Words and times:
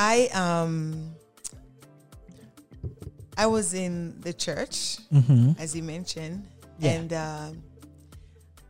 I 0.00 0.28
um 0.32 1.12
I 3.36 3.46
was 3.46 3.74
in 3.74 4.18
the 4.20 4.32
church, 4.32 4.98
Mm-hmm. 5.12 5.52
as 5.58 5.74
you 5.76 5.82
mentioned, 5.82 6.44
Yeah. 6.78 6.92
and 6.92 7.12
um, 7.12 7.62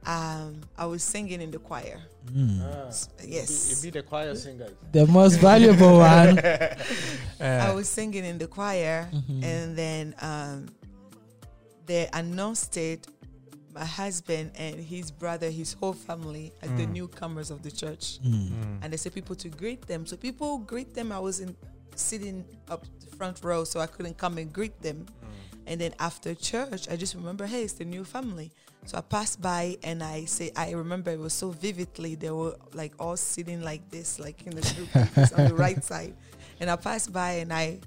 um, 0.06 0.60
I 0.78 0.86
was 0.86 1.02
singing 1.02 1.40
in 1.40 1.50
the 1.50 1.58
choir. 1.58 1.98
Mm. 2.30 2.60
Ah, 2.62 2.90
Yes, 3.26 3.50
You 3.70 3.76
be 3.82 3.90
the 3.98 4.02
choir 4.02 4.34
singers. 4.34 4.70
The 4.92 5.06
most 5.06 5.36
valuable 5.38 5.98
one. 6.14 6.38
I 7.40 7.72
was 7.74 7.88
singing 7.88 8.24
in 8.24 8.38
the 8.38 8.46
choir, 8.46 9.08
Mhm. 9.12 9.42
and 9.44 9.66
then 9.78 10.14
um, 10.20 10.66
they 11.86 12.08
announced 12.12 12.76
it. 12.76 13.06
My 13.80 13.86
husband 13.86 14.50
and 14.56 14.76
his 14.78 15.10
brother, 15.10 15.48
his 15.48 15.72
whole 15.72 15.94
family, 15.94 16.52
as 16.60 16.68
the 16.72 16.84
Mm. 16.86 16.92
newcomers 16.92 17.50
of 17.50 17.62
the 17.62 17.70
church, 17.70 18.18
Mm. 18.22 18.52
and 18.82 18.92
they 18.92 18.98
said 18.98 19.14
people 19.14 19.34
to 19.36 19.48
greet 19.48 19.80
them. 19.86 20.04
So 20.04 20.18
people 20.18 20.58
greet 20.58 20.92
them. 20.92 21.10
I 21.10 21.18
was 21.18 21.40
in 21.40 21.56
sitting 21.94 22.44
up 22.68 22.84
the 23.00 23.16
front 23.16 23.42
row, 23.42 23.64
so 23.64 23.80
I 23.80 23.86
couldn't 23.86 24.18
come 24.18 24.36
and 24.36 24.52
greet 24.52 24.76
them. 24.82 25.06
And 25.66 25.80
then 25.80 25.94
after 25.98 26.34
church, 26.34 26.90
I 26.90 26.96
just 26.96 27.14
remember, 27.14 27.46
hey, 27.46 27.62
it's 27.64 27.72
the 27.72 27.86
new 27.86 28.04
family. 28.04 28.50
So 28.84 28.98
I 28.98 29.00
passed 29.00 29.40
by 29.40 29.78
and 29.82 30.02
I 30.02 30.26
say, 30.26 30.52
I 30.56 30.72
remember 30.72 31.10
it 31.10 31.18
was 31.18 31.32
so 31.32 31.48
vividly. 31.50 32.16
They 32.16 32.30
were 32.30 32.56
like 32.74 32.92
all 32.98 33.16
sitting 33.16 33.62
like 33.62 33.88
this, 33.90 34.18
like 34.18 34.42
in 34.46 34.56
the 34.56 34.64
group 34.74 34.90
on 35.38 35.48
the 35.48 35.54
right 35.54 35.82
side. 35.82 36.12
And 36.60 36.68
I 36.70 36.76
passed 36.76 37.14
by 37.14 37.30
and 37.42 37.50
I 37.50 37.78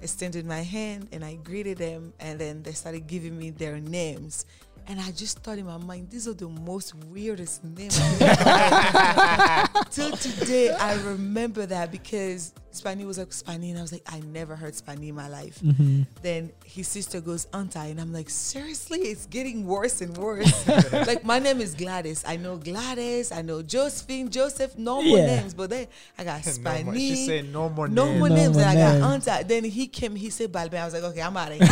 extended 0.00 0.46
my 0.46 0.62
hand 0.62 1.08
and 1.10 1.24
I 1.24 1.34
greeted 1.42 1.78
them. 1.78 2.12
And 2.20 2.38
then 2.38 2.62
they 2.62 2.72
started 2.72 3.08
giving 3.08 3.36
me 3.36 3.50
their 3.50 3.80
names. 3.80 4.46
And 4.86 5.00
I 5.00 5.12
just 5.12 5.38
thought 5.38 5.56
in 5.58 5.64
my 5.64 5.78
mind, 5.78 6.10
these 6.10 6.28
are 6.28 6.34
the 6.34 6.48
most 6.48 6.94
weirdest 7.06 7.64
names. 7.64 7.98
I've 7.98 8.20
ever 8.22 8.44
heard. 8.44 9.90
Till 9.90 10.12
today, 10.16 10.70
I 10.74 10.94
remember 11.02 11.64
that 11.64 11.90
because 11.90 12.52
Spani 12.70 13.06
was 13.06 13.16
like 13.16 13.28
Spani, 13.30 13.70
and 13.70 13.78
I 13.78 13.82
was 13.82 13.92
like, 13.92 14.02
I 14.12 14.20
never 14.20 14.54
heard 14.56 14.74
Spani 14.74 15.08
in 15.08 15.14
my 15.14 15.28
life. 15.28 15.58
Mm-hmm. 15.60 16.02
Then 16.22 16.52
his 16.66 16.86
sister 16.86 17.22
goes 17.22 17.46
Auntie, 17.54 17.78
and 17.78 17.98
I'm 17.98 18.12
like, 18.12 18.28
seriously, 18.28 18.98
it's 19.00 19.24
getting 19.26 19.64
worse 19.66 20.02
and 20.02 20.14
worse. 20.18 20.66
like 20.92 21.24
my 21.24 21.38
name 21.38 21.62
is 21.62 21.74
Gladys. 21.74 22.22
I 22.26 22.36
know 22.36 22.56
Gladys. 22.58 23.32
I 23.32 23.40
know 23.40 23.62
Josephine, 23.62 24.28
Joseph. 24.30 24.76
Normal 24.76 25.16
Yeah. 25.16 25.26
names, 25.40 25.54
but 25.54 25.70
then 25.70 25.86
I 26.18 26.24
got 26.24 26.44
No 26.46 26.52
more, 26.84 26.92
Spani. 26.92 26.98
she 26.98 27.16
said 27.26 27.50
no 27.52 27.70
more 27.70 27.88
no 27.88 28.04
names. 28.06 28.18
more 28.18 28.28
No 28.28 28.34
names. 28.34 28.52
more 28.56 28.62
and 28.66 28.70
I 28.78 28.82
got 29.00 29.00
names. 29.10 29.28
Auntie. 29.28 29.44
Then 29.48 29.64
he 29.64 29.86
came. 29.86 30.14
He 30.14 30.28
said 30.28 30.52
Balbe. 30.52 30.74
I 30.74 30.84
was 30.84 30.92
like, 30.92 31.04
okay, 31.04 31.22
I'm 31.22 31.36
out 31.38 31.52
of 31.52 31.58
here. 31.58 31.68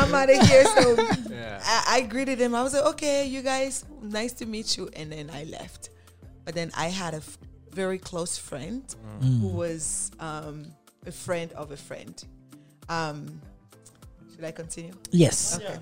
I'm 0.00 0.14
out 0.14 0.30
of 0.30 0.48
here. 0.48 0.64
So 0.64 0.96
Yeah. 1.30 1.60
I, 1.64 1.96
I 1.96 2.00
greeted 2.02 2.40
him. 2.40 2.54
I 2.54 2.62
was 2.62 2.74
like, 2.74 2.84
okay, 2.94 3.26
you 3.26 3.42
guys, 3.42 3.84
nice 4.02 4.32
to 4.34 4.46
meet 4.46 4.76
you. 4.76 4.88
And 4.94 5.12
then 5.12 5.30
I 5.32 5.44
left. 5.44 5.90
But 6.44 6.54
then 6.54 6.70
I 6.76 6.86
had 6.88 7.14
a 7.14 7.18
f- 7.18 7.38
very 7.72 7.98
close 7.98 8.36
friend 8.36 8.82
Mm. 9.20 9.40
who 9.40 9.48
was 9.48 10.10
um, 10.18 10.66
a 11.06 11.12
friend 11.12 11.52
of 11.52 11.70
a 11.72 11.76
friend. 11.76 12.24
Um, 12.88 13.40
should 14.34 14.44
I 14.44 14.50
continue? 14.50 14.94
Yes. 15.10 15.56
Okay. 15.58 15.76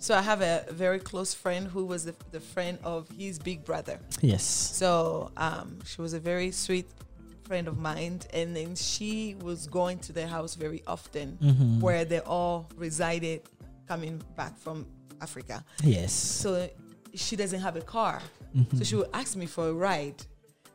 So 0.00 0.14
I 0.16 0.22
have 0.22 0.42
a 0.42 0.64
very 0.70 0.98
close 0.98 1.34
friend 1.34 1.66
who 1.68 1.84
was 1.84 2.04
the, 2.04 2.14
the 2.32 2.40
friend 2.40 2.78
of 2.84 3.08
his 3.16 3.38
big 3.38 3.64
brother. 3.64 3.98
Yes. 4.20 4.42
So 4.44 5.30
um, 5.36 5.78
she 5.84 6.00
was 6.00 6.12
a 6.14 6.20
very 6.20 6.50
sweet 6.50 6.86
friend 7.48 7.66
of 7.66 7.78
mine, 7.78 8.20
and 8.34 8.54
then 8.54 8.76
she 8.76 9.34
was 9.40 9.66
going 9.66 9.98
to 10.00 10.12
their 10.12 10.26
house 10.28 10.54
very 10.54 10.82
often, 10.86 11.38
Mhm. 11.40 11.80
where 11.80 12.04
they 12.04 12.20
all 12.20 12.68
resided, 12.76 13.40
coming 13.88 14.22
back 14.36 14.54
from 14.58 14.86
Africa. 15.20 15.64
Yes. 15.82 16.12
So 16.12 16.68
she 17.14 17.34
doesn't 17.36 17.60
have 17.60 17.74
a 17.76 17.80
car, 17.80 18.20
so 18.76 18.84
she 18.84 18.94
would 18.96 19.08
ask 19.14 19.34
me 19.34 19.46
for 19.46 19.68
a 19.68 19.72
ride, 19.72 20.20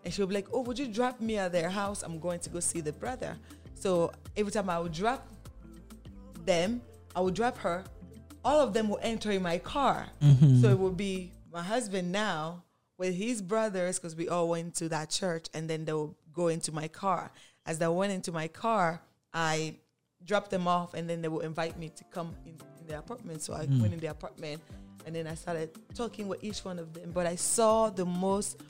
and 0.03 0.11
she 0.11 0.19
would 0.21 0.29
be 0.29 0.35
like, 0.35 0.47
"Oh, 0.51 0.61
would 0.61 0.79
you 0.79 0.87
drop 0.87 1.21
me 1.21 1.37
at 1.37 1.51
their 1.51 1.69
house? 1.69 2.01
I'm 2.01 2.19
going 2.19 2.39
to 2.39 2.49
go 2.49 2.59
see 2.59 2.81
the 2.81 2.91
brother." 2.91 3.37
So 3.75 4.11
every 4.35 4.51
time 4.51 4.67
I 4.69 4.79
would 4.79 4.93
drop 4.93 5.21
them, 6.45 6.81
I 7.15 7.21
would 7.21 7.35
drop 7.35 7.57
her. 7.59 7.83
All 8.43 8.59
of 8.59 8.73
them 8.73 8.89
will 8.89 8.99
enter 9.01 9.29
in 9.31 9.43
my 9.43 9.57
car. 9.59 10.07
Mm-hmm. 10.21 10.61
So 10.61 10.69
it 10.69 10.79
would 10.79 10.97
be 10.97 11.31
my 11.51 11.61
husband 11.61 12.11
now 12.11 12.63
with 12.97 13.13
his 13.15 13.41
brothers 13.41 13.99
because 13.99 14.15
we 14.15 14.27
all 14.27 14.47
went 14.49 14.75
to 14.75 14.89
that 14.89 15.09
church 15.09 15.45
and 15.53 15.69
then 15.69 15.85
they 15.85 15.93
will 15.93 16.15
go 16.33 16.47
into 16.47 16.71
my 16.71 16.87
car. 16.87 17.31
As 17.65 17.81
I 17.81 17.87
went 17.87 18.11
into 18.11 18.31
my 18.31 18.47
car, 18.47 19.01
I 19.33 19.75
dropped 20.25 20.51
them 20.51 20.67
off 20.67 20.93
and 20.93 21.09
then 21.09 21.21
they 21.21 21.27
will 21.27 21.41
invite 21.41 21.77
me 21.77 21.89
to 21.89 22.03
come 22.05 22.35
in, 22.45 22.55
in 22.79 22.87
the 22.87 22.97
apartment. 22.97 23.41
So 23.41 23.53
I 23.53 23.65
hmm. 23.65 23.81
went 23.81 23.93
in 23.93 23.99
the 23.99 24.07
apartment 24.07 24.61
and 25.05 25.15
then 25.15 25.27
I 25.27 25.35
started 25.35 25.71
talking 25.93 26.27
with 26.27 26.43
each 26.43 26.63
one 26.63 26.79
of 26.79 26.93
them. 26.93 27.11
But 27.13 27.27
I 27.27 27.35
saw 27.35 27.89
the 27.89 28.05
most 28.05 28.61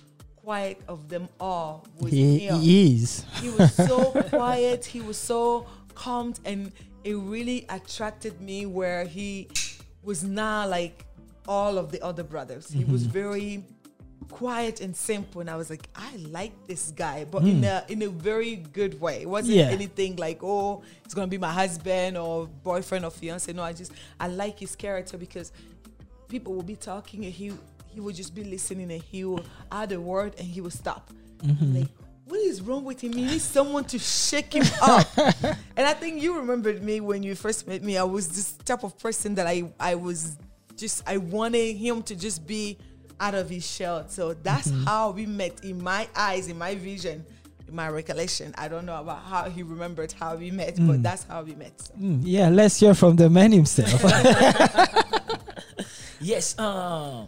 quiet 0.44 0.82
of 0.88 1.08
them 1.08 1.30
all 1.40 1.86
was 2.00 2.12
He, 2.12 2.40
him 2.40 2.60
he 2.60 2.96
is. 2.96 3.26
he 3.42 3.50
was 3.50 3.74
so 3.74 4.12
quiet 4.30 4.84
he 4.84 5.00
was 5.00 5.18
so 5.18 5.66
calm 5.96 6.34
and 6.44 6.72
it 7.06 7.16
really 7.16 7.66
attracted 7.70 8.42
me 8.42 8.66
where 8.66 9.06
he 9.06 9.48
was 10.02 10.24
not 10.24 10.70
like 10.70 11.06
all 11.48 11.78
of 11.78 11.92
the 11.92 12.02
other 12.04 12.24
brothers 12.24 12.70
he 12.70 12.84
was 12.84 13.04
mm-hmm. 13.04 13.12
very 13.12 13.64
quiet 14.26 14.82
and 14.82 14.96
simple 14.96 15.42
and 15.42 15.50
i 15.50 15.56
was 15.56 15.70
like 15.70 15.88
i 15.96 16.16
like 16.30 16.52
this 16.68 16.92
guy 16.92 17.26
but 17.30 17.44
in 17.44 17.60
hmm. 17.60 17.64
a 17.64 17.84
in 17.90 18.02
a 18.02 18.10
very 18.10 18.56
good 18.56 19.00
way 19.00 19.22
it 19.22 19.30
wasn't 19.30 19.58
Yeah. 19.58 19.70
anything 19.70 20.16
like 20.16 20.44
oh 20.44 20.84
it's 21.06 21.14
gonna 21.14 21.28
be 21.28 21.38
my 21.38 21.52
husband 21.52 22.18
or 22.18 22.48
boyfriend 22.48 23.06
or 23.06 23.12
fiance 23.12 23.52
no 23.54 23.64
i 23.64 23.74
just 23.74 23.92
i 24.20 24.28
like 24.28 24.60
his 24.60 24.76
character 24.76 25.18
because 25.18 25.52
people 26.28 26.54
will 26.54 26.64
be 26.64 26.76
talking 26.76 27.26
and 27.26 27.34
he 27.34 27.54
he 27.94 28.00
would 28.00 28.16
just 28.16 28.34
be 28.34 28.44
listening 28.44 28.92
and 28.92 29.02
he 29.02 29.24
will 29.24 29.46
add 29.72 29.92
a 29.92 30.02
word 30.02 30.34
and 30.38 30.48
he 30.48 30.62
will 30.62 30.72
stop. 30.72 31.12
Mm-hmm. 31.44 31.78
Like, 31.78 31.88
what 32.26 32.40
is 32.40 32.62
wrong 32.62 32.84
with 32.84 33.02
him? 33.02 33.14
He 33.14 33.26
needs 33.26 33.44
someone 33.44 33.86
to 33.86 34.00
shake 34.00 34.54
him 34.54 34.66
up. 34.82 35.08
and 35.18 35.86
I 35.86 35.94
think 35.94 36.22
you 36.22 36.38
remembered 36.38 36.82
me 36.82 37.02
when 37.02 37.22
you 37.22 37.36
first 37.36 37.68
met 37.68 37.84
me. 37.84 37.98
I 37.98 38.04
was 38.04 38.30
this 38.30 38.54
type 38.54 38.84
of 38.84 38.98
person 38.98 39.36
that 39.36 39.46
I 39.46 39.72
I 39.80 39.96
was 39.96 40.38
just 40.76 41.04
I 41.08 41.18
wanted 41.18 41.76
him 41.76 42.02
to 42.04 42.16
just 42.16 42.48
be 42.48 42.80
out 43.20 43.36
of 43.36 43.50
his 43.50 43.66
shell. 43.70 44.06
So 44.08 44.34
that's 44.34 44.72
how 44.86 45.12
we 45.12 45.26
met 45.26 45.64
in 45.64 45.82
my 45.84 46.08
eyes, 46.16 46.48
in 46.48 46.58
my 46.58 46.76
vision, 46.76 47.26
in 47.68 47.76
my 47.76 47.90
recollection. 47.90 48.54
I 48.58 48.68
don't 48.68 48.86
know 48.86 49.00
about 49.00 49.24
how 49.24 49.50
he 49.50 49.64
remembered 49.64 50.12
how 50.12 50.36
we 50.36 50.52
met, 50.52 50.76
but 50.78 51.02
that's 51.04 51.24
how 51.24 51.44
we 51.44 51.56
met. 51.56 51.80
So. 51.82 51.94
Mm, 51.96 52.20
yeah, 52.24 52.50
let's 52.50 52.80
hear 52.80 52.94
from 52.94 53.16
the 53.16 53.30
man 53.30 53.52
himself. 53.52 54.02
Yes. 56.22 56.58
Um, 56.58 57.28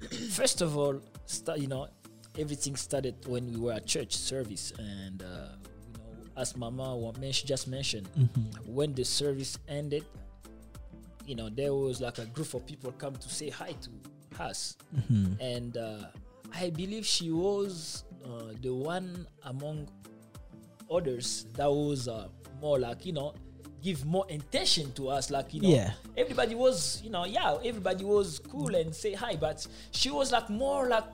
first 0.30 0.60
of 0.62 0.76
all, 0.78 1.00
sta- 1.26 1.54
you 1.56 1.66
know, 1.66 1.88
everything 2.38 2.76
started 2.76 3.16
when 3.26 3.52
we 3.52 3.58
were 3.58 3.72
at 3.72 3.84
church 3.86 4.14
service, 4.16 4.72
and 4.78 5.22
uh, 5.22 5.26
you 5.26 5.98
know, 5.98 6.30
as 6.36 6.56
Mama 6.56 6.96
wa- 6.96 7.12
men- 7.20 7.32
she 7.32 7.46
just 7.46 7.66
mentioned, 7.66 8.08
when 8.64 8.94
the 8.94 9.04
service 9.04 9.58
ended, 9.66 10.04
you 11.26 11.34
know, 11.34 11.48
there 11.48 11.74
was 11.74 12.00
like 12.00 12.18
a 12.18 12.26
group 12.26 12.54
of 12.54 12.64
people 12.64 12.92
come 12.92 13.16
to 13.16 13.28
say 13.28 13.50
hi 13.50 13.72
to 13.72 13.90
us, 14.38 14.76
and 15.40 15.76
uh, 15.76 16.04
I 16.54 16.70
believe 16.70 17.04
she 17.06 17.30
was 17.30 18.04
uh, 18.24 18.52
the 18.62 18.72
one 18.74 19.26
among 19.44 19.88
others 20.90 21.46
that 21.56 21.70
was 21.70 22.08
uh, 22.08 22.28
more 22.60 22.78
like 22.78 23.04
you 23.04 23.12
know 23.12 23.34
give 23.82 24.04
more 24.04 24.26
attention 24.30 24.90
to 24.92 25.08
us 25.08 25.30
like 25.30 25.54
you 25.54 25.60
know 25.60 25.68
Yeah. 25.68 25.92
everybody 26.16 26.54
was 26.54 27.00
you 27.04 27.10
know 27.10 27.24
yeah 27.24 27.56
everybody 27.64 28.04
was 28.04 28.40
cool 28.40 28.74
and 28.74 28.92
say 28.94 29.12
hi 29.14 29.36
but 29.36 29.64
she 29.92 30.10
was 30.10 30.32
like 30.32 30.50
more 30.50 30.88
like 30.88 31.04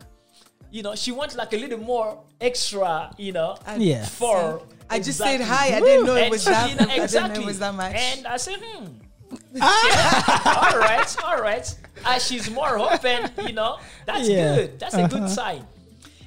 you 0.70 0.82
know 0.82 0.94
she 0.94 1.12
wants 1.12 1.36
like 1.36 1.52
a 1.52 1.56
little 1.58 1.78
more 1.78 2.22
extra 2.40 3.10
you 3.18 3.32
know 3.32 3.56
I- 3.66 3.76
Yeah. 3.76 4.04
for 4.06 4.62
I 4.88 4.98
just 5.00 5.18
said 5.18 5.40
hi. 5.40 5.76
I 5.76 5.80
didn't 5.80 6.06
know 6.06 6.14
it 6.16 6.30
was 6.30 6.44
she- 6.44 6.50
that. 6.50 6.70
you 6.70 6.76
know, 6.76 6.84
I 6.92 7.06
didn't 7.06 7.34
know 7.34 7.40
it 7.40 7.46
was 7.46 7.58
that 7.58 7.74
much. 7.74 7.94
and 7.96 8.26
I 8.26 8.36
said 8.38 8.56
hmm 8.62 8.86
all 9.60 10.78
right 10.78 11.16
all 11.24 11.40
right 11.40 11.74
as 12.06 12.26
she's 12.26 12.50
more 12.50 12.78
open 12.78 13.30
you 13.46 13.52
know 13.52 13.78
that's 14.06 14.28
Yeah. 14.28 14.56
good 14.56 14.78
that's 14.80 14.94
a 14.94 15.08
good 15.08 15.22
Uh-huh. 15.24 15.28
sign 15.28 15.66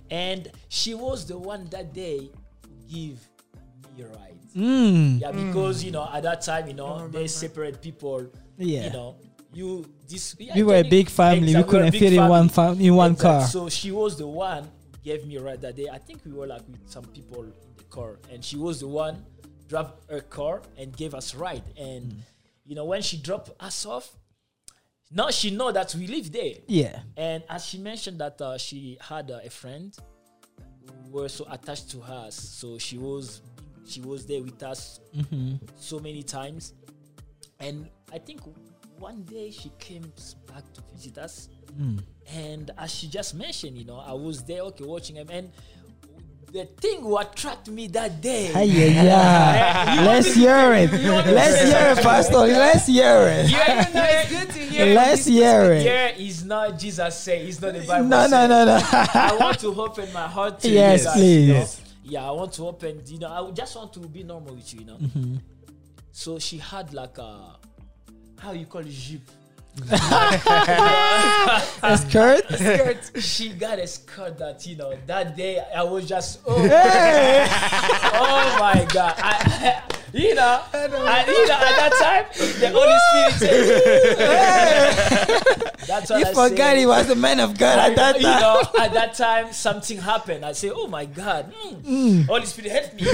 and 0.10 0.52
she 0.70 0.94
was 0.94 1.26
the 1.26 1.38
one 1.38 1.68
that 1.70 1.94
day 1.94 2.30
give 2.90 3.20
me 3.96 4.04
a 4.04 4.08
ride 4.08 4.40
mm, 4.56 5.20
yeah, 5.22 5.32
because 5.32 5.84
you 5.84 5.92
know 5.92 6.10
at 6.14 6.24
that 6.24 6.42
time, 6.42 6.68
you 6.68 6.74
know, 6.74 7.08
they 7.10 7.28
separate 7.28 7.82
people. 7.82 8.26
Yeah. 8.58 8.86
You 8.86 8.90
know, 8.92 9.16
you 9.54 9.86
this. 10.08 10.36
yeah, 10.40 10.56
we 10.56 10.64
were 10.64 10.76
a 10.78 10.84
big 10.84 11.10
family. 11.10 11.50
Exactly, 11.52 11.64
we 11.64 11.70
couldn't 11.70 11.92
were 11.94 11.98
a 11.98 12.00
fit 12.00 12.14
in 12.14 12.28
one 12.28 12.50
fam- 12.50 12.80
in 12.82 12.96
one 12.96 13.12
Exactly. 13.12 13.40
car. 13.40 13.48
So 13.48 13.70
she 13.70 13.92
was 13.92 14.18
the 14.18 14.26
one 14.28 14.70
gave 15.04 15.28
me 15.28 15.36
a 15.36 15.42
ride 15.42 15.62
that 15.62 15.76
day. 15.76 15.88
I 15.92 16.00
think 16.00 16.22
we 16.26 16.32
were 16.34 16.48
like 16.48 16.62
with 16.68 16.82
some 16.90 17.04
people 17.06 17.44
in 17.44 17.54
the 17.78 17.84
car, 17.84 18.18
and 18.32 18.44
she 18.44 18.58
was 18.58 18.80
the 18.80 18.88
one 18.88 19.24
drove 19.68 19.92
her 20.10 20.22
car 20.22 20.62
and 20.78 20.96
gave 20.96 21.14
us 21.14 21.36
ride. 21.36 21.64
And 21.78 22.04
Mm. 22.14 22.18
you 22.66 22.76
know, 22.76 22.86
when 22.86 23.02
she 23.02 23.18
dropped 23.18 23.52
us 23.60 23.86
off, 23.86 24.16
now 25.12 25.30
she 25.30 25.52
know 25.52 25.72
that 25.72 25.94
we 25.96 26.08
live 26.08 26.32
there. 26.32 26.54
Yeah. 26.68 27.00
And 27.16 27.44
as 27.50 27.66
she 27.66 27.78
mentioned 27.78 28.20
that 28.20 28.42
uh, 28.42 28.58
she 28.58 28.98
had 29.02 29.32
uh, 29.32 29.40
a 29.44 29.50
friend 29.50 29.96
who 30.86 31.12
were 31.12 31.30
so 31.30 31.46
attached 31.50 31.90
to 31.92 32.00
her, 32.02 32.28
so 32.30 32.78
she 32.78 32.98
was 32.98 33.42
she 33.86 34.02
was 34.02 34.26
there 34.26 34.42
with 34.42 34.62
us 34.64 35.00
so 35.76 36.00
many 36.00 36.24
times. 36.24 36.74
And 37.60 37.90
I 38.12 38.18
think 38.20 38.42
one 39.00 39.24
day 39.24 39.52
she 39.52 39.72
came 39.80 40.12
back 40.48 40.72
to 40.74 40.82
visit 40.94 41.18
us, 41.18 41.50
and 42.34 42.72
as 42.78 42.94
she 42.94 43.08
just 43.08 43.36
mentioned, 43.36 43.78
you 43.78 43.86
know, 43.86 44.00
I 44.00 44.14
was 44.14 44.44
there, 44.44 44.62
okay, 44.62 44.84
watching 44.84 45.16
him, 45.16 45.30
and 45.30 45.52
the 46.58 46.66
thing 46.66 47.02
who 47.02 47.18
attract 47.18 47.70
me 47.70 47.88
that 47.88 48.20
day. 48.20 48.52
Ay, 48.54 48.64
yeah, 48.64 49.04
yeah. 49.96 50.04
Let's 50.06 50.34
hear 50.34 50.74
it. 50.74 50.92
Let's 50.92 51.62
hear 51.70 51.92
it, 51.94 52.04
Pastor. 52.04 52.38
Let's 52.38 52.88
hear 52.88 53.28
it. 53.28 53.50
Yeah, 53.50 53.86
it's 53.94 54.30
good 54.32 54.50
to 54.50 54.60
hear. 54.60 54.86
Let's 54.96 55.26
hear 55.26 55.74
it. 55.74 55.86
yeah, 55.86 56.08
is 56.26 56.44
not 56.44 56.80
Jesus 56.80 57.16
say. 57.16 57.46
It's 57.48 57.62
not 57.62 57.74
the 57.74 57.86
Bible. 57.86 58.08
No, 58.08 58.28
no, 58.28 58.48
no, 58.48 58.66
no. 58.66 58.80
I 58.82 59.38
want 59.40 59.60
to 59.60 59.68
open 59.82 60.12
my 60.14 60.28
heart 60.28 60.60
to 60.62 60.70
Yes, 60.70 61.02
you 61.02 61.06
guys, 61.06 61.16
please. 61.16 61.48
you 61.48 61.54
know. 61.54 61.66
Yeah, 62.04 62.28
I 62.28 62.32
want 62.32 62.54
to 62.54 62.68
open. 62.68 63.02
You 63.06 63.20
know, 63.20 63.30
I 63.30 63.52
just 63.52 63.76
want 63.76 63.94
to 63.94 64.00
be 64.00 64.24
normal 64.24 64.56
with 64.56 64.74
you. 64.74 64.80
You 64.80 64.86
know. 64.88 64.98
Mm-hmm. 64.98 65.36
So 66.12 66.40
she 66.40 66.58
had 66.58 66.92
like 66.94 67.18
a 67.20 67.58
how 68.40 68.52
you 68.54 68.66
call 68.66 68.82
it 68.82 68.90
jeep. 68.90 69.30
A 71.84 71.98
skirt? 71.98 72.50
A 72.50 72.58
skirt. 72.58 73.12
She 73.22 73.50
got 73.50 73.78
a 73.80 73.86
skirt 73.88 74.38
that 74.40 74.66
you 74.66 74.76
know 74.76 74.94
that 75.06 75.36
day 75.38 75.64
I 75.76 75.84
was 75.84 76.08
just 76.08 76.40
oh, 76.48 76.60
Hey. 76.62 77.46
oh 78.14 78.58
my 78.60 78.86
god 78.92 79.14
I, 79.18 79.84
you 80.14 80.34
know 80.36 80.62
I, 80.74 81.26
you 81.28 81.48
know 81.48 81.54
at 81.54 81.76
that 81.78 81.94
time 82.02 82.26
the 82.60 82.70
Holy 82.74 82.98
Spirit 83.08 83.34
said 85.78 85.78
that's 85.88 86.10
what 86.10 86.20
You 86.20 86.26
I 86.26 86.34
forgot 86.34 86.58
said. 86.58 86.78
he 86.78 86.86
was 86.86 87.10
a 87.12 87.16
man 87.16 87.40
of 87.40 87.58
God 87.58 87.80
at 87.80 87.96
that 87.96 88.18
you 88.20 88.24
time. 88.28 88.42
know, 88.42 88.62
at 88.80 88.94
that 88.94 89.14
time 89.14 89.54
something 89.54 90.00
happened. 90.00 90.44
I 90.44 90.52
say, 90.54 90.70
"Oh 90.70 90.88
my 90.88 91.06
God, 91.06 91.54
mm, 91.86 92.26
Holy 92.26 92.46
Spirit 92.46 92.72
help 92.72 92.94
me!" 92.96 93.06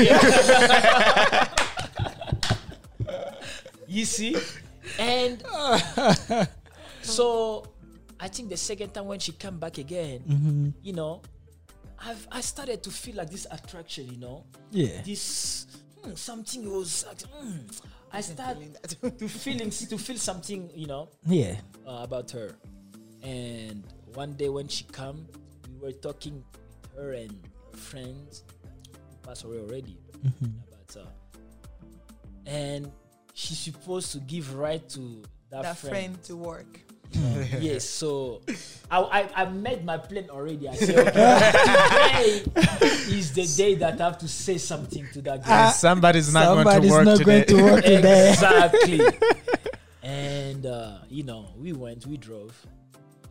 you 3.87 4.05
see, 4.05 4.35
and 4.99 5.43
so 7.01 7.65
I 8.19 8.27
think 8.27 8.49
the 8.49 8.57
second 8.57 8.93
time 8.93 9.05
when 9.07 9.19
she 9.19 9.31
came 9.33 9.59
back 9.59 9.77
again, 9.77 10.73
you 10.81 10.93
know, 10.93 11.21
I've 11.99 12.27
I 12.31 12.41
started 12.41 12.83
to 12.83 12.89
feel 12.91 13.15
like 13.15 13.29
this 13.29 13.47
attraction. 13.51 14.09
You 14.11 14.17
know, 14.19 14.43
Yeah. 14.71 15.01
this 15.03 15.67
hmm, 16.03 16.13
something 16.15 16.69
was. 16.69 17.05
hmm, 17.33 17.57
I 18.11 18.21
started 18.21 18.77
to 19.19 19.27
feeling 19.27 19.69
to 19.69 19.97
feel 19.97 20.17
something. 20.17 20.69
You 20.75 20.87
know, 20.87 21.09
Yeah. 21.25 21.55
uh, 21.87 21.99
about 22.03 22.31
her. 22.31 22.55
And 23.23 23.83
one 24.13 24.33
day 24.33 24.49
when 24.49 24.67
she 24.67 24.83
come, 24.85 25.25
we 25.79 25.87
were 25.87 25.93
talking 25.93 26.43
with 26.83 26.91
her 26.97 27.13
and 27.13 27.31
her 27.71 27.77
friends 27.77 28.43
who 28.91 29.27
passed 29.27 29.45
away 29.45 29.59
already 29.59 29.97
about 30.25 30.93
her. 30.95 31.07
And 32.45 32.91
she's 33.33 33.59
supposed 33.59 34.11
to 34.13 34.19
give 34.19 34.55
right 34.55 34.87
to 34.89 35.23
that, 35.49 35.63
that 35.63 35.77
friend. 35.77 35.95
friend 35.95 36.23
to 36.23 36.35
work. 36.35 36.79
yes, 37.59 37.85
so 37.85 38.41
I, 38.89 38.97
I 38.97 39.43
I 39.43 39.45
made 39.45 39.85
my 39.85 39.97
plan 39.97 40.31
already. 40.31 40.67
I 40.67 40.73
said, 40.73 40.97
okay, 41.07 42.39
today 42.55 42.87
is 43.13 43.33
the 43.33 43.45
day 43.45 43.75
that 43.75 44.01
I 44.01 44.03
have 44.05 44.17
to 44.19 44.27
say 44.27 44.57
something 44.57 45.05
to 45.13 45.21
that 45.21 45.45
girl. 45.45 45.69
Somebody's 45.69 46.33
not 46.33 46.63
going 46.63 46.81
to 46.81 46.89
work 46.89 47.05
not 47.05 47.17
today. 47.17 47.45
going 47.45 47.45
to 47.45 47.63
work 47.63 47.83
today. 47.85 48.29
exactly. 48.31 49.01
and 50.01 50.65
uh, 50.65 50.97
you 51.07 51.21
know, 51.23 51.49
we 51.55 51.71
went, 51.73 52.07
we 52.07 52.17
drove. 52.17 52.57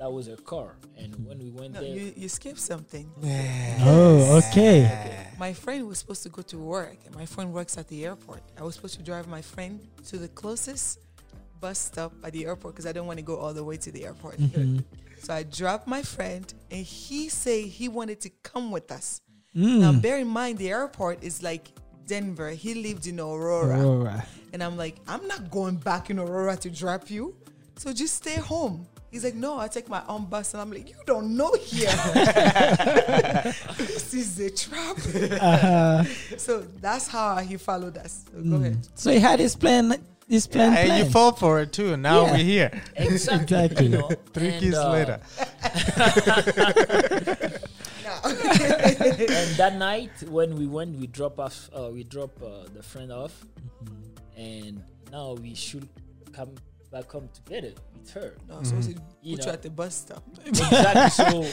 That 0.03 0.11
was 0.11 0.27
her 0.27 0.35
car, 0.35 0.75
and 0.99 1.15
when 1.25 1.39
we 1.39 1.53
went 1.53 1.75
No, 1.75 1.81
there, 1.81 1.89
you, 1.89 2.13
you 2.17 2.29
skipped 2.29 2.59
something. 2.59 3.09
Oh, 3.83 4.43
okay. 4.51 5.29
My 5.39 5.53
friend 5.53 5.87
was 5.87 5.99
supposed 5.99 6.25
to 6.25 6.29
go 6.29 6.43
to 6.43 6.59
work, 6.59 6.97
and 7.07 7.15
my 7.15 7.25
friend 7.25 7.53
works 7.53 7.79
at 7.79 7.87
the 7.87 8.05
airport. 8.05 8.43
I 8.59 8.65
was 8.65 8.75
supposed 8.75 8.97
to 8.97 9.05
drive 9.05 9.29
my 9.29 9.41
friend 9.41 9.79
to 10.09 10.19
the 10.19 10.27
closest 10.27 10.99
bus 11.61 11.79
stop 11.79 12.13
at 12.25 12.33
the 12.33 12.47
airport 12.47 12.75
because 12.75 12.85
I 12.85 12.91
don't 12.91 13.07
want 13.07 13.21
to 13.21 13.25
go 13.25 13.37
all 13.37 13.55
the 13.55 13.63
way 13.63 13.77
to 13.77 13.93
the 13.93 14.05
airport. 14.05 14.39
Mm-hmm. 14.41 14.79
So 15.23 15.35
I 15.35 15.45
dropped 15.45 15.87
my 15.87 16.03
friend, 16.03 16.53
and 16.73 16.85
he 16.85 17.29
said 17.29 17.67
he 17.67 17.87
wanted 17.89 18.21
to 18.23 18.31
come 18.43 18.73
with 18.73 18.91
us. 18.91 19.21
Mm. 19.55 19.79
Now, 19.79 19.93
bear 19.93 20.19
in 20.19 20.27
mind, 20.27 20.59
the 20.59 20.71
airport 20.71 21.23
is 21.23 21.45
like 21.45 21.69
Denver. 22.09 22.51
He 22.51 22.75
lived 22.75 23.07
in 23.07 23.21
Aurora. 23.21 23.81
Aurora. 23.81 24.27
And 24.53 24.65
I'm 24.65 24.77
like, 24.77 24.97
I'm 25.07 25.29
not 25.29 25.49
going 25.53 25.77
back 25.77 26.11
in 26.11 26.19
Aurora 26.19 26.57
to 26.57 26.71
drop 26.71 27.09
you. 27.09 27.37
So 27.77 27.93
just 27.93 28.17
stay 28.17 28.35
home. 28.35 28.89
He's 29.13 29.25
like, 29.25 29.35
no, 29.35 29.59
I 29.59 29.69
take 29.69 29.91
my 29.91 30.03
own 30.09 30.25
bus. 30.25 30.55
And 30.55 30.63
I'm 30.63 30.71
like, 30.73 30.89
you 30.89 30.95
don't 31.05 31.37
know 31.37 31.53
here. 31.61 31.87
this 33.77 34.15
is 34.15 34.41
a 34.41 34.51
trap. 34.51 34.97
Uh-huh. 34.97 36.05
so 36.39 36.63
that's 36.81 37.09
how 37.09 37.37
he 37.37 37.59
followed 37.59 37.99
us. 37.99 38.25
So 38.33 38.41
go 38.43 38.57
ahead. 38.57 38.79
So 38.95 39.11
he 39.13 39.19
had 39.21 39.39
his 39.39 39.55
plan. 39.55 40.03
His 40.27 40.47
plan. 40.47 40.75
And 40.75 41.05
you 41.05 41.11
fall 41.11 41.33
for 41.33 41.61
it 41.61 41.75
too. 41.75 41.95
Now 41.99 42.25
Yeah. 42.25 42.31
we're 42.33 42.37
here. 42.39 42.83
exactly, 42.97 43.43
Exactly. 43.65 43.87
you 43.89 43.99
know, 43.99 44.09
Three 44.33 44.49
and, 44.49 44.61
kids 44.63 44.77
uh, 44.79 44.91
later. 44.91 45.21
and 48.25 49.57
that 49.57 49.75
night 49.77 50.11
when 50.29 50.57
we 50.57 50.67
went, 50.67 50.99
we 50.99 51.07
drop 51.07 51.39
off, 51.39 51.69
uh, 51.77 51.91
we 51.93 52.03
drop 52.05 52.31
uh, 52.43 52.65
the 52.75 52.83
friend 52.83 53.13
off, 53.13 53.45
and 54.39 54.83
now 55.11 55.35
we 55.35 55.55
should 55.55 55.87
come 56.33 56.55
back 56.91 57.11
home 57.11 57.29
together 57.35 57.73
with 57.92 57.92
her. 58.11 58.35
No, 58.49 58.57
I'm 58.59 58.65
supposed 58.65 58.89
to 58.91 58.95
put 58.97 59.05
You 59.23 59.37
you 59.37 59.45
know. 59.47 59.53
at 59.53 59.63
the 59.63 59.71
bus 59.71 59.95
stop. 59.95 60.23
Exactly. 60.47 61.11
So 61.11 61.47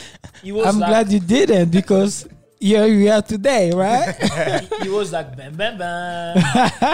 he 0.44 0.51
was 0.51 0.66
I'm 0.68 0.80
like, 0.80 0.90
glad 0.90 1.12
you 1.12 1.19
didn't 1.19 1.69
because 1.72 2.28
here 2.60 2.84
we 2.86 3.10
are 3.10 3.22
today, 3.22 3.72
right? 3.72 4.16
he, 4.16 4.78
he 4.84 4.90
was 4.90 5.12
like 5.12 5.36
bam 5.38 5.56
bam 5.56 5.78
bam. 5.78 6.38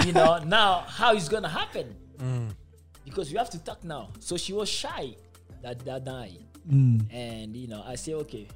you 0.05 0.13
know, 0.13 0.37
now 0.45 0.83
how 0.87 1.13
is 1.15 1.27
gonna 1.29 1.49
happen? 1.49 1.95
Because 3.03 3.31
you 3.31 3.37
have 3.37 3.49
to 3.51 3.59
talk 3.63 3.83
now. 3.83 4.09
So 4.19 4.37
she 4.37 4.51
was 4.53 4.67
shy 4.69 5.15
that 5.61 5.79
that 5.85 6.05
night, 6.05 6.41
Mm. 6.67 7.05
and 7.13 7.55
you 7.55 7.67
know, 7.67 7.83
I 7.85 7.93
say 7.95 8.13
okay, 8.15 8.47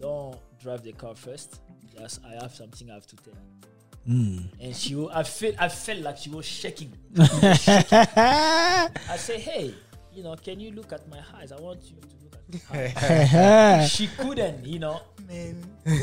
don't 0.00 0.38
drive 0.62 0.82
the 0.82 0.92
car 0.92 1.14
first. 1.14 1.60
Just 1.96 2.20
I 2.24 2.40
have 2.42 2.54
something 2.54 2.90
I 2.90 2.94
have 2.94 3.06
to 3.06 3.16
tell. 3.16 3.34
you." 3.34 4.14
Mm. 4.14 4.48
And 4.60 4.74
she, 4.74 4.96
I 5.12 5.22
felt, 5.22 5.54
I 5.60 5.68
felt 5.68 6.00
like 6.00 6.16
she 6.16 6.30
was 6.30 6.46
shaking. 6.46 6.90
I 7.18 9.16
say, 9.18 9.38
hey, 9.38 9.74
you 10.18 10.24
know, 10.24 10.34
can 10.34 10.58
you 10.58 10.72
look 10.72 10.92
at 10.92 11.08
my 11.08 11.20
eyes? 11.36 11.52
I 11.52 11.60
want 11.60 11.78
you 11.84 11.96
to 12.00 12.08
look 12.24 12.62
at 12.74 13.00
my 13.00 13.38
eyes. 13.78 13.90
she 13.92 14.08
couldn't, 14.08 14.66
you 14.66 14.80
know, 14.80 15.00
Man. 15.28 15.62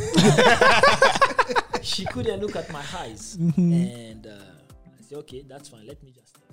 she 1.82 2.06
couldn't 2.06 2.40
look 2.40 2.56
at 2.56 2.72
my 2.72 2.84
eyes. 2.98 3.36
Mm-hmm. 3.38 3.74
And 3.74 4.28
uh, 4.28 4.30
I 4.30 5.02
said, 5.02 5.18
okay, 5.20 5.44
that's 5.48 5.68
fine. 5.70 5.86
Let 5.86 6.02
me 6.02 6.12
just 6.12 6.34
talk. 6.36 6.44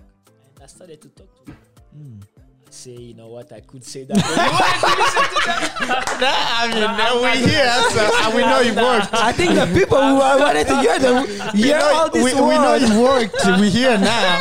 And 0.56 0.64
I 0.64 0.66
started 0.66 1.00
to 1.02 1.08
talk 1.10 1.44
to 1.44 1.52
her. 1.52 1.58
Mm. 1.96 2.22
I 2.22 2.70
say, 2.70 2.90
you 2.92 3.14
know 3.14 3.28
what, 3.28 3.52
I 3.52 3.60
could 3.60 3.84
say 3.84 4.02
that. 4.04 4.16
but 4.16 4.22
to 4.24 6.14
to 6.14 6.18
that? 6.18 6.62
I 6.62 6.72
mean, 6.72 6.80
Nah, 6.80 6.96
now 6.96 7.14
we're 7.20 7.28
not- 7.28 7.48
here, 7.48 7.72
so 7.90 8.24
and 8.24 8.34
we 8.34 8.42
know 8.42 8.60
you 8.60 8.74
Nah. 8.74 8.98
worked. 8.98 9.14
I 9.14 9.30
think 9.32 9.54
the 9.54 9.66
people 9.78 9.98
who 10.02 10.20
are 10.20 10.38
wanted 10.38 10.66
to 10.66 10.80
hear 10.80 10.98
the 10.98 11.12
hear 11.54 11.78
all 11.80 12.10
we, 12.10 12.20
this 12.20 12.34
we 12.34 12.40
know 12.40 12.74
it 12.74 12.90
worked. 12.98 13.36
We're 13.44 13.70
here 13.70 13.98
now. 13.98 14.40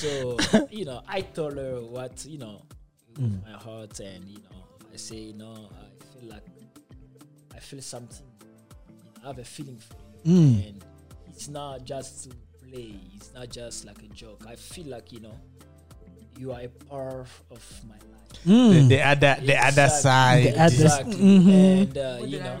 So, 0.00 0.36
you 0.70 0.84
know, 0.84 1.00
I 1.08 1.20
told 1.22 1.56
her 1.56 1.80
what, 1.80 2.24
you 2.26 2.38
know, 2.38 2.62
Mm. 3.18 3.42
my 3.46 3.52
heart, 3.56 3.98
and, 4.00 4.28
you 4.28 4.36
know, 4.44 4.60
I 4.92 4.96
say, 4.98 5.16
you 5.16 5.32
know, 5.32 5.70
I 5.72 5.88
feel 6.20 6.28
like 6.28 6.44
I 7.54 7.58
feel 7.60 7.80
something. 7.80 8.26
You 8.90 8.96
know, 8.98 9.24
I 9.24 9.26
have 9.28 9.38
a 9.38 9.44
feeling 9.44 9.78
for 9.78 9.96
you. 10.22 10.32
Mm. 10.36 10.68
And 10.68 10.84
it's 11.28 11.48
not 11.48 11.86
just 11.86 12.24
to 12.24 12.36
play, 12.68 12.92
it's 13.16 13.32
not 13.32 13.48
just 13.48 13.86
like 13.86 14.02
a 14.02 14.08
joke. 14.08 14.44
I 14.46 14.54
feel 14.54 14.88
like, 14.88 15.12
you 15.12 15.20
know, 15.20 15.32
you 16.38 16.52
are 16.52 16.60
a 16.60 16.68
part 16.68 17.26
of 17.50 17.64
my 17.88 17.94
life. 17.94 18.42
The, 18.44 18.50
Mm. 18.52 18.88
the 18.88 19.00
other, 19.00 19.36
the 19.42 19.56
other 19.66 19.88
side. 19.88 20.44
The 20.52 20.60
other- 20.60 20.74
Exactly. 20.84 21.16
Mhm. 21.16 21.82
And, 21.82 21.96
uh, 21.98 22.18
you 22.20 22.26
did 22.36 22.42
I 22.42 22.44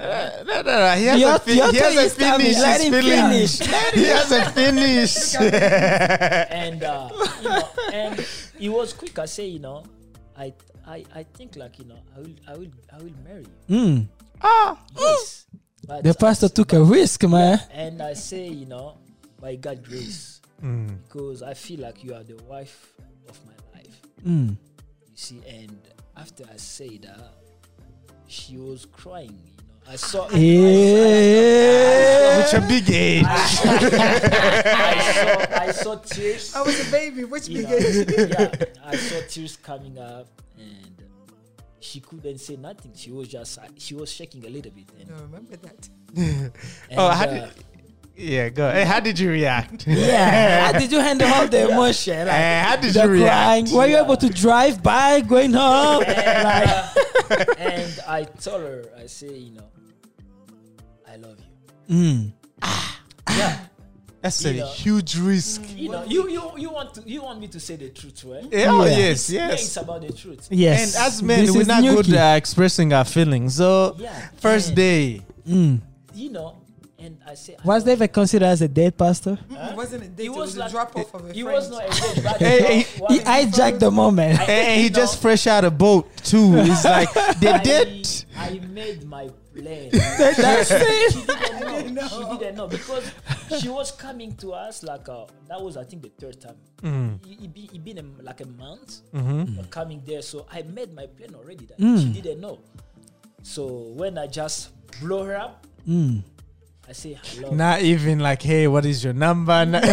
respond? 0.00 0.46
No, 0.46 0.54
no, 0.54 0.62
no, 0.62 0.78
no. 0.78 0.94
He 0.94 1.02
You 1.04 1.08
hasn't, 1.10 1.30
have- 1.30 1.42
fi- 1.42 1.52
you 1.52 1.62
have 1.62 1.70
he 1.72 1.78
hasn't 1.78 2.10
stop 2.12 2.40
finished. 2.40 2.60
Let 2.60 2.80
him 2.80 2.92
finish. 2.92 3.58
he 3.94 4.04
hasn't 4.04 4.54
finished. 4.54 5.34
and 5.40 6.84
uh, 6.84 7.08
you 7.42 7.48
know, 7.48 7.68
and 7.92 8.26
it 8.60 8.68
was 8.68 8.92
quick. 8.92 9.18
I 9.18 9.26
say, 9.26 9.46
you 9.46 9.58
know, 9.58 9.84
I, 10.36 10.52
I, 10.86 11.04
I 11.14 11.22
think 11.22 11.56
like 11.56 11.78
you 11.78 11.84
know, 11.86 11.98
I 12.16 12.20
will, 12.20 12.34
I 12.48 12.52
will, 12.56 12.70
I 12.92 12.96
will 12.98 13.14
marry 13.24 13.46
you. 13.68 13.76
Mm. 13.76 14.08
Yes. 14.98 15.46
But 15.86 16.04
The 16.04 16.14
pastor 16.14 16.48
took 16.48 16.72
a 16.72 16.82
risk, 16.82 17.22
man. 17.28 17.58
and 17.72 18.02
I 18.02 18.12
say, 18.14 18.48
you 18.48 18.66
know, 18.66 18.98
by 19.40 19.56
God's 19.56 19.86
grace, 19.88 20.36
Mm. 20.62 20.98
because 21.08 21.42
I 21.42 21.54
feel 21.54 21.80
like 21.80 22.04
you 22.04 22.12
are 22.14 22.22
the 22.22 22.36
wife 22.44 22.92
of 23.30 23.38
my 23.46 23.78
life. 23.78 23.96
Mm. 24.26 24.50
You 24.50 24.56
see, 25.14 25.40
and 25.48 25.78
after 26.18 26.44
I 26.52 26.56
say 26.58 26.98
that, 26.98 27.32
she 28.26 28.58
was 28.58 28.84
crying. 28.84 29.40
You 29.84 29.86
know, 29.86 29.92
I 29.92 29.96
saw. 29.96 30.28
Yeah. 30.30 32.36
With 32.38 32.52
your 32.52 32.62
big 32.62 32.90
age. 32.90 33.24
I 33.26 33.36
saw, 35.12 35.60
I 35.62 35.70
saw 35.72 35.94
tears. 35.96 36.54
I 36.54 36.62
was 36.62 36.88
a 36.88 36.90
baby. 36.90 37.24
Which 37.24 37.48
you 37.48 37.62
know, 37.62 37.78
began? 37.78 38.30
yeah, 38.30 38.64
I 38.84 38.96
saw 38.96 39.20
tears 39.28 39.56
coming 39.56 39.98
up, 39.98 40.28
and 40.58 41.02
she 41.80 42.00
couldn't 42.00 42.38
say 42.38 42.56
nothing. 42.56 42.92
She 42.94 43.10
was 43.10 43.28
just, 43.28 43.58
she 43.76 43.94
was 43.94 44.10
shaking 44.12 44.44
a 44.46 44.50
little 44.50 44.72
bit. 44.72 44.88
And, 44.98 45.10
No, 45.10 45.16
remember 45.16 45.56
that. 45.56 45.88
and, 46.16 46.52
Oh, 46.96 47.08
how 47.08 47.24
uh, 47.24 47.46
did? 47.46 47.52
Yeah, 48.16 48.50
go. 48.50 48.70
Hey, 48.70 48.84
how 48.84 49.00
did 49.00 49.18
you 49.18 49.30
react? 49.30 49.86
Yeah. 49.86 50.72
How 50.72 50.78
did 50.78 50.92
you 50.92 50.98
handle 51.00 51.28
all 51.32 51.48
the 51.48 51.70
emotion? 51.72 52.26
Like, 52.26 52.36
Eh, 52.36 52.62
how 52.62 52.76
did 52.76 52.92
the 52.94 53.02
you 53.04 53.08
react? 53.08 53.32
crying? 53.66 53.72
Were 53.72 53.86
you 53.86 53.92
Yeah. 53.94 54.04
able 54.04 54.16
to 54.18 54.28
drive 54.28 54.82
by, 54.82 55.20
going 55.20 55.52
home? 55.54 56.02
and, 56.06 56.44
like, 57.30 57.58
and 57.58 58.00
I 58.06 58.24
told 58.24 58.60
her, 58.62 58.84
I 58.98 59.06
say, 59.06 59.32
you 59.38 59.52
know, 59.52 59.68
I 61.10 61.16
love 61.16 61.36
you. 61.88 61.94
Mm. 61.96 62.32
Yeah. 63.30 63.58
That's 64.20 64.44
a 64.44 64.52
know. 64.52 64.66
huge 64.66 65.16
risk. 65.16 65.62
You 65.74 65.88
know, 65.92 66.04
you, 66.04 66.28
you 66.28 66.42
you 66.58 66.70
want 66.70 66.92
to 66.94 67.02
you 67.08 67.22
want 67.22 67.40
me 67.40 67.48
to 67.48 67.58
say 67.58 67.76
the 67.76 67.88
truth, 67.88 68.22
right? 68.24 68.44
Yeah, 68.52 68.68
oh, 68.70 68.84
Yeah. 68.84 68.96
yes, 68.98 69.30
Yeah, 69.30 69.48
it's 69.52 69.62
yes. 69.62 69.76
about 69.78 70.02
the 70.02 70.12
truth. 70.12 70.46
Yes. 70.50 70.94
And 70.94 71.06
as 71.06 71.22
men, 71.22 71.46
This 71.46 71.56
we're 71.56 71.64
not 71.64 71.82
good 71.82 72.04
Nuki. 72.04 72.16
at 72.18 72.36
expressing 72.36 72.92
our 72.92 73.06
feelings. 73.06 73.54
So, 73.56 73.96
Yeah. 73.98 74.12
first 74.36 74.68
and, 74.68 74.76
day, 74.76 75.22
Mm. 75.48 75.80
You 76.14 76.30
know, 76.32 76.60
and 77.00 77.18
I 77.26 77.34
say 77.34 77.56
Was 77.64 77.82
love 77.82 77.84
David 77.98 78.12
considered 78.12 78.46
as 78.46 78.62
a 78.62 78.68
dead 78.68 78.96
pastor? 78.96 79.38
It 79.50 79.76
wasn't 79.76 80.04
a 80.04 80.08
date. 80.08 80.22
He 80.22 80.26
It 80.26 80.30
was 80.30 80.38
was, 80.38 80.56
like- 80.58 80.68
a 80.68 80.72
drop 80.72 80.96
off 80.96 81.14
of 81.14 81.30
a 81.30 81.32
He 81.32 81.42
friend. 81.42 81.54
was 81.56 81.70
not 81.70 81.82
engaged, 81.84 82.22
but 82.24 82.36
Hey, 82.38 82.54
you 82.56 82.60
know, 82.60 82.66
hey, 82.68 82.86
what 82.98 83.10
He 83.12 83.18
he- 83.18 83.24
hijacked 83.24 83.78
the 83.80 83.90
moment. 83.90 84.38
I- 84.40 84.44
and 84.44 84.76
he 84.80 84.84
you 84.84 84.90
just 84.90 85.20
fresh 85.22 85.46
out 85.46 85.64
of 85.64 85.78
boat 85.78 86.08
too. 86.18 86.54
He's 86.62 86.84
like 86.84 87.12
they 87.40 87.48
I- 87.52 87.62
did. 87.62 88.08
I 88.36 88.58
made 88.72 89.04
my 89.04 89.28
plan. 89.54 89.90
That's 89.92 90.70
it. 90.70 91.12
she 91.12 91.20
didn't 91.26 91.94
know. 91.94 92.08
She 92.08 92.38
didn't 92.38 92.56
know 92.56 92.68
because 92.68 93.04
she 93.60 93.68
was 93.68 93.90
coming 93.92 94.34
to 94.36 94.52
us 94.52 94.82
like 94.82 95.08
uh, 95.08 95.24
that 95.48 95.60
was 95.60 95.76
I 95.76 95.84
think 95.84 96.02
the 96.02 96.08
third 96.20 96.40
time. 96.40 96.56
Mm. 96.82 97.18
It, 97.26 97.44
it, 97.44 97.52
be, 97.54 97.68
it 97.74 97.84
been 97.84 97.98
a, 97.98 98.22
like 98.22 98.40
a 98.40 98.46
month 98.46 99.00
Mm-hmm. 99.12 99.64
coming 99.68 100.00
there, 100.06 100.22
so 100.22 100.46
I 100.50 100.62
made 100.62 100.94
my 100.94 101.06
plan 101.06 101.34
already. 101.34 101.66
That 101.66 101.78
Mm. 101.78 102.00
she 102.00 102.20
didn't 102.20 102.40
know. 102.40 102.58
So 103.42 103.92
when 103.96 104.16
I 104.18 104.26
just 104.26 104.70
blow 105.00 105.24
her 105.24 105.36
up, 105.36 105.66
Mm. 105.88 106.22
I 106.90 106.92
say 106.92 107.16
hello. 107.22 107.50
Not 107.54 107.82
even 107.82 108.18
like, 108.18 108.42
hey, 108.42 108.66
what 108.66 108.84
is 108.84 109.04
your 109.04 109.12
number? 109.12 109.64
Not- 109.66 109.84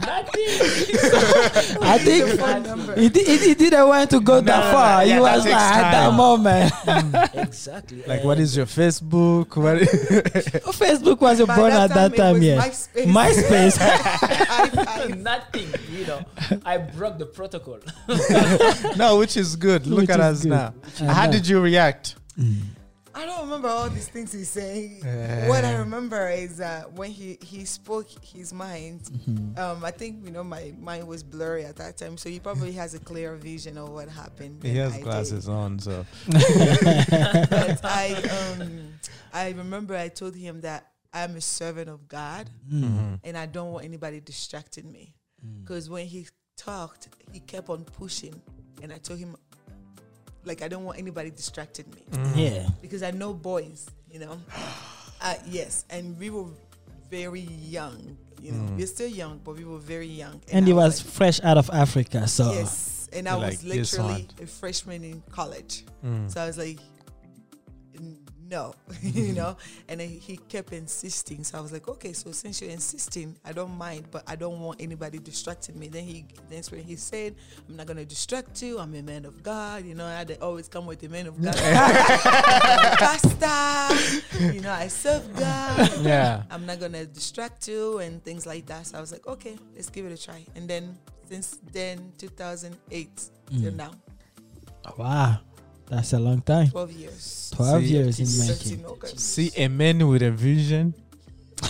Nothing. 0.00 0.44
I 1.82 1.98
think 1.98 2.98
he, 2.98 3.08
di- 3.08 3.24
he, 3.24 3.38
he 3.38 3.54
didn't 3.54 3.88
want 3.88 4.10
to 4.10 4.20
go 4.20 4.40
that 4.42 4.64
no, 4.64 4.72
far. 4.72 5.04
no, 5.06 5.12
he 5.14 5.18
was 5.20 5.44
like 5.46 5.54
at 5.54 5.90
that 5.90 6.08
time. 6.08 6.16
moment. 6.16 6.72
exactly. 7.34 8.02
like, 8.06 8.20
And 8.20 8.24
what 8.28 8.38
is 8.38 8.56
your 8.56 8.66
Facebook? 8.66 9.56
What? 9.56 9.78
Facebook 10.76 11.20
wasn't 11.20 11.48
born 11.54 11.72
at 11.72 11.88
that 11.94 12.14
time 12.14 12.34
was 12.34 12.44
yet. 12.44 12.58
MySpace. 12.60 13.06
MySpace. 13.06 13.78
I- 13.80 15.04
I- 15.04 15.14
nothing? 15.14 15.68
You 15.90 16.06
know, 16.06 16.24
I 16.64 16.76
broke 16.78 17.18
the 17.18 17.26
protocol. 17.26 17.78
no, 18.96 19.18
which 19.18 19.36
is 19.38 19.56
good. 19.56 19.86
Look 19.86 20.00
Which 20.02 20.10
at 20.10 20.20
us 20.20 20.42
good. 20.42 20.50
now. 20.50 20.74
How 20.98 21.26
did 21.26 21.46
you 21.48 21.60
react? 21.60 22.16
Mm. 22.38 22.60
I 23.18 23.26
don't 23.26 23.40
remember 23.46 23.68
all 23.68 23.88
these 23.90 24.08
things 24.08 24.32
he's 24.32 24.48
saying. 24.48 25.02
Eh. 25.04 25.48
What 25.48 25.64
I 25.64 25.74
remember 25.76 26.28
is 26.30 26.58
that 26.58 26.92
when 26.92 27.10
he, 27.10 27.36
he 27.42 27.64
spoke 27.64 28.08
his 28.24 28.52
mind. 28.52 29.00
Mm-hmm. 29.02 29.58
Um, 29.58 29.84
I 29.84 29.90
think 29.90 30.24
you 30.24 30.30
know 30.30 30.44
my 30.44 30.72
mind 30.78 31.06
was 31.06 31.22
blurry 31.24 31.64
at 31.64 31.76
that 31.76 31.96
time, 31.96 32.16
so 32.16 32.28
he 32.28 32.38
probably 32.38 32.72
has 32.72 32.94
a 32.94 33.00
clear 33.00 33.34
vision 33.34 33.76
of 33.76 33.88
what 33.90 34.08
happened. 34.08 34.62
He 34.62 34.76
has 34.76 34.92
I 34.92 34.96
did. 34.98 35.04
glasses 35.04 35.48
on, 35.48 35.78
so 35.80 36.06
But 36.28 37.80
I 37.84 38.14
um, 38.60 38.94
I 39.32 39.50
remember 39.50 39.96
I 39.96 40.08
told 40.08 40.34
him 40.36 40.60
that 40.62 40.92
I'm 41.12 41.36
a 41.36 41.40
servant 41.40 41.88
of 41.88 42.06
God 42.08 42.48
Mm. 42.72 43.18
and 43.24 43.36
I 43.36 43.46
don't 43.46 43.72
want 43.72 43.84
anybody 43.84 44.20
distracting 44.20 44.90
me. 44.92 45.14
Because 45.62 45.88
when 45.88 46.06
he 46.06 46.26
talked, 46.56 47.08
he 47.32 47.40
kept 47.40 47.68
on 47.70 47.84
pushing, 47.84 48.40
and 48.82 48.92
I 48.92 48.98
told 48.98 49.18
him 49.20 49.36
like 50.44 50.62
I 50.62 50.68
don't 50.68 50.84
want 50.84 50.98
anybody 50.98 51.30
distracting 51.30 51.86
me 51.94 52.02
Yeah. 52.34 52.68
because 52.80 53.02
I 53.02 53.10
know 53.10 53.32
boys, 53.34 53.86
you 54.10 54.20
know. 54.20 54.38
uh, 55.20 55.34
yes, 55.46 55.84
and 55.90 56.18
we 56.18 56.30
were 56.30 56.46
very 57.10 57.40
young, 57.40 58.16
you 58.40 58.52
know. 58.52 58.74
We're 58.76 58.86
still 58.86 59.08
young, 59.08 59.40
but 59.44 59.56
we 59.56 59.64
were 59.64 59.78
very 59.78 60.06
young. 60.06 60.40
And 60.52 60.66
he 60.66 60.72
was 60.72 61.02
like, 61.04 61.12
fresh 61.14 61.40
out 61.42 61.58
of 61.58 61.70
Africa, 61.72 62.26
so 62.28 62.52
yes, 62.52 63.08
and 63.12 63.28
I 63.28 63.34
Like 63.34 63.50
was 63.52 63.64
literally 63.64 64.28
a 64.42 64.46
freshman 64.46 65.02
in 65.04 65.22
college, 65.30 65.84
Mm. 66.04 66.30
so 66.30 66.40
I 66.42 66.46
was 66.46 66.58
like, 66.58 66.78
"N- 66.78 66.97
no, 68.50 68.74
you 69.02 69.12
mm-hmm. 69.12 69.34
know. 69.34 69.56
And 69.88 70.00
then 70.00 70.08
he 70.08 70.36
kept 70.48 70.72
insisting, 70.72 71.44
so 71.44 71.58
I 71.58 71.60
was 71.60 71.72
like, 71.72 71.88
okay, 71.88 72.12
so 72.12 72.32
since 72.32 72.60
you're 72.60 72.70
insisting, 72.70 73.36
I 73.44 73.52
don't 73.52 73.76
mind, 73.76 74.06
but 74.10 74.22
I 74.26 74.36
don't 74.36 74.60
want 74.60 74.80
anybody 74.80 75.18
distracting 75.18 75.78
me. 75.78 75.88
Then 75.88 76.04
he, 76.04 76.24
that's 76.50 76.70
when 76.70 76.82
he 76.82 76.96
said, 76.96 77.34
I'm 77.68 77.76
not 77.76 77.86
gonna 77.86 78.04
distract 78.04 78.62
you. 78.62 78.78
I'm 78.78 78.94
a 78.94 79.02
man 79.02 79.24
of 79.24 79.42
God, 79.42 79.84
you 79.84 79.94
know. 79.94 80.06
I 80.06 80.24
always 80.40 80.68
come 80.68 80.86
with 80.86 81.02
a 81.02 81.08
man 81.08 81.26
of 81.26 81.40
God, 81.42 81.54
pastor, 82.98 84.42
you 84.52 84.60
know. 84.60 84.72
I 84.72 84.88
serve 84.88 85.34
God. 85.36 85.90
yeah. 86.00 86.42
I'm 86.50 86.64
not 86.64 86.80
gonna 86.80 87.04
distract 87.04 87.68
you 87.68 87.98
and 87.98 88.22
things 88.24 88.46
like 88.46 88.66
that. 88.66 88.86
So 88.86 88.98
I 88.98 89.00
was 89.00 89.12
like, 89.12 89.26
okay, 89.26 89.56
let's 89.74 89.90
give 89.90 90.06
it 90.06 90.12
a 90.12 90.22
try. 90.22 90.44
And 90.56 90.68
then 90.68 90.96
since 91.28 91.58
then, 91.72 92.12
2008 92.18 93.30
till 93.50 93.72
mm. 93.72 93.76
now, 93.76 93.90
wow, 94.96 95.38
that's 95.88 96.12
a 96.12 96.18
long 96.18 96.40
time. 96.42 96.68
12 96.70 96.92
years. 96.92 97.52
12 97.54 97.82
See, 97.82 97.88
years 97.88 98.20
in 98.20 98.26
making. 98.46 99.18
See 99.18 99.50
a 99.56 99.68
man 99.68 100.06
with 100.08 100.22
a 100.22 100.30
vision. 100.30 100.94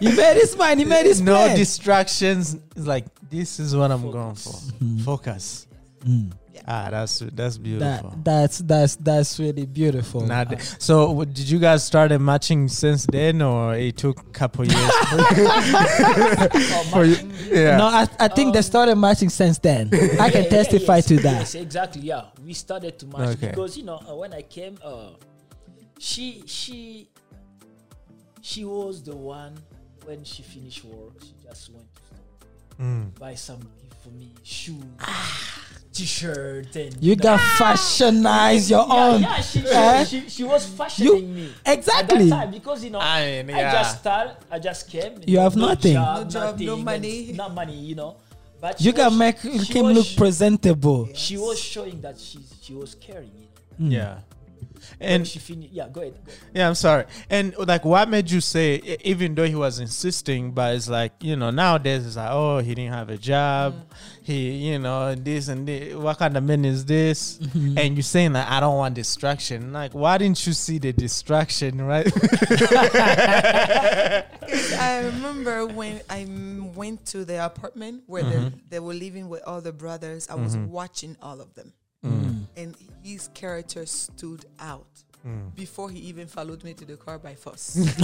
He 0.00 0.10
made 0.16 0.34
his 0.36 0.56
mind. 0.56 0.80
He 0.80 0.84
made 0.86 1.06
his 1.06 1.20
no 1.20 1.34
plan. 1.34 1.56
distractions. 1.56 2.56
It's 2.76 2.86
like 2.86 3.04
this 3.30 3.60
is 3.60 3.76
what 3.76 3.90
I'm 3.92 4.10
going 4.10 4.34
for. 4.34 4.50
Mm. 4.82 5.00
Focus. 5.02 5.66
Mm. 6.04 6.32
Ah, 6.66 6.88
that's 6.90 7.18
that's 7.32 7.58
beautiful. 7.58 8.10
That 8.10 8.24
that's 8.24 8.58
that's 8.58 8.96
that's 8.96 9.38
really 9.40 9.66
beautiful. 9.66 10.20
Not 10.26 10.50
the- 10.50 10.60
so, 10.78 11.10
what- 11.10 11.32
did 11.34 11.48
you 11.48 11.58
guys 11.58 11.84
started 11.84 12.18
matching 12.20 12.68
since 12.68 13.06
then, 13.06 13.42
or 13.42 13.74
it 13.74 13.96
took 13.96 14.20
a 14.20 14.30
couple 14.30 14.64
years? 14.66 14.76
Oh, 14.78 16.48
for 16.92 17.04
you? 17.04 17.16
Yeah. 17.50 17.76
No, 17.78 17.86
I, 17.86 18.06
I 18.20 18.28
think 18.28 18.52
they 18.52 18.58
Um, 18.60 18.64
started 18.64 18.96
matching 18.96 19.28
since 19.30 19.58
then. 19.58 19.88
I 20.20 20.30
can 20.30 20.44
yeah, 20.44 20.50
testify 20.50 20.96
yes, 20.96 21.06
to 21.06 21.16
that. 21.16 21.38
Yes, 21.40 21.54
exactly. 21.54 22.02
Yeah, 22.02 22.24
we 22.44 22.52
started 22.54 22.98
to 23.00 23.06
match 23.06 23.28
Okay. 23.36 23.48
because 23.48 23.76
you 23.76 23.84
know 23.84 24.00
uh, 24.08 24.14
when 24.14 24.32
I 24.32 24.42
came, 24.42 24.78
uh, 24.84 25.10
she 25.98 26.42
she 26.46 27.08
she 28.40 28.64
was 28.64 29.02
the 29.02 29.16
one 29.16 29.54
when 30.04 30.22
she 30.24 30.42
finished 30.42 30.84
work. 30.84 31.12
She 31.22 31.34
just 31.44 31.70
went 31.72 31.86
to 31.94 32.00
Mm. 32.80 33.16
buy 33.18 33.34
some 33.34 33.58
gift 33.60 34.02
for 34.02 34.08
me, 34.10 34.32
shoes, 34.42 34.82
t-shirt, 35.92 36.74
and 36.76 36.96
You 37.00 37.16
got 37.16 37.38
fashionize 37.38 38.70
your 38.70 38.86
yeah, 38.88 38.94
own. 39.06 39.22
yeah. 39.22 39.40
She, 39.40 39.60
Eh? 39.66 40.04
she, 40.04 40.28
she 40.28 40.44
was 40.44 40.66
fashioning 40.66 41.34
me 41.34 41.52
Exactly. 41.66 42.24
at 42.24 42.30
that 42.30 42.36
time 42.44 42.50
because 42.50 42.84
you 42.84 42.90
know. 42.90 43.00
I 43.00 43.42
mean, 43.42 43.56
I 43.56 43.70
just 43.72 43.98
started. 44.00 44.36
I 44.50 44.58
just 44.58 44.88
came. 44.88 45.20
You 45.26 45.38
have 45.38 45.56
no 45.56 45.68
nothing. 45.68 45.94
job, 45.94 46.24
No 46.24 46.30
job, 46.30 46.60
no 46.60 46.76
money. 46.76 47.28
and 47.28 47.36
Not 47.36 47.54
money, 47.54 47.76
you 47.76 47.94
know. 47.94 48.16
But 48.60 48.80
You 48.80 48.90
she 48.90 48.96
can 48.96 49.06
was- 49.06 49.18
make 49.18 49.38
she 49.40 49.78
him 49.78 49.86
look 49.86 50.06
sh- 50.06 50.16
presentable. 50.16 51.08
She 51.14 51.36
was 51.36 51.58
showing 51.58 52.00
that 52.00 52.18
she 52.18 52.38
she 52.62 52.74
was 52.74 52.94
caring. 52.94 53.30
You 53.36 53.88
know. 53.88 53.88
Mm. 53.88 53.92
yeah. 53.92 54.18
When 54.98 55.10
And 55.10 55.28
she 55.28 55.38
finished, 55.38 55.72
yeah, 55.72 55.88
go 55.88 56.00
ahead. 56.00 56.14
Go 56.24 56.32
ahead. 56.32 56.42
yeah, 56.54 56.68
I'm 56.68 56.74
sorry. 56.74 57.04
And 57.30 57.54
like, 57.58 57.84
what 57.84 58.08
made 58.08 58.30
you 58.30 58.40
say, 58.40 58.98
even 59.04 59.34
though 59.34 59.46
he 59.46 59.54
was 59.54 59.78
insisting, 59.78 60.52
but 60.52 60.74
it's 60.74 60.88
like 60.88 61.12
you 61.20 61.36
know 61.36 61.50
nowadays 61.50 62.06
it's 62.06 62.16
like, 62.16 62.30
oh, 62.30 62.58
he 62.58 62.74
didn't 62.74 62.92
have 62.92 63.10
a 63.10 63.18
job, 63.18 63.74
mm. 63.74 63.82
he, 64.22 64.50
you 64.70 64.78
know, 64.78 65.14
this 65.14 65.48
and 65.48 65.68
this. 65.68 65.94
What 65.94 66.18
kind 66.18 66.36
of 66.36 66.42
man 66.44 66.64
is 66.64 66.84
this? 66.84 67.38
Mm-hmm. 67.38 67.78
And 67.78 67.94
you're 67.94 68.02
saying 68.02 68.32
like, 68.32 68.48
I 68.48 68.60
don't 68.60 68.76
want 68.76 68.94
distraction. 68.94 69.72
Like, 69.72 69.92
why 69.92 70.18
didn't 70.18 70.44
you 70.46 70.52
see 70.52 70.78
the 70.78 70.92
distraction, 70.92 71.80
right? 71.82 72.10
I 74.78 75.02
remember 75.04 75.66
when 75.66 76.00
I 76.10 76.26
went 76.74 77.06
to 77.06 77.24
the 77.24 77.44
apartment 77.44 78.02
where 78.06 78.22
Mm-hmm. 78.22 78.44
they, 78.44 78.50
they 78.70 78.80
were 78.80 78.94
living 78.94 79.28
with 79.28 79.42
all 79.46 79.60
the 79.60 79.72
brothers, 79.72 80.28
I 80.28 80.34
was 80.34 80.56
mm-hmm. 80.56 80.70
watching 80.70 81.16
all 81.22 81.40
of 81.40 81.54
them. 81.54 81.72
Mm. 82.04 82.46
And 82.56 82.76
his 83.02 83.28
character 83.34 83.86
stood 83.86 84.44
out 84.58 84.86
Mm. 85.26 85.54
before 85.54 85.88
he 85.88 86.00
even 86.00 86.26
followed 86.26 86.64
me 86.64 86.74
to 86.74 86.84
the 86.84 86.96
car 86.96 87.16
by 87.16 87.36
force. 87.36 87.74
his 87.74 87.94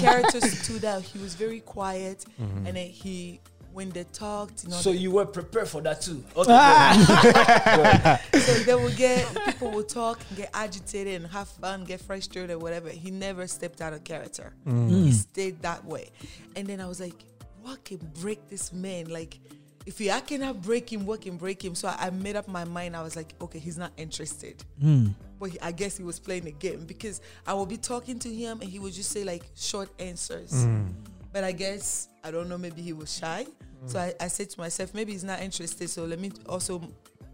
character 0.00 0.40
stood 0.40 0.84
out. 0.84 1.02
He 1.02 1.20
was 1.20 1.36
very 1.36 1.60
quiet. 1.60 2.24
Mm-hmm. 2.42 2.66
And 2.66 2.76
then 2.76 2.88
he, 2.88 3.40
when 3.72 3.90
they 3.90 4.02
talked, 4.02 4.64
you 4.64 4.70
know, 4.70 4.76
So 4.76 4.90
you 4.90 5.12
were 5.12 5.26
prepared 5.26 5.68
for 5.68 5.80
that 5.82 6.00
too. 6.00 6.24
Okay. 6.36 6.50
Ah. 6.52 8.20
So 8.32 8.52
they 8.66 8.74
will 8.74 8.90
get 8.96 9.32
people 9.44 9.70
will 9.70 9.84
talk, 9.84 10.18
get 10.34 10.50
agitated, 10.54 11.22
and 11.22 11.30
have 11.30 11.46
fun, 11.46 11.84
get 11.84 12.00
frustrated, 12.00 12.50
or 12.50 12.58
whatever. 12.58 12.88
He 12.88 13.12
never 13.12 13.46
stepped 13.46 13.80
out 13.80 13.92
of 13.92 14.02
character. 14.02 14.54
Mm. 14.66 14.90
He 14.90 15.12
stayed 15.12 15.62
that 15.62 15.84
way. 15.84 16.10
And 16.56 16.66
then 16.66 16.80
I 16.80 16.88
was 16.88 16.98
like, 16.98 17.14
what 17.62 17.84
can 17.84 17.98
break 18.20 18.48
this 18.48 18.72
man? 18.72 19.06
Like, 19.06 19.38
if 19.86 19.98
he, 19.98 20.10
I 20.10 20.20
cannot 20.20 20.62
break 20.62 20.90
him, 20.90 21.04
what 21.04 21.20
can 21.20 21.36
break 21.36 21.62
him? 21.62 21.74
So 21.74 21.88
I, 21.88 22.06
I 22.06 22.10
made 22.10 22.36
up 22.36 22.48
my 22.48 22.64
mind. 22.64 22.96
I 22.96 23.02
was 23.02 23.16
like, 23.16 23.34
okay, 23.40 23.58
he's 23.58 23.76
not 23.76 23.92
interested. 23.96 24.64
Mm. 24.82 25.14
But 25.38 25.50
he, 25.50 25.60
I 25.60 25.72
guess 25.72 25.96
he 25.96 26.02
was 26.02 26.18
playing 26.18 26.46
a 26.46 26.52
game 26.52 26.84
because 26.86 27.20
I 27.46 27.52
will 27.54 27.66
be 27.66 27.76
talking 27.76 28.18
to 28.20 28.32
him 28.32 28.60
and 28.60 28.70
he 28.70 28.78
would 28.78 28.94
just 28.94 29.10
say 29.10 29.24
like 29.24 29.44
short 29.54 29.90
answers. 29.98 30.64
Hmm. 30.64 30.86
But 31.32 31.44
I 31.44 31.52
guess 31.52 32.08
I 32.22 32.30
don't 32.30 32.48
know. 32.48 32.56
Maybe 32.56 32.80
he 32.80 32.92
was 32.92 33.14
shy. 33.14 33.44
Hmm. 33.80 33.88
So 33.88 33.98
I, 33.98 34.14
I 34.20 34.28
said 34.28 34.48
to 34.50 34.60
myself, 34.60 34.94
maybe 34.94 35.12
he's 35.12 35.24
not 35.24 35.42
interested. 35.42 35.90
So 35.90 36.04
let 36.04 36.18
me 36.18 36.32
also 36.48 36.80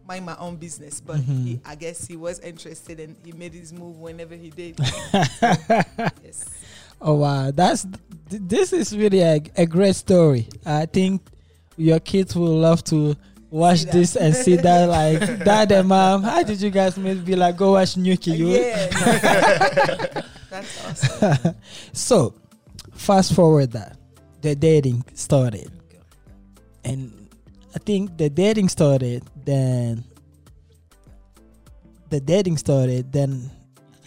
mind 0.09 0.27
my 0.27 0.37
own 0.39 0.57
business. 0.57 1.01
But 1.01 1.19
he, 1.19 1.33
mm-hmm. 1.33 1.71
I 1.71 1.77
guess 1.77 2.07
he 2.07 2.17
was 2.17 2.41
interested 2.41 2.99
and 2.99 3.17
he 3.25 3.33
made 3.33 3.53
his 3.53 3.73
move 3.73 4.01
whenever 4.01 4.35
he 4.35 4.51
did. 4.51 4.85
So, 4.85 4.97
yes. 6.25 6.49
Oh 7.01 7.15
wow, 7.15 7.51
that's 7.51 7.87
th- 8.29 8.43
this 8.45 8.73
is 8.73 8.97
really 8.97 9.21
a, 9.21 9.41
a 9.57 9.67
great 9.67 9.97
story. 9.97 10.49
I 10.67 10.87
think 10.87 11.23
your 11.81 12.01
kids 12.01 12.37
will 12.37 12.59
love 12.59 12.85
to 12.85 13.17
watch 13.51 13.79
See 13.81 13.85
that. 13.87 13.93
this 13.93 14.17
and 14.17 14.35
see 14.35 14.57
that 14.57 14.89
like 14.89 15.45
dad 15.45 15.73
and 15.73 15.89
mom 15.89 16.23
how 16.23 16.43
did 16.43 16.61
you 16.61 16.71
guys 16.71 16.97
meet 16.97 17.25
be 17.25 17.35
like 17.35 17.57
go 17.57 17.73
watch 17.73 17.95
Nuki 17.97 18.37
you 18.37 18.49
Yeah. 18.51 18.87
That's 20.51 20.85
awesome. 21.05 21.55
so 21.93 22.35
fast 22.95 23.35
forward 23.35 23.73
that 23.73 23.97
the 24.43 24.55
dating 24.55 25.05
started 25.15 25.71
and 26.85 27.29
I 27.75 27.79
think 27.79 28.17
the 28.19 28.29
dating 28.31 28.69
started 28.69 29.23
then 29.45 30.05
the 32.11 32.21
dating 32.21 32.57
started 32.59 33.13
then 33.13 33.51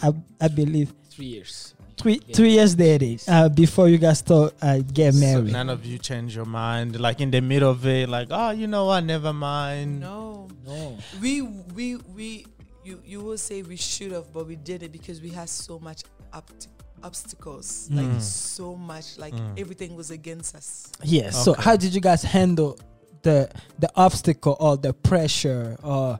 I, 0.01 0.13
I 0.39 0.47
believe 0.47 0.93
Three 1.09 1.25
years. 1.27 1.72
Three 1.97 2.17
three 2.33 2.51
years 2.51 2.75
dating 2.75 3.19
uh, 3.27 3.49
before 3.49 3.87
you 3.89 3.97
guys 3.97 4.19
start 4.19 4.53
uh, 4.61 4.79
get 4.79 5.13
So 5.13 5.19
married 5.19 5.51
none 5.51 5.69
of 5.69 5.85
you 5.85 5.97
change 5.97 6.35
your 6.35 6.45
mind, 6.45 6.99
like 6.99 7.21
in 7.21 7.31
the 7.31 7.41
middle 7.41 7.69
of 7.71 7.85
it, 7.85 8.09
like, 8.09 8.27
oh, 8.31 8.51
you 8.51 8.67
know 8.67 8.85
what? 8.85 9.03
Never 9.03 9.33
mind. 9.33 9.99
No. 10.01 10.47
No. 10.65 10.97
We 11.21 11.41
we 11.41 11.97
we 12.15 12.45
you 12.83 12.99
you 13.05 13.21
will 13.21 13.37
say 13.37 13.61
we 13.61 13.75
should 13.77 14.11
have, 14.11 14.31
but 14.33 14.47
we 14.47 14.55
did 14.55 14.83
it 14.83 14.91
because 14.91 15.21
we 15.21 15.29
had 15.29 15.49
so 15.49 15.79
much 15.79 16.03
obst- 16.33 16.67
obstacles, 17.03 17.89
Mm. 17.91 17.95
like 18.13 18.21
so 18.21 18.75
much, 18.75 19.17
like 19.17 19.33
Mm. 19.35 19.59
everything 19.59 19.95
was 19.95 20.09
against 20.11 20.55
us. 20.55 20.87
Yes. 21.03 21.43
So 21.43 21.53
how 21.53 21.75
did 21.75 21.93
you 21.93 22.01
guys 22.01 22.23
handle 22.23 22.77
the 23.21 23.49
the 23.79 23.89
obstacle 23.95 24.55
or 24.59 24.77
the 24.77 24.93
pressure 24.93 25.77
or 25.83 26.19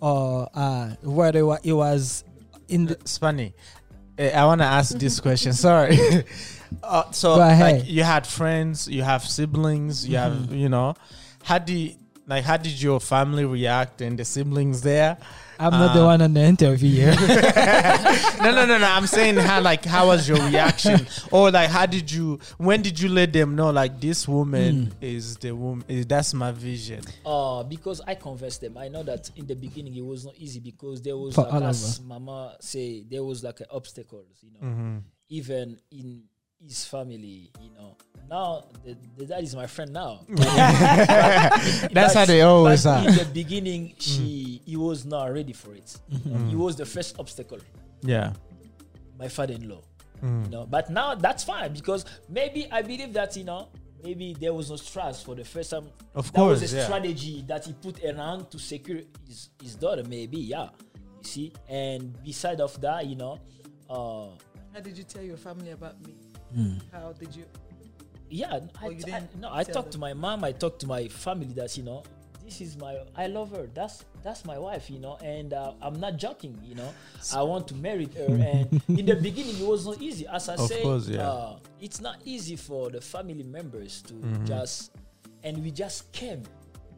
or 0.00 0.48
uh 0.54 0.90
whether 1.02 1.40
it 1.40 1.60
it 1.64 1.72
was 1.72 2.24
in 2.68 2.86
the 2.86 2.94
It's 2.94 3.18
funny. 3.18 3.54
Eh, 4.18 4.30
I 4.30 4.44
want 4.44 4.60
to 4.60 4.66
ask 4.66 4.96
this 4.96 5.20
question. 5.20 5.52
Sorry. 5.52 5.98
uh, 6.82 7.10
so, 7.10 7.36
like, 7.36 7.86
you 7.86 8.02
had 8.02 8.26
friends, 8.26 8.88
you 8.88 9.02
have 9.02 9.24
siblings, 9.24 10.06
you 10.06 10.16
have, 10.16 10.52
you 10.52 10.68
know, 10.68 10.94
how 11.42 11.58
do 11.58 11.72
you, 11.72 11.94
like, 12.26 12.44
how 12.44 12.56
did 12.56 12.80
your 12.80 13.00
family 13.00 13.44
react 13.44 14.00
and 14.00 14.18
the 14.18 14.24
siblings 14.24 14.82
there? 14.82 15.16
I'm 15.58 15.72
not 15.72 15.94
the 15.94 16.02
Uh, 16.02 16.06
one 16.06 16.22
on 16.22 16.34
the 16.34 16.40
interview 16.42 16.90
here. 16.90 17.14
no, 18.42 18.50
no, 18.52 18.66
no, 18.66 18.78
no. 18.78 18.86
I'm 18.86 19.06
saying 19.06 19.36
how, 19.36 19.60
like, 19.60 19.84
how 19.84 20.06
was 20.08 20.28
your 20.28 20.38
reaction, 20.46 21.06
or 21.30 21.50
like, 21.50 21.70
how 21.70 21.86
did 21.86 22.10
you? 22.10 22.38
When 22.58 22.82
did 22.82 22.98
you 23.00 23.08
let 23.08 23.32
them 23.32 23.54
know, 23.56 23.70
like, 23.70 24.00
this 24.00 24.26
woman 24.28 24.92
is 25.00 25.36
the 25.38 25.52
woman? 25.52 25.84
Is 25.88 26.06
that's 26.06 26.34
my 26.34 26.52
vision? 26.52 27.02
Uh, 27.24 27.62
because 27.62 28.00
I 28.06 28.14
convinced 28.14 28.60
them. 28.60 28.76
I 28.78 28.88
know 28.88 29.02
that 29.04 29.30
in 29.36 29.46
the 29.46 29.54
beginning 29.54 29.94
it 29.96 30.04
was 30.04 30.24
not 30.24 30.34
easy 30.36 30.60
because 30.60 31.02
there 31.02 31.16
was 31.16 31.34
For 31.34 31.42
like 31.42 31.52
all 31.54 31.64
as. 31.64 32.00
Mama 32.00 32.56
say 32.60 33.04
there 33.10 33.22
was 33.24 33.42
like 33.44 33.60
a 33.60 33.70
obstacles, 33.70 34.42
you 34.42 34.50
know, 34.52 34.60
Mm-hmm. 34.66 34.96
even 35.28 35.78
in 35.90 36.22
his 36.66 36.84
family, 36.84 37.50
you 37.60 37.70
know. 37.76 37.96
Now 38.28 38.64
the, 38.84 38.96
the 39.18 39.26
dad 39.26 39.42
is 39.44 39.54
my 39.54 39.66
friend 39.66 39.92
now. 39.92 40.20
That's 40.28 42.14
how 42.14 42.24
they 42.24 42.40
always 42.42 42.86
are. 42.86 43.06
In 43.06 43.14
the 43.14 43.28
beginning, 43.32 43.94
she 43.98 44.60
he 44.64 44.76
was 44.76 45.04
not 45.04 45.26
ready 45.32 45.52
for 45.52 45.74
it. 45.74 45.96
He 46.48 46.56
was 46.56 46.76
the 46.76 46.86
first 46.86 47.18
obstacle. 47.18 47.58
Yeah. 48.02 48.32
My 49.18 49.28
father-in-law, 49.28 49.82
Mm. 50.22 50.44
you 50.44 50.50
know. 50.50 50.64
But 50.66 50.90
now 50.90 51.14
that's 51.14 51.44
fine 51.44 51.72
because 51.72 52.04
maybe 52.28 52.66
I 52.70 52.82
believe 52.82 53.12
that 53.12 53.36
you 53.36 53.44
know 53.44 53.68
maybe 54.02 54.34
there 54.38 54.54
was 54.54 54.70
no 54.70 54.76
trust 54.76 55.24
for 55.26 55.34
the 55.34 55.44
first 55.44 55.70
time. 55.70 55.88
Of 56.14 56.32
that 56.32 56.40
was 56.40 56.60
course, 56.60 56.72
a 56.72 56.76
yeah. 56.76 56.84
strategy 56.84 57.44
that 57.46 57.64
he 57.66 57.72
put 57.74 58.02
around 58.04 58.50
to 58.52 58.58
secure 58.58 59.00
his, 59.28 59.50
his 59.62 59.74
daughter. 59.74 60.02
Maybe 60.08 60.38
yeah, 60.38 60.68
you 61.18 61.24
see. 61.24 61.52
And 61.68 62.16
beside 62.24 62.60
of 62.60 62.80
that, 62.80 63.06
you 63.06 63.16
know, 63.16 63.38
uh, 63.90 64.28
How 64.72 64.80
did 64.80 64.96
you 64.96 65.04
tell 65.04 65.22
your 65.22 65.36
family 65.36 65.70
about 65.72 66.00
me? 66.06 66.14
Hmm. 66.52 66.74
How 66.92 67.12
did 67.12 67.34
you? 67.34 67.44
yeah, 68.30 68.54
I, 68.80 68.86
Oh, 68.86 68.90
you 68.90 69.02
t- 69.02 69.12
I- 69.12 69.20
didn't 69.20 69.40
no, 69.40 69.48
I 69.52 69.62
tell 69.64 69.74
talked 69.74 69.92
to 69.92 69.98
my 69.98 70.12
mom. 70.14 70.44
I 70.44 70.52
talked 70.52 70.80
to 70.80 70.86
my 70.86 71.08
family 71.08 71.52
that 71.54 71.76
you 71.76 71.84
know, 71.84 72.02
this 72.44 72.60
is 72.60 72.76
my, 72.76 72.98
I 73.16 73.26
love 73.28 73.50
her. 73.52 73.68
That's 73.74 74.04
that's 74.22 74.44
my 74.44 74.58
wife, 74.58 74.90
you 74.90 74.98
know, 74.98 75.16
and 75.22 75.52
uh, 75.52 75.72
I'm 75.82 76.00
not 76.00 76.16
joking, 76.16 76.58
you 76.64 76.74
know. 76.74 76.92
I 77.34 77.42
want 77.42 77.68
to 77.68 77.74
marry 77.74 78.08
her, 78.16 78.26
and 78.50 78.82
in 78.88 79.06
the 79.06 79.16
beginning 79.16 79.58
it 79.60 79.66
was 79.66 79.86
not 79.86 80.00
easy. 80.00 80.26
As 80.26 80.48
I 80.48 80.54
Of 80.54 80.68
say, 80.68 80.82
course, 80.82 81.08
yeah. 81.08 81.28
uh, 81.28 81.58
it's 81.80 82.00
not 82.00 82.16
easy 82.24 82.56
for 82.56 82.90
the 82.90 83.00
family 83.00 83.42
members 83.44 84.02
to 84.02 84.14
Mm-hmm. 84.14 84.46
just, 84.46 84.92
and 85.42 85.62
we 85.62 85.70
just 85.70 86.10
came, 86.12 86.42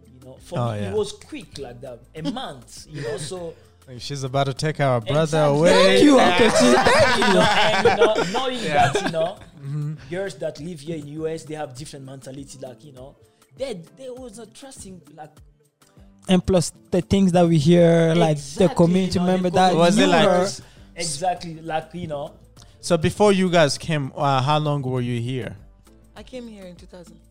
you 0.07 0.21
know. 0.25 0.37
For 0.41 0.59
Oh, 0.59 0.73
me, 0.73 0.81
yeah. 0.81 0.91
it 0.91 0.95
was 0.97 1.13
quick 1.13 1.59
like 1.59 1.81
that, 1.81 2.01
a 2.15 2.23
month, 2.31 2.87
you 2.89 3.03
know. 3.03 3.17
So 3.19 3.47
Like, 3.47 3.57
She's 3.99 4.25
about 4.25 4.45
to 4.45 4.55
take 4.55 4.81
our 4.81 5.01
brother 5.01 5.23
Exactly. 5.23 5.59
away. 5.59 5.71
Thank 5.71 6.05
you, 6.05 6.19
Uncle 6.19 6.51
Chi. 6.51 7.17
you 7.17 7.35
know, 7.35 7.41
and 7.43 7.87
you 7.87 7.97
know, 8.07 8.15
knowing 8.39 8.63
that 8.65 9.03
you 9.03 9.11
know 9.11 9.39
Mm-hmm. 9.67 9.95
girls 10.11 10.35
that 10.37 10.61
live 10.61 10.79
here 10.79 10.95
in 10.97 11.09
US 11.23 11.43
they 11.43 11.55
have 11.57 11.75
different 11.75 12.05
mentality 12.05 12.57
like 12.63 12.85
you 12.85 12.93
know 12.93 13.17
they 13.57 13.81
they 13.97 14.09
was 14.11 14.39
not 14.39 14.55
trusting 14.55 15.01
like 15.17 15.31
and 16.29 16.45
plus 16.47 16.71
the 16.93 17.01
things 17.01 17.33
that 17.33 17.45
we 17.49 17.59
hear, 17.59 18.15
like 18.15 18.39
the 18.57 18.69
community 18.69 19.19
you 19.19 19.25
know, 19.27 19.33
member 19.33 19.51
that 19.51 19.75
Was 19.75 19.97
it 19.99 20.03
knew 20.03 20.07
like- 20.07 20.29
her. 20.29 20.49
exactly 20.95 21.55
like 21.63 21.89
you 21.95 22.07
know 22.07 22.35
So 22.81 22.97
before 22.97 23.33
you 23.33 23.51
guys 23.51 23.77
came, 23.77 24.13
uh, 24.15 24.41
how 24.41 24.59
long 24.59 24.83
were 24.83 25.01
you 25.01 25.21
here? 25.21 25.57
I 26.17 26.23
came 26.23 26.47
here 26.47 26.65
in 26.67 26.77
2004. 26.77 27.26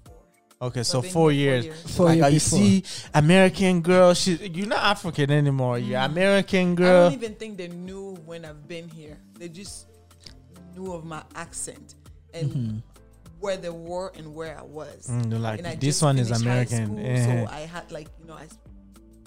Okay, 0.62 0.84
So 0.84 1.02
so 1.02 1.06
I've 1.08 1.14
four 1.14 1.32
here 1.32 1.58
years. 1.60 1.96
Four 1.96 2.06
like, 2.08 2.18
years 2.20 2.34
you 2.34 2.40
see, 2.40 2.84
American 3.14 3.82
girl. 3.82 4.14
She, 4.14 4.36
you're 4.36 4.68
not 4.68 4.84
African 4.84 5.30
anymore. 5.32 5.78
You're 5.80 6.00
American 6.00 6.76
girl. 6.76 7.08
I 7.08 7.10
don't 7.10 7.24
even 7.24 7.36
think 7.36 7.58
they 7.58 7.68
knew 7.68 8.16
when 8.26 8.46
I've 8.46 8.68
been 8.68 8.88
here. 8.90 9.18
They 9.38 9.50
just 9.50 9.88
knew 10.76 10.94
of 10.94 11.04
my 11.06 11.24
accent 11.36 11.96
and 12.34 12.52
Mm-hmm. 12.52 12.78
where 13.40 13.58
they 13.58 13.70
were 13.70 14.12
and 14.18 14.34
where 14.34 14.58
I 14.58 14.64
was. 14.64 15.08
Mm, 15.10 15.40
like 15.42 15.60
and 15.60 15.68
I 15.68 15.76
this 15.76 16.02
one 16.02 16.18
is 16.20 16.32
American. 16.32 16.86
school, 16.86 17.00
eh. 17.06 17.46
So 17.46 17.52
I 17.52 17.60
had 17.62 17.92
like 17.92 18.08
you 18.20 18.26
know 18.28 18.36
I 18.36 18.44
s- 18.44 18.58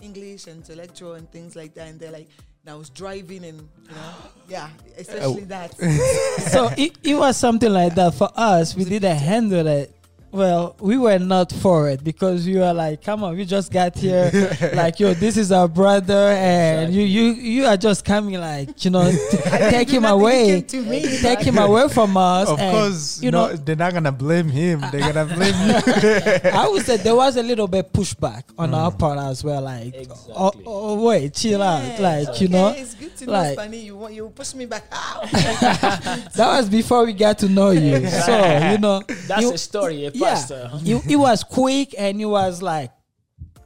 English 0.02 0.46
and 0.46 0.56
intellectual 0.66 1.14
and 1.14 1.30
things 1.30 1.54
like 1.56 1.74
that, 1.74 1.88
and 1.88 2.00
they're 2.00 2.10
like, 2.10 2.28
and 2.64 2.70
I 2.72 2.74
was 2.76 2.88
driving 2.90 3.44
and 3.44 3.60
you 3.60 3.94
know, 3.94 4.14
yeah, 4.48 4.68
especially 4.96 5.44
that. 5.44 5.74
so 6.52 6.70
it, 6.76 6.96
it 7.02 7.14
was 7.14 7.36
something 7.36 7.70
like 7.72 7.94
that 7.96 8.14
for 8.14 8.30
us. 8.34 8.74
We 8.74 8.84
didn't 8.84 9.16
handle 9.18 9.66
it. 9.66 9.94
Well, 10.30 10.76
we 10.78 10.98
were 10.98 11.18
not 11.18 11.50
for 11.52 11.88
it 11.88 12.04
because 12.04 12.44
we 12.46 12.56
were 12.58 12.74
like, 12.74 13.02
"Come 13.02 13.24
on, 13.24 13.34
we 13.34 13.46
just 13.46 13.72
got 13.72 13.96
here. 13.96 14.30
like, 14.74 15.00
yo, 15.00 15.14
this 15.14 15.38
is 15.38 15.50
our 15.50 15.66
brother, 15.68 16.12
and 16.36 16.92
you, 16.92 17.00
you, 17.02 17.22
you 17.32 17.64
are 17.64 17.78
just 17.78 18.04
coming, 18.04 18.38
like, 18.38 18.84
you 18.84 18.90
know, 18.90 19.10
t- 19.30 19.36
take 19.70 19.88
him 19.88 20.04
away, 20.04 20.60
to 20.60 20.82
me. 20.82 21.00
take 21.20 21.40
him 21.40 21.56
away 21.56 21.88
from 21.88 22.14
us." 22.18 22.46
of 22.48 22.58
and, 22.60 22.76
course, 22.76 23.22
you 23.22 23.30
no, 23.30 23.48
know, 23.48 23.56
they're 23.56 23.74
not 23.74 23.94
gonna 23.94 24.12
blame 24.12 24.50
him. 24.50 24.80
They're 24.92 25.12
gonna 25.12 25.34
blame 25.34 25.54
you. 25.66 25.74
I 26.52 26.68
would 26.68 26.84
say 26.84 26.98
there 26.98 27.16
was 27.16 27.36
a 27.38 27.42
little 27.42 27.66
bit 27.66 27.90
pushback 27.90 28.42
on 28.58 28.74
our 28.74 28.90
Mm. 28.92 28.98
part 28.98 29.18
as 29.18 29.42
well. 29.42 29.62
Like, 29.62 29.94
Exactly. 29.94 30.34
oh, 30.36 30.52
oh, 30.66 31.06
wait, 31.06 31.32
chill 31.34 31.62
out, 31.62 31.98
like, 32.00 32.28
it's 32.28 32.40
you 32.42 32.48
know, 32.48 32.68
it's 32.68 32.94
good 32.94 33.16
to 33.16 33.26
know, 33.26 33.32
like- 33.32 33.56
funny. 33.56 33.78
You 33.78 33.96
want 33.96 34.12
you 34.12 34.28
push 34.28 34.54
me 34.54 34.66
back 34.66 34.84
out. 34.92 35.22
that 35.30 36.36
was 36.58 36.68
before 36.68 37.06
we 37.06 37.12
got 37.14 37.38
to 37.38 37.48
know 37.48 37.70
you. 37.70 38.06
So, 38.08 38.70
you 38.72 38.78
know, 38.78 39.02
that's 39.26 39.40
you- 39.42 39.52
a 39.54 39.58
story 39.58 40.04
a 40.20 40.81
yeah, 40.83 40.96
it, 40.96 41.11
it 41.12 41.16
was 41.28 41.44
quick 41.44 41.94
and 41.98 42.20
it 42.20 42.26
was 42.26 42.62
like 42.62 42.90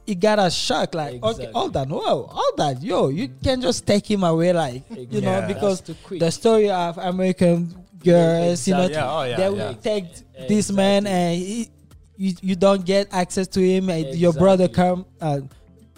it 0.05 0.19
got 0.19 0.37
us 0.39 0.53
shocked 0.55 0.95
like 0.95 1.23
okay 1.23 1.29
Exactly. 1.29 1.53
hold 1.53 1.77
on 1.77 1.89
whoa 1.89 2.27
hold 2.29 2.59
on 2.59 2.81
yo 2.81 3.07
you 3.09 3.29
can 3.43 3.61
just 3.61 3.87
take 3.87 4.09
him 4.09 4.23
away 4.23 4.51
like 4.51 4.83
you 4.89 5.21
know 5.21 5.39
Yeah. 5.39 5.47
because 5.47 5.81
the 6.09 6.29
story 6.31 6.69
of 6.69 6.97
american 6.97 7.73
girls 8.03 8.67
you 8.67 8.73
know. 8.73 8.87
Yeah, 8.87 9.09
oh, 9.11 9.23
yeah, 9.23 9.37
they 9.37 9.49
will 9.49 9.73
take 9.75 10.05
this 10.47 10.71
man 10.71 11.07
and 11.07 11.37
he, 11.39 11.69
you, 12.17 12.33
you 12.41 12.55
don't 12.55 12.85
get 12.85 13.07
access 13.13 13.47
to 13.47 13.61
him 13.61 13.89
and 13.89 14.13
your 14.15 14.33
brother 14.33 14.67
come 14.67 15.05
uh, 15.21 15.39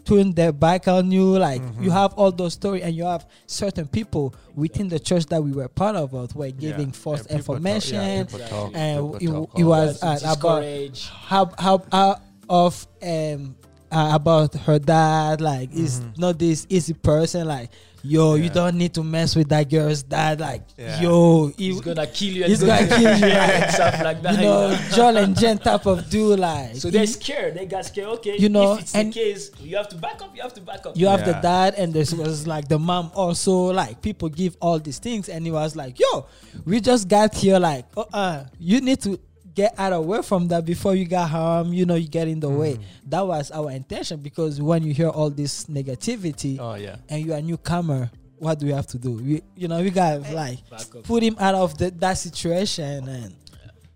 turn 0.06 0.32
their 0.34 0.52
back 0.54 0.88
on 0.88 1.12
you 1.12 1.38
like 1.38 1.62
Mm-hmm. 1.62 1.84
you 1.84 1.89
have 1.91 2.13
all 2.13 2.32
those 2.32 2.54
stories 2.54 2.84
and 2.84 2.94
you 2.96 3.04
have 3.06 3.26
certain 3.48 3.88
people 3.88 4.34
within 4.54 4.88
the 4.88 5.00
church 5.00 5.26
that 5.28 5.41
we 5.44 5.52
were 5.52 5.68
part 5.68 5.96
of 5.96 6.13
us 6.13 6.34
were 6.36 6.52
giving 6.52 6.91
false 6.91 7.26
Yeah, 7.30 7.38
people 7.38 7.56
talk- 7.56 7.63
yeah, 7.63 8.20
information 8.22 8.28
talk- 8.50 8.72
and 8.76 9.20
people 9.20 9.50
it, 9.56 9.62
it 9.62 9.63
was 9.63 10.04
uh, 10.04 10.20
about 10.22 10.62
discourage. 10.62 11.10
how 11.10 11.52
how 11.58 11.84
how 11.91 12.22
of 12.48 12.88
um 13.02 13.56
uh, 13.91 14.12
about 14.13 14.54
her 14.54 14.78
dad 14.80 15.41
like 15.41 15.72
is 15.74 16.02
not 16.18 16.38
this 16.38 16.65
easy 16.70 16.94
person 16.94 17.48
like 17.48 17.70
yo 18.08 18.36
you 18.36 18.46
Mm-hmm. 18.46 18.54
Don't 18.54 18.76
need 18.78 18.94
to 18.94 19.04
mess 19.04 19.36
with 19.36 19.50
that 19.50 19.70
girl's 19.70 20.04
dad 20.04 20.39
like 20.39 20.62
Yeah. 20.78 21.02
yo 21.02 21.48
he, 21.58 21.72
he's 21.72 21.82
gonna 21.82 22.08
kill 22.08 22.34
you 22.34 22.44
he's 22.46 22.63
gonna 22.63 22.88
kill 22.88 23.00
you. 23.20 23.26
and 23.26 23.62
like, 23.62 23.70
stuff 23.72 24.02
like 24.04 24.22
that. 24.22 24.36
You 24.36 24.41
know 24.41 24.78
John 24.94 25.18
and 25.18 25.38
Jen 25.38 25.58
type 25.58 25.86
of 25.86 26.10
dude 26.10 26.39
like 26.39 26.76
so 26.76 26.89
they're 26.89 27.08
scared. 27.08 27.56
They 27.56 27.65
got 27.65 27.86
scared. 27.86 28.08
Okay 28.20 28.38
You 28.38 28.50
know, 28.50 28.74
if 28.76 28.82
it's 28.82 28.96
and- 28.96 29.12
the 29.12 29.20
case 29.20 29.52
you 29.60 29.76
have 29.78 29.89
to 29.89 29.96
back 29.98 30.22
up 30.22 30.36
you 30.36 30.41
have 30.41 30.54
to 30.54 30.62
back 30.62 30.86
up. 30.86 30.96
you 30.98 31.08
have 31.08 31.26
the 31.26 31.34
dad 31.34 31.74
and 31.76 31.94
this 31.94 32.13
was 32.13 32.46
like 32.48 32.68
the 32.68 32.80
mom 32.80 33.12
also 33.15 33.54
like 33.74 34.02
people 34.02 34.30
give 34.30 34.56
all 34.62 34.80
these 34.80 35.00
things 35.00 35.28
and 35.30 35.46
he 35.46 35.52
was 35.52 35.76
like 35.76 36.00
yo 36.00 36.28
we 36.65 36.80
just 36.80 37.08
got 37.08 37.34
here 37.34 37.60
like 37.60 37.86
uh 37.98 38.04
uh 38.13 38.44
you 38.60 38.80
need 38.82 39.02
to 39.02 39.20
get 39.56 39.74
out 39.80 39.94
of 39.94 40.04
away 40.04 40.22
from 40.22 40.48
that 40.50 40.65
before 40.65 40.94
you 40.96 41.06
got 41.06 41.30
harm 41.30 41.72
you 41.74 41.86
know 41.86 41.96
you 41.96 42.08
get 42.10 42.28
in 42.28 42.39
the 42.39 42.50
Mm. 42.50 42.60
way 42.60 42.78
that 43.08 43.26
was 43.26 43.50
our 43.52 43.72
intention 43.72 44.20
because 44.20 44.62
when 44.62 44.84
you 44.84 44.94
hear 44.94 45.08
all 45.10 45.30
this 45.30 45.65
negativity 45.65 46.58
Oh 46.60 46.76
yeah. 46.76 46.98
and 47.10 47.26
you're 47.26 47.38
a 47.38 47.41
newcomer 47.41 48.12
what 48.38 48.60
do 48.60 48.65
we 48.65 48.74
have 48.74 48.86
to 48.88 48.98
do 48.98 49.12
we 49.13 49.41
you 49.56 49.68
know 49.70 49.82
we 49.82 49.89
got 49.89 50.30
like 50.34 50.60
put 51.04 51.24
him 51.24 51.36
out 51.39 51.56
of 51.56 51.78
the, 51.78 51.89
that 51.91 52.13
situation 52.18 53.08
and 53.08 53.34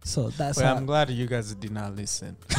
So 0.03 0.29
that's 0.31 0.57
Well. 0.57 0.77
I'm 0.77 0.85
glad 0.87 1.09
you 1.11 1.27
guys 1.27 1.53
did 1.53 1.71
not 1.71 1.93
listen. 1.95 2.35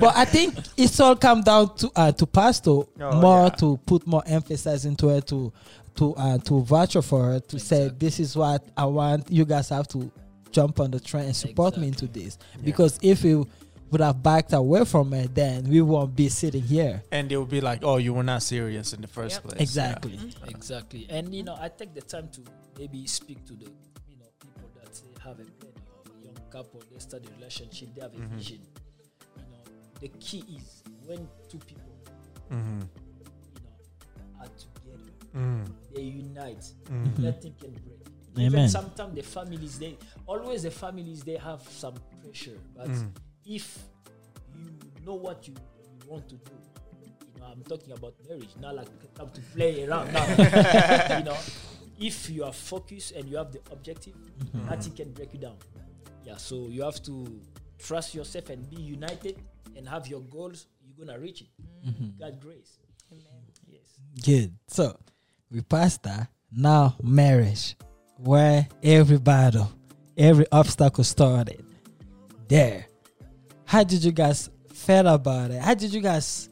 but 0.00 0.16
I 0.16 0.24
think 0.24 0.54
it's 0.76 0.98
all 1.00 1.16
come 1.16 1.42
down 1.42 1.74
to 1.76 1.90
uh, 1.96 2.12
to 2.12 2.26
pastor 2.26 2.70
Oh, 3.00 3.20
more 3.20 3.44
yeah. 3.44 3.48
to 3.60 3.76
put 3.84 4.06
more 4.06 4.22
emphasis 4.26 4.84
into 4.84 5.08
it 5.10 5.26
to 5.26 5.52
to 5.96 6.14
uh, 6.14 6.38
to 6.38 6.62
voucher 6.62 7.02
for 7.02 7.24
her 7.24 7.40
to 7.40 7.58
say 7.58 7.90
this 7.98 8.20
is 8.20 8.36
what 8.36 8.64
I 8.76 8.84
want. 8.86 9.30
You 9.30 9.44
guys 9.44 9.68
have 9.70 9.88
to 9.88 10.10
jump 10.50 10.80
on 10.80 10.90
the 10.90 11.00
train 11.00 11.24
and 11.26 11.36
support 11.36 11.76
me 11.76 11.88
into 11.88 12.06
this 12.06 12.38
because 12.64 12.98
if 13.02 13.22
you 13.24 13.46
would 13.90 14.00
have 14.02 14.22
backed 14.22 14.52
away 14.52 14.84
from 14.84 15.14
it, 15.14 15.34
then 15.34 15.64
we 15.64 15.80
won't 15.80 16.14
be 16.14 16.28
sitting 16.28 16.62
here. 16.62 17.02
And 17.10 17.28
they 17.28 17.36
will 17.38 17.46
be 17.46 17.60
like, 17.62 17.82
"Oh, 17.82 17.96
you 17.96 18.12
were 18.12 18.22
not 18.22 18.42
serious 18.42 18.92
in 18.92 19.00
the 19.00 19.06
first 19.08 19.36
Yep. 19.36 19.44
place." 19.44 19.60
Exactly. 19.62 20.18
Exactly. 20.48 21.06
And 21.08 21.34
you 21.34 21.42
know, 21.42 21.56
I 21.58 21.68
take 21.68 21.94
the 21.94 22.02
time 22.02 22.28
to 22.32 22.40
maybe 22.78 23.06
speak 23.06 23.44
to 23.46 23.54
the 23.54 23.64
you 23.64 24.16
know 24.18 24.26
people 24.40 24.68
that 24.82 24.94
say 24.94 25.06
have 25.24 25.40
a 25.40 25.44
plan 25.44 25.72
or 25.94 26.12
a 26.20 26.24
young 26.24 26.50
couple, 26.50 26.82
they 26.92 26.98
start 26.98 27.22
a 27.26 27.30
relationship, 27.36 27.94
they 27.94 28.02
have 28.02 28.14
a 28.14 28.18
vision. 28.36 28.60
You 29.36 29.42
know, 29.50 29.72
the 30.00 30.08
key 30.20 30.44
is 30.54 30.82
when 31.06 31.26
two 31.48 31.58
people 31.58 31.92
Yeah. 32.50 32.56
hmm 32.56 32.80
you 32.80 32.84
know 33.64 34.40
are 34.40 34.48
together, 34.48 35.12
Mm. 35.34 35.66
they 35.94 36.02
unite, 36.02 36.64
Mhm. 36.90 37.18
nothing 37.20 37.54
can 37.58 37.70
break. 37.72 38.04
Amen. 38.40 38.46
Even 38.52 38.68
sometimes 38.68 39.14
the 39.14 39.22
families 39.22 39.78
they 39.78 39.96
always 40.26 40.62
the 40.62 40.70
families 40.70 41.22
they 41.22 41.36
have 41.36 41.62
some 41.68 41.94
pressure, 42.22 42.58
but 42.76 42.88
Mm. 42.88 43.10
if 43.44 43.78
you 44.54 44.70
know 45.06 45.14
what 45.14 45.46
you, 45.48 45.54
you 46.02 46.10
want 46.10 46.28
to 46.28 46.34
do, 46.36 46.50
you 47.34 47.40
know, 47.40 47.46
I'm 47.46 47.62
talking 47.62 47.92
about 47.92 48.14
marriage, 48.28 48.50
not 48.60 48.74
like 48.76 48.88
come 49.14 49.30
to 49.30 49.40
play 49.54 49.84
around 49.86 50.12
now. 50.12 50.26
you 51.18 51.24
know, 51.24 51.36
if 51.98 52.30
you 52.30 52.44
are 52.44 52.52
focused 52.52 53.12
and 53.12 53.28
you 53.28 53.36
have 53.36 53.52
the 53.52 53.60
objective, 53.72 54.14
nothing 54.54 54.92
can 54.94 55.12
break 55.12 55.32
you 55.32 55.40
down. 55.40 55.56
Yeah, 56.24 56.36
so 56.36 56.66
you 56.68 56.82
have 56.82 57.02
to 57.04 57.40
trust 57.78 58.14
yourself 58.14 58.50
and 58.50 58.68
be 58.68 58.76
united 58.82 59.38
and 59.76 59.88
have 59.88 60.06
your 60.08 60.20
goals. 60.20 60.66
You're 60.84 61.06
gonna 61.06 61.18
reach 61.18 61.42
it. 61.42 61.48
God 62.18 62.40
grace. 62.40 62.78
Yes. 63.70 63.98
Good. 64.24 64.54
So 64.66 64.98
we 65.50 65.62
passed 65.62 66.02
that. 66.02 66.28
Now 66.52 66.96
marriage, 67.02 67.76
where 68.18 68.66
every 68.82 69.18
battle, 69.18 69.70
every 70.16 70.46
obstacle 70.52 71.04
started. 71.04 71.64
There. 72.48 72.86
How 73.64 73.84
did 73.84 74.02
you 74.04 74.12
guys 74.12 74.48
feel 74.72 75.06
about 75.08 75.50
it? 75.50 75.60
How 75.60 75.74
did 75.74 75.92
you 75.92 76.00
guys 76.00 76.48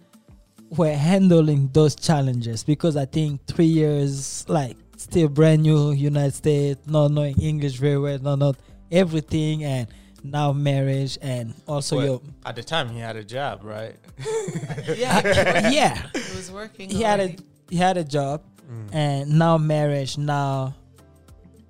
were 0.71 0.93
handling 0.93 1.69
those 1.73 1.95
challenges? 1.97 2.63
Because 2.65 2.97
I 2.97 3.07
think 3.07 3.47
three 3.47 3.65
years, 3.67 4.45
like 4.49 4.77
still 4.97 5.29
brand 5.29 5.63
new 5.63 5.93
United 5.93 6.35
States, 6.35 6.87
not 6.87 7.11
knowing 7.11 7.41
English 7.41 7.77
very 7.77 7.99
well, 7.99 8.19
not 8.19 8.39
not 8.39 8.57
everything, 8.93 9.65
and 9.65 9.89
now 10.23 10.53
marriage, 10.53 11.17
and 11.23 11.55
also 11.67 11.97
Well, 11.97 12.07
your 12.07 12.21
At 12.45 12.57
the 12.57 12.63
time, 12.63 12.91
he 12.91 12.99
had 12.99 13.17
a 13.17 13.25
job, 13.25 13.61
right? 13.65 13.97
Yeah, 14.97 15.71
yeah. 15.71 16.07
he 16.13 16.37
was 16.37 16.51
working. 16.53 16.91
he 16.91 17.03
had 17.03 17.21
a 17.21 17.37
he 17.71 17.77
had 17.77 17.97
a 17.97 18.05
job 18.05 18.43
Mm. 18.69 18.89
and 18.95 19.39
now 19.39 19.57
marriage 19.59 20.19
now 20.19 20.75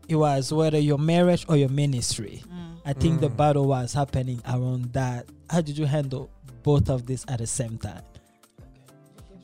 it 0.08 0.16
was 0.16 0.52
whether 0.52 0.78
your 0.78 0.98
marriage 0.98 1.44
or 1.48 1.56
your 1.56 1.68
ministry 1.68 2.42
Mm. 2.46 2.76
i 2.84 2.92
think 2.92 3.20
the 3.20 3.28
Mm. 3.30 3.36
battle 3.36 3.66
was 3.66 3.92
happening 3.92 4.40
around 4.46 4.92
that 4.92 5.26
how 5.50 5.60
did 5.60 5.76
you 5.78 5.86
handle 5.86 6.30
both 6.62 6.88
of 6.90 7.06
this 7.06 7.24
at 7.28 7.38
the 7.38 7.46
same 7.46 7.78
time 7.78 8.02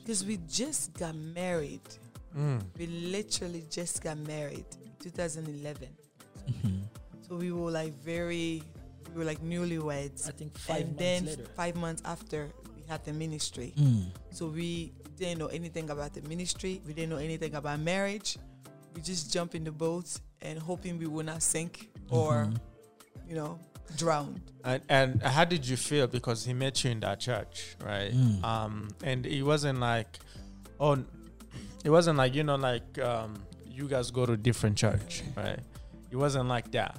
Because 0.03 0.25
we 0.25 0.37
just 0.49 0.91
got 0.99 1.15
married. 1.15 1.79
Mm. 2.37 2.59
We 2.77 2.87
literally 2.87 3.63
just 3.71 4.03
got 4.03 4.17
married 4.17 4.65
in 4.83 4.91
2011. 4.99 5.87
So 7.27 7.35
we 7.37 7.51
were 7.53 7.71
like 7.71 7.93
very, 8.03 8.61
we 9.13 9.19
were 9.19 9.23
like 9.23 9.39
newlyweds. 9.41 10.27
I 10.27 10.31
think 10.35 10.57
five 10.57 10.81
and 10.81 10.87
months 10.87 10.99
then 10.99 11.25
later. 11.25 11.45
five 11.55 11.75
months 11.77 12.01
after, 12.03 12.49
we 12.75 12.83
had 12.89 13.05
the 13.05 13.13
ministry. 13.13 13.71
Mm. 13.77 14.11
So 14.31 14.47
we 14.47 14.91
didn't 15.17 15.39
know 15.39 15.47
anything 15.47 15.89
about 15.89 16.13
the 16.13 16.21
ministry. 16.27 16.81
We 16.85 16.91
didn't 16.93 17.11
know 17.11 17.23
anything 17.23 17.55
about 17.55 17.79
marriage. 17.79 18.37
We 18.95 19.01
just 19.01 19.31
jumped 19.31 19.55
in 19.55 19.63
the 19.63 19.71
boat 19.71 20.11
and 20.43 20.59
hoping 20.59 20.99
we 20.99 21.07
would 21.07 21.25
not 21.25 21.41
sink 21.41 21.89
or, 22.09 22.49
you 23.27 23.35
know, 23.35 23.57
drown. 23.97 24.41
And, 24.63 24.81
and 24.89 25.23
how 25.23 25.45
did 25.45 25.67
you 25.67 25.77
feel? 25.77 26.07
Because 26.07 26.45
he 26.45 26.53
met 26.53 26.83
you 26.83 26.91
in 26.91 26.99
that 26.99 27.19
church, 27.19 27.75
right? 27.83 28.11
Mm. 28.11 28.43
Um, 28.43 28.89
and 29.03 29.25
it 29.25 29.43
wasn't 29.43 29.79
like, 29.79 30.19
oh, 30.79 31.03
it 31.83 31.89
wasn't 31.89 32.17
like 32.17 32.35
you 32.35 32.43
know, 32.43 32.55
like 32.55 32.99
um, 32.99 33.35
you 33.67 33.87
guys 33.87 34.11
go 34.11 34.25
to 34.25 34.37
different 34.37 34.77
church, 34.77 35.23
right? 35.35 35.59
It 36.11 36.15
wasn't 36.15 36.47
like 36.47 36.71
that. 36.71 36.97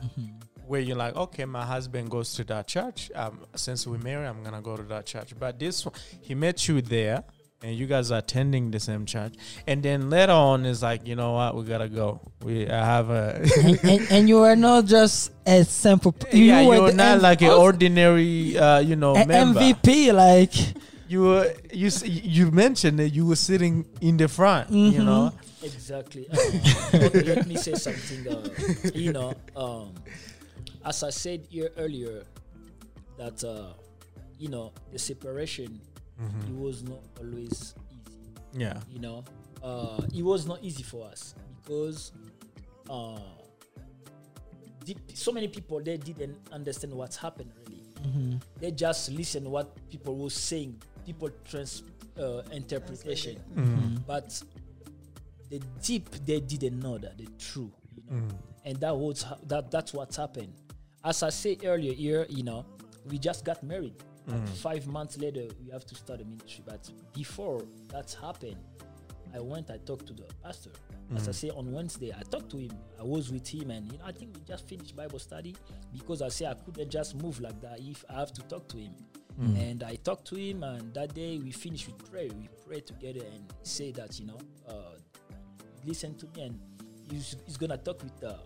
Where 0.66 0.80
you're 0.80 0.96
like, 0.96 1.14
okay, 1.14 1.44
my 1.44 1.64
husband 1.64 2.10
goes 2.10 2.34
to 2.34 2.44
that 2.44 2.66
church. 2.66 3.10
Um, 3.14 3.40
since 3.54 3.86
we 3.86 3.98
married, 3.98 4.26
I'm 4.26 4.42
gonna 4.42 4.62
go 4.62 4.76
to 4.76 4.82
that 4.84 5.06
church. 5.06 5.34
But 5.38 5.58
this 5.58 5.84
one, 5.84 5.94
he 6.22 6.34
met 6.34 6.66
you 6.68 6.80
there, 6.80 7.22
and 7.64 7.74
you 7.76 7.86
guys 7.86 8.10
are 8.12 8.18
attending 8.18 8.70
the 8.70 8.78
same 8.78 9.06
church. 9.06 9.32
And 9.66 9.82
then 9.82 10.10
later 10.10 10.32
on, 10.32 10.66
it's 10.66 10.82
like, 10.82 11.06
you 11.08 11.16
know 11.16 11.32
what, 11.32 11.56
we 11.56 11.64
gotta 11.64 11.88
go. 11.88 12.20
We 12.44 12.68
I 12.68 12.84
have 12.84 13.08
a. 13.10 13.40
and, 13.64 13.78
and, 13.82 14.00
and 14.10 14.28
you 14.28 14.38
were 14.40 14.54
not 14.56 14.84
just 14.84 15.32
a 15.46 15.64
simple 15.64 16.12
p- 16.12 16.44
yeah, 16.48 16.60
you 16.60 16.68
were 16.68 16.80
were 16.82 16.90
the 16.90 16.96
not 16.96 17.16
M- 17.16 17.22
like 17.22 17.40
an 17.42 17.50
ordinary, 17.52 18.56
uh, 18.58 18.78
you 18.80 18.96
know, 18.96 19.14
a 19.16 19.24
member. 19.26 19.60
mvp 19.60 20.12
like 20.12 20.52
You 21.08 21.22
were 21.22 21.52
you 21.72 21.88
you 22.04 22.50
mentioned 22.50 22.98
that 22.98 23.10
you 23.16 23.24
were 23.26 23.36
sitting 23.36 23.84
in 24.00 24.16
the 24.16 24.28
front. 24.28 24.68
You 24.70 25.00
Mhm. 25.00 25.04
know, 25.04 25.32
Exactly. 25.62 26.28
Uh, 26.28 26.36
okay, 27.08 27.24
let 27.24 27.46
me 27.48 27.56
say 27.56 27.72
something. 27.76 28.28
Uh, 28.28 28.44
you 28.92 29.12
know, 29.16 29.32
um, 29.56 29.92
as 30.84 31.02
I 31.02 31.08
said 31.10 31.40
here 31.48 31.70
earlier, 31.80 32.24
that 33.16 33.40
uh, 33.44 33.72
you 34.38 34.48
know 34.52 34.72
the 34.92 34.98
separation 34.98 35.80
it 36.18 36.54
was 36.54 36.82
not 36.82 37.00
always 37.20 37.74
easy. 37.92 38.18
yeah. 38.52 38.80
You 38.90 39.00
know, 39.00 39.24
uh, 39.62 40.00
it 40.14 40.22
was 40.22 40.46
not 40.46 40.62
easy 40.62 40.82
for 40.82 41.06
us 41.06 41.34
because 41.62 42.12
uh, 42.90 43.18
so 45.14 45.32
many 45.32 45.48
people 45.48 45.80
they 45.80 45.96
didn't 45.96 46.36
understand 46.52 46.92
what's 46.92 47.16
happened 47.16 47.50
really. 47.66 47.80
They 48.60 48.70
just 48.70 49.10
listen 49.10 49.50
what 49.50 49.74
people 49.88 50.16
were 50.18 50.28
saying, 50.30 50.80
people 51.06 51.30
trans 51.48 51.82
uh, 52.20 52.42
interpretation. 52.52 53.40
But 54.06 54.42
the 55.50 55.60
deep 55.82 56.10
they 56.26 56.40
didn't 56.40 56.80
know 56.80 56.98
that 56.98 57.16
the 57.16 57.26
true 57.38 57.72
you 57.96 58.02
know? 58.10 58.28
And 58.66 58.76
that 58.80 58.94
was 58.96 59.22
ha- 59.22 59.38
that 59.48 59.70
that's 59.70 59.92
what's 59.94 60.16
happened. 60.16 60.52
As 61.04 61.22
i 61.22 61.28
say 61.30 61.58
earlier 61.64 61.92
here 61.92 62.26
you 62.30 62.42
know 62.42 62.64
we 63.10 63.18
just 63.18 63.44
got 63.44 63.62
married 63.62 63.94
like 64.26 64.48
five 64.48 64.86
months 64.86 65.18
later 65.18 65.46
we 65.62 65.70
have 65.70 65.84
to 65.84 65.94
start 65.94 66.20
a 66.20 66.24
ministry 66.24 66.62
but 66.66 66.88
before 67.12 67.64
that's 67.88 68.14
happened 68.14 68.56
i 69.34 69.40
went 69.40 69.70
i 69.70 69.76
talked 69.84 70.06
to 70.06 70.12
the 70.14 70.24
pastor 70.42 70.70
as 71.16 71.28
i 71.28 71.32
say 71.32 71.50
on 71.50 71.70
wednesday 71.70 72.12
i 72.18 72.22
talked 72.30 72.50
to 72.50 72.56
him 72.56 72.70
i 72.98 73.02
was 73.02 73.30
with 73.30 73.46
him 73.46 73.70
and 73.70 73.90
you 73.92 73.98
know 73.98 74.04
i 74.06 74.12
think 74.12 74.34
we 74.34 74.40
just 74.44 74.66
finished 74.66 74.96
bible 74.96 75.18
study 75.18 75.54
because 75.92 76.22
i 76.22 76.28
say 76.28 76.46
i 76.46 76.54
couldn't 76.54 76.90
just 76.90 77.14
move 77.22 77.38
like 77.40 77.60
that 77.60 77.78
if 77.80 78.04
i 78.08 78.14
have 78.14 78.32
to 78.32 78.42
talk 78.42 78.66
to 78.68 78.78
him 78.78 78.92
and 79.56 79.82
I 79.82 79.96
talked 79.96 80.26
to 80.28 80.36
him, 80.36 80.62
and 80.62 80.94
that 80.94 81.12
day 81.12 81.38
we 81.38 81.50
finished 81.50 81.88
with 81.88 82.08
prayer. 82.08 82.28
We 82.38 82.48
prayed 82.68 82.86
together 82.86 83.24
and 83.34 83.52
say 83.64 83.90
that 83.90 84.20
you 84.20 84.26
know, 84.26 84.38
uh, 84.68 84.94
listen 85.84 86.14
to 86.18 86.26
me, 86.36 86.42
and 86.42 86.60
he's, 87.10 87.34
he's 87.44 87.56
gonna 87.56 87.76
talk 87.76 88.00
with 88.02 88.16
the 88.20 88.38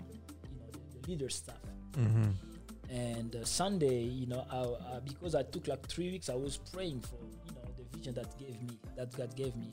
you 0.51 0.59
know 0.59 0.67
the, 0.73 0.99
the 0.99 1.09
leader 1.09 1.29
staff. 1.29 1.61
Mm-hmm. 1.93 2.31
And 2.91 3.37
uh, 3.37 3.45
Sunday, 3.45 4.01
you 4.03 4.27
know, 4.27 4.47
I, 4.51 4.97
I, 4.97 5.01
because 5.01 5.35
I 5.35 5.43
took 5.43 5.69
like 5.69 5.87
three 5.87 6.11
weeks, 6.13 6.29
I 6.31 6.35
was 6.35 6.57
praying 6.57 7.03
for 7.03 7.17
you 7.47 7.53
know 7.55 7.63
the 7.77 7.97
vision 7.97 8.15
that 8.15 8.39
gave 8.39 8.61
me 8.63 8.79
that 8.97 9.15
God 9.17 9.35
gave 9.37 9.55
me. 9.57 9.71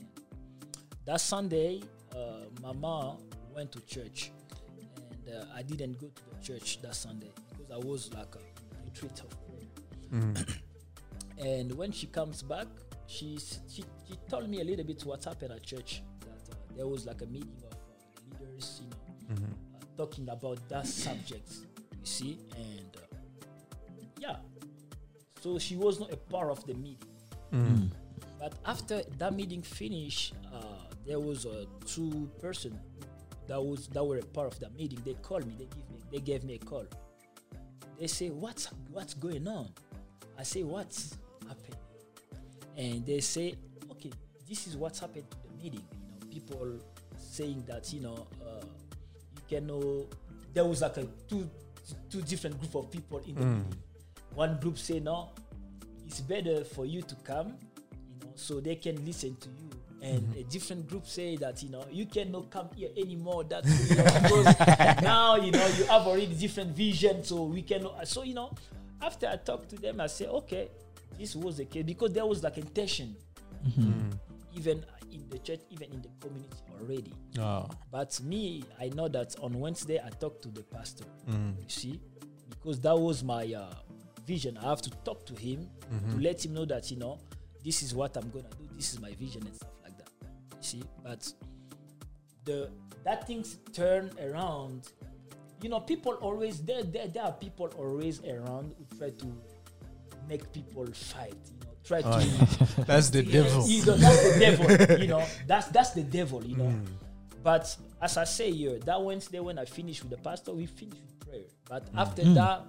That 1.06 1.20
Sunday, 1.20 1.82
uh, 2.14 2.40
Mama 2.60 3.16
went 3.54 3.72
to 3.72 3.80
church, 3.86 4.32
and 4.96 5.34
uh, 5.34 5.44
I 5.54 5.62
didn't 5.62 5.98
go 5.98 6.08
to 6.08 6.22
the 6.30 6.42
church 6.44 6.82
that 6.82 6.94
Sunday 6.94 7.30
because 7.50 7.70
I 7.70 7.78
was 7.78 8.12
like 8.12 8.34
a 8.34 8.84
retreat 8.84 9.20
of 9.20 9.30
prayer. 9.46 10.46
And 11.38 11.70
when 11.72 11.92
she 11.92 12.06
comes 12.06 12.42
back, 12.42 12.66
she, 13.06 13.38
she 13.68 13.84
she 14.08 14.14
told 14.28 14.48
me 14.48 14.60
a 14.60 14.64
little 14.64 14.84
bit 14.86 15.04
what 15.04 15.22
happened 15.24 15.52
at 15.52 15.62
church. 15.62 16.02
That 16.20 16.54
uh, 16.54 16.56
there 16.74 16.86
was 16.86 17.04
like 17.06 17.20
a 17.20 17.26
meeting 17.26 17.62
of 17.70 17.72
uh, 17.74 17.76
the 18.38 18.46
leaders, 18.46 18.80
you 18.82 18.88
know, 19.34 19.42
uh, 19.74 19.84
talking 19.98 20.28
about 20.30 20.66
that 20.70 20.86
subject. 20.86 21.50
You 22.00 22.06
see, 22.06 22.38
and 22.56 22.85
so 25.46 25.58
she 25.58 25.76
was 25.76 26.00
not 26.00 26.12
a 26.12 26.16
part 26.16 26.50
of 26.50 26.66
the 26.66 26.74
meeting. 26.74 27.08
But 28.40 28.54
after 28.66 29.02
that 29.18 29.32
meeting 29.34 29.62
finished, 29.62 30.34
uh, 30.52 30.90
there 31.06 31.20
was 31.20 31.46
uh, 31.46 31.64
two 31.86 32.28
person 32.40 32.78
that 33.46 33.62
was 33.62 33.86
that 33.88 34.04
were 34.04 34.18
a 34.18 34.22
part 34.22 34.52
of 34.52 34.58
that 34.60 34.74
meeting. 34.76 34.98
They 35.04 35.14
called 35.14 35.46
me. 35.46 35.54
They 35.56 35.66
give 35.66 35.88
me. 35.90 35.98
They 36.12 36.18
gave 36.18 36.42
me 36.44 36.54
a 36.54 36.58
call. 36.58 36.86
They 37.98 38.08
say, 38.08 38.28
"What's 38.30 38.66
what's 38.90 39.14
going 39.14 39.46
on?" 39.46 39.68
I 40.38 40.42
say, 40.42 40.64
"What's 40.64 41.16
happened?" 41.46 41.76
And 42.76 43.06
they 43.06 43.20
say, 43.20 43.54
"Okay, 43.92 44.12
this 44.48 44.66
is 44.66 44.76
what's 44.76 44.98
happened 44.98 45.30
to 45.30 45.36
the 45.46 45.62
meeting." 45.62 45.86
You 46.02 46.08
know, 46.10 46.26
people 46.30 46.80
saying 47.16 47.64
that 47.68 47.92
you 47.92 48.00
know 48.00 48.26
uh, 48.44 48.66
you 49.36 49.42
can 49.48 49.66
know 49.68 50.08
there 50.52 50.64
was 50.64 50.82
like 50.82 50.96
a 50.98 51.06
two 51.28 51.48
two 52.10 52.20
different 52.22 52.58
group 52.60 52.74
of 52.74 52.90
people 52.90 53.18
in 53.18 53.34
the 53.36 53.40
meeting. 53.64 53.82
One 54.36 54.58
group 54.60 54.76
say 54.76 55.00
no, 55.00 55.30
it's 56.06 56.20
better 56.20 56.62
for 56.62 56.84
you 56.84 57.00
to 57.00 57.14
come, 57.24 57.56
you 58.12 58.26
know, 58.26 58.32
so 58.34 58.60
they 58.60 58.76
can 58.76 59.02
listen 59.06 59.34
to 59.36 59.48
you. 59.48 59.70
And 60.02 60.20
mm-hmm. 60.20 60.40
a 60.40 60.44
different 60.44 60.86
group 60.88 61.06
say 61.06 61.36
that 61.36 61.62
you 61.62 61.70
know 61.70 61.82
you 61.90 62.04
cannot 62.04 62.50
come 62.50 62.68
here 62.76 62.90
anymore. 62.98 63.44
That 63.44 63.64
you 63.64 63.96
know, 63.96 64.04
because 64.04 65.02
now 65.02 65.36
you 65.36 65.50
know 65.50 65.66
you 65.78 65.84
have 65.84 66.06
already 66.06 66.26
different 66.34 66.76
vision, 66.76 67.24
so 67.24 67.44
we 67.44 67.62
cannot. 67.62 68.06
So 68.06 68.22
you 68.24 68.34
know, 68.34 68.52
after 69.00 69.26
I 69.26 69.36
talked 69.36 69.70
to 69.70 69.76
them, 69.76 70.02
I 70.02 70.06
say 70.06 70.26
okay, 70.26 70.68
this 71.18 71.34
was 71.34 71.56
the 71.56 71.64
case 71.64 71.84
because 71.84 72.12
there 72.12 72.26
was 72.26 72.42
like 72.42 72.58
intention, 72.58 73.16
mm-hmm. 73.66 74.10
even 74.54 74.84
in 75.10 75.26
the 75.30 75.38
church, 75.38 75.60
even 75.70 75.90
in 75.92 76.02
the 76.02 76.10
community 76.20 76.58
already. 76.78 77.14
Oh. 77.38 77.66
But 77.90 78.20
me, 78.20 78.64
I 78.78 78.90
know 78.90 79.08
that 79.08 79.34
on 79.40 79.58
Wednesday 79.58 79.98
I 79.98 80.10
talked 80.10 80.42
to 80.42 80.48
the 80.50 80.62
pastor. 80.62 81.04
Mm. 81.30 81.56
You 81.62 81.68
see, 81.68 82.00
because 82.50 82.80
that 82.80 82.96
was 82.98 83.24
my 83.24 83.44
uh, 83.54 83.72
vision. 84.26 84.58
I 84.58 84.68
have 84.68 84.82
to 84.82 84.90
talk 85.04 85.24
to 85.26 85.34
him 85.34 85.68
to 85.88 86.16
mhm. 86.16 86.22
let 86.22 86.44
him 86.44 86.54
know 86.54 86.64
that 86.64 86.90
you 86.90 86.98
know 86.98 87.18
this 87.64 87.82
is 87.82 87.94
what 87.94 88.16
I'm 88.16 88.30
gonna 88.30 88.48
do. 88.58 88.68
This 88.76 88.92
is 88.92 89.00
my 89.00 89.12
vision 89.12 89.42
and 89.46 89.54
stuff 89.54 89.72
like 89.82 89.96
that. 89.98 90.10
You 90.22 90.62
see, 90.62 90.82
but 91.02 91.32
the 92.44 92.70
that 93.04 93.26
things 93.26 93.58
turn 93.72 94.10
around. 94.22 94.90
You 95.62 95.70
know, 95.70 95.80
people 95.80 96.12
always 96.14 96.60
there. 96.60 96.82
There, 96.82 97.08
there 97.08 97.24
are 97.24 97.32
people 97.32 97.70
always 97.78 98.22
around 98.24 98.74
who 98.76 98.98
try 98.98 99.10
to 99.10 99.26
make 100.28 100.52
people 100.52 100.86
fight. 100.92 101.34
You 101.50 101.58
know, 101.64 101.72
try 101.82 102.02
Oh, 102.04 102.20
to 102.20 102.26
yeah. 102.26 102.84
That's 102.86 103.10
the 103.10 103.22
devil. 103.22 103.66
you 103.66 103.84
know, 103.84 103.96
that's 103.96 104.22
the 104.32 104.38
devil. 104.38 104.98
You 105.02 105.08
know, 105.08 105.24
that's 105.46 105.68
that's 105.68 105.90
the 105.90 106.02
devil. 106.02 106.44
You 106.44 106.56
know. 106.56 106.64
Mm. 106.64 106.86
But 107.42 107.76
as 108.02 108.16
I 108.16 108.24
say 108.24 108.50
here, 108.50 108.78
that 108.80 109.00
Wednesday 109.00 109.40
when 109.40 109.58
I 109.58 109.64
finished 109.64 110.02
with 110.02 110.10
the 110.10 110.18
pastor, 110.18 110.52
we 110.52 110.66
finished 110.66 111.00
with 111.00 111.20
prayer. 111.20 111.48
But 111.68 111.86
mm. 111.92 111.98
after 111.98 112.22
mm. 112.22 112.34
that, 112.34 112.62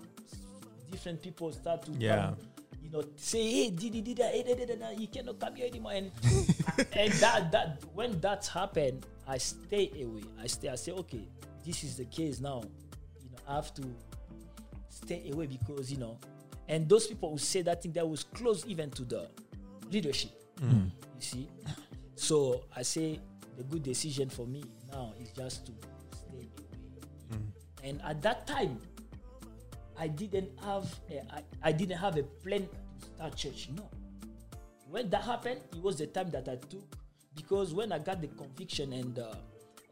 different 0.91 1.21
people 1.21 1.51
start 1.51 1.83
to 1.83 1.91
Yeah. 1.93 2.27
come, 2.29 2.37
you 2.81 2.89
know, 2.91 3.03
say, 3.15 3.43
hey, 3.51 3.69
did 3.69 3.93
he 3.93 4.01
did 4.01 4.17
that? 4.17 4.33
Hey, 4.33 4.43
da, 4.43 4.65
da, 4.65 4.75
da, 4.75 4.89
you 4.91 5.07
cannot 5.07 5.39
come 5.39 5.55
here 5.55 5.67
anymore. 5.67 5.93
And 5.93 6.11
and 6.93 7.11
that 7.13 7.51
that 7.51 7.83
when 7.93 8.19
that 8.21 8.45
happened, 8.47 9.05
I 9.27 9.37
stay 9.37 9.91
away. 10.01 10.23
I 10.41 10.47
stay. 10.47 10.69
I 10.69 10.75
say, 10.75 10.91
okay, 10.93 11.27
this 11.65 11.83
is 11.83 11.97
the 11.97 12.05
case 12.05 12.39
now. 12.39 12.63
You 13.23 13.29
know, 13.31 13.37
I 13.47 13.55
have 13.55 13.73
to 13.75 13.83
stay 14.89 15.29
away 15.31 15.47
because 15.47 15.91
you 15.91 15.97
know, 15.97 16.17
and 16.67 16.87
those 16.87 17.07
people 17.07 17.31
who 17.31 17.37
say 17.37 17.61
that 17.63 17.81
thing 17.83 17.91
that 17.93 18.07
was 18.07 18.23
close 18.23 18.65
even 18.65 18.89
to 18.91 19.03
the 19.03 19.29
leadership. 19.91 20.31
Mm. 20.61 20.85
You 21.15 21.21
see, 21.21 21.47
so 22.15 22.63
I 22.75 22.81
say 22.83 23.19
the 23.57 23.63
good 23.63 23.83
decision 23.83 24.29
for 24.29 24.45
me 24.47 24.63
now 24.91 25.13
is 25.21 25.29
just 25.31 25.65
to 25.65 25.71
stay 26.15 26.27
away. 26.33 26.47
Mm. 27.33 27.47
And 27.83 28.01
at 28.03 28.21
that 28.21 28.47
time, 28.47 28.79
I 29.99 30.07
didn't 30.07 30.49
have 30.63 30.85
a, 31.09 31.19
I, 31.33 31.43
I 31.63 31.71
didn't 31.71 31.97
have 31.97 32.17
a 32.17 32.23
plan 32.23 32.67
to 33.01 33.05
start 33.15 33.35
church. 33.35 33.69
No. 33.75 33.89
When 34.89 35.09
that 35.09 35.23
happened, 35.23 35.61
it 35.73 35.81
was 35.81 35.97
the 35.97 36.07
time 36.07 36.29
that 36.31 36.47
I 36.47 36.55
took 36.55 36.95
because 37.35 37.73
when 37.73 37.91
I 37.91 37.99
got 37.99 38.21
the 38.21 38.27
conviction 38.27 38.93
and 38.93 39.19
uh, 39.19 39.33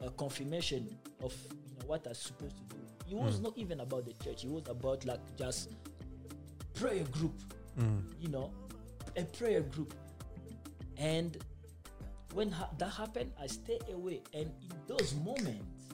uh, 0.04 0.10
confirmation 0.12 0.98
of 1.22 1.34
you 1.68 1.74
know 1.80 1.86
what 1.88 2.06
I 2.06 2.10
was 2.10 2.20
supposed 2.20 2.56
to 2.58 2.76
do, 2.76 2.82
it 3.12 3.16
was 3.16 3.40
not 3.40 3.58
even 3.58 3.82
about 3.82 4.06
the 4.06 4.14
church. 4.24 4.44
It 4.46 4.50
was 4.50 4.64
about 4.70 5.06
like 5.06 5.20
just 5.38 5.70
prayer 6.74 7.04
group. 7.12 7.34
You 8.22 8.30
know, 8.30 8.52
a 9.18 9.24
prayer 9.26 9.62
group. 9.62 9.94
And 10.98 11.38
when 12.34 12.52
ha- 12.52 12.70
that 12.78 12.90
happened, 12.90 13.32
I 13.42 13.48
stay 13.48 13.80
away. 13.92 14.22
And 14.34 14.46
in 14.46 14.72
those 14.88 15.14
moments, 15.16 15.88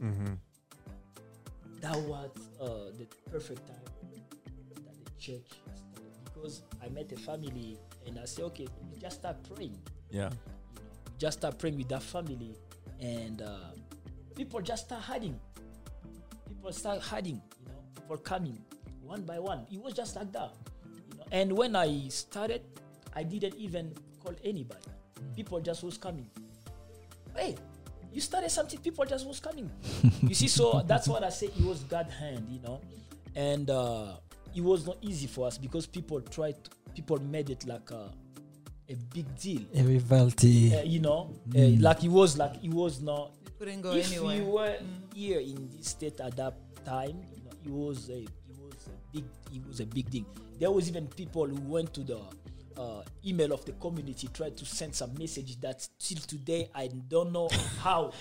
that 1.81 1.97
was 2.01 2.29
uh, 2.59 2.91
the 2.97 3.07
perfect 3.29 3.67
time 3.67 3.75
that 4.85 5.05
the 5.05 5.11
church 5.19 5.41
started 5.47 6.23
because 6.23 6.61
I 6.83 6.89
met 6.89 7.11
a 7.11 7.17
family 7.17 7.77
and 8.05 8.19
I 8.19 8.25
said, 8.25 8.45
okay, 8.45 8.67
we 8.91 8.99
just 8.99 9.19
start 9.19 9.37
praying. 9.53 9.77
Yeah. 10.09 10.25
You 10.25 10.29
know, 10.29 10.35
just 11.17 11.39
start 11.39 11.57
praying 11.59 11.77
with 11.77 11.89
that 11.89 12.01
family, 12.01 12.55
and 12.99 13.41
uh, 13.41 13.71
people 14.35 14.61
just 14.61 14.85
start 14.85 15.01
hiding. 15.01 15.39
People 16.47 16.71
start 16.71 16.99
hiding. 16.99 17.41
You 17.59 17.67
know, 17.67 17.79
people 17.95 18.17
coming 18.17 18.57
one 19.03 19.23
by 19.23 19.39
one. 19.39 19.65
It 19.71 19.81
was 19.81 19.93
just 19.93 20.15
like 20.15 20.31
that. 20.33 20.51
You 21.11 21.17
know, 21.17 21.25
and 21.31 21.51
when 21.51 21.75
I 21.75 22.07
started, 22.09 22.61
I 23.15 23.23
didn't 23.23 23.55
even 23.55 23.93
call 24.23 24.33
anybody. 24.43 24.87
People 25.35 25.59
just 25.61 25.83
was 25.83 25.97
coming. 25.97 26.29
Hey, 27.35 27.55
you 28.13 28.21
started 28.21 28.49
something. 28.49 28.79
People 28.79 29.05
just 29.05 29.25
was 29.25 29.39
coming. 29.39 29.69
you 30.21 30.35
see, 30.35 30.47
so 30.47 30.83
that's 30.85 31.07
what 31.07 31.23
I 31.23 31.29
say. 31.29 31.47
It 31.47 31.63
was 31.63 31.79
God 31.83 32.09
hand, 32.09 32.47
you 32.49 32.61
know, 32.61 32.81
and 33.35 33.69
uh, 33.69 34.13
it 34.55 34.61
was 34.61 34.85
not 34.85 34.97
easy 35.01 35.27
for 35.27 35.47
us 35.47 35.57
because 35.57 35.85
people 35.85 36.21
tried. 36.21 36.63
To, 36.63 36.71
people 36.93 37.21
made 37.21 37.49
it 37.49 37.65
like 37.65 37.89
a, 37.91 38.11
a 38.89 38.95
big 39.13 39.25
deal. 39.39 39.61
A 39.75 39.83
rivalry. 39.83 40.75
Uh, 40.75 40.83
you 40.83 40.99
know, 40.99 41.33
uh, 41.55 41.59
like 41.79 42.03
it 42.03 42.09
was 42.09 42.37
like 42.37 42.63
it 42.63 42.73
was 42.73 43.01
not. 43.01 43.31
You 43.45 43.51
couldn't 43.59 43.81
go 43.81 43.93
if 43.93 44.11
anywhere. 44.11 44.35
you 44.35 44.45
were 44.45 44.75
here 45.15 45.39
in 45.39 45.69
this 45.75 45.89
state 45.89 46.19
at 46.19 46.35
that 46.37 46.55
time, 46.85 47.21
you 47.35 47.43
know, 47.43 47.51
it 47.63 47.71
was 47.71 48.09
a 48.09 48.19
it 48.19 48.29
was 48.59 48.87
a 48.87 49.13
big 49.13 49.25
it 49.53 49.67
was 49.67 49.79
a 49.79 49.85
big 49.85 50.09
thing. 50.09 50.25
There 50.59 50.69
was 50.71 50.89
even 50.89 51.07
people 51.07 51.47
who 51.47 51.59
went 51.61 51.93
to 51.93 52.01
the 52.01 52.19
uh, 52.77 53.03
email 53.25 53.51
of 53.53 53.63
the 53.65 53.71
community 53.73 54.27
tried 54.33 54.57
to 54.57 54.65
send 54.65 54.93
some 54.95 55.13
message 55.17 55.59
that 55.61 55.87
till 55.99 56.17
today 56.19 56.69
I 56.73 56.87
don't 56.87 57.31
know 57.31 57.49
how 57.79 58.11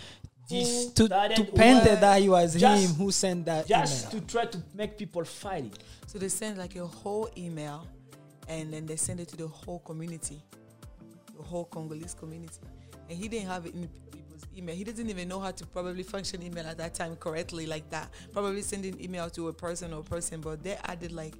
this 0.49 0.87
to, 0.95 1.07
started. 1.07 1.37
to 1.37 1.45
paint 1.45 1.85
where- 1.85 1.95
it 1.95 2.01
that 2.01 2.23
it 2.23 2.29
was 2.29 2.55
just- 2.57 2.83
him 2.83 2.95
who 2.97 3.11
sent 3.11 3.45
that 3.47 3.67
just 3.67 4.13
email. 4.13 4.21
to 4.21 4.33
try 4.33 4.45
to 4.47 4.59
make 4.75 4.97
people 4.99 5.25
fighting. 5.25 5.73
So 6.07 6.19
they 6.19 6.29
send 6.29 6.59
like 6.59 6.77
a 6.77 6.87
whole 6.87 7.29
email 7.37 7.87
and 8.49 8.73
then 8.73 8.87
they 8.87 8.97
send 8.97 9.21
it 9.21 9.29
to 9.29 9.37
the 9.37 9.47
whole 9.47 9.79
community, 9.81 10.43
the 11.37 11.43
whole 11.43 11.65
Congolese 11.67 12.15
community. 12.15 12.59
And 13.09 13.17
he 13.19 13.29
didn't 13.29 13.49
have 13.49 13.67
it 13.67 13.75
in 13.75 13.89
people's 14.11 14.45
email. 14.57 14.75
He 14.75 14.83
doesn't 14.85 15.09
even 15.09 15.29
know 15.29 15.39
how 15.41 15.53
to 15.53 15.67
probably 15.67 16.03
function 16.03 16.43
email 16.43 16.67
at 16.67 16.77
that 16.79 16.95
time 16.95 17.15
correctly 17.17 17.67
like 17.67 17.89
that. 17.91 18.11
Probably 18.33 18.63
sending 18.63 19.01
email 19.03 19.31
to 19.31 19.49
a 19.49 19.53
person 19.53 19.93
or 19.93 20.03
person, 20.03 20.41
but 20.41 20.63
they 20.65 20.77
added 20.85 21.13
like 21.13 21.35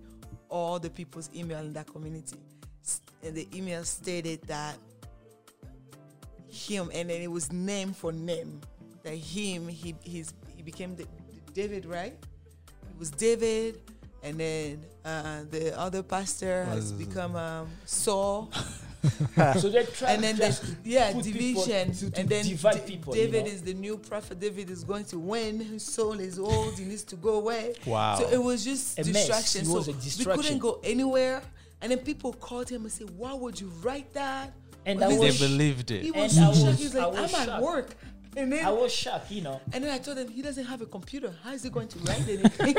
all 0.49 0.79
the 0.79 0.91
people's 0.91 1.31
email 1.35 1.59
in 1.61 1.73
that 1.73 1.87
community. 1.87 2.37
S- 2.85 3.01
And 3.23 3.35
the 3.35 3.47
email 3.55 3.85
stated 3.85 4.43
that 4.49 4.77
him 6.49 6.91
and 6.95 7.09
then 7.11 7.23
it 7.23 7.31
was 7.31 7.53
name 7.53 7.93
for 7.93 8.13
name. 8.13 8.61
That 9.03 9.15
him, 9.15 9.69
he 9.69 9.95
he's 10.03 10.35
he 10.55 10.63
became 10.63 10.95
the, 10.97 11.07
David, 11.55 11.87
right? 11.87 12.13
It 12.13 12.99
was 12.99 13.11
David, 13.11 13.81
and 14.23 14.39
then 14.39 14.83
uh, 15.07 15.45
the 15.51 15.79
other 15.79 16.03
pastor 16.03 16.65
has 16.67 16.93
become 16.93 17.35
um, 17.35 17.69
Saul, 17.87 18.51
so 19.59 19.71
they 19.71 19.85
tried 19.87 20.11
and 20.17 20.23
then 20.25 20.37
just 20.37 20.63
the, 20.85 20.91
yeah 20.91 21.13
division, 21.15 21.93
to, 21.95 22.11
to 22.11 22.21
and 22.21 22.29
then 22.29 22.45
divide 22.45 22.75
Da- 22.75 22.81
people. 22.87 23.17
you 23.17 23.23
David 23.23 23.47
know? 23.47 23.51
is 23.53 23.63
the 23.63 23.73
new 23.73 23.97
prophet. 23.97 24.39
David 24.39 24.69
is 24.69 24.85
going 24.85 25.07
to 25.07 25.19
win. 25.19 25.79
Saul 25.79 26.21
is 26.21 26.39
old. 26.39 26.79
He 26.79 26.85
needs 26.85 27.05
to 27.05 27.17
go 27.17 27.37
away. 27.37 27.73
Wow. 27.87 28.17
So 28.17 28.29
it 28.29 28.43
was 28.43 28.63
just 28.63 28.99
A 28.99 29.03
distraction. 29.03 29.63
It 29.63 29.67
so 29.67 29.75
was 29.77 29.89
a 29.89 29.93
we 30.19 30.37
couldn't 30.37 30.59
go 30.59 30.79
anywhere. 30.85 31.41
And 31.83 31.91
then 31.93 31.99
people 31.99 32.33
called 32.35 32.69
him 32.69 32.83
and 32.83 32.93
said, 32.93 33.11
"Why 33.17 33.33
would 33.33 33.61
you 33.61 33.69
write 33.83 34.13
that?" 34.15 34.53
And 34.87 35.01
Well, 35.01 35.09
I 35.11 35.13
he 35.13 35.19
they 35.19 35.27
was, 35.27 35.39
said- 35.39 35.49
believed 35.49 35.91
He 35.91 35.97
it. 36.09 36.15
was 36.17 36.23
And 36.23 36.33
so 36.33 36.41
I 36.51 36.55
shocked. 36.55 36.67
was- 36.67 36.79
He 36.79 36.85
was 36.85 36.95
like, 36.95 37.11
was 37.13 37.35
"I'm 37.35 37.41
at 37.41 37.47
shocked. 37.47 37.63
work," 37.63 37.97
and 38.37 38.53
then 38.53 38.65
I 38.65 38.71
was 38.71 38.93
shocked, 38.93 39.31
you 39.31 39.43
know. 39.43 39.61
and 39.73 39.85
then 39.85 39.91
I 39.91 39.99
told 39.99 40.19
him 40.19 40.29
he 40.29 40.43
doesn't 40.43 40.65
have 40.65 40.81
a 40.83 40.87
computer. 40.87 41.35
How 41.43 41.53
is 41.53 41.63
he 41.63 41.71
going 41.71 41.89
to 41.89 41.99
write 42.01 42.29
anything? 42.29 42.77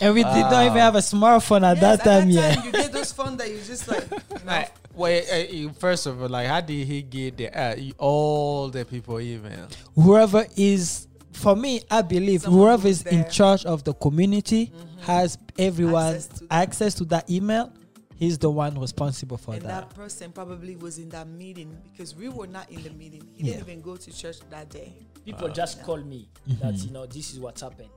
And 0.00 0.14
we 0.14 0.22
did 0.22 0.30
not 0.52 0.64
even 0.66 0.78
have 0.78 0.94
a 0.94 0.98
smartphone 0.98 1.62
at 1.64 1.80
Yes, 1.80 1.98
that 1.98 2.04
time 2.04 2.28
at 2.28 2.34
that 2.34 2.34
yet. 2.34 2.54
time, 2.56 2.66
you 2.66 2.72
get 2.72 2.92
those 2.92 3.12
phones 3.12 3.38
that 3.38 3.50
you 3.50 3.58
just 3.66 3.88
like, 3.88 4.04
you 4.10 4.16
know, 4.38 4.40
Like, 4.46 4.72
wait, 4.94 5.66
uh, 5.66 5.72
first 5.78 6.06
of 6.06 6.20
all, 6.22 6.28
like, 6.28 6.46
how 6.46 6.60
did 6.60 6.86
he 6.86 7.02
get 7.02 7.36
the 7.38 7.48
uh, 7.58 7.76
all 7.98 8.68
the 8.68 8.84
people 8.84 9.18
email? 9.20 9.66
Whoever 9.94 10.46
is, 10.56 11.08
for 11.32 11.56
me, 11.56 11.80
I 11.90 12.02
believe 12.02 12.42
Someone 12.42 12.60
whoever 12.60 12.82
who's 12.82 13.00
is 13.00 13.06
in 13.06 13.28
charge 13.30 13.64
of 13.64 13.84
the 13.84 13.94
community 13.94 14.72
has 15.02 15.38
everyone 15.58 16.14
Access 16.14 16.42
access 16.50 16.94
to- 16.94 17.04
to, 17.04 17.08
that 17.10 17.30
email. 17.30 17.72
He's 18.18 18.36
the 18.36 18.50
one 18.50 18.78
responsible 18.80 19.36
for 19.36 19.54
and 19.54 19.62
that. 19.62 19.90
that 19.90 19.94
person 19.94 20.32
probably 20.32 20.74
was 20.74 20.98
in 20.98 21.08
that 21.10 21.28
meeting 21.28 21.76
because 21.84 22.16
we 22.16 22.28
were 22.28 22.48
not 22.48 22.68
in 22.68 22.82
the 22.82 22.90
meeting. 22.90 23.22
He 23.36 23.44
didn't 23.44 23.60
even 23.60 23.80
go 23.80 23.96
to 23.96 24.10
church 24.10 24.38
that 24.50 24.70
day. 24.70 24.92
People 25.24 25.48
just 25.50 25.82
call 25.84 25.98
me 25.98 26.28
that 26.60 26.74
you 26.78 26.90
know 26.90 27.06
this 27.06 27.32
is 27.32 27.38
what's 27.38 27.60
happened. 27.60 27.90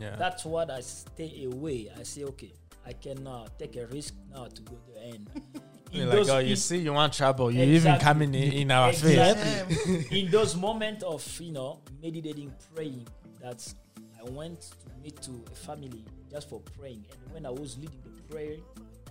Yeah. 0.00 0.14
That's 0.16 0.44
what 0.44 0.70
I 0.70 0.80
stay 0.80 1.44
away. 1.44 1.90
I 1.98 2.04
say, 2.04 2.22
okay, 2.24 2.52
I 2.86 2.92
can 2.92 3.26
uh, 3.26 3.46
take 3.58 3.76
a 3.76 3.86
risk 3.86 4.14
now 4.32 4.46
to 4.46 4.62
go 4.62 4.78
there 4.92 5.12
and. 5.12 5.28
in 5.92 6.08
You're 6.08 6.24
like, 6.24 6.28
oh, 6.28 6.38
you 6.38 6.56
see, 6.56 6.78
you 6.78 6.92
want 6.92 7.12
trouble. 7.12 7.50
You 7.50 7.62
even 7.62 7.98
coming 7.98 8.34
in, 8.34 8.52
in 8.52 8.70
our 8.70 8.92
face. 8.92 9.04
Exactly. 9.04 9.74
Um, 9.94 10.04
in 10.10 10.30
those 10.30 10.56
moments 10.56 11.02
of 11.04 11.40
you 11.40 11.52
know 11.52 11.80
meditating, 12.02 12.52
praying, 12.74 13.06
that 13.42 13.74
I 14.20 14.28
went 14.30 14.60
to 14.60 14.76
meet 15.02 15.20
to 15.22 15.44
a 15.50 15.54
family 15.54 16.04
just 16.30 16.48
for 16.48 16.60
praying, 16.78 17.04
and 17.10 17.34
when 17.34 17.46
I 17.46 17.50
was 17.50 17.76
leading 17.76 18.00
the 18.04 18.22
prayer 18.32 18.56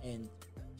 and 0.04 0.28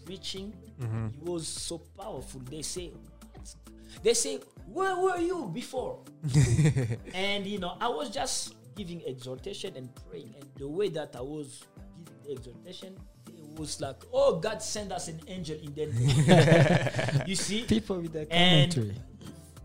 preaching, 0.05 0.53
it 0.81 1.23
was 1.23 1.47
so 1.49 1.79
powerful. 1.99 2.41
They 2.51 2.63
say, 2.63 2.91
"What?" 3.33 3.55
they 4.03 4.15
say, 4.15 4.41
where 4.73 4.97
were 4.97 5.19
you 5.19 5.51
before? 5.53 6.01
and 7.15 7.47
you 7.47 7.59
know, 7.59 7.77
I 7.81 7.89
was 7.89 8.11
just 8.11 8.55
giving 8.75 9.03
exhortation 9.07 9.77
and 9.77 9.89
praying, 10.11 10.35
and 10.39 10.49
the 10.57 10.67
way 10.69 10.89
that 10.91 11.15
I 11.17 11.21
was 11.21 11.65
giving 11.97 12.19
the 12.25 12.33
exhortation, 12.33 12.97
it 13.29 13.59
was 13.59 13.81
like, 13.81 13.97
oh, 14.13 14.41
God 14.41 14.63
send 14.63 14.91
us 14.93 15.09
an 15.09 15.21
angel 15.29 15.57
in 15.63 15.75
that. 15.75 17.25
you 17.29 17.37
see, 17.37 17.63
People 17.65 18.01
with 18.01 18.13
the 18.13 18.27
And- 18.33 18.73
commentary. 18.75 18.97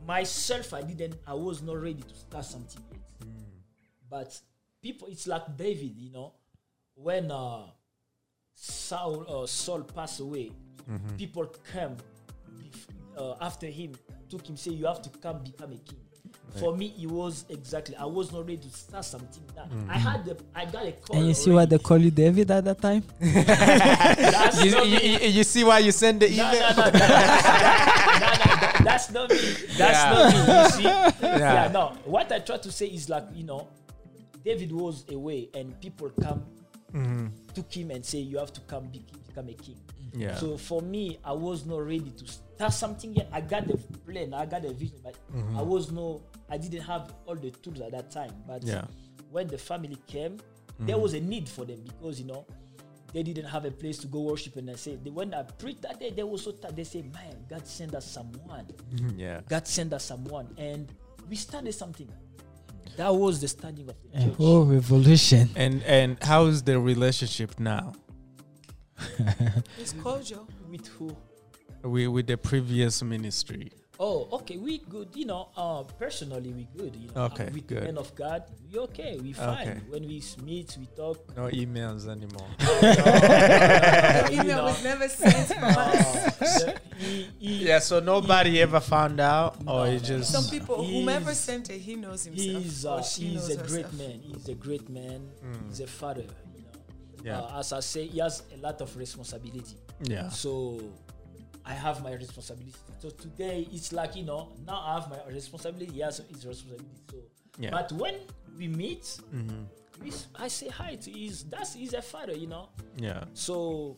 myself, 0.06 0.74
I 0.74 0.82
didn't, 0.84 1.16
I 1.26 1.34
was 1.34 1.62
not 1.62 1.82
ready 1.82 2.02
to 2.04 2.16
start 2.16 2.46
something 2.46 2.84
yet. 2.92 3.28
But 4.10 4.40
people, 4.82 5.08
it's 5.08 5.28
like 5.28 5.56
David, 5.58 5.96
you 5.98 6.12
know, 6.12 6.34
when 6.96 7.32
uh, 7.32 7.64
Saul 8.62 9.26
uh, 9.30 9.48
Saul 9.48 9.84
passed 9.84 10.20
away, 10.20 10.52
people 11.18 11.46
came 11.72 11.96
bef- 12.58 12.88
uh, 13.18 13.36
after 13.40 13.68
him, 13.68 13.94
took 14.30 14.46
him, 14.46 14.58
say, 14.58 14.72
you 14.72 14.86
have 14.86 15.02
to 15.02 15.10
come 15.10 15.42
become 15.44 15.72
a 15.72 15.78
king. 15.78 16.00
For 16.60 16.76
me, 16.76 16.94
it 17.00 17.06
was 17.08 17.46
exactly. 17.50 17.96
I 17.96 18.06
was 18.06 18.32
not 18.34 18.42
ready 18.42 18.58
to 18.58 18.70
start 18.70 19.06
something. 19.06 19.44
That 19.56 19.68
I 19.88 19.98
had 20.00 20.26
the, 20.26 20.36
I 20.56 20.66
got 20.66 20.86
a 20.86 20.92
call. 20.94 21.16
And 21.18 21.28
you 21.28 21.34
see 21.36 21.52
why 21.52 21.66
they 21.66 21.78
call 21.78 22.00
you 22.00 22.10
David 22.12 22.50
at 22.52 22.66
that 22.66 22.82
time? 22.82 23.04
You, 24.66 24.84
you, 24.84 24.98
you, 24.98 25.20
you 25.30 25.44
see 25.44 25.64
why 25.64 25.78
you 25.80 25.92
send 25.92 26.20
the 26.22 26.30
email? 26.32 26.52
no, 26.52 26.70
no, 26.70 26.76
no, 26.76 26.92
no, 26.92 26.98
that- 27.00 28.82
that's 28.84 29.12
not 29.12 29.30
me. 29.30 29.38
That's 29.78 29.78
Yeah. 29.78 30.12
not 30.12 30.34
me. 30.34 30.40
You 30.64 30.70
see? 30.70 30.84
Yeah. 30.84 31.12
Yeah. 31.22 31.72
No. 31.72 31.94
What 32.06 32.32
I 32.32 32.40
try 32.40 32.58
to 32.58 32.72
say 32.72 32.88
is 32.88 33.10
like 33.10 33.26
you 33.34 33.44
know, 33.44 33.68
David 34.44 34.72
was 34.72 35.06
away, 35.12 35.50
and 35.54 35.80
people 35.80 36.10
come 36.22 36.44
Mm-hmm. 36.94 37.28
took 37.54 37.72
him 37.72 37.92
and 37.92 38.06
say 38.06 38.20
you 38.20 38.38
have 38.38 38.52
to 38.54 38.62
come 38.62 38.88
be, 38.88 39.04
become 39.28 39.50
a 39.50 39.54
king. 39.54 39.78
Yeah. 40.14 40.36
So 40.36 40.58
for 40.58 40.82
me, 40.82 41.20
I 41.24 41.34
was 41.34 41.66
not 41.66 41.80
ready 41.86 42.12
to 42.18 42.28
start 42.28 42.74
something 42.74 43.14
yet. 43.14 43.30
I 43.32 43.42
got 43.42 43.68
the 43.68 43.78
plan, 44.06 44.34
I 44.34 44.46
got 44.46 44.64
the 44.64 44.74
vision, 44.74 44.98
but 45.04 45.16
mm-hmm. 45.36 45.58
I 45.58 45.62
was 45.62 45.92
no, 45.92 46.22
I 46.50 46.58
didn't 46.58 46.82
have 46.82 47.14
all 47.26 47.36
the 47.36 47.52
tools 47.52 47.80
at 47.82 47.92
that 47.92 48.12
time. 48.12 48.34
But 48.48 48.64
Yeah. 48.64 48.86
when 49.32 49.48
the 49.48 49.58
family 49.58 49.98
came, 50.08 50.38
mm-hmm. 50.38 50.86
there 50.88 50.98
was 50.98 51.14
a 51.14 51.20
need 51.20 51.48
for 51.48 51.66
them 51.66 51.82
because 51.86 52.20
you 52.20 52.26
know 52.26 52.46
they 53.14 53.24
didn't 53.24 53.46
have 53.46 53.66
a 53.66 53.72
place 53.72 53.98
to 54.00 54.08
go 54.08 54.22
worship. 54.22 54.56
And 54.56 54.70
I 54.70 54.76
said, 54.76 55.04
they, 55.04 55.10
when 55.10 55.34
I 55.34 55.44
preached 55.44 55.82
that 55.82 56.00
day, 56.00 56.12
they 56.12 56.24
were 56.24 56.38
so 56.38 56.52
tired. 56.52 56.76
They 56.76 56.84
say, 56.84 57.02
"Man, 57.02 57.36
God 57.50 57.68
send 57.68 57.96
us 57.96 58.06
someone. 58.06 58.68
yeah. 59.16 59.42
God 59.50 59.68
send 59.68 59.94
us 59.94 60.04
someone," 60.06 60.48
and 60.58 60.92
we 61.30 61.36
started 61.36 61.74
something. 61.74 62.10
That 63.00 63.16
was 63.16 63.40
the 63.40 63.48
starting 63.48 63.88
of 63.90 63.96
the 64.04 64.20
A 64.20 64.24
church. 64.26 64.36
whole 64.36 64.66
revolution. 64.66 65.50
And 65.56 65.82
and 65.84 66.18
how's 66.22 66.64
the 66.64 66.78
relationship 66.92 67.52
now 67.58 67.94
It's 69.82 69.94
cordial. 69.94 70.46
With 70.70 70.88
who? 70.96 71.16
with 71.84 72.08
with 72.16 72.28
the 72.28 72.38
previous 72.38 73.02
ministry? 73.02 73.72
Oh, 74.02 74.30
okay, 74.32 74.56
we 74.56 74.78
good. 74.78 75.10
You 75.14 75.26
know, 75.26 75.50
uh, 75.58 75.84
personally, 76.00 76.54
we 76.54 76.68
good. 76.78 76.96
You 76.96 77.10
know, 77.14 77.24
Okay, 77.26 77.50
with 77.54 77.68
good. 77.68 77.80
the 77.80 77.86
men 77.92 77.98
of 77.98 78.16
God, 78.16 78.44
we 78.72 78.80
okay. 78.80 79.20
We 79.22 79.34
fine. 79.34 79.68
Okay. 79.68 79.80
When 79.90 80.08
we 80.08 80.24
meet, 80.42 80.78
we 80.80 80.86
talk. 80.96 81.20
No 81.36 81.50
emails 81.50 82.08
anymore. 82.08 82.48
The 82.60 84.30
You 84.32 84.40
email 84.42 84.56
know. 84.58 84.64
was 84.66 84.84
never 84.86 85.10
sent 85.10 85.48
from 85.48 85.64
us. 85.66 86.16
Uh, 86.16 86.32
the- 86.40 86.80
he- 86.98 87.28
he- 87.40 87.68
yeah. 87.68 87.80
So 87.80 88.00
nobody 88.00 88.62
ever 88.62 88.80
found 88.80 89.20
out, 89.20 89.58
or 89.68 89.84
No, 89.84 89.84
it 89.84 90.02
no, 90.02 90.08
just 90.08 90.32
Some 90.32 90.46
people, 90.50 90.82
He's- 90.82 90.94
whomever 91.00 91.34
sent 91.34 91.70
it, 91.70 91.80
he 91.80 91.96
knows 91.96 92.24
himself. 92.24 92.64
He's 92.64 92.86
or 92.86 93.00
uh, 93.00 93.04
she 93.04 93.22
he's 93.24 93.36
knows 93.36 93.50
a 93.50 93.58
great 93.68 93.86
herself. 93.86 93.94
man. 93.98 94.20
He's 94.24 94.48
a 94.50 94.56
great 94.56 94.90
man. 94.90 95.30
He's 95.68 95.80
a 95.82 95.88
father. 95.88 96.22
You 96.56 96.62
know. 96.64 97.22
Mm. 97.22 97.26
Yeah. 97.26 97.40
Uh, 97.42 97.60
as 97.60 97.74
I 97.74 97.80
say, 97.82 98.08
he 98.08 98.20
has 98.20 98.44
a 98.54 98.58
lot 98.64 98.80
of 98.82 98.96
responsibility. 98.96 99.76
yeah. 100.04 100.30
So 100.30 100.80
I 101.66 101.74
have 101.74 102.04
my 102.04 102.14
responsibility. 102.14 102.74
So 103.00 103.10
today 103.10 103.68
it's 103.72 103.92
like 103.94 104.16
you 104.16 104.24
know 104.26 104.50
now 104.66 104.82
I 104.86 104.94
have 105.00 105.10
my 105.10 105.20
responsibility. 105.32 105.92
He 105.94 106.00
has 106.02 106.18
his 106.30 106.46
responsibility. 106.46 106.88
So, 107.12 107.18
Yeah. 107.60 107.72
but 107.72 107.92
when 107.94 108.16
we 108.58 108.68
meet, 108.68 109.20
we, 110.02 110.10
s- 110.10 110.28
I 110.36 110.48
say 110.48 110.70
hi 110.70 110.96
to 110.96 111.12
his. 111.12 111.44
That's 111.44 111.74
he's 111.74 111.94
a 111.94 112.02
father. 112.02 112.34
You 112.36 112.48
know. 112.48 112.70
Yeah. 112.98 113.24
So 113.34 113.98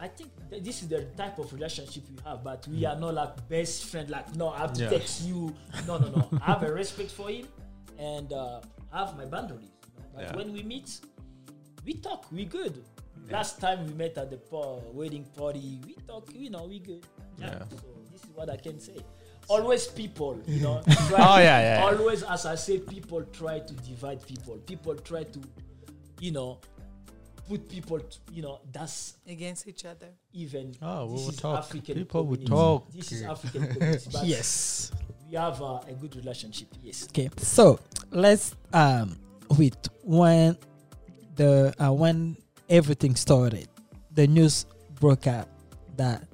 I 0.00 0.06
think 0.08 0.30
that 0.50 0.62
this 0.62 0.82
is 0.82 0.88
the 0.88 1.04
type 1.16 1.38
of 1.38 1.52
relationship 1.52 2.04
we 2.10 2.16
have, 2.24 2.44
but 2.44 2.66
we 2.68 2.84
are 2.86 2.96
not 2.96 3.14
like 3.14 3.48
best 3.48 3.86
friend. 3.86 4.08
Like 4.10 4.34
no, 4.36 4.50
I 4.50 4.58
have 4.58 4.72
to 4.74 4.82
Yeah. 4.84 4.90
text 4.90 5.24
you. 5.26 5.54
No, 5.86 5.98
no, 5.98 6.08
no. 6.10 6.28
I 6.42 6.52
have 6.52 6.62
a 6.62 6.72
respect 6.72 7.10
for 7.10 7.28
him, 7.30 7.48
and 7.98 8.32
uh, 8.32 8.60
I 8.92 8.98
have 9.06 9.16
my 9.16 9.24
boundaries. 9.24 9.64
you 9.64 10.02
know. 10.02 10.08
But 10.14 10.22
Yeah. 10.24 10.36
when 10.36 10.52
we 10.52 10.62
meet, 10.62 11.00
we 11.84 11.94
talk. 11.94 12.30
We 12.30 12.44
good. 12.44 12.84
Last 13.30 13.60
time 13.60 13.86
we 13.86 13.92
met 13.92 14.16
at 14.18 14.30
the 14.30 14.36
pa- 14.38 14.76
wedding 14.92 15.24
party, 15.36 15.80
we 15.86 15.94
talk. 16.06 16.28
You 16.34 16.50
know, 16.50 16.64
we 16.66 16.78
good. 16.78 17.04
Yeah. 17.38 17.58
So 17.70 17.76
this 18.12 18.22
is 18.24 18.30
what 18.34 18.48
I 18.50 18.56
can 18.56 18.80
say. 18.80 18.96
Always 19.48 19.86
people, 19.86 20.38
you 20.46 20.60
know. 20.62 20.82
Oh, 21.12 21.38
yeah, 21.38 21.78
yeah. 21.78 21.82
Always, 21.84 22.22
as 22.22 22.44
I 22.46 22.54
say, 22.54 22.78
people 22.78 23.22
try 23.32 23.60
to 23.60 23.74
divide 23.74 24.26
people. 24.26 24.56
People 24.66 24.94
try 24.96 25.24
to, 25.24 25.40
you 26.20 26.32
know, 26.32 26.58
put 27.48 27.68
people. 27.68 27.98
To, 28.00 28.18
you 28.32 28.42
know, 28.42 28.60
that's 28.72 29.14
against 29.26 29.66
each 29.68 29.84
other. 29.84 30.08
even 30.32 30.74
Oh, 30.82 31.06
we 31.06 31.12
will 31.14 31.32
talk. 31.32 31.58
African 31.58 31.94
People 31.94 32.24
will 32.26 32.36
talk. 32.38 32.92
This 32.92 33.12
is 33.12 33.22
African 33.22 33.66
community. 33.74 34.08
But 34.12 34.24
Yes. 34.26 34.90
we 35.28 35.36
have 35.36 35.60
uh, 35.62 35.80
a 35.88 35.92
good 35.94 36.16
relationship. 36.16 36.68
Yes. 36.82 37.06
Okay, 37.10 37.28
so 37.38 37.78
let's 38.10 38.54
um 38.72 39.16
with 39.56 39.76
when 40.02 40.56
the 41.36 41.74
uh, 41.78 41.92
when 41.92 42.36
everything 42.68 43.14
started, 43.16 43.68
the 44.12 44.26
news 44.26 44.66
broke 45.00 45.26
out 45.26 45.48
that 45.96 46.24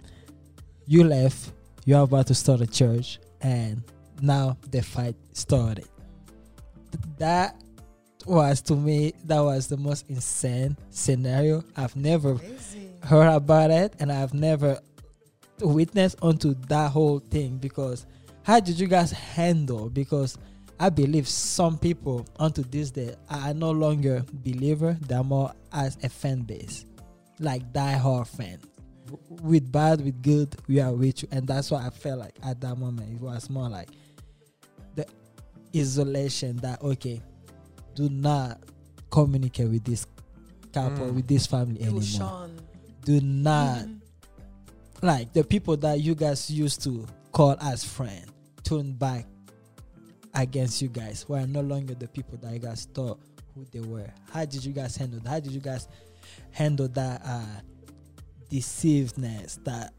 you 0.87 1.05
left, 1.05 1.53
you're 1.85 2.03
about 2.03 2.27
to 2.29 2.35
start 2.35 2.61
a 2.61 2.67
church, 2.67 3.19
and 3.41 3.83
now 4.21 4.57
the 4.71 4.83
fight 4.83 5.17
started. 5.33 5.89
That 7.19 7.61
was 8.27 8.63
to 8.63 8.77
me 8.77 9.13
that 9.25 9.41
was 9.41 9.67
the 9.67 9.77
most 9.77 10.09
insane 10.09 10.77
scenario. 10.91 11.63
I've 11.77 11.95
never 11.97 12.37
Crazy. 12.37 12.89
heard 13.03 13.35
about 13.35 13.71
it 13.71 13.95
and 14.01 14.11
I've 14.11 14.33
never 14.33 14.79
witnessed 15.61 16.17
onto 16.23 16.55
that 16.69 16.91
whole 16.91 17.19
thing 17.19 17.59
because 17.59 18.07
how 18.43 18.61
did 18.61 18.79
you 18.81 18.87
guys 18.87 19.11
handle 19.11 19.91
because 19.91 20.39
I 20.81 20.89
believe 20.91 21.29
some 21.29 21.79
people 21.79 22.27
onto 22.39 22.63
this 22.63 22.91
day 22.91 23.15
are 23.31 23.55
no 23.55 23.71
longer 23.71 24.25
believer, 24.33 24.97
they're 25.01 25.23
more 25.23 25.53
as 25.73 25.97
a 26.03 26.09
fan 26.09 26.41
base. 26.43 26.85
Like 27.39 27.73
die 27.73 27.93
hard 27.93 28.27
fan. 28.29 28.59
With 29.29 29.71
bad, 29.71 30.01
with 30.05 30.21
good, 30.23 30.55
we 30.67 30.81
are 30.81 30.93
with 30.93 31.23
you. 31.23 31.29
And 31.31 31.47
that's 31.47 31.71
what 31.71 31.83
I 31.83 31.91
felt 31.91 32.19
like 32.21 32.35
at 32.43 32.61
that 32.63 32.77
moment. 32.77 33.13
It 33.15 33.21
was 33.21 33.49
more 33.51 33.69
like 33.69 33.89
the 34.97 35.07
isolation 35.77 36.57
that 36.59 36.83
okay, 36.83 37.21
do 37.95 38.09
not 38.09 38.61
communicate 39.11 39.69
with 39.71 39.85
this 39.85 40.07
couple, 40.73 41.07
Mm. 41.07 41.15
with 41.15 41.29
this 41.29 41.47
family 41.47 41.81
anymore 41.83 42.03
Sean. 42.03 42.61
do 43.05 43.21
not 43.21 43.79
Mhm. 43.87 44.01
like 45.03 45.33
the 45.33 45.45
people 45.45 45.77
that 45.77 46.01
you 46.01 46.17
guys 46.17 46.51
used 46.51 46.83
to 46.83 47.07
call 47.31 47.57
as 47.61 47.85
friend 47.85 48.25
turn 48.65 48.93
back 48.95 49.27
against 50.35 50.83
you 50.83 50.89
guys 50.89 51.29
were 51.29 51.47
no 51.47 51.61
longer 51.61 51.95
the 51.95 52.09
people 52.09 52.39
that 52.39 52.53
you 52.53 52.59
guys 52.59 52.89
thought 52.93 53.19
who 53.55 53.65
they 53.73 53.81
were. 53.81 54.11
How 54.33 54.45
did 54.45 54.65
you 54.65 54.73
guys 54.73 54.97
handle 54.97 55.21
that? 55.21 55.29
How 55.29 55.41
did 55.41 55.53
you 55.53 55.61
guys 55.61 55.89
handle 56.51 56.89
that 56.89 57.23
uh 57.25 57.61
deceivedness 58.51 59.63
that 59.65 59.93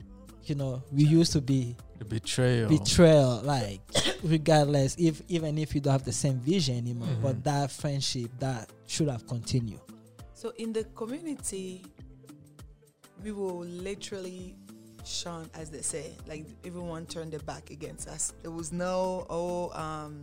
you 0.44 0.56
know 0.56 0.82
we 0.92 1.04
used 1.04 1.32
to 1.34 1.42
be? 1.42 1.76
The 2.00 2.06
betrayal. 2.06 2.68
betrayal 2.70 3.42
like 3.44 3.80
regardless 4.24 4.96
if 5.00 5.22
even 5.30 5.58
if 5.58 5.74
you 5.74 5.82
don't 5.82 5.94
have 5.94 6.04
the 6.04 6.12
same 6.12 6.40
vision 6.40 6.78
anymore 6.78 7.08
but 7.22 7.42
that 7.46 7.72
friendship 7.72 8.30
that 8.40 8.70
should 8.86 9.08
have 9.08 9.26
continued. 9.28 9.80
So 10.34 10.52
in 10.58 10.74
the 10.74 10.84
community, 10.84 11.86
we 13.24 13.32
will 13.32 13.60
literally 13.60 14.58
shun, 15.06 15.50
as 15.54 15.70
they 15.70 15.82
say, 15.82 16.12
like 16.28 16.46
everyone 16.66 17.06
turned 17.06 17.32
their 17.32 17.40
back 17.42 17.70
against 17.72 18.08
us. 18.08 18.34
There 18.42 18.52
was 18.52 18.72
no 18.72 19.26
oh 19.30 19.70
um 19.72 20.22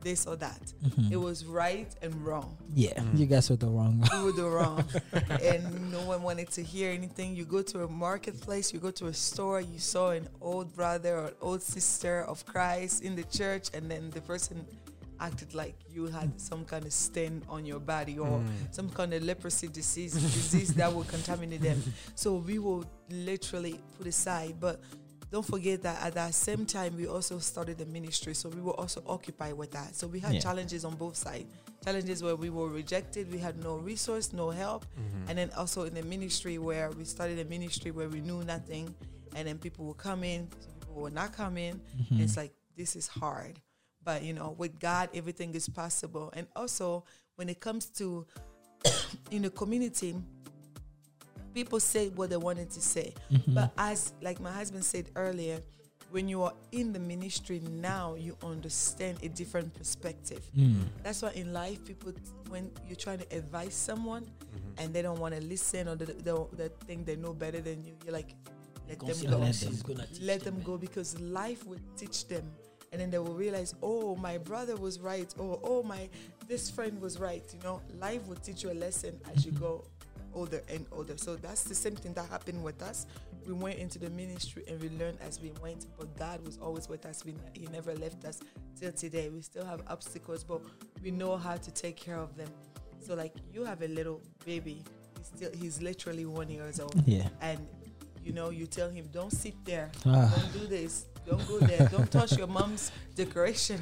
this 0.00 0.26
or 0.28 0.36
that. 0.36 0.60
Mhm. 0.84 1.10
It 1.10 1.16
was 1.16 1.44
right 1.44 1.88
and 2.02 2.14
wrong. 2.24 2.56
yeah 2.74 3.02
you 3.14 3.26
guys 3.26 3.50
were 3.50 3.56
the 3.56 3.66
wrong 3.66 3.98
one 3.98 4.08
We 4.18 4.24
were 4.26 4.32
the 4.32 4.48
wrong, 4.48 4.84
and 5.42 5.90
no 5.90 6.00
one 6.02 6.22
wanted 6.22 6.50
to 6.52 6.62
hear 6.62 6.90
anything. 6.92 7.34
You 7.34 7.44
go 7.44 7.62
to 7.62 7.82
a 7.82 7.88
marketplace, 7.88 8.72
you 8.72 8.78
go 8.78 8.92
to 8.92 9.06
a 9.06 9.12
store, 9.14 9.60
you 9.60 9.80
saw 9.80 10.10
an 10.10 10.28
old 10.40 10.72
brother 10.74 11.18
or 11.18 11.32
old 11.40 11.62
sister 11.62 12.22
of 12.22 12.46
Christ 12.46 13.02
in 13.02 13.16
the 13.16 13.24
church, 13.24 13.70
and 13.74 13.90
then 13.90 14.10
the 14.10 14.20
person 14.20 14.64
acted 15.20 15.54
like 15.54 15.74
you 15.90 16.06
had 16.06 16.34
mm. 16.34 16.40
some 16.40 16.64
kind 16.64 16.84
of 16.84 16.92
stain 16.92 17.42
on 17.48 17.64
your 17.64 17.80
body 17.80 18.18
or 18.18 18.26
mm. 18.26 18.46
some 18.70 18.88
kind 18.90 19.12
of 19.14 19.22
leprosy 19.22 19.68
disease 19.68 20.12
disease 20.14 20.74
that 20.74 20.92
will 20.92 21.04
contaminate 21.04 21.62
them. 21.62 21.82
So 22.14 22.36
we 22.36 22.58
will 22.58 22.84
literally 23.10 23.80
put 23.96 24.06
aside, 24.06 24.56
but 24.60 24.80
don't 25.30 25.44
forget 25.44 25.82
that 25.82 26.02
at 26.02 26.14
that 26.14 26.34
same 26.34 26.64
time 26.64 26.96
we 26.96 27.06
also 27.06 27.38
started 27.38 27.78
the 27.78 27.86
ministry. 27.86 28.34
So 28.34 28.48
we 28.48 28.60
were 28.60 28.72
also 28.72 29.02
occupied 29.06 29.54
with 29.54 29.72
that. 29.72 29.94
So 29.94 30.06
we 30.06 30.20
had 30.20 30.34
Yeah. 30.34 30.40
challenges 30.40 30.84
on 30.84 30.94
both 30.96 31.16
sides. 31.16 31.46
Challenges 31.84 32.22
where 32.22 32.36
we 32.36 32.50
were 32.50 32.68
rejected 32.68 33.30
we 33.30 33.38
had 33.38 33.62
no 33.62 33.76
resource 33.76 34.32
no 34.32 34.50
help. 34.50 34.84
Mm-hmm. 34.84 35.28
And 35.28 35.38
then 35.38 35.50
also 35.56 35.84
in 35.84 35.94
the 35.94 36.02
ministry 36.02 36.58
where 36.58 36.90
we 36.90 37.04
started 37.04 37.38
a 37.38 37.44
ministry 37.44 37.90
where 37.90 38.08
we 38.08 38.20
knew 38.20 38.42
nothing. 38.44 38.94
And 39.36 39.46
then 39.46 39.58
people 39.58 39.84
will 39.84 39.94
come 39.94 40.24
in 40.24 40.48
some 40.60 40.72
people 40.80 41.02
will 41.02 41.12
not 41.12 41.32
come 41.32 41.58
in. 41.58 41.80
And 42.10 42.20
it's 42.20 42.36
like 42.36 42.52
this 42.76 42.96
is 42.96 43.06
hard 43.06 43.60
but 44.08 44.22
you 44.22 44.32
know, 44.32 44.54
with 44.56 44.80
God, 44.80 45.10
everything 45.12 45.54
is 45.54 45.68
possible. 45.68 46.32
And 46.34 46.46
also, 46.56 47.04
when 47.36 47.50
it 47.50 47.60
comes 47.60 47.84
to 48.00 48.24
in 49.30 49.42
the 49.42 49.50
community, 49.50 50.16
people 51.52 51.78
say 51.78 52.08
what 52.08 52.30
they 52.30 52.38
wanted 52.38 52.70
to 52.70 52.80
say. 52.80 53.12
Mm-hmm. 53.30 53.52
But 53.52 53.70
as 53.76 54.14
like 54.22 54.40
my 54.40 54.50
husband 54.50 54.82
said 54.82 55.10
earlier, 55.14 55.60
when 56.10 56.26
you 56.26 56.42
are 56.42 56.54
in 56.72 56.94
the 56.94 56.98
ministry 56.98 57.60
now, 57.70 58.14
you 58.14 58.34
understand 58.42 59.18
a 59.22 59.28
different 59.28 59.74
perspective. 59.74 60.50
Mm. 60.56 60.84
That's 61.02 61.20
why 61.20 61.32
in 61.32 61.52
life, 61.52 61.84
people 61.84 62.14
when 62.48 62.70
you're 62.86 62.96
trying 62.96 63.18
to 63.18 63.36
advise 63.36 63.74
someone 63.74 64.22
mm-hmm. 64.22 64.78
and 64.78 64.94
they 64.94 65.02
don't 65.02 65.20
want 65.20 65.34
to 65.34 65.42
listen 65.42 65.86
or 65.86 65.96
they, 65.96 66.06
they, 66.06 66.34
they 66.56 66.68
think 66.86 67.04
they 67.04 67.16
know 67.16 67.34
better 67.34 67.60
than 67.60 67.84
you, 67.84 67.92
you're 68.06 68.14
like, 68.14 68.34
let 68.88 68.98
them 69.00 69.30
go. 69.30 69.38
what 69.38 69.48
is 69.50 69.82
gonna 69.82 70.06
teach 70.06 70.22
Let 70.22 70.40
them, 70.40 70.54
them 70.54 70.64
go 70.64 70.78
because 70.78 71.20
life 71.20 71.66
will 71.66 71.84
teach 71.94 72.26
them. 72.26 72.50
And 72.92 73.00
then 73.00 73.10
they 73.10 73.18
will 73.18 73.34
realize, 73.34 73.74
oh, 73.82 74.16
my 74.16 74.38
brother 74.38 74.76
was 74.76 74.98
right, 75.00 75.32
or 75.38 75.60
oh, 75.62 75.82
my 75.82 76.08
this 76.46 76.70
friend 76.70 77.00
was 77.00 77.18
right. 77.18 77.44
You 77.52 77.62
know, 77.62 77.80
life 78.00 78.26
will 78.26 78.36
teach 78.36 78.62
you 78.62 78.70
a 78.70 78.74
lesson 78.74 79.18
as 79.34 79.44
you 79.44 79.52
go 79.52 79.84
older 80.34 80.62
and 80.68 80.86
older. 80.92 81.16
So 81.16 81.36
that's 81.36 81.64
the 81.64 81.74
same 81.74 81.96
thing 81.96 82.14
that 82.14 82.28
happened 82.30 82.62
with 82.64 82.80
us. 82.82 83.06
We 83.46 83.52
went 83.54 83.78
into 83.78 83.98
the 83.98 84.10
ministry 84.10 84.64
and 84.68 84.80
we 84.80 84.88
learned 84.90 85.18
as 85.26 85.40
we 85.40 85.52
went, 85.62 85.86
but 85.98 86.14
God 86.18 86.44
was 86.44 86.58
always 86.58 86.88
with 86.88 87.06
us. 87.06 87.24
We, 87.24 87.34
he 87.54 87.66
never 87.66 87.94
left 87.94 88.24
us 88.24 88.40
till 88.78 88.92
today. 88.92 89.28
We 89.30 89.40
still 89.42 89.64
have 89.64 89.80
obstacles, 89.88 90.44
but 90.44 90.60
we 91.02 91.10
know 91.10 91.36
how 91.36 91.56
to 91.56 91.70
take 91.70 91.96
care 91.96 92.18
of 92.18 92.36
them. 92.36 92.48
So 93.00 93.14
like 93.14 93.34
you 93.52 93.64
have 93.64 93.80
a 93.82 93.88
little 93.88 94.20
baby, 94.44 94.82
he's 95.16 95.26
still 95.26 95.50
he's 95.58 95.80
literally 95.80 96.26
one 96.26 96.50
years 96.50 96.78
old. 96.80 96.94
Yeah. 97.06 97.28
And 97.40 97.66
you 98.22 98.32
know, 98.34 98.50
you 98.50 98.66
tell 98.66 98.90
him, 98.90 99.08
Don't 99.12 99.32
sit 99.32 99.54
there, 99.64 99.90
Ah. 100.04 100.30
don't 100.36 100.52
do 100.52 100.66
this, 100.66 101.06
don't 101.28 101.46
go 101.48 101.58
there, 101.58 101.88
don't 101.88 102.10
touch 102.10 102.36
your 102.36 102.46
mom's 102.46 102.90
decoration, 103.14 103.80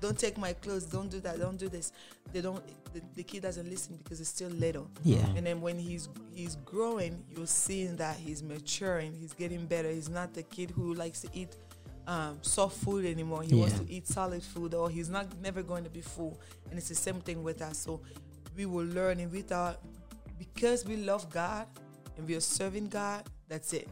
don't 0.00 0.18
take 0.18 0.36
my 0.38 0.52
clothes, 0.52 0.84
don't 0.84 1.10
do 1.10 1.20
that, 1.20 1.38
don't 1.38 1.58
do 1.58 1.68
this. 1.68 1.92
They 2.32 2.40
don't 2.40 2.62
the, 2.92 3.02
the 3.14 3.22
kid 3.22 3.42
doesn't 3.42 3.68
listen 3.68 3.96
because 3.96 4.20
it's 4.20 4.30
still 4.30 4.50
little. 4.50 4.90
Yeah. 5.04 5.24
And 5.36 5.46
then 5.46 5.60
when 5.60 5.78
he's 5.78 6.08
he's 6.34 6.56
growing, 6.56 7.22
you're 7.34 7.46
seeing 7.46 7.96
that 7.96 8.16
he's 8.16 8.42
maturing, 8.42 9.14
he's 9.14 9.32
getting 9.32 9.66
better. 9.66 9.90
He's 9.90 10.08
not 10.08 10.34
the 10.34 10.42
kid 10.42 10.70
who 10.70 10.94
likes 10.94 11.20
to 11.22 11.28
eat 11.32 11.56
um, 12.06 12.38
soft 12.42 12.76
food 12.78 13.04
anymore. 13.04 13.42
He 13.42 13.54
wants 13.54 13.78
to 13.78 13.90
eat 13.90 14.06
solid 14.06 14.42
food, 14.42 14.74
or 14.74 14.90
he's 14.90 15.08
not 15.08 15.26
never 15.42 15.62
going 15.62 15.84
to 15.84 15.90
be 15.90 16.00
full. 16.00 16.40
And 16.70 16.78
it's 16.78 16.88
the 16.88 16.94
same 16.94 17.20
thing 17.20 17.42
with 17.42 17.62
us. 17.62 17.78
So 17.78 18.00
we 18.56 18.66
will 18.66 18.86
learn, 18.86 19.20
and 19.20 19.30
we 19.30 19.42
thought 19.42 19.78
because 20.38 20.84
we 20.84 20.96
love 20.96 21.28
God 21.30 21.66
and 22.16 22.26
we 22.26 22.34
are 22.34 22.40
serving 22.40 22.88
God, 22.88 23.24
that's 23.48 23.72
it. 23.72 23.88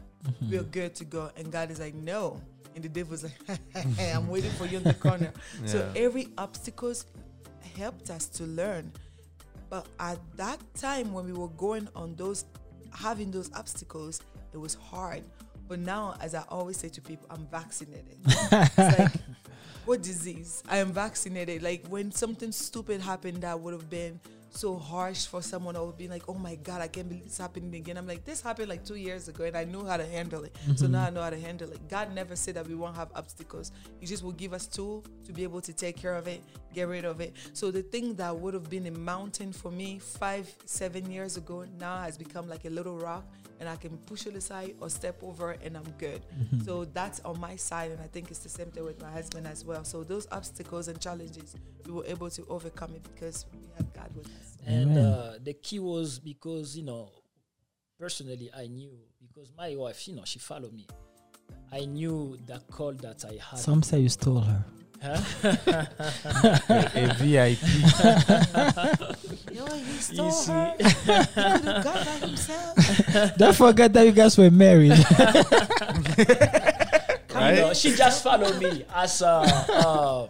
We 0.49 0.57
are 0.57 0.63
good 0.63 0.95
to 0.95 1.05
go. 1.05 1.29
And 1.37 1.51
God 1.51 1.71
is 1.71 1.79
like, 1.79 1.93
no. 1.93 2.41
And 2.77 2.83
the 2.83 2.89
devil's 2.89 3.23
like, 3.23 3.59
hey, 3.97 4.11
I'm 4.15 4.27
waiting 4.27 4.51
for 4.51 4.67
you 4.67 4.77
in 4.77 4.83
the 4.83 4.93
corner. 4.93 5.33
So 5.65 5.91
every 5.95 6.27
obstacles 6.37 7.07
helped 7.75 8.11
us 8.11 8.27
to 8.27 8.43
learn. 8.43 8.91
But 9.67 9.87
at 9.99 10.19
that 10.35 10.59
time 10.75 11.11
when 11.11 11.25
we 11.25 11.33
were 11.33 11.47
going 11.47 11.89
on 11.95 12.15
those, 12.17 12.45
having 12.93 13.31
those 13.31 13.49
obstacles, 13.55 14.21
it 14.53 14.57
was 14.57 14.75
hard. 14.75 15.23
But 15.67 15.79
now, 15.79 16.17
as 16.21 16.35
I 16.35 16.43
always 16.49 16.77
say 16.77 16.87
to 16.89 17.01
people, 17.01 17.25
I'm 17.31 17.47
vaccinated. 17.47 18.19
it's 18.25 18.99
like, 18.99 19.11
what 19.85 20.03
disease? 20.03 20.61
I 20.69 20.77
am 20.77 20.91
vaccinated. 20.91 21.63
Like 21.63 21.87
when 21.87 22.11
something 22.11 22.51
stupid 22.51 23.01
happened 23.01 23.41
that 23.41 23.59
would 23.59 23.73
have 23.73 23.89
been 23.89 24.19
so 24.49 24.75
harsh 24.75 25.25
for 25.25 25.41
someone, 25.41 25.75
I 25.75 25.81
would 25.81 25.97
be 25.97 26.07
like, 26.07 26.23
oh 26.27 26.33
my 26.33 26.55
God, 26.55 26.81
I 26.81 26.87
can't 26.87 27.07
believe 27.09 27.25
it's 27.25 27.37
happening 27.37 27.75
again. 27.75 27.97
I'm 27.97 28.07
like, 28.07 28.25
this 28.25 28.41
happened 28.41 28.69
like 28.69 28.83
two 28.83 28.95
years 28.95 29.27
ago 29.27 29.43
and 29.43 29.55
I 29.55 29.63
knew 29.63 29.85
how 29.85 29.97
to 29.97 30.05
handle 30.05 30.43
it. 30.43 30.55
So 30.75 30.85
mm-hmm. 30.85 30.93
now 30.93 31.05
I 31.05 31.09
know 31.09 31.21
how 31.21 31.29
to 31.29 31.39
handle 31.39 31.71
it. 31.71 31.87
God 31.89 32.13
never 32.13 32.35
said 32.35 32.55
that 32.55 32.67
we 32.67 32.75
won't 32.75 32.95
have 32.95 33.09
obstacles. 33.15 33.71
He 33.99 34.05
just 34.05 34.23
will 34.23 34.31
give 34.31 34.53
us 34.53 34.65
tools 34.65 35.05
to 35.25 35.33
be 35.33 35.43
able 35.43 35.61
to 35.61 35.73
take 35.73 35.97
care 35.97 36.15
of 36.15 36.27
it, 36.27 36.41
get 36.73 36.87
rid 36.87 37.05
of 37.05 37.21
it. 37.21 37.33
So 37.53 37.71
the 37.71 37.83
thing 37.83 38.15
that 38.15 38.35
would 38.35 38.53
have 38.53 38.69
been 38.69 38.87
a 38.87 38.91
mountain 38.91 39.51
for 39.51 39.71
me 39.71 39.99
five, 39.99 40.53
seven 40.65 41.11
years 41.11 41.37
ago 41.37 41.65
now 41.79 41.97
has 41.97 42.17
become 42.17 42.47
like 42.49 42.65
a 42.65 42.69
little 42.69 42.97
rock 42.97 43.25
and 43.59 43.67
I 43.67 43.75
can 43.75 43.97
push 43.97 44.25
it 44.27 44.35
aside 44.35 44.75
or 44.79 44.89
step 44.89 45.17
over 45.23 45.51
and 45.63 45.75
I'm 45.77 45.91
good. 45.97 46.21
So 46.65 46.85
that's 46.85 47.19
on 47.21 47.39
my 47.39 47.55
side 47.55 47.91
and 47.91 47.99
I 48.01 48.07
think 48.07 48.29
it's 48.29 48.39
the 48.39 48.49
same 48.49 48.67
thing 48.67 48.83
with 48.85 49.01
my 49.01 49.11
husband 49.11 49.47
as 49.47 49.65
well. 49.65 49.83
So 49.83 50.03
those 50.03 50.27
obstacles 50.31 50.87
and 50.87 50.99
challenges, 50.99 51.55
we 51.85 51.91
were 51.93 52.05
able 52.05 52.29
to 52.29 52.45
overcome 52.49 52.93
it 52.95 53.03
because 53.03 53.45
we 53.53 53.67
had 53.77 53.91
God 53.93 54.09
with 54.15 54.27
us. 54.27 54.57
And 54.65 54.97
uh, 54.97 55.33
the 55.43 55.53
key 55.53 55.79
was 55.79 56.19
because 56.19 56.77
you 56.77 56.83
know, 56.83 57.09
personally, 57.99 58.49
I 58.55 58.67
knew 58.67 58.91
because 59.21 59.51
my 59.57 59.75
wife, 59.75 60.07
you 60.07 60.15
know, 60.15 60.23
she 60.25 60.39
followed 60.39 60.73
me. 60.73 60.87
I 61.71 61.85
knew 61.85 62.37
the 62.45 62.59
call 62.71 62.93
that 62.93 63.25
I 63.25 63.39
had. 63.43 63.59
Some 63.59 63.83
say 63.83 63.99
you 63.99 64.09
stole 64.09 64.39
her. 64.39 64.63
A 65.01 65.17
VIP. 67.19 67.61
Yo, 69.53 69.65
he 69.65 69.93
You 69.93 69.99
stole 69.99 70.31
see, 70.31 70.51
her. 70.51 70.73
He 70.77 70.83
God 70.83 72.05
by 72.05 72.17
himself. 72.27 73.37
Don't 73.37 73.55
forget 73.55 73.93
that 73.93 74.05
you 74.05 74.11
guys 74.11 74.37
were 74.37 74.51
married. 74.51 74.97
you 74.97 75.03
Right? 77.37 77.55
know, 77.57 77.73
she 77.73 77.95
just 77.95 78.23
followed 78.23 78.57
me 78.59 78.83
as 78.95 79.21
uh, 79.21 79.41
uh, 79.69 80.27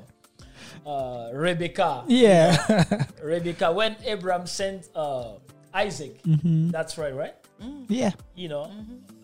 uh, 0.90 1.30
Rebecca. 1.34 2.04
yeah. 2.08 2.84
Rebecca, 3.24 3.72
when 3.72 3.96
Abraham 4.04 4.46
sent 4.46 4.90
uh, 4.94 5.36
Isaac, 5.74 6.22
Mhm. 6.24 6.72
that's 6.72 6.98
right, 6.98 7.16
right? 7.16 7.34
Yeah. 7.88 8.12
You 8.36 8.50
know, 8.50 8.72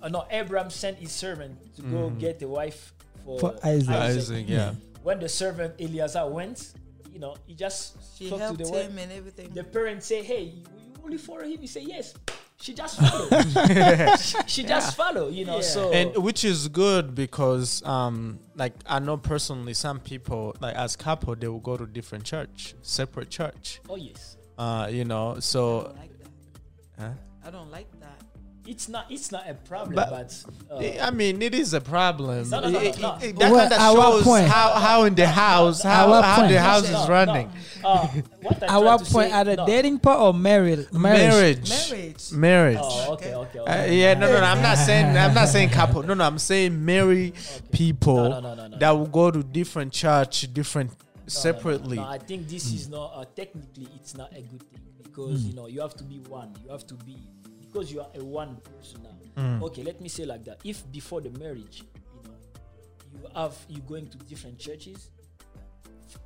uh, 0.02 0.08
no, 0.10 0.26
Abraham 0.32 0.70
sent 0.70 0.98
his 0.98 1.12
servant 1.12 1.58
to 1.76 1.82
go 1.84 2.10
get 2.12 2.42
a 2.42 2.48
wife 2.48 2.94
for, 3.26 3.40
For 3.40 3.56
Isaac. 3.64 3.90
Isaac, 3.96 4.46
yeah. 4.48 4.74
When 5.04 5.20
the 5.20 5.30
servant 5.30 5.76
Eliezer 5.80 6.26
went, 6.28 6.74
you 7.12 7.20
know, 7.20 7.36
he 7.46 7.54
just 7.54 7.98
She 8.18 8.30
talked 8.30 8.58
to 8.58 8.64
the 8.66 8.72
wife. 8.72 8.90
him 8.90 8.98
and 8.98 9.12
everything. 9.12 9.50
The 9.54 9.64
parents 9.64 10.06
say, 10.08 10.24
"Hey, 10.24 10.44
you, 10.44 10.64
you 10.96 11.04
only 11.04 11.18
follow 11.18 11.44
him." 11.44 11.60
He 11.60 11.68
say, 11.68 11.82
"Yes." 11.82 12.14
She 12.62 12.74
just 12.74 12.98
follow. 12.98 13.28
she, 14.18 14.38
she 14.48 14.64
just 14.64 14.96
follow. 14.96 15.28
You 15.28 15.44
know, 15.46 15.60
so 15.60 15.92
and 15.92 16.16
which 16.24 16.46
is 16.46 16.70
good 16.70 17.14
because 17.14 17.84
um 17.86 18.40
like 18.56 18.74
i 18.86 19.00
know 19.00 19.18
personally 19.18 19.74
some 19.74 20.00
people 20.00 20.56
like 20.62 20.74
as 20.76 20.96
couple 20.96 21.36
they 21.36 21.48
will 21.50 21.60
go 21.60 21.76
to 21.76 21.86
different 21.86 22.24
church 22.24 22.76
separate 22.82 23.30
church 23.30 23.82
oh 23.90 23.98
yes, 23.98 24.38
uh 24.58 24.88
you 24.90 25.04
know 25.04 25.36
I 25.36 25.40
so 25.40 25.82
don't 25.84 25.98
like 25.98 26.20
that. 26.20 26.30
huh? 27.02 27.10
I 27.46 27.50
don't 27.52 27.72
like 27.72 27.92
that. 27.92 27.93
It's 28.66 28.88
not 28.88 29.06
it's 29.10 29.30
not 29.32 29.44
a 29.50 29.54
problem, 29.54 29.96
But- 29.96 30.10
but, 30.10 30.44
uh, 30.72 31.04
i 31.04 31.12
mean 31.12 31.42
it 31.42 31.54
is 31.54 31.74
a 31.74 31.82
problem 31.82 32.50
No, 32.50 32.62
no, 32.62 32.70
no, 32.70 32.80
It- 32.80 32.86
it- 32.86 33.24
it- 33.24 33.40
that 33.40 33.52
Well, 33.52 33.70
kind 33.70 33.74
of 33.74 33.82
shows 34.14 34.24
point? 34.24 34.48
how 34.48 34.70
how 34.86 35.04
in 35.04 35.16
the 35.16 35.28
house 35.28 35.82
how, 35.84 36.10
what 36.10 36.24
how 36.24 36.48
the 36.48 36.62
house 36.62 36.90
No, 36.90 37.02
is 37.02 37.08
no, 37.08 37.14
running 37.14 37.52
uh, 37.84 38.08
what 38.42 38.64
I 38.64 38.66
At 38.66 38.70
tried 38.70 38.78
what 38.80 38.98
to 39.06 39.12
point? 39.12 39.32
say- 39.32 39.38
At 39.40 39.48
a 39.50 39.56
no. 39.58 39.66
dating 39.66 40.00
part 40.00 40.20
or 40.22 40.34
married? 40.34 40.88
marriage 40.94 41.70
Marriage. 41.70 42.32
marriage 42.32 42.78
Oh, 42.82 43.14
okay, 43.14 43.34
okay, 43.36 43.60
Uh, 43.60 43.64
okay. 43.64 44.00
yeah, 44.00 44.14
no, 44.14 44.28
no, 44.32 44.40
no. 44.40 44.46
I'm 44.46 44.62
not 44.62 44.78
saying 44.78 45.08
I'm 45.18 45.34
not 45.34 45.50
saying 45.50 45.70
couple. 45.80 46.02
No, 46.04 46.14
no. 46.14 46.24
I'm 46.24 46.40
saying 46.40 46.72
marry 46.86 47.34
people 47.72 48.16
No, 48.30 48.40
no, 48.40 48.40
no, 48.40 48.56
no, 48.56 48.68
no. 48.68 48.78
that 48.78 48.92
will 48.92 49.08
go 49.08 49.30
to 49.32 49.44
different 49.44 49.92
church, 49.92 50.48
different 50.54 50.90
No, 50.92 50.96
no, 50.96 51.04
no, 51.26 51.30
separately. 51.30 51.98
No, 51.98 52.06
I 52.08 52.18
think 52.18 52.48
this 52.48 52.72
is 52.74 52.88
not 52.90 53.12
uh, 53.16 53.26
technically 53.36 53.88
it's 53.96 54.16
not 54.16 54.32
a 54.32 54.42
good 54.42 54.64
thing 54.72 54.82
because 55.04 55.44
you 55.44 55.54
know 55.54 55.68
you 55.68 55.82
have 55.82 55.96
to 55.96 56.04
be 56.06 56.20
one. 56.20 56.50
You 56.64 56.72
have 56.72 56.86
to 56.88 56.96
be 56.96 57.18
because 57.74 57.92
you 57.92 58.00
are 58.02 58.08
a 58.16 58.24
one 58.24 58.56
person 58.58 59.02
now. 59.04 59.66
Okay, 59.66 59.84
let 59.84 60.00
me 60.00 60.10
say 60.10 60.26
like 60.26 60.44
that. 60.46 60.60
If 60.64 60.90
before 60.92 61.22
the 61.22 61.32
marriage, 61.40 61.84
you 61.84 62.30
know, 62.30 62.36
you 63.22 63.28
have 63.36 63.56
you 63.68 63.80
going 63.82 64.08
to 64.10 64.18
different 64.20 64.60
churches. 64.60 65.10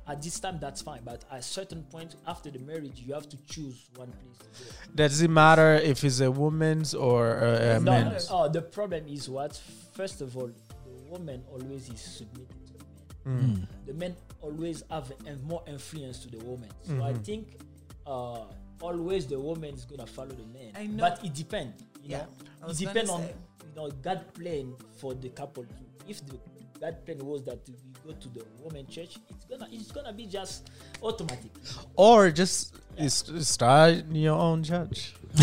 At 0.06 0.22
this 0.22 0.38
time, 0.40 0.58
that's 0.60 0.82
fine, 0.82 1.00
but 1.04 1.24
at 1.30 1.38
a 1.38 1.42
certain 1.42 1.82
point 1.84 2.16
after 2.26 2.50
the 2.50 2.58
marriage, 2.58 3.00
you 3.06 3.14
have 3.14 3.28
to 3.28 3.36
choose 3.46 3.88
one 3.96 4.08
place 4.12 4.36
to 4.38 4.64
go. 4.64 4.70
Does 4.94 5.20
it 5.22 5.30
matter 5.30 5.74
if 5.76 6.04
it's 6.04 6.20
a 6.20 6.30
woman's 6.30 6.94
or 6.94 7.38
a, 7.38 7.76
a 7.76 7.80
No, 7.80 7.92
man's? 7.92 8.28
oh, 8.30 8.48
the 8.50 8.60
problem 8.62 9.04
is 9.08 9.28
what? 9.30 9.58
First 9.94 10.20
of 10.20 10.36
all, 10.36 10.48
the 10.48 11.10
woman 11.10 11.42
always 11.50 11.88
is 11.88 12.00
submitted 12.00 12.48
to 12.66 12.72
the 12.74 13.30
man. 13.30 13.56
Mm. 13.56 13.86
the 13.86 13.94
men 13.94 14.16
always 14.42 14.82
have 14.90 15.10
a, 15.26 15.36
more 15.46 15.62
influence 15.66 16.18
to 16.20 16.28
the 16.30 16.44
woman. 16.44 16.68
So 16.86 17.02
I 17.02 17.12
Mhm. 17.12 17.24
think 17.24 17.60
uh, 18.06 18.44
always 18.80 19.26
the 19.26 19.38
woman 19.38 19.74
is 19.74 19.84
gonna 19.84 20.06
follow 20.06 20.28
the 20.34 20.46
man. 20.46 20.72
I 20.76 20.86
know. 20.86 21.00
But 21.08 21.24
it 21.24 21.34
depends. 21.34 21.82
You 22.02 22.10
Yeah, 22.10 22.24
know, 22.62 22.68
it 22.68 22.76
depends 22.78 23.10
on 23.10 23.22
you 23.22 23.28
know 23.76 23.90
God 24.02 24.24
plan 24.34 24.74
for 24.98 25.14
the 25.14 25.28
couple. 25.30 25.66
If 26.06 26.24
the 26.26 26.38
God 26.80 27.04
plan 27.04 27.18
was 27.26 27.42
that 27.44 27.58
we 27.68 27.74
go 28.06 28.12
to 28.18 28.28
the 28.28 28.44
woman 28.62 28.86
church, 28.86 29.18
it's 29.30 29.44
gonna 29.44 29.68
it's 29.72 29.90
gonna 29.92 30.12
be 30.12 30.26
just 30.26 30.70
automatic. 31.02 31.50
Or 31.96 32.30
just 32.30 32.74
is- 32.96 33.24
start 33.48 34.04
your 34.12 34.36
own 34.38 34.62
church. 34.62 35.14
if 35.38 35.42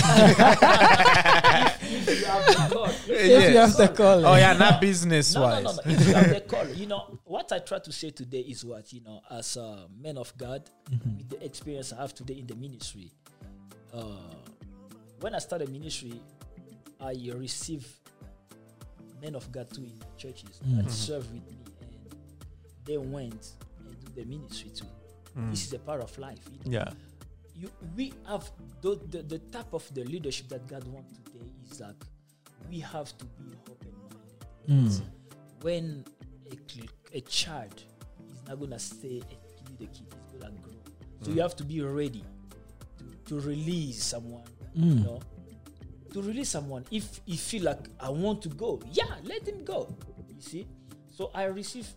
you 2.20 2.26
have 2.26 2.46
the 2.48 2.68
call, 2.74 2.86
if 2.86 3.10
If 3.10 3.52
you 3.52 3.58
have 3.58 3.78
the 3.78 3.88
call. 3.96 4.26
Oh 4.26 4.36
yeah, 4.36 4.54
not 4.54 4.82
business 4.82 5.36
no, 5.36 5.42
no, 5.42 5.48
wise. 5.48 5.64
no, 5.64 5.72
no. 5.72 5.80
If 5.86 6.08
you 6.08 6.14
have 6.14 6.30
the 6.30 6.42
call, 6.42 6.68
you 6.70 6.88
know 6.88 7.20
what 7.24 7.52
I 7.52 7.60
try 7.60 7.80
to 7.80 7.92
say 7.92 8.10
today 8.12 8.40
is 8.40 8.66
what 8.66 8.92
you 8.94 9.02
know 9.02 9.22
as 9.30 9.58
a 9.58 9.88
man 10.02 10.18
of 10.18 10.36
God 10.38 10.70
mm-hmm. 10.90 11.18
with 11.18 11.30
the 11.30 11.46
experience 11.46 11.94
I 11.94 11.98
have 12.02 12.14
today 12.14 12.36
in 12.40 12.48
the 12.48 12.56
ministry. 12.56 13.12
Uh, 13.96 14.02
when 15.22 15.34
I 15.34 15.40
started 15.40 15.70
ministry, 15.72 16.20
I 17.00 17.14
received 17.36 17.88
men 19.22 19.36
of 19.36 19.50
God 19.52 19.74
too 19.74 19.84
in 19.84 19.98
the 19.98 20.06
churches 20.18 20.60
that 20.64 20.92
served 20.92 21.32
with 21.34 21.46
me, 21.50 21.58
and 21.82 22.16
they 22.86 22.98
went 22.98 23.54
and 23.86 24.00
do 24.02 24.22
the 24.22 24.26
ministry 24.28 24.70
too. 24.76 24.86
Mm. 25.38 25.50
This 25.52 25.66
is 25.66 25.74
a 25.74 25.80
part 25.80 26.02
of 26.02 26.18
life. 26.18 26.40
you 26.52 26.72
know. 26.72 26.80
Yeah. 26.80 26.92
you 27.56 27.70
we 27.96 28.14
have 28.28 28.50
the, 28.82 29.00
the 29.10 29.22
the 29.24 29.40
type 29.40 29.74
of 29.74 29.84
the 29.94 30.04
leadership 30.04 30.50
that 30.50 30.68
God 30.68 30.84
wants 30.88 31.14
today 31.24 31.46
is 31.72 31.80
like 31.80 31.96
we 32.70 32.80
have 32.80 33.18
to 33.18 33.26
be 33.26 33.56
open 33.70 33.94
minded. 34.68 35.02
When 35.62 36.06
a, 36.52 37.18
a 37.18 37.22
child 37.22 37.82
is 38.30 38.42
not 38.48 38.60
gonna 38.60 38.80
stay 38.80 39.22
a 39.22 39.72
little 39.72 39.88
kid, 39.88 40.14
he's 40.32 40.42
gonna 40.42 40.54
grow. 40.62 40.74
So 41.22 41.32
you 41.32 41.42
have 41.42 41.56
to 41.56 41.64
be 41.64 41.82
ready 41.82 42.24
to, 43.26 43.42
to 43.42 43.48
release 43.48 44.04
someone. 44.04 44.44
Mm. 44.78 44.98
You 45.00 45.04
know, 45.04 45.20
to 46.14 46.22
release 46.22 46.50
someone 46.50 46.86
if 46.92 47.22
you 47.26 47.38
feel 47.38 47.64
like 47.64 47.90
I 48.00 48.10
want 48.10 48.42
to 48.44 48.50
go, 48.50 48.82
yeah, 48.92 49.16
let 49.24 49.48
him 49.48 49.64
go. 49.66 49.96
You 50.30 50.42
see. 50.42 50.68
So 51.12 51.32
I 51.34 51.46
receive 51.46 51.88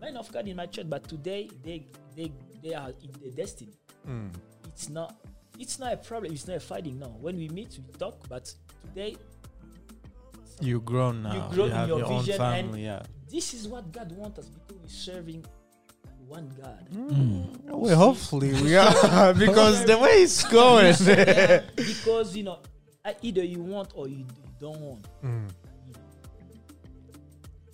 men 0.00 0.16
of 0.16 0.30
God 0.32 0.46
in 0.48 0.56
my 0.56 0.66
church, 0.66 0.88
but 0.88 1.08
today 1.08 1.48
they 1.64 1.86
they 2.16 2.32
they 2.62 2.74
are 2.74 2.90
in 2.90 3.10
their 3.22 3.30
destiny 3.32 3.72
mm. 4.08 4.30
it's 4.66 4.88
not 4.88 5.14
it's 5.58 5.78
not 5.78 5.92
a 5.92 5.96
problem 5.96 6.32
it's 6.32 6.46
not 6.46 6.56
a 6.56 6.60
fighting 6.60 6.98
now 6.98 7.14
when 7.20 7.36
we 7.36 7.48
meet 7.48 7.78
we 7.86 7.92
talk 7.94 8.28
but 8.28 8.52
today 8.82 9.16
You 10.60 10.80
grown 10.80 11.22
now. 11.22 11.48
grown 11.50 11.70
in 11.70 11.76
have 11.76 11.88
your 11.88 11.98
your, 11.98 12.12
own 12.12 12.24
vision 12.24 12.40
and- 12.42 12.66
family. 12.66 12.84
Yeah. 12.84 13.02
this 13.30 13.54
is 13.54 13.68
what 13.68 13.92
god 13.92 14.10
wants 14.12 14.40
us 14.40 14.48
because 14.48 14.76
we're 14.82 14.88
serving 14.88 15.44
one 16.28 16.48
god 16.60 16.86
Well, 17.66 17.96
hopefully 17.96 18.52
we 18.62 18.76
are 18.76 19.32
because 19.46 19.84
the 19.84 19.96
way 19.98 20.22
it's 20.22 20.44
going. 20.44 20.94
Yeah, 21.00 21.62
because 21.76 22.36
you 22.36 22.44
know 22.44 22.58
either 23.22 23.42
you 23.44 23.60
want 23.62 23.92
or 23.94 24.08
you, 24.08 24.18
you 24.18 24.26
don't 24.60 24.80
want 24.80 25.04
Mm. 25.24 25.48
you, 25.86 25.94
know. 25.94 26.00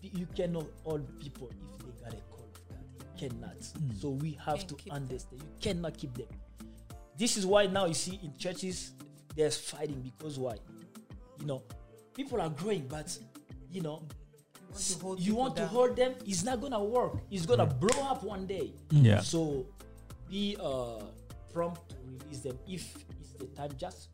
P- 0.01 0.13
you 0.15 0.27
cannot 0.37 0.67
hold 0.85 1.03
people 1.19 1.51
if 1.51 1.79
they 1.85 2.05
got 2.05 2.13
a 2.15 2.23
call 2.31 2.47
of 2.55 2.69
god 2.69 2.85
you 2.99 3.29
cannot 3.29 3.57
so 4.01 4.11
we 4.11 4.39
have 4.45 4.59
Can't 4.59 4.69
to 4.69 4.75
keep 4.77 4.93
them. 4.93 5.03
understand 5.03 5.43
you 5.43 5.49
cannot 5.61 5.97
keep 5.99 6.15
them 6.15 6.29
this 7.19 7.37
is 7.37 7.45
why 7.47 7.67
now 7.67 7.87
you 7.87 7.95
see 7.95 8.21
in 8.23 8.37
churches 8.37 8.93
there's 9.35 9.57
fighting 9.57 10.01
because 10.03 10.39
why 10.39 10.55
you 11.41 11.47
know 11.47 11.63
people 12.15 12.41
are 12.41 12.51
growing 12.51 12.87
but 12.87 13.17
you 13.71 13.81
know 13.81 14.03
want 14.75 14.87
to 14.87 14.99
hold 15.05 15.20
you 15.20 15.25
people 15.27 15.41
want 15.43 15.57
to 15.57 15.66
hold 15.66 15.97
them 15.97 16.12
it's 16.27 16.43
not 16.45 16.61
gonna 16.61 16.83
work 16.83 17.12
it's 17.31 17.47
gonna 17.47 17.66
blow 17.66 18.03
up 18.12 18.22
one 18.22 18.47
day 18.47 18.72
Yeah. 18.91 19.20
so 19.20 19.66
be 20.29 20.57
uh 20.61 21.03
prompt 21.53 21.81
to 21.91 21.97
release 22.25 22.41
them 22.41 22.59
if 22.68 22.83
it's 23.20 23.33
the 23.39 23.47
time 23.59 23.70
just 23.79 24.09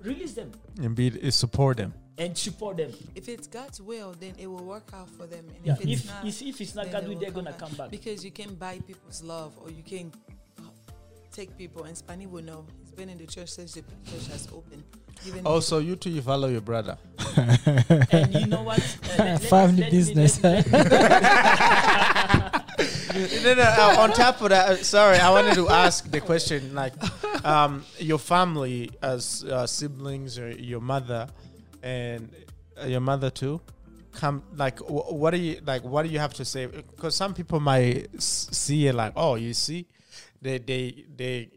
release 0.00 0.32
them 0.32 0.50
And 0.82 0.94
be 0.96 1.06
uh, 1.10 1.30
support 1.30 1.76
them. 1.76 1.92
and 2.18 2.36
support 2.36 2.76
them 2.78 2.92
If 3.14 3.28
it's 3.28 3.46
God's 3.46 3.80
will, 3.80 4.14
then 4.18 4.34
it 4.38 4.46
will 4.46 4.64
work 4.64 4.88
out 4.94 5.08
for 5.10 5.26
them. 5.26 5.44
And 5.56 5.66
yeah. 5.66 5.74
if 5.74 5.80
it's 5.80 6.04
if, 6.04 6.06
not, 6.10 6.24
if, 6.26 6.42
if 6.42 6.60
it's 6.60 6.74
not 6.74 6.84
then 6.86 6.92
God 6.94 7.02
will 7.04 7.14
will 7.14 7.20
they're 7.20 7.30
gonna 7.38 7.52
come 7.52 7.72
back 7.78 7.90
Because 7.90 8.24
you 8.24 8.30
can 8.30 8.54
buy 8.56 8.80
people's 8.86 9.22
love 9.22 9.52
or 9.62 9.70
you 9.70 9.82
can 9.82 10.12
take 11.32 11.56
people. 11.56 11.84
And 11.84 11.96
Spani 11.96 12.28
will 12.28 12.42
know. 12.44 12.66
He's 12.92 12.98
been 12.98 13.08
in 13.08 13.16
the 13.16 13.26
church 13.26 13.48
since 13.48 13.72
the 13.72 13.80
church 13.80 14.26
has 14.28 14.46
opened. 14.52 14.82
Even 15.26 15.46
Also, 15.46 15.78
you 15.78 15.96
too, 15.96 16.10
you 16.10 16.20
follow 16.20 16.48
your 16.48 16.60
brother. 16.60 16.98
and 18.10 18.34
you 18.34 18.46
know 18.46 18.62
what 18.62 18.78
Uh, 19.04 19.08
let- 19.18 19.18
let 19.18 19.42
Family 19.42 19.82
let 19.82 19.90
business. 19.90 20.42
let 20.42 20.66
me- 20.66 20.72
no, 23.44 23.54
no. 23.54 23.62
uh, 23.62 23.96
on 24.00 24.12
top 24.12 24.42
of 24.42 24.50
that, 24.50 24.68
uh, 24.70 24.76
sorry, 24.76 25.16
I 25.18 25.30
wanted 25.30 25.54
to 25.54 25.70
ask 25.70 26.10
the 26.10 26.20
question 26.20 26.74
like, 26.74 26.92
um, 27.46 27.82
your 27.98 28.18
family 28.18 28.90
as 29.02 29.42
uh, 29.44 29.66
siblings 29.66 30.38
or 30.38 30.50
your 30.50 30.80
mother 30.80 31.28
and 31.82 32.28
uh, 32.78 32.84
your 32.86 33.00
mother 33.00 33.30
too, 33.30 33.58
come 34.12 34.42
like, 34.56 34.78
wh- 34.80 35.12
what 35.12 35.30
do 35.30 35.38
you 35.38 35.60
like? 35.66 35.82
What 35.82 36.02
do 36.04 36.10
you 36.12 36.18
have 36.18 36.34
to 36.34 36.44
say? 36.44 36.66
Because 36.66 37.14
some 37.14 37.32
people 37.32 37.58
might 37.58 38.08
s- 38.16 38.48
see 38.52 38.86
it 38.86 38.94
like, 38.94 39.12
oh, 39.16 39.36
you 39.36 39.54
see, 39.54 39.86
they 40.42 40.58
they 40.58 41.04
they 41.16 41.48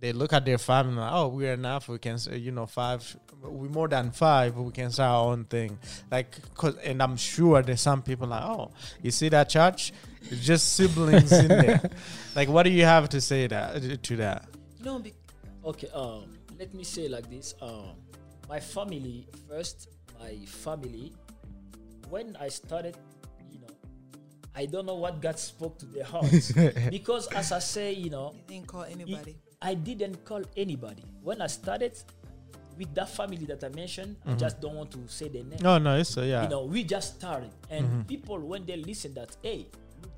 they 0.00 0.12
look 0.12 0.32
at 0.32 0.44
their 0.44 0.58
family 0.58 0.94
like, 0.96 1.12
oh, 1.12 1.28
we're 1.28 1.52
enough. 1.52 1.88
We 1.88 1.98
can, 1.98 2.18
say, 2.18 2.38
you 2.38 2.52
know, 2.52 2.66
five. 2.66 3.16
We 3.42 3.68
more 3.68 3.86
than 3.88 4.10
five. 4.12 4.56
We 4.56 4.72
can 4.72 4.90
start 4.90 5.10
our 5.10 5.32
own 5.32 5.44
thing. 5.44 5.78
Like, 6.10 6.36
cause, 6.54 6.76
and 6.78 7.02
I'm 7.02 7.16
sure 7.16 7.62
there's 7.62 7.80
some 7.82 8.02
people 8.02 8.26
like, 8.28 8.42
oh, 8.42 8.70
you 9.02 9.10
see 9.10 9.28
that 9.28 9.48
church? 9.50 9.92
It's 10.22 10.44
just 10.44 10.74
siblings 10.74 11.32
in 11.32 11.48
there. 11.48 11.80
Like, 12.34 12.48
what 12.48 12.62
do 12.62 12.70
you 12.70 12.84
have 12.84 13.08
to 13.10 13.20
say 13.20 13.46
that 13.48 14.02
to 14.04 14.16
that? 14.16 14.46
no, 14.82 14.98
be- 14.98 15.12
okay 15.64 15.88
um 15.92 16.24
let 16.58 16.72
me 16.72 16.82
say 16.84 17.06
like 17.08 17.28
this 17.28 17.54
um 17.60 17.90
my 18.48 18.58
family 18.58 19.26
first 19.46 19.88
my 20.18 20.34
family 20.46 21.12
when 22.08 22.34
i 22.40 22.48
started 22.48 22.96
you 23.52 23.58
know 23.60 23.66
i 24.56 24.64
don't 24.64 24.86
know 24.86 24.94
what 24.94 25.20
god 25.20 25.38
spoke 25.38 25.76
to 25.78 25.84
their 25.84 26.04
hearts 26.04 26.52
because 26.90 27.26
as 27.34 27.52
i 27.52 27.58
say 27.58 27.92
you 27.92 28.08
know 28.08 28.32
he 28.34 28.40
didn't 28.54 28.66
call 28.68 28.82
it- 28.82 28.92
anybody. 28.92 29.36
I 29.62 29.74
didn't 29.74 30.24
call 30.24 30.42
anybody. 30.56 31.04
When 31.22 31.40
i 31.40 31.46
started 31.46 31.92
with 32.78 32.94
that 32.94 33.08
family 33.10 33.44
that 33.46 33.62
i 33.64 33.68
mentioned 33.68 34.16
i 34.26 34.30
mhm. 34.30 34.38
just 34.38 34.60
don't 34.60 34.74
want 34.74 34.90
to 34.92 34.98
say 35.06 35.28
the 35.28 35.42
name. 35.42 35.58
No, 35.60 35.78
no, 35.78 35.96
it's 35.98 36.16
uh, 36.16 36.22
yeah. 36.22 36.42
you 36.42 36.48
know 36.48 36.64
we 36.64 36.84
just 36.84 37.16
started. 37.16 37.50
And 37.68 37.84
mhm. 37.86 38.06
people 38.08 38.38
when 38.38 38.64
they 38.64 38.76
listen 38.76 39.14
that 39.14 39.36
hey 39.42 39.66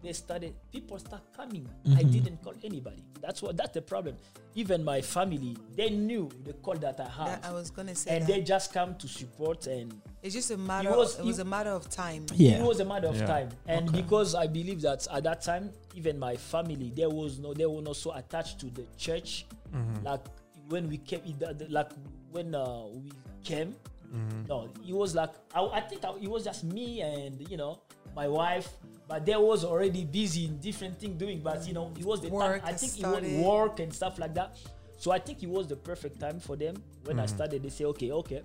they 0.03 0.12
started 0.12 0.55
people 0.70 0.99
start 0.99 1.22
coming. 1.36 1.68
I 1.86 2.03
mhm. 2.03 2.12
didn't 2.12 2.43
call 2.43 2.55
anybody. 2.62 3.03
That's 3.20 3.43
what 3.43 3.57
that's 3.57 3.72
the 3.74 3.82
problem. 3.82 4.16
Even 4.55 4.84
my 4.84 5.01
family 5.01 5.57
they 5.76 5.90
knew 5.90 6.28
the 6.45 6.53
call 6.55 6.74
that 6.74 7.01
i 7.01 7.09
had. 7.09 7.43
That, 7.43 7.49
I 7.49 7.53
was 7.53 7.70
gonna 7.70 7.95
say 7.95 8.16
and 8.16 8.26
that. 8.26 8.32
they 8.32 8.43
just 8.43 8.72
come 8.72 8.95
to 8.97 9.09
support 9.09 9.66
and 9.66 9.93
it's 10.23 10.35
just 10.35 10.51
a 10.51 10.57
matter. 10.57 10.91
was- 10.91 11.18
it 11.18 11.25
was 11.25 11.39
a 11.41 11.45
matter 11.45 11.70
of 11.70 11.89
time. 11.91 12.25
Yeah. 12.35 12.59
it 12.59 12.62
was 12.62 12.81
a 12.81 12.85
matter 12.85 13.09
of 13.09 13.16
Yeah. 13.16 13.27
time. 13.27 13.49
And 13.66 13.91
because 13.91 14.35
i 14.35 14.47
believe 14.47 14.81
that 14.83 15.07
at 15.11 15.25
that 15.25 15.43
time 15.43 15.70
even 15.95 16.18
my 16.18 16.37
family 16.37 16.93
there 16.95 17.11
was 17.11 17.39
no 17.39 17.53
they 17.55 17.66
were 17.66 17.83
not 17.83 17.97
so 17.97 18.12
attached 18.14 18.59
to 18.61 18.66
the 18.66 18.85
church. 18.97 19.47
Mm-hmm. 19.75 20.05
Like 20.07 20.25
when 20.68 20.89
we 20.89 20.99
came 20.99 21.23
it- 21.27 21.39
the- 21.39 21.55
the- 21.55 21.68
like 21.73 21.91
when 22.31 22.55
uh, 22.55 22.87
we 22.95 23.12
came 23.45 23.75
mm-hmm. 24.07 24.47
no 24.49 24.68
it 24.87 24.95
was 24.95 25.14
like 25.14 25.33
I, 25.55 25.61
I 25.64 25.81
think 25.81 26.05
I, 26.05 26.11
it 26.20 26.31
was 26.31 26.45
just 26.45 26.64
me 26.64 27.01
and 27.03 27.49
you 27.51 27.57
know 27.57 27.81
my 28.14 28.29
wife. 28.29 28.68
But 29.09 29.27
they 29.27 29.37
was 29.37 29.64
already 29.64 30.05
busy 30.07 30.47
in 30.47 30.59
different 30.59 30.99
things 30.99 31.18
doing 31.18 31.41
but 31.41 31.66
you 31.66 31.75
know 31.75 31.93
it 31.99 32.05
was 32.05 32.20
the 32.20 32.29
Work 32.29 32.62
time 32.62 32.68
i 32.68 32.70
has 32.73 32.81
think 32.81 33.05
it 33.05 33.07
was 33.07 33.45
work 33.45 33.81
and 33.81 33.93
stuff 33.93 34.18
like 34.18 34.35
that. 34.35 34.57
So 34.97 35.11
i 35.11 35.18
think 35.18 35.43
it 35.43 35.49
was 35.51 35.66
the 35.66 35.77
perfect 35.77 36.20
time 36.20 36.39
for 36.39 36.55
them. 36.57 36.77
When 37.05 37.18
i 37.18 37.25
mm-hmm. 37.27 37.35
started 37.35 37.62
they 37.64 37.68
say 37.68 37.85
okay 37.87 38.12
okay 38.12 38.43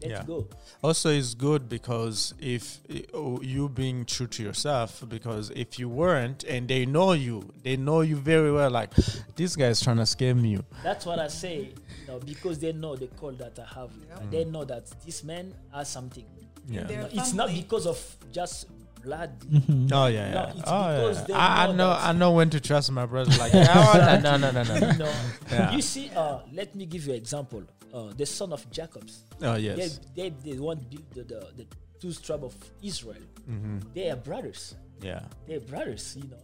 let's 0.00 0.12
Yeah. 0.12 0.22
go 0.26 0.46
Also, 0.82 1.10
it's 1.10 1.34
good 1.34 1.68
because 1.68 2.34
if 2.40 2.80
uh, 3.14 3.40
you 3.40 3.68
being 3.68 4.04
true 4.04 4.26
to 4.28 4.42
yourself, 4.42 5.02
because 5.08 5.50
if 5.56 5.78
you 5.78 5.88
weren't 5.88 6.44
and 6.44 6.68
they 6.68 6.86
know 6.86 7.12
you, 7.12 7.42
they 7.64 7.76
know 7.76 8.00
you 8.02 8.16
very 8.16 8.52
well. 8.52 8.70
Like 8.70 8.94
this 9.36 9.56
guy 9.56 9.66
is 9.68 9.80
trying 9.80 9.96
to 9.96 10.04
scam 10.04 10.48
you. 10.48 10.64
That's 10.84 11.04
what 11.04 11.18
I 11.18 11.28
say, 11.28 11.56
you 12.00 12.06
know, 12.06 12.18
because 12.20 12.58
they 12.60 12.72
know 12.72 12.94
the 12.96 13.08
call 13.08 13.32
that 13.32 13.58
I 13.58 13.66
have. 13.74 13.90
They 14.30 14.44
know 14.44 14.64
that 14.64 14.84
this 15.04 15.24
man 15.24 15.52
has 15.74 15.88
something. 15.88 16.24
Yeah. 16.68 16.88
You 16.88 16.96
know, 16.98 17.08
it's 17.12 17.32
not 17.32 17.48
because 17.52 17.86
of 17.86 17.98
just 18.30 18.66
blood. 19.02 19.30
Oh 19.92 20.06
yeah, 20.06 20.32
yeah. 20.32 20.50
it's 20.50 20.62
oh, 20.66 21.10
yeah. 21.10 21.24
they 21.26 21.32
I, 21.34 21.64
I 21.64 21.66
know 21.68 21.72
know, 21.76 21.90
I 21.98 22.12
know 22.12 22.32
when 22.32 22.50
to 22.50 22.60
trust 22.60 22.90
my 22.92 23.06
brother. 23.06 23.30
Like, 23.38 23.54
no, 24.22 24.36
no, 24.36 24.50
no, 24.50 24.62
no, 24.62 24.62
no. 24.92 25.06
You 25.50 25.56
Yeah. 25.56 25.70
you 25.72 25.82
see. 25.82 26.10
Uh, 26.14 26.40
let 26.52 26.74
me 26.74 26.84
give 26.86 27.06
you 27.06 27.12
an 27.12 27.18
example. 27.18 27.62
Uh, 27.92 28.12
the 28.16 28.26
son 28.26 28.52
of 28.52 28.68
Jacob's. 28.70 29.22
Oh 29.42 29.56
yes. 29.56 30.00
They, 30.14 30.30
they, 30.30 30.52
they 30.52 30.58
want 30.58 30.88
build 30.90 31.04
the, 31.14 31.22
the, 31.24 31.40
the 31.56 31.66
two 32.00 32.12
tribe 32.12 32.44
of 32.44 32.54
Israel. 32.82 33.22
Mm-hmm. 33.50 33.78
They 33.94 34.10
are 34.10 34.16
brothers. 34.16 34.74
Yeah. 35.00 35.22
They're 35.46 35.60
brothers. 35.60 36.16
You 36.16 36.28
know. 36.28 36.36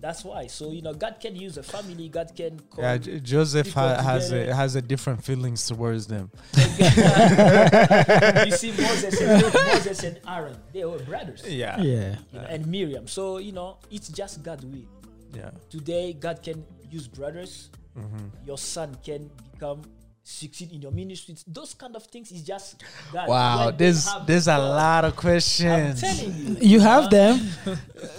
That's 0.00 0.24
why. 0.24 0.46
So 0.46 0.72
you 0.72 0.80
know, 0.80 0.94
God 0.94 1.16
can 1.20 1.36
use 1.36 1.58
a 1.58 1.62
family. 1.62 2.08
God 2.08 2.32
can 2.34 2.58
call. 2.70 2.84
Yeah, 2.84 2.96
J- 2.98 3.20
Joseph 3.20 3.72
ha- 3.74 4.00
has 4.00 4.32
a, 4.32 4.54
has 4.54 4.74
a 4.76 4.80
different 4.80 5.22
feelings 5.22 5.66
towards 5.66 6.06
them. 6.06 6.30
you 6.56 8.52
see 8.52 8.72
Moses 8.72 9.20
and 9.20 9.42
Moses 9.54 10.02
and 10.04 10.20
Aaron. 10.26 10.56
They 10.72 10.84
were 10.86 10.98
brothers. 11.00 11.42
Yeah, 11.46 11.78
Yeah. 11.80 12.16
you 12.32 12.38
know, 12.40 12.46
and 12.48 12.66
Miriam. 12.66 13.06
So 13.08 13.38
you 13.38 13.52
know, 13.52 13.76
it's 13.90 14.08
just 14.08 14.42
God 14.42 14.64
will. 14.64 14.86
yeah. 15.34 15.50
Today, 15.68 16.12
God 16.14 16.42
can 16.42 16.64
use 16.90 17.06
brothers. 17.08 17.68
Mm-hmm. 17.98 18.46
Your 18.46 18.58
son 18.58 18.96
can 19.04 19.30
become 19.52 19.82
succeed 20.22 20.72
in 20.72 20.82
your 20.82 20.92
ministry. 20.92 21.34
Those 21.46 21.74
kind 21.74 21.96
of 21.96 22.04
things 22.04 22.30
is 22.30 22.42
just 22.42 22.82
God. 23.12 23.28
Wow, 23.28 23.66
When 23.66 23.76
there's 23.76 24.08
there's 24.26 24.48
a 24.48 24.58
lot 24.58 25.04
of 25.04 25.12
I'm 25.12 25.16
questions. 25.18 26.00
telling 26.00 26.34
you, 26.36 26.56
You 26.60 26.80
have 26.80 27.10
them. 27.10 27.40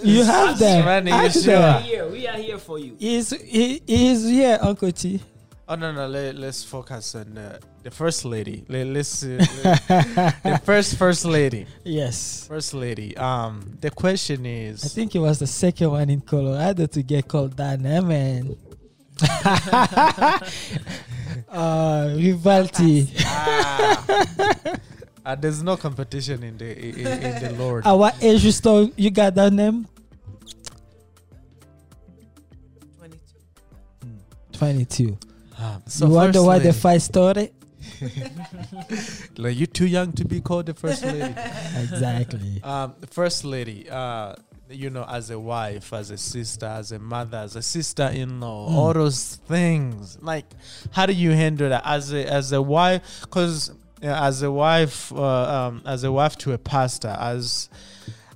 You 0.03 0.23
have 0.23 0.59
them. 0.59 0.85
Randy, 0.85 1.11
you 1.11 1.17
Ask 1.17 1.43
sure? 1.43 1.53
we 1.53 1.55
are 1.55 1.73
them. 1.73 1.83
here. 1.83 2.09
We 2.09 2.27
are 2.27 2.37
here 2.37 2.57
for 2.57 2.79
you. 2.79 2.95
He's 2.99 3.29
he, 3.29 3.81
he's 3.87 4.25
here, 4.27 4.57
Uncle 4.61 4.91
T. 4.91 5.21
Oh 5.69 5.75
no 5.75 5.93
no, 5.93 6.05
let, 6.05 6.35
let's 6.35 6.65
focus 6.65 7.15
on 7.15 7.37
uh, 7.37 7.57
the 7.81 7.91
first 7.91 8.25
lady. 8.25 8.65
Let, 8.67 8.87
let's 8.87 9.23
uh, 9.23 9.37
the 10.43 10.61
first 10.65 10.97
first 10.97 11.23
lady. 11.23 11.65
Yes. 11.85 12.45
First 12.45 12.73
lady. 12.73 13.15
Um, 13.15 13.77
the 13.79 13.89
question 13.89 14.45
is. 14.45 14.83
I 14.83 14.89
think 14.89 15.15
it 15.15 15.19
was 15.19 15.39
the 15.39 15.47
second 15.47 15.91
one 15.91 16.09
in 16.09 16.19
Colorado 16.19 16.87
to 16.87 17.01
get 17.03 17.27
called 17.29 17.55
that 17.57 17.79
name, 17.79 18.07
man 18.09 18.57
uh. 21.51 22.07
Ah. 23.23 24.75
Uh, 25.23 25.35
there's 25.35 25.61
no 25.61 25.77
competition 25.77 26.41
in 26.43 26.57
the 26.57 26.65
in, 26.65 27.07
in 27.07 27.43
the 27.43 27.53
Lord. 27.57 27.85
Our 27.85 28.11
age 28.21 28.43
is 28.43 28.61
you 28.97 29.11
got 29.11 29.35
that 29.35 29.53
name? 29.53 29.87
22. 32.97 33.19
Hmm. 34.01 34.17
22. 34.51 35.17
Um, 35.59 35.83
so 35.85 36.07
you 36.07 36.11
wonder 36.11 36.41
why 36.41 36.57
the 36.57 36.73
fight 36.73 37.03
started? 37.03 37.51
like 39.37 39.57
you're 39.57 39.67
too 39.67 39.85
young 39.85 40.11
to 40.13 40.25
be 40.25 40.41
called 40.41 40.65
the 40.65 40.73
first 40.73 41.03
lady. 41.05 41.19
exactly. 41.77 42.61
Um, 42.63 42.95
first 43.09 43.45
lady. 43.45 43.87
Uh, 43.89 44.35
you 44.71 44.89
know, 44.89 45.05
as 45.09 45.29
a 45.29 45.39
wife, 45.39 45.93
as 45.93 46.09
a 46.11 46.17
sister, 46.17 46.65
as 46.65 46.91
a 46.91 46.99
mother, 46.99 47.37
as 47.37 47.55
a 47.55 47.61
sister-in-law, 47.61 48.69
Mm. 48.69 48.73
all 48.75 48.93
those 48.93 49.35
things. 49.47 50.17
Like, 50.21 50.45
how 50.91 51.05
do 51.05 51.13
you 51.13 51.31
handle 51.31 51.69
that 51.69 51.83
as 51.85 52.11
a 52.13 52.25
as 52.31 52.51
a 52.51 52.61
wife? 52.61 53.01
Because 53.21 53.71
as 54.01 54.41
a 54.41 54.51
wife, 54.51 55.11
uh, 55.13 55.67
um, 55.67 55.81
as 55.85 56.03
a 56.03 56.11
wife 56.11 56.37
to 56.39 56.53
a 56.53 56.57
pastor, 56.57 57.15
as 57.19 57.69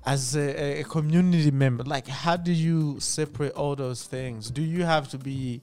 as 0.05 0.35
a, 0.35 0.81
a 0.81 0.83
community 0.83 1.49
member, 1.49 1.83
like, 1.83 2.07
how 2.07 2.37
do 2.37 2.51
you 2.53 2.99
separate 2.99 3.53
all 3.53 3.75
those 3.75 4.03
things? 4.03 4.51
Do 4.51 4.61
you 4.61 4.83
have 4.83 5.07
to 5.09 5.17
be 5.17 5.61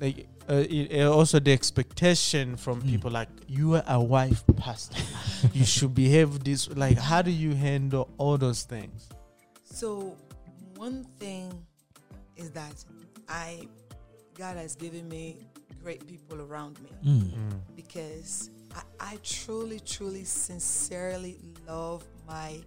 like? 0.00 0.26
Uh, 0.48 0.64
it, 0.68 1.00
uh, 1.04 1.12
also 1.14 1.38
the 1.38 1.52
expectation 1.52 2.56
from 2.56 2.82
Mm. 2.82 2.90
people 2.90 3.10
like 3.12 3.28
you 3.46 3.76
are 3.76 3.84
a 3.86 4.00
wife 4.02 4.42
pastor 4.56 5.00
you 5.54 5.64
should 5.64 5.94
behave 5.94 6.42
this 6.42 6.68
like 6.70 6.98
how 6.98 7.22
do 7.22 7.30
you 7.30 7.54
handle 7.54 8.08
all 8.18 8.36
those 8.36 8.64
things 8.64 9.08
So 9.70 10.16
one 10.76 11.04
thing 11.18 11.52
is 12.36 12.50
that 12.50 12.84
I 13.28 13.66
God 14.34 14.56
has 14.56 14.74
given 14.74 15.08
me 15.08 15.46
great 15.82 16.06
people 16.06 16.40
around 16.40 16.78
me 16.80 16.90
Mm. 17.04 17.60
because 17.76 18.50
I, 18.74 18.82
I 19.00 19.18
truly, 19.22 19.80
truly, 19.80 20.24
sincerely 20.24 21.38
love 21.66 22.04
my 22.26 22.60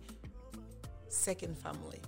second 1.10 1.58
family, 1.58 2.02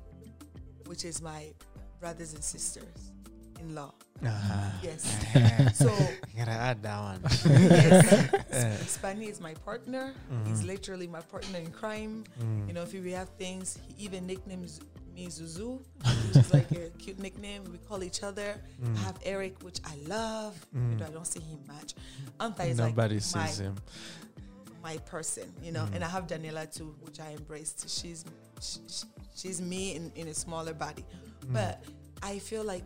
which 0.85 1.05
is 1.05 1.21
my 1.21 1.53
brothers 1.99 2.33
and 2.33 2.43
sisters 2.43 3.11
in 3.59 3.73
law. 3.75 3.93
Uh-huh. 4.23 4.69
Yes. 4.81 5.03
So 5.75 5.87
you 5.91 6.37
gotta 6.37 6.51
add 6.51 6.81
that 6.83 6.99
one 7.01 7.19
yes, 7.23 8.97
Spani 8.97 9.29
is 9.29 9.41
my 9.41 9.53
partner. 9.65 10.13
He's 10.45 10.61
Mhm. 10.61 10.67
literally 10.67 11.07
my 11.07 11.19
partner 11.21 11.59
in 11.59 11.69
crime. 11.71 12.23
Mm. 12.41 12.67
You 12.67 12.73
know, 12.73 12.83
if 12.83 12.93
we 12.93 13.11
have 13.11 13.29
things, 13.37 13.77
he 13.87 14.05
even 14.05 14.25
nicknames 14.25 14.79
me 15.13 15.27
Zuzu, 15.27 15.79
which 16.27 16.35
is 16.37 16.53
like 16.53 16.71
a 16.71 16.89
cute 16.97 17.19
nickname. 17.19 17.63
We 17.71 17.77
call 17.77 18.03
each 18.03 18.23
other. 18.23 18.55
Mm. 18.83 18.95
I 18.95 18.99
have 18.99 19.17
Eric, 19.23 19.61
which 19.63 19.79
I 19.85 19.95
love. 20.07 20.55
Mm. 20.75 20.91
You 20.91 20.97
know, 20.97 21.05
I 21.05 21.09
don't 21.09 21.27
see 21.27 21.41
him 21.41 21.59
much. 21.67 21.93
Anta 22.39 22.67
is 22.69 22.77
nobody 22.77 23.15
like 23.15 23.35
my, 23.35 23.45
sees 23.47 23.59
him 23.59 23.75
my 24.81 24.97
person, 24.99 25.51
you 25.61 25.71
know. 25.71 25.83
Mm. 25.85 25.95
And 25.95 26.03
I 26.03 26.07
have 26.07 26.27
Daniela 26.27 26.71
too, 26.73 26.95
which 27.01 27.19
I 27.19 27.31
embraced. 27.33 27.89
She's 27.89 28.23
she, 28.61 28.79
she- 28.87 29.07
she's 29.35 29.61
me 29.61 29.95
in, 29.95 30.11
in 30.15 30.27
a 30.29 30.33
smaller 30.33 30.73
body. 30.73 31.03
Mm. 31.45 31.53
But 31.53 31.83
I 32.23 32.39
feel 32.39 32.63
like 32.63 32.83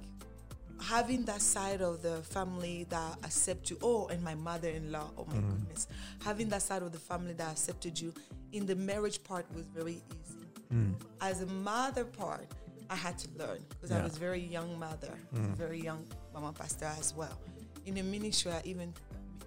having 0.81 1.23
that 1.25 1.41
side 1.41 1.81
of 1.81 2.01
the 2.01 2.17
family 2.23 2.85
that 2.89 3.17
accept 3.23 3.69
you. 3.69 3.77
Oh, 3.81 4.07
and 4.07 4.23
my 4.23 4.35
mother-in-law. 4.35 5.11
Oh 5.17 5.25
my 5.25 5.35
Mm. 5.35 5.49
goodness, 5.59 5.87
having 6.23 6.49
that 6.49 6.61
side 6.61 6.81
of 6.81 6.91
the 6.91 6.99
family 6.99 7.33
that 7.33 7.51
accepted 7.51 7.99
you 7.99 8.13
in 8.51 8.65
the 8.65 8.75
marriage 8.75 9.23
part 9.23 9.45
was 9.53 9.65
very 9.67 10.01
easy. 10.11 10.45
Mm. 10.73 10.95
As 11.21 11.41
a 11.41 11.45
mother 11.47 12.05
part, 12.05 12.47
I 12.89 12.95
had 12.95 13.17
to 13.19 13.27
learn 13.37 13.59
because 13.69 13.91
I 13.91 14.01
was 14.03 14.17
very 14.17 14.39
young 14.39 14.77
mother, 14.79 15.13
Mm. 15.33 15.55
very 15.55 15.79
young 15.81 16.03
mama 16.33 16.53
pastor 16.53 16.85
as 16.99 17.13
well. 17.13 17.37
In 17.85 17.93
the 17.95 18.03
ministry, 18.03 18.51
I 18.51 18.61
even 18.65 18.93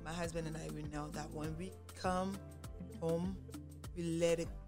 my 0.05 0.13
husband 0.13 0.47
and 0.49 0.57
I 0.57 0.69
we 0.75 0.83
know 0.95 1.09
that 1.11 1.31
when 1.33 1.57
we 1.59 1.73
come 2.01 2.37
home, 3.01 3.37
we 3.97 4.03
let 4.21 4.39
it 4.41 4.47
go. 4.49 4.62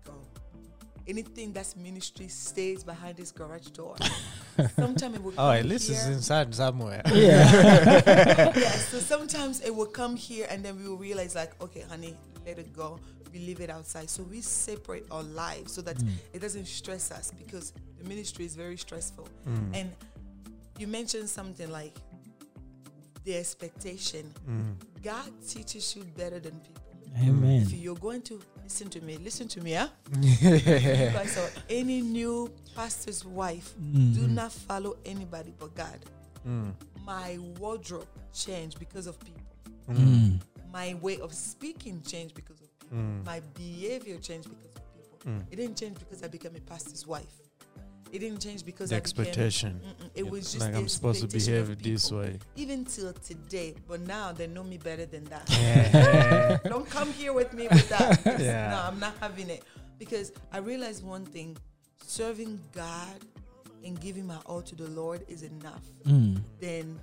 Anything 1.06 1.52
that's 1.52 1.76
ministry 1.76 2.28
stays 2.28 2.82
behind 2.84 3.16
this 3.16 3.30
garage 3.30 3.66
door. 3.68 3.94
Sometimes 4.76 5.16
it 5.16 5.22
will 5.22 5.32
oh 5.32 5.36
come 5.36 5.56
at 5.56 5.64
least 5.66 5.90
it's 5.90 6.04
here. 6.04 6.12
inside 6.12 6.54
somewhere 6.54 7.02
Yeah. 7.12 8.02
yeah, 8.56 8.70
so 8.70 8.98
sometimes 8.98 9.60
it 9.60 9.74
will 9.74 9.86
come 10.00 10.14
here 10.16 10.46
and 10.48 10.64
then 10.64 10.78
we 10.80 10.88
will 10.88 10.96
realize 10.96 11.34
like, 11.34 11.60
okay, 11.60 11.80
honey, 11.88 12.16
let 12.46 12.58
it 12.58 12.72
go. 12.72 12.98
We 13.32 13.40
leave 13.40 13.60
it 13.60 13.68
outside. 13.68 14.08
So 14.08 14.22
we 14.22 14.40
separate 14.40 15.06
our 15.10 15.24
lives 15.24 15.72
so 15.72 15.82
that 15.82 15.96
Mm. 15.98 16.08
it 16.32 16.40
doesn't 16.40 16.66
stress 16.66 17.10
us 17.10 17.32
because 17.36 17.72
the 17.98 18.08
ministry 18.08 18.44
is 18.44 18.54
very 18.54 18.76
stressful. 18.76 19.28
Mm. 19.48 19.70
And 19.74 19.90
you 20.78 20.86
mentioned 20.86 21.28
something 21.28 21.68
like 21.70 21.96
the 23.24 23.34
expectation. 23.36 24.32
Mm. 24.48 24.74
God 25.02 25.30
teaches 25.48 25.96
you 25.96 26.04
better 26.16 26.38
than 26.38 26.52
people. 26.60 26.83
Amen. 27.22 27.62
If 27.62 27.72
you're 27.72 27.94
going 27.96 28.22
to 28.22 28.40
listen 28.62 28.88
to 28.90 29.00
me, 29.00 29.16
listen 29.18 29.46
to 29.48 29.60
me, 29.60 29.72
huh? 29.74 29.88
You 30.20 30.58
guys 30.60 31.36
are 31.38 31.50
any 31.70 32.00
new 32.00 32.50
pastor's 32.74 33.24
wife, 33.24 33.74
do 33.78 34.26
Mm. 34.26 34.30
not 34.30 34.52
follow 34.52 34.96
anybody 35.04 35.52
but 35.58 35.74
God. 35.74 35.98
Mm. 36.46 36.72
My 37.04 37.38
wardrobe 37.58 38.06
changed 38.32 38.78
because 38.78 39.06
of 39.06 39.18
people. 39.20 39.42
Mm. 39.90 40.40
My 40.72 40.94
way 41.00 41.20
of 41.20 41.32
speaking 41.32 42.02
changed 42.02 42.34
because 42.34 42.60
of 42.60 42.68
people. 42.80 42.98
Mm. 42.98 43.24
My 43.24 43.40
behavior 43.54 44.18
changed 44.18 44.48
because 44.48 44.74
of 44.76 44.82
people. 44.92 45.32
Mm. 45.32 45.42
It 45.52 45.56
didn't 45.56 45.76
change 45.78 45.98
because 45.98 46.22
I 46.22 46.28
became 46.28 46.56
a 46.56 46.60
pastor's 46.60 47.06
wife. 47.06 47.34
It 48.14 48.20
didn't 48.20 48.38
change 48.38 48.64
because 48.64 48.90
the 48.90 48.94
I 48.94 48.98
expectation 48.98 49.80
Mm-mm, 49.84 50.10
it 50.14 50.30
was 50.30 50.52
just 50.52 50.64
like 50.64 50.76
i'm 50.76 50.86
supposed 50.86 51.20
to 51.22 51.26
behave 51.26 51.82
this 51.82 52.12
way 52.12 52.38
Even 52.54 52.84
till 52.84 53.12
today, 53.12 53.74
but 53.88 54.00
now 54.02 54.30
they 54.30 54.46
know 54.46 54.62
me 54.62 54.78
better 54.78 55.04
than 55.04 55.24
that. 55.24 55.50
yeah. 55.50 56.58
Don't 56.72 56.88
come 56.88 57.12
here 57.12 57.32
with 57.32 57.52
me 57.52 57.66
with 57.66 57.88
that. 57.88 58.20
Yeah. 58.40 58.70
No, 58.70 58.78
I'm 58.88 59.00
not 59.00 59.14
having 59.20 59.50
it. 59.50 59.64
Because 59.98 60.32
I 60.52 60.58
realized 60.58 61.04
one 61.04 61.24
thing 61.24 61.56
serving 62.06 62.60
God 62.72 63.18
and 63.84 64.00
giving 64.00 64.26
my 64.26 64.38
all 64.46 64.62
to 64.62 64.74
the 64.76 64.88
Lord 64.90 65.24
is 65.26 65.42
enough. 65.42 65.82
Mm. 66.04 66.40
Then, 66.60 67.00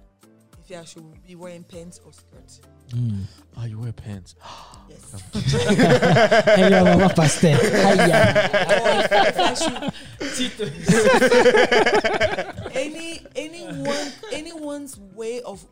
if 0.71 0.81
I 0.81 0.85
should 0.85 1.23
be 1.27 1.35
wearing 1.35 1.63
pants 1.63 1.99
or 2.05 2.11
skirts. 2.13 2.61
Mm. 2.89 3.23
oh 3.57 3.63
you 3.65 3.79
wear 3.79 3.93
pants 3.93 4.35
Yes. 4.89 5.15
Hey, 6.55 6.69
your 6.69 6.83
mama 6.83 7.07
pastor. 7.15 7.55
Hiya. 7.55 8.19
or 8.81 8.89
if, 8.99 9.11
if 9.11 9.37
I 9.39 9.53
should 9.53 9.93
any 12.73 13.21
anyone 13.35 14.11
anyone's 14.31 14.99
way 15.15 15.41
of 15.41 15.63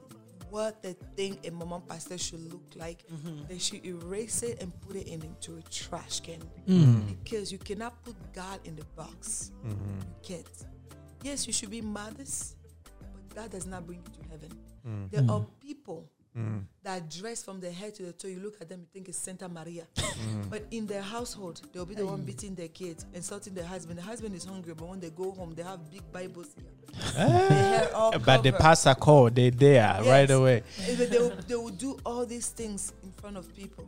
what 0.49 0.81
they 0.81 0.95
think 1.15 1.45
a 1.47 1.51
mama 1.51 1.79
pastor 1.87 2.17
should 2.17 2.51
look 2.51 2.63
like, 2.75 3.03
they 3.47 3.59
should 3.59 3.85
erase 3.85 4.41
it 4.41 4.61
and 4.63 4.71
put 4.81 4.95
it 4.95 5.07
in 5.07 5.21
into 5.21 5.57
a 5.57 5.61
trash 5.69 6.21
can. 6.21 6.41
Mm. 6.67 7.17
Because 7.23 7.51
you 7.51 7.59
cannot 7.59 8.01
put 8.03 8.15
God 8.33 8.59
in 8.65 8.75
the 8.75 8.83
box. 8.95 9.51
Mhm. 9.63 9.75
You 9.99 10.05
can't. 10.23 10.47
Yes, 11.21 11.45
you 11.45 11.53
should 11.53 11.69
be 11.69 11.81
modest, 11.81 12.55
but 13.13 13.35
God 13.35 13.51
does 13.51 13.67
not 13.67 13.85
bring 13.85 13.99
you 13.99 14.23
to 14.23 14.29
heaven. 14.29 14.49
Mm. 14.87 15.11
There 15.11 15.21
Mm. 15.21 15.29
are 15.31 15.45
people 15.59 16.09
Mm. 16.37 16.63
that 16.83 17.09
dress 17.09 17.43
from 17.43 17.59
the 17.59 17.71
head 17.71 17.95
to 17.95 18.03
the 18.03 18.13
toe. 18.13 18.27
You 18.27 18.39
look 18.39 18.61
at 18.61 18.69
them, 18.69 18.81
you 18.81 18.87
think 18.93 19.09
it's 19.09 19.17
Santa 19.17 19.49
Maria. 19.49 19.87
Mm. 20.19 20.49
But 20.49 20.63
in 20.71 20.85
their 20.85 21.01
household, 21.01 21.61
they'll 21.73 21.85
be 21.85 21.95
the 21.95 22.05
one 22.05 22.21
beating 22.23 22.53
their 22.55 22.67
kids, 22.67 23.05
insulting 23.13 23.53
their 23.53 23.65
husband. 23.65 23.97
The 23.99 24.03
husband 24.03 24.35
is 24.35 24.43
hungry, 24.45 24.73
but 24.73 24.87
when 24.87 24.99
they 24.99 25.09
go 25.09 25.31
home, 25.31 25.53
they 25.55 25.63
have 25.63 25.79
big 25.89 26.03
Bibles 26.11 26.47
here. 26.55 27.13
hair 27.13 27.89
all 27.95 28.11
but 28.19 28.43
the 28.43 28.51
pastor 28.51 28.95
call 28.95 29.29
they're 29.29 29.51
there 29.51 30.01
right 30.03 30.29
away 30.29 30.63
they, 30.87 31.17
will, 31.19 31.31
they 31.47 31.55
will 31.55 31.69
do 31.69 31.97
all 32.05 32.25
these 32.25 32.49
things 32.49 32.93
in 33.03 33.11
front 33.13 33.37
of 33.37 33.53
people. 33.55 33.87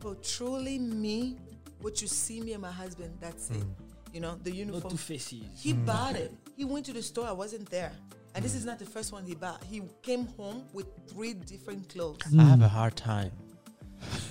But 0.00 0.22
truly, 0.22 0.78
me, 0.78 1.36
what 1.80 2.00
you 2.02 2.08
see 2.08 2.40
me 2.40 2.52
and 2.52 2.62
my 2.62 2.70
husband, 2.72 3.12
that's 3.20 3.50
it. 3.50 3.64
You 4.12 4.20
know, 4.20 4.36
the 4.42 4.50
No 4.50 4.56
uniform. 4.56 4.90
two 4.90 4.96
faces. 4.98 5.44
He 5.56 5.72
bought 5.72 6.16
it. 6.16 6.32
He 6.56 6.64
went 6.64 6.86
to 6.86 6.92
the 6.92 7.02
store. 7.02 7.26
I 7.26 7.32
wasn't 7.32 7.70
there. 7.70 7.92
And 8.34 8.44
this 8.44 8.54
is 8.54 8.64
not 8.64 8.78
the 8.78 8.86
first 8.86 9.12
one 9.12 9.24
he 9.24 9.34
bought. 9.34 9.62
He 9.64 9.82
came 10.02 10.26
home 10.38 10.64
with 10.72 10.86
three 11.08 11.34
different 11.34 11.88
clothes. 11.88 12.18
Mm. 12.30 12.40
I 12.40 12.44
have 12.44 12.62
a 12.62 12.68
hard 12.68 12.96
time. 12.96 13.30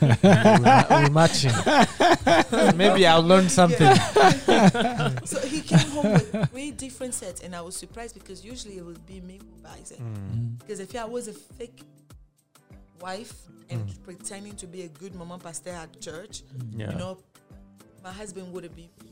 we're, 0.02 0.86
we're 0.90 1.10
matching. 1.12 1.52
Maybe 2.78 3.06
I'll 3.08 3.24
learn 3.24 3.48
something. 3.48 3.96
so 5.26 5.40
he 5.48 5.62
came 5.62 5.80
home 5.92 6.14
with 6.14 6.50
three 6.50 6.72
different 6.72 7.14
sets, 7.14 7.42
and 7.42 7.56
I 7.56 7.62
was 7.62 7.76
surprised 7.76 8.16
because 8.16 8.44
usually 8.44 8.78
it 8.78 8.86
would 8.86 9.06
be 9.06 9.22
me 9.22 9.40
who 9.40 9.62
buys 9.62 9.92
it. 9.92 10.02
Mm. 10.02 10.16
mm. 10.16 10.60
Because 10.60 10.80
if 10.80 10.96
I 10.96 11.06
was 11.06 11.28
a 11.28 11.34
fake 11.34 11.82
wife 13.00 13.34
and 13.70 13.88
mm. 13.88 14.04
pretending 14.04 14.56
to 14.58 14.68
be 14.68 14.84
a 14.84 14.88
good 14.88 15.16
mama 15.16 15.38
pastor 15.38 15.72
at 15.72 16.02
church, 16.02 16.44
Yeah. 16.72 16.92
you 16.92 16.98
know, 16.98 17.18
my 18.04 18.12
husband 18.12 18.52
wouldn't 18.52 18.76
be 18.76 18.90
pleased. 19.00 19.11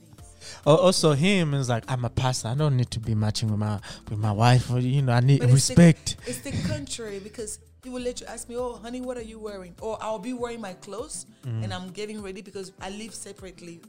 Al- 0.66 0.78
Also, 0.78 1.14
him 1.14 1.54
is 1.54 1.70
like, 1.70 1.84
I'm 1.88 2.06
a 2.06 2.10
pastor. 2.10 2.50
I 2.50 2.56
don't 2.56 2.76
need 2.78 2.92
to 2.92 3.00
be 3.00 3.16
matching 3.16 3.50
with 3.50 3.60
my 3.60 3.80
with 4.10 4.20
my 4.20 4.32
wife. 4.32 4.70
Or, 4.72 4.80
you 4.80 5.02
know, 5.02 5.14
I 5.14 5.20
need 5.20 5.40
But 5.42 5.50
it's 5.50 5.68
the- 5.68 5.76
respect. 5.76 6.18
It's 6.26 6.40
the 6.40 6.52
contrary 6.68 7.20
because 7.20 7.60
he 7.84 7.90
will 7.90 8.02
let 8.02 8.20
you 8.22 8.28
ask 8.28 8.50
me, 8.50 8.56
"Oh, 8.58 8.74
honey, 8.82 9.02
what 9.02 9.18
are 9.18 9.24
you 9.24 9.40
wearing?" 9.40 9.74
Or 9.82 9.98
I'll 10.02 10.20
be 10.20 10.34
wearing 10.34 10.60
my 10.62 10.74
clothes 10.74 11.26
Mm. 11.46 11.64
and 11.64 11.74
I'm 11.74 11.90
getting 11.92 12.22
ready 12.22 12.42
because 12.42 12.72
I 12.82 12.90
live 12.90 13.14
separately 13.16 13.80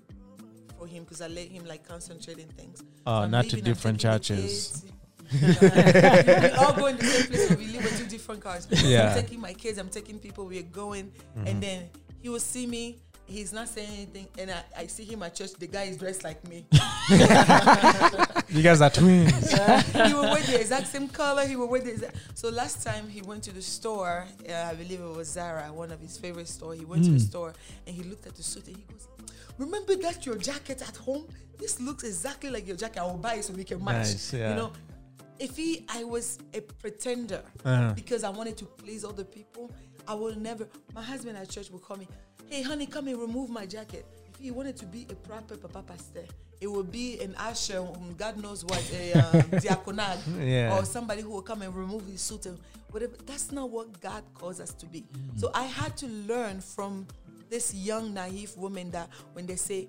for 0.78 0.86
him 0.86 1.02
because 1.04 1.20
I 1.20 1.26
let 1.28 1.48
him 1.48 1.64
like 1.66 1.86
concentrate 1.86 2.38
in 2.38 2.48
things. 2.48 2.82
Oh, 3.06 3.22
I'm 3.22 3.30
not 3.30 3.48
to 3.50 3.60
different 3.60 3.98
churches. 4.00 4.84
we 5.42 6.50
all 6.58 6.72
go 6.74 6.86
in 6.86 6.96
the 6.96 7.04
same 7.04 7.26
place, 7.28 7.48
but 7.48 7.58
we 7.58 7.66
live 7.66 7.84
with 7.84 7.98
two 7.98 8.06
different 8.06 8.40
cars. 8.42 8.66
Yeah. 8.84 9.10
I'm 9.14 9.22
taking 9.22 9.40
my 9.40 9.52
kids, 9.52 9.78
I'm 9.78 9.88
taking 9.88 10.18
people, 10.18 10.46
we're 10.46 10.62
going, 10.62 11.12
Mm-hmm. 11.36 11.46
and 11.46 11.62
then 11.62 11.88
he 12.22 12.28
will 12.28 12.40
see 12.40 12.66
me 12.66 12.98
he's 13.30 13.52
not 13.52 13.68
saying 13.68 13.88
anything, 13.94 14.26
and 14.38 14.50
I, 14.50 14.62
I 14.82 14.86
see 14.86 15.04
him 15.04 15.22
at 15.22 15.34
church. 15.34 15.52
The 15.54 15.66
guy 15.66 15.84
is 15.84 15.96
dressed 15.96 16.24
like 16.24 16.40
me. 16.48 16.66
You 18.50 18.62
guys 18.64 18.80
are 18.80 18.90
twins. 18.90 19.52
he 19.92 20.12
will 20.12 20.22
wear 20.22 20.42
the 20.42 20.58
exact 20.60 20.88
same 20.88 21.06
color. 21.08 21.46
He 21.46 21.54
will 21.54 21.68
wear 21.68 21.80
the 21.80 21.90
exact. 21.92 22.16
So 22.34 22.48
last 22.48 22.82
time 22.84 23.08
he 23.08 23.22
went 23.22 23.44
to 23.44 23.52
the 23.52 23.62
store, 23.62 24.26
uh, 24.48 24.52
I 24.70 24.74
believe 24.74 25.00
it 25.00 25.16
was 25.16 25.28
Zara, 25.28 25.72
one 25.72 25.92
of 25.92 26.00
his 26.00 26.18
favorite 26.18 26.48
store. 26.48 26.74
He 26.74 26.84
went 26.84 27.04
to 27.04 27.10
the 27.12 27.18
Mm. 27.18 27.28
store 27.30 27.52
and 27.86 27.94
he 27.94 28.02
looked 28.02 28.26
at 28.26 28.34
the 28.34 28.42
suit 28.42 28.66
and 28.66 28.76
he 28.76 28.82
goes, 28.92 29.06
"Remember 29.56 29.94
that 29.96 30.26
your 30.26 30.36
jacket 30.36 30.82
at 30.82 30.96
home? 30.96 31.24
This 31.60 31.78
looks 31.80 32.02
exactly 32.02 32.50
like 32.50 32.66
your 32.66 32.76
jacket. 32.76 32.98
I 33.00 33.06
will 33.06 33.18
buy 33.18 33.34
it 33.34 33.44
so 33.44 33.52
we 33.52 33.62
can 33.64 33.78
match." 33.84 34.08
Nice, 34.08 34.32
yeah. 34.32 34.50
You 34.50 34.56
know, 34.56 34.72
if 35.40 35.56
he, 35.56 35.84
I 35.88 36.04
was 36.04 36.38
a 36.54 36.60
pretender 36.60 37.42
Uh-huh. 37.64 37.92
because 37.94 38.22
I 38.24 38.30
wanted 38.30 38.56
to 38.58 38.64
please 38.66 39.04
other 39.04 39.24
people, 39.24 39.70
I 40.06 40.14
will 40.14 40.36
never. 40.36 40.68
My 40.94 41.02
husband 41.02 41.36
at 41.36 41.48
church 41.48 41.70
would 41.70 41.82
call 41.82 41.96
me, 41.96 42.06
"Hey, 42.48 42.62
honey, 42.62 42.86
come 42.86 43.08
and 43.08 43.18
remove 43.18 43.48
my 43.50 43.66
jacket." 43.66 44.04
If 44.32 44.38
he 44.38 44.50
wanted 44.50 44.76
to 44.78 44.86
be 44.86 45.06
a 45.10 45.14
proper 45.14 45.56
papa 45.56 45.82
pastor, 45.86 46.24
it 46.60 46.66
would 46.70 46.90
be 46.92 47.20
an 47.20 47.34
usher, 47.36 47.78
um, 47.78 48.14
God 48.16 48.36
knows 48.42 48.64
what, 48.64 48.82
a 48.92 49.12
um, 49.12 49.42
diaconal, 49.64 50.18
Yeah. 50.38 50.76
or 50.76 50.84
somebody 50.84 51.22
who 51.22 51.30
will 51.30 51.42
come 51.42 51.62
and 51.62 51.74
remove 51.74 52.06
his 52.06 52.20
suit 52.20 52.46
and 52.46 52.58
whatever. 52.90 53.14
That's 53.26 53.50
not 53.52 53.70
what 53.70 54.00
God 54.00 54.22
calls 54.34 54.60
us 54.60 54.72
to 54.74 54.86
be. 54.86 55.04
So 55.36 55.50
I 55.54 55.64
had 55.64 55.96
to 55.98 56.06
learn 56.06 56.60
from 56.60 57.06
this 57.50 57.74
young 57.74 58.12
naive 58.14 58.56
woman 58.56 58.90
that 58.92 59.08
when 59.34 59.46
they 59.46 59.56
say, 59.56 59.88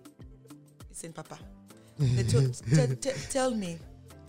"Listen, 0.89 1.13
Papa," 1.13 1.37
they 1.97 2.23
told, 2.23 2.53
t- 2.53 2.95
t- 2.95 3.19
tell 3.29 3.51
me, 3.51 3.77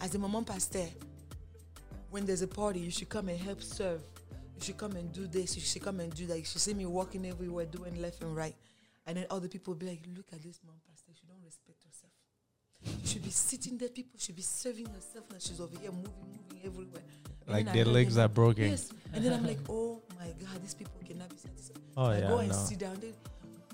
as 0.01 0.14
a 0.14 0.18
mama 0.18 0.43
pastor, 0.43 0.87
when 2.12 2.26
there's 2.26 2.42
a 2.42 2.46
party, 2.46 2.78
you 2.78 2.90
should 2.90 3.08
come 3.08 3.28
and 3.28 3.40
help 3.40 3.62
serve. 3.62 4.02
You 4.54 4.60
should 4.60 4.76
come 4.76 4.92
and 4.92 5.10
do 5.12 5.26
this. 5.26 5.56
You 5.56 5.62
should 5.62 5.82
come 5.82 5.98
and 5.98 6.14
do 6.14 6.26
that. 6.26 6.38
You 6.38 6.44
should 6.44 6.60
see 6.60 6.74
me 6.74 6.84
walking 6.84 7.26
everywhere, 7.26 7.64
doing 7.64 8.00
left 8.00 8.22
and 8.22 8.36
right. 8.36 8.54
And 9.06 9.16
then 9.16 9.26
other 9.30 9.48
people 9.48 9.74
be 9.74 9.86
like, 9.86 10.00
look 10.14 10.26
at 10.32 10.42
this 10.42 10.60
mom 10.64 10.76
pastor. 10.88 11.12
She 11.18 11.26
don't 11.26 11.42
respect 11.42 11.82
herself. 11.82 12.12
She 13.02 13.14
should 13.14 13.24
be 13.24 13.30
sitting 13.30 13.78
there. 13.78 13.88
People 13.88 14.20
should 14.20 14.36
be 14.36 14.42
serving 14.42 14.86
herself. 14.86 15.24
And 15.32 15.40
she's 15.40 15.58
over 15.58 15.76
here 15.78 15.90
moving, 15.90 16.12
moving 16.36 16.60
everywhere. 16.64 17.02
And 17.46 17.54
Like 17.56 17.68
I 17.68 17.72
their 17.72 17.86
legs 17.86 18.18
are 18.18 18.28
broken. 18.28 18.70
Yes. 18.70 18.92
And 19.14 19.24
then 19.24 19.32
I'm 19.32 19.46
like, 19.46 19.58
oh 19.70 20.02
my 20.18 20.26
God, 20.26 20.62
these 20.62 20.74
people 20.74 21.00
cannot 21.06 21.30
be 21.30 21.36
satisfied. 21.36 21.82
Oh, 21.96 22.04
I 22.04 22.18
yeah, 22.18 22.28
go 22.28 22.38
and 22.38 22.50
no. 22.50 22.54
sit 22.54 22.78
down. 22.78 23.00
They, 23.00 23.14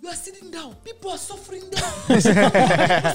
you 0.02 0.08
are 0.08 0.14
sitting 0.14 0.50
down. 0.50 0.74
People 0.84 1.10
are 1.10 1.18
suffering 1.18 1.62
there. 1.70 3.14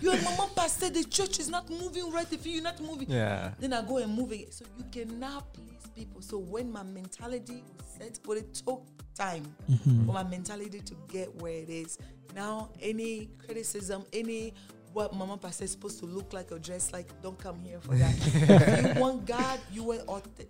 You 0.00 0.12
are 0.12 0.20
mama 0.22 0.48
pastor. 0.54 0.90
The 0.90 1.04
church 1.04 1.38
is 1.40 1.48
not 1.48 1.68
moving 1.70 2.12
right. 2.12 2.30
If 2.32 2.46
you're 2.46 2.62
not 2.62 2.80
moving, 2.80 3.10
Yeah. 3.10 3.52
then 3.58 3.72
I 3.72 3.82
go 3.82 3.96
and 3.98 4.14
move 4.14 4.32
it. 4.32 4.54
So 4.54 4.64
you 4.76 4.84
cannot 4.90 5.52
please 5.52 5.86
people. 5.94 6.20
So 6.22 6.38
when 6.38 6.70
my 6.70 6.82
mentality 6.82 7.64
was 7.76 7.86
set, 7.98 8.18
but 8.24 8.36
it 8.36 8.54
took 8.54 8.82
time 9.14 9.44
mm-hmm. 9.70 10.06
for 10.06 10.12
my 10.12 10.22
mentality 10.22 10.80
to 10.80 10.94
get 11.08 11.34
where 11.40 11.54
it 11.54 11.70
is. 11.70 11.98
Now, 12.34 12.68
any 12.80 13.30
criticism, 13.44 14.04
any 14.12 14.52
what 14.92 15.14
Mama 15.14 15.36
Pastor 15.36 15.64
is 15.64 15.72
supposed 15.72 15.98
to 16.00 16.06
look 16.06 16.32
like 16.32 16.50
or 16.52 16.58
dress 16.58 16.90
like, 16.90 17.06
don't 17.22 17.38
come 17.38 17.58
here 17.60 17.80
for 17.80 17.94
that. 17.96 18.94
you 18.94 19.00
want 19.00 19.26
God, 19.26 19.60
you 19.70 19.82
want 19.82 20.00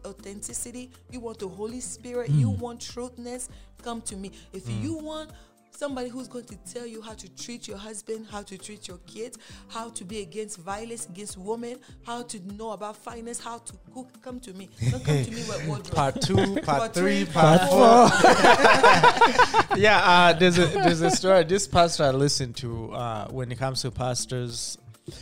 authenticity, 0.04 0.90
you 1.10 1.18
want 1.18 1.40
the 1.40 1.48
Holy 1.48 1.80
Spirit, 1.80 2.30
you 2.30 2.50
mm. 2.50 2.58
want 2.58 2.80
truthness, 2.80 3.48
come 3.82 4.00
to 4.02 4.16
me. 4.16 4.30
If 4.52 4.66
mm. 4.66 4.82
you 4.82 4.98
want 4.98 5.32
somebody 5.76 6.08
who's 6.08 6.28
going 6.28 6.44
to 6.44 6.56
tell 6.72 6.86
you 6.86 7.02
how 7.02 7.12
to 7.12 7.28
treat 7.36 7.68
your 7.68 7.76
husband, 7.76 8.26
how 8.30 8.42
to 8.42 8.56
treat 8.56 8.88
your 8.88 8.98
kids, 9.06 9.38
how 9.68 9.90
to 9.90 10.04
be 10.04 10.22
against 10.22 10.58
violence 10.58 11.06
against 11.06 11.36
women, 11.36 11.78
how 12.04 12.22
to 12.22 12.40
know 12.54 12.70
about 12.70 12.96
finance, 12.96 13.38
how 13.38 13.58
to 13.58 13.72
cook. 13.92 14.08
Come 14.22 14.40
to 14.40 14.54
me. 14.54 14.68
Don't 14.90 15.04
come 15.04 15.22
to 15.22 15.30
me 15.30 15.42
with 15.48 15.66
wardrobe. 15.68 15.94
Part 15.94 16.20
two, 16.22 16.36
part 16.36 16.64
Part 16.64 16.94
three, 16.94 17.24
three, 17.24 17.32
part 17.32 17.60
part 17.60 18.10
four. 18.10 19.76
yeah, 19.76 20.00
uh, 20.02 20.32
there's 20.32 20.58
a 20.58 20.66
there's 20.66 21.02
a 21.02 21.10
story. 21.10 21.44
This 21.44 21.66
pastor 21.66 22.04
I 22.04 22.10
listened 22.10 22.56
to 22.56 22.92
uh, 22.92 23.28
when 23.28 23.52
it 23.52 23.58
comes 23.58 23.82
to 23.82 23.90
pastors, 23.90 24.78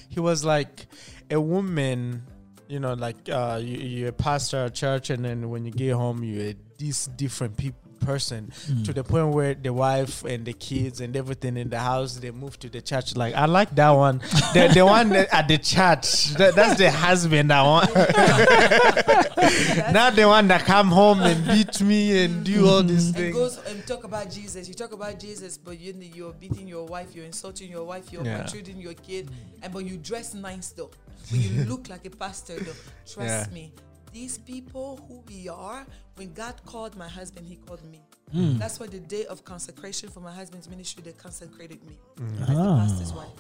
he 0.09 0.21
was 0.21 0.45
like 0.45 0.87
a 1.31 1.41
woman. 1.41 2.23
You 2.67 2.81
know, 2.81 2.95
like 2.95 3.29
uh, 3.29 3.61
you, 3.63 3.77
you're 3.77 4.09
a 4.09 4.13
pastor 4.13 4.65
at 4.65 4.75
church, 4.75 5.11
and 5.11 5.25
then 5.25 5.51
when 5.51 5.67
you 5.67 5.71
get 5.71 5.93
home, 5.93 6.25
you're 6.25 6.55
these 6.79 7.07
different 7.09 7.57
people 7.57 7.84
person 8.05 8.47
to 8.49 8.73
mm. 8.73 8.95
the 8.95 9.05
point 9.05 9.29
where 9.29 9.55
the 9.55 9.73
wife 9.73 10.25
and 10.25 10.45
the 10.45 10.53
kids 10.53 11.01
and 11.01 11.17
everything 11.17 11.57
in 11.57 11.69
the 11.71 11.79
house 11.79 12.17
they 12.17 12.31
move 12.31 12.59
to 12.59 12.69
the 12.69 12.81
church 12.81 13.17
like 13.17 13.35
i 13.35 13.47
like 13.47 13.75
that 13.75 13.91
one 13.91 14.19
the, 14.53 14.71
the 14.75 14.85
one 14.97 15.09
that 15.11 15.33
at 15.33 15.49
the 15.49 15.59
church 15.59 16.35
that, 16.35 16.55
that's 16.55 16.79
the 16.79 16.91
husband 16.91 17.53
i 17.53 17.63
want 17.63 17.95
not 19.93 20.15
the 20.15 20.27
one 20.27 20.49
that 20.49 20.65
come 20.65 20.89
home 20.89 21.21
and 21.23 21.47
beat 21.47 21.81
me 21.81 22.25
and 22.25 22.45
do 22.45 22.67
all 22.67 22.81
mm-hmm. 22.81 22.89
these 22.89 23.07
and 23.09 23.17
things. 23.17 23.35
goes 23.35 23.59
and 23.67 23.87
talk 23.87 24.05
about 24.05 24.31
Jesus. 24.31 24.69
You 24.69 24.75
talk 24.75 24.93
about 24.93 25.19
Jesus, 25.19 25.59
but 25.59 25.79
you 25.79 25.95
you're 26.15 26.33
beating 26.33 26.69
your 26.69 26.87
wife, 26.87 27.15
you're 27.15 27.25
insulting 27.25 27.71
your 27.71 27.85
wife, 27.85 28.13
you're 28.13 28.25
Yeah. 28.25 28.39
maltreating 28.39 28.81
your 28.81 28.95
kid, 28.95 29.27
mm. 29.27 29.63
and 29.63 29.73
but 29.73 29.85
you 29.85 29.97
dress 29.97 30.35
nice 30.35 30.71
though. 30.71 30.91
But 31.31 31.39
you 31.41 31.65
look 31.71 31.89
like 31.89 32.05
a 32.07 32.11
pastor 32.11 32.57
though. 32.57 32.73
Trust 33.07 33.51
Yeah. 33.51 33.55
me. 33.55 33.73
These 34.15 34.39
people 34.39 35.05
who 35.09 35.25
we 35.27 35.49
are, 35.49 35.85
when 36.15 36.33
God 36.35 36.55
called 36.65 36.97
my 36.97 37.09
husband, 37.09 37.47
he 37.49 37.57
called 37.57 37.83
me. 37.91 38.01
Mm. 38.33 38.61
That's 38.61 38.79
why 38.79 38.87
the 38.87 39.01
day 39.01 39.27
of 39.27 39.45
consecration 39.45 40.09
for 40.09 40.21
my 40.21 40.33
husband's 40.33 40.69
ministry, 40.71 41.03
they 41.05 41.13
consecrated 41.13 41.81
me 41.85 41.99
Mm. 42.17 42.41
as 42.43 42.47
the 42.47 42.55
Ah. 42.55 42.79
pastor's 42.87 43.13
wife. 43.13 43.33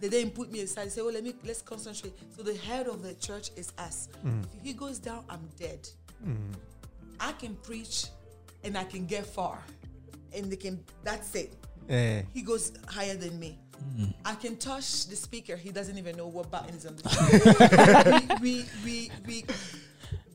They 0.00 0.08
didn't 0.08 0.34
put 0.34 0.50
me 0.50 0.62
aside. 0.62 0.90
Say, 0.90 1.00
"Oh, 1.00 1.10
let 1.16 1.22
me 1.22 1.32
let's 1.44 1.62
concentrate." 1.62 2.14
So 2.36 2.42
the 2.42 2.56
head 2.56 2.88
of 2.88 3.02
the 3.04 3.14
church 3.14 3.50
is 3.54 3.72
us. 3.78 4.08
Mm. 4.24 4.42
If 4.56 4.62
he 4.64 4.72
goes 4.72 4.98
down, 4.98 5.24
I'm 5.28 5.48
dead. 5.56 5.88
I 7.20 7.32
can 7.32 7.54
preach, 7.68 8.06
and 8.64 8.76
I 8.76 8.84
can 8.84 9.06
get 9.06 9.24
far, 9.26 9.62
and 10.34 10.50
they 10.50 10.56
can. 10.56 10.82
That's 11.04 11.34
it. 11.36 11.50
Eh, 11.88 12.22
He 12.34 12.42
goes 12.42 12.72
higher 12.88 13.14
than 13.16 13.38
me. 13.38 13.58
I 14.24 14.34
can 14.34 14.56
touch 14.56 15.06
the 15.06 15.16
speaker. 15.16 15.56
He 15.56 15.70
doesn't 15.70 15.96
even 15.96 16.16
know 16.16 16.26
what 16.26 16.50
button 16.50 16.74
is 16.74 16.84
on 16.86 16.96
the 16.96 17.08
speaker. 17.14 18.38
we, 18.42 18.66
we, 18.84 19.10
we, 19.26 19.36
we 19.44 19.44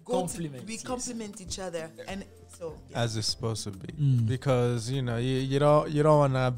go 0.06 0.14
Complement, 0.20 0.62
to, 0.62 0.66
we 0.68 0.74
yes. 0.74 0.84
complement 0.84 1.42
each 1.42 1.58
other, 1.60 1.90
and 2.08 2.24
so 2.58 2.78
yeah. 2.92 3.02
as 3.04 3.18
it's 3.18 3.28
supposed 3.28 3.64
to 3.66 3.72
be, 3.72 3.92
because 4.26 4.90
you 4.90 5.02
know 5.02 5.18
you, 5.18 5.38
you 5.40 5.60
don't 5.60 5.90
you 5.92 6.04
don't 6.04 6.20
wanna. 6.20 6.54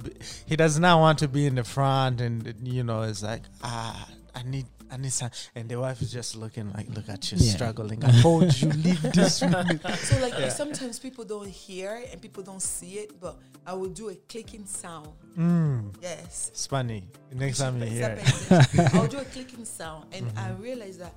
He 0.46 0.56
does 0.56 0.78
not 0.80 1.00
want 1.00 1.18
to 1.20 1.28
be 1.28 1.46
in 1.48 1.56
the 1.56 1.64
front, 1.64 2.20
and 2.22 2.54
you 2.64 2.84
know 2.84 3.02
it's 3.04 3.24
like 3.24 3.44
ah, 3.64 4.08
I 4.36 4.44
need. 4.44 4.66
I 4.90 4.96
need 4.96 5.12
some, 5.12 5.30
and 5.54 5.68
the 5.68 5.76
wife 5.78 6.02
is 6.02 6.14
just 6.14 6.38
looking 6.38 6.72
like, 6.72 6.88
look 6.96 7.10
at 7.10 7.30
you 7.30 7.38
Yeah. 7.42 7.52
struggling. 7.56 8.02
I 8.06 8.22
told 8.22 8.56
you 8.62 8.70
leave 8.88 9.02
this. 9.12 9.42
with 9.42 9.52
me." 9.52 9.80
So 9.96 10.18
like 10.22 10.50
sometimes 10.50 10.98
people 10.98 11.26
don't 11.26 11.46
hear 11.50 12.02
and 12.10 12.22
people 12.22 12.42
don't 12.42 12.62
see 12.62 12.94
it, 13.00 13.20
but 13.20 13.36
I 13.66 13.74
will 13.74 13.90
do 13.90 14.08
a 14.08 14.16
clicking 14.30 14.66
sound. 14.66 15.10
Mm, 15.38 15.94
Yes. 16.02 16.48
it's 16.54 16.66
funny. 16.68 17.10
Next 17.34 17.58
time 17.58 17.82
you 17.82 17.88
hear 17.90 18.18
stop 18.24 18.62
it, 18.62 18.80
it. 18.80 18.94
I'll 18.96 19.08
do 19.08 19.18
a 19.18 19.26
clicking 19.26 19.66
sound, 19.66 20.06
and 20.14 20.26
I 20.38 20.52
realize 20.52 20.98
that 21.00 21.14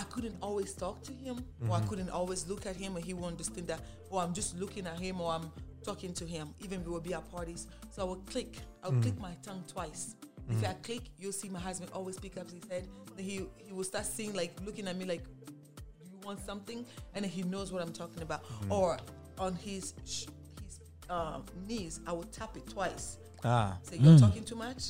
I 0.00 0.04
couldn't 0.04 0.36
always 0.40 0.72
talk 0.72 1.02
to 1.02 1.12
him, 1.12 1.44
or 1.68 1.76
I 1.76 1.78
mm-hmm. 1.78 1.88
couldn't 1.88 2.08
always 2.10 2.48
look 2.48 2.64
at 2.64 2.74
him, 2.74 2.96
and 2.96 3.04
he 3.04 3.12
wouldn't 3.12 3.32
understand 3.32 3.66
that. 3.68 3.80
Or 4.08 4.22
I'm 4.22 4.32
just 4.32 4.58
looking 4.58 4.86
at 4.86 4.98
him, 4.98 5.20
or 5.20 5.30
I'm 5.32 5.52
talking 5.84 6.14
to 6.14 6.24
him. 6.24 6.54
Even 6.60 6.82
we 6.84 6.90
will 6.90 7.00
be 7.00 7.12
at 7.12 7.30
parties, 7.30 7.66
so 7.90 8.02
I 8.02 8.04
will 8.06 8.22
click. 8.32 8.56
I'll 8.82 8.92
click 8.92 9.14
mm. 9.16 9.20
my 9.20 9.36
tongue 9.42 9.62
twice. 9.68 10.16
If 10.48 10.64
I 10.64 10.68
mm. 10.68 10.82
click, 10.82 11.02
you'll 11.18 11.32
see 11.32 11.50
my 11.50 11.60
husband 11.60 11.90
always 11.94 12.18
pick 12.18 12.38
up 12.38 12.50
his 12.50 12.66
head. 12.70 12.88
He 13.18 13.46
he 13.58 13.72
will 13.72 13.84
start 13.84 14.06
seeing 14.06 14.32
like 14.32 14.52
looking 14.64 14.88
at 14.88 14.96
me 14.96 15.04
like, 15.04 15.22
"Do 15.46 16.10
you 16.10 16.18
want 16.24 16.40
something?" 16.46 16.86
And 17.14 17.26
he 17.26 17.42
knows 17.42 17.70
what 17.72 17.82
I'm 17.82 17.92
talking 17.92 18.22
about. 18.22 18.42
Mm-hmm. 18.44 18.72
Or 18.72 18.96
on 19.38 19.54
his 19.54 19.92
sh- 20.06 20.26
his 20.64 20.80
um, 21.10 21.44
knees, 21.68 22.00
I 22.06 22.12
will 22.12 22.30
tap 22.38 22.56
it 22.56 22.66
twice. 22.68 23.18
ah, 23.44 23.76
Say 23.82 23.98
you're 23.98 24.14
mm. 24.16 24.20
talking 24.20 24.44
too 24.44 24.56
much, 24.56 24.82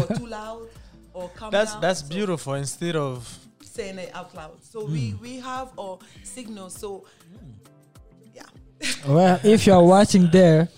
or 0.00 0.16
too 0.16 0.26
loud, 0.26 0.68
or 1.14 1.28
calm 1.36 1.50
that's 1.56 1.72
down. 1.72 1.80
that's 1.80 2.00
So 2.00 2.08
beautiful. 2.08 2.54
Instead 2.54 2.96
of 2.96 3.47
Saying 3.78 3.98
it 4.00 4.10
out 4.12 4.34
loud. 4.34 4.58
So 4.60 4.84
we 4.86 5.14
we 5.22 5.38
have 5.38 5.68
our 5.78 5.98
signals. 6.24 6.74
So 6.74 7.04
yeah, 8.34 8.42
Well, 9.06 9.38
if 9.44 9.68
you're 9.68 9.80
watching 9.84 10.28
there, 10.32 10.68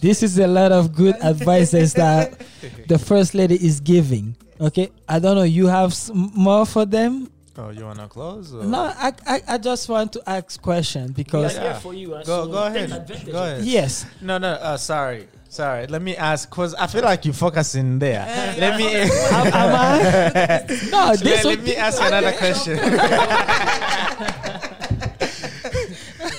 this 0.00 0.24
is 0.24 0.40
a 0.40 0.48
lot 0.48 0.72
of 0.72 0.92
good 0.92 1.14
advices 1.22 1.94
that 1.94 2.40
the 2.88 2.98
first 2.98 3.32
lady 3.34 3.54
is 3.54 3.78
giving. 3.78 4.34
Okay, 4.60 4.90
I 5.08 5.20
don't 5.20 5.36
know. 5.36 5.44
You 5.44 5.68
have 5.68 5.92
s- 5.92 6.10
more 6.12 6.66
for 6.66 6.84
them? 6.84 7.30
oh, 7.56 7.70
you 7.70 7.84
wanna 7.84 8.08
close? 8.08 8.52
Or? 8.52 8.64
No, 8.64 8.90
I, 9.06 9.12
I 9.24 9.40
I 9.54 9.58
just 9.58 9.88
want 9.88 10.12
to 10.14 10.22
ask 10.26 10.60
question 10.60 11.12
because 11.12 11.54
Yeah. 11.54 11.62
here 11.62 11.74
for 11.80 11.94
you. 11.94 12.14
uh, 12.16 12.24
Go 12.24 12.44
so 12.46 12.50
go 12.50 12.66
ahead. 12.66 12.90
Go 13.30 13.38
ahead. 13.44 13.62
yes, 13.64 14.04
No, 14.20 14.38
no. 14.38 14.48
Uh, 14.54 14.76
sorry, 14.76 15.28
sorry. 15.48 15.86
Let 15.86 16.02
me 16.02 16.16
ask, 16.16 16.48
cause 16.50 16.74
I 16.74 16.86
feel 16.86 17.02
like 17.02 17.24
you're 17.24 17.34
focusing 17.34 17.98
there. 17.98 18.24
Eh, 18.28 18.54
Let 18.58 18.78
me. 18.78 18.94
am? 19.32 20.90
No, 20.90 21.14
this 21.16 21.44
let, 21.44 21.58
let 21.58 21.62
me 21.62 21.76
ask 21.76 22.00
another 22.02 22.32
question. 22.32 22.78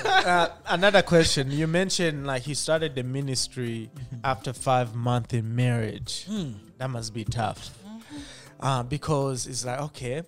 uh, 0.06 0.50
another 0.68 1.02
question. 1.02 1.52
You 1.52 1.68
mentioned 1.68 2.26
like 2.28 2.44
he 2.44 2.54
started 2.54 2.96
the 2.96 3.04
ministry 3.04 3.90
after 4.24 4.54
five 4.54 4.96
months 4.96 5.34
in 5.34 5.56
marriage. 5.56 6.28
That 6.78 6.90
must 6.90 7.14
be 7.14 7.26
tough, 7.26 7.72
uh, 8.60 8.84
because 8.84 9.48
it's 9.48 9.66
like 9.66 9.80
okay, 9.82 10.24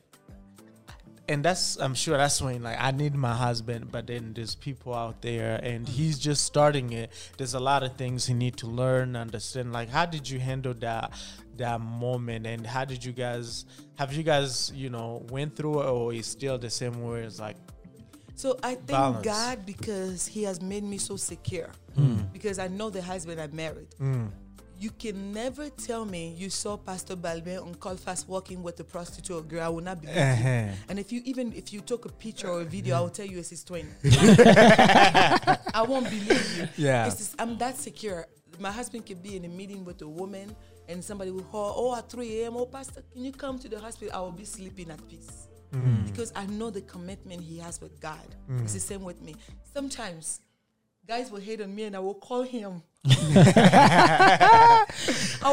and 1.31 1.45
that's 1.45 1.77
I'm 1.77 1.95
sure 1.95 2.17
that's 2.17 2.41
when 2.41 2.61
like 2.61 2.77
I 2.79 2.91
need 2.91 3.15
my 3.15 3.33
husband, 3.33 3.89
but 3.89 4.07
then 4.07 4.33
there's 4.33 4.53
people 4.53 4.93
out 4.93 5.21
there 5.21 5.59
and 5.63 5.85
mm. 5.85 5.89
he's 5.89 6.19
just 6.19 6.43
starting 6.43 6.91
it. 6.91 7.11
There's 7.37 7.53
a 7.53 7.59
lot 7.59 7.83
of 7.83 7.95
things 7.95 8.25
he 8.25 8.33
need 8.33 8.57
to 8.57 8.67
learn, 8.67 9.15
understand. 9.15 9.71
Like 9.71 9.89
how 9.89 10.05
did 10.05 10.29
you 10.29 10.39
handle 10.39 10.73
that 10.75 11.13
that 11.55 11.79
moment 11.79 12.45
and 12.45 12.67
how 12.67 12.83
did 12.83 13.03
you 13.05 13.13
guys 13.13 13.65
have 13.95 14.13
you 14.13 14.23
guys, 14.23 14.73
you 14.75 14.89
know, 14.89 15.25
went 15.29 15.55
through 15.55 15.81
it 15.81 15.85
or 15.85 16.13
is 16.13 16.27
still 16.27 16.57
the 16.57 16.69
same 16.69 17.01
way 17.01 17.21
it's 17.21 17.39
like 17.39 17.55
So 18.35 18.57
I 18.61 18.75
thank 18.75 18.87
Balance. 18.87 19.25
God 19.25 19.65
because 19.65 20.27
He 20.27 20.43
has 20.43 20.61
made 20.61 20.83
me 20.83 20.97
so 20.97 21.15
secure. 21.15 21.69
Hmm. 21.95 22.17
Because 22.33 22.59
I 22.59 22.67
know 22.67 22.89
the 22.89 23.01
husband 23.01 23.39
I 23.39 23.47
married. 23.47 23.87
Hmm. 23.97 24.27
You 24.81 24.89
can 24.89 25.31
never 25.31 25.69
tell 25.69 26.05
me 26.05 26.33
you 26.35 26.49
saw 26.49 26.75
Pastor 26.75 27.15
Balbin 27.15 27.61
on 27.61 27.75
Colfax 27.75 28.27
walking 28.27 28.63
with 28.63 28.79
a 28.79 28.83
prostitute 28.83 29.35
or 29.35 29.43
girl. 29.43 29.61
I 29.61 29.69
will 29.69 29.83
not 29.83 30.01
believe 30.01 30.15
you. 30.15 30.21
Uh-huh. 30.23 30.73
And 30.89 30.97
if 30.97 31.11
you 31.11 31.21
even 31.23 31.53
if 31.53 31.71
you 31.71 31.81
took 31.81 32.05
a 32.05 32.09
picture 32.09 32.47
or 32.47 32.61
a 32.61 32.65
video, 32.65 32.97
I 32.97 33.01
will 33.01 33.11
tell 33.11 33.27
you 33.27 33.37
it's 33.37 33.51
his 33.51 33.63
twin. 33.63 33.87
I 34.03 35.85
won't 35.87 36.05
believe 36.09 36.57
you. 36.57 36.67
Yeah. 36.77 37.05
Just, 37.05 37.35
I'm 37.39 37.59
that 37.59 37.77
secure. 37.77 38.25
My 38.59 38.71
husband 38.71 39.05
can 39.05 39.19
be 39.19 39.35
in 39.35 39.45
a 39.45 39.49
meeting 39.49 39.85
with 39.85 40.01
a 40.01 40.07
woman 40.07 40.55
and 40.89 41.03
somebody 41.03 41.29
will 41.29 41.43
call, 41.43 41.75
oh, 41.77 41.95
at 41.95 42.09
3 42.09 42.41
a.m., 42.41 42.57
oh, 42.57 42.65
Pastor, 42.65 43.03
can 43.13 43.23
you 43.23 43.31
come 43.31 43.59
to 43.59 43.69
the 43.69 43.79
hospital? 43.79 44.11
I 44.15 44.19
will 44.21 44.31
be 44.31 44.45
sleeping 44.45 44.89
at 44.89 45.07
peace. 45.07 45.47
Because 46.05 46.33
I 46.35 46.47
know 46.47 46.71
the 46.71 46.81
commitment 46.81 47.41
he 47.43 47.59
has 47.59 47.79
with 47.79 47.99
God. 48.01 48.35
It's 48.63 48.73
the 48.73 48.79
same 48.79 49.03
with 49.03 49.21
me. 49.21 49.35
Sometimes 49.73 50.41
guys 51.07 51.31
will 51.31 51.39
hate 51.39 51.61
on 51.61 51.73
me 51.73 51.83
and 51.83 51.95
I 51.95 51.99
will 51.99 52.15
call 52.15 52.41
him. 52.43 52.81
I 53.05 54.85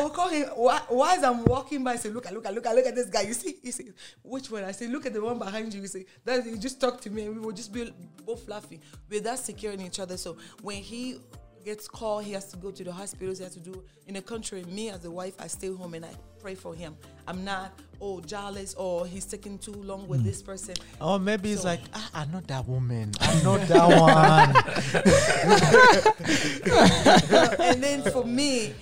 will 0.03 0.11
call 0.11 0.29
him 0.29 0.49
wh- 0.49 0.91
I'm 1.23 1.45
walking 1.45 1.83
by. 1.83 1.93
I 1.93 1.97
say, 1.97 2.11
look 2.11 2.27
at, 2.27 2.35
look 2.35 2.45
at, 2.45 2.55
look 2.55 2.67
look 2.75 2.85
at 2.87 2.95
this 2.95 3.07
guy. 3.07 3.23
You 3.23 3.33
see, 3.33 3.57
he 3.63 3.71
see, 3.71 3.91
which 4.23 4.51
one? 4.51 4.65
I 4.65 4.73
say, 4.73 4.87
look 4.87 5.07
at 5.07 5.15
the 5.15 5.23
one 5.23 5.39
behind 5.39 5.73
you. 5.73 5.81
He 5.81 5.87
say, 5.87 6.05
that 6.27 6.45
you 6.45 6.59
just 6.59 6.79
talk 6.79 7.01
to 7.03 7.11
me, 7.11 7.25
and 7.25 7.35
we 7.35 7.41
will 7.41 7.53
just 7.53 7.73
be 7.73 7.91
both 8.27 8.47
laughing. 8.49 8.81
We're 9.09 9.23
that 9.23 9.39
secure 9.39 9.73
in 9.73 9.81
each 9.81 9.99
other. 9.99 10.19
So 10.19 10.37
when 10.61 10.77
he 10.77 11.21
gets 11.69 11.87
called, 11.87 12.25
he 12.25 12.33
has 12.33 12.47
to 12.53 12.57
go 12.57 12.71
to 12.71 12.83
the 12.83 12.91
hospitals. 12.93 13.39
He 13.39 13.45
has 13.45 13.53
to 13.55 13.61
do 13.61 13.83
in 14.07 14.15
the 14.15 14.23
country. 14.23 14.65
Me 14.65 14.89
as 14.89 15.05
a 15.05 15.11
wife, 15.11 15.35
I 15.39 15.47
stay 15.49 15.69
home 15.81 15.93
and 15.95 16.05
I 16.05 16.11
pray 16.41 16.55
for 16.55 16.75
him. 16.75 16.97
I'm 17.27 17.45
not 17.45 17.79
oh 18.01 18.21
jealous 18.21 18.75
or 18.75 19.07
he's 19.07 19.27
taking 19.27 19.59
too 19.59 19.73
long 19.91 20.09
with 20.09 20.25
this 20.25 20.41
person. 20.43 20.75
Oh, 21.01 21.19
maybe 21.19 21.53
it's 21.53 21.63
So- 21.63 21.69
like 21.69 21.81
ah, 21.95 22.11
I'm 22.15 22.31
not 22.33 22.47
that 22.49 22.67
woman. 22.67 23.13
I'm 23.21 23.43
not 23.45 23.61
that 23.69 23.89
one. 27.53 27.57
and 27.61 27.83
then 27.83 28.03
for 28.03 28.25
me, 28.25 28.73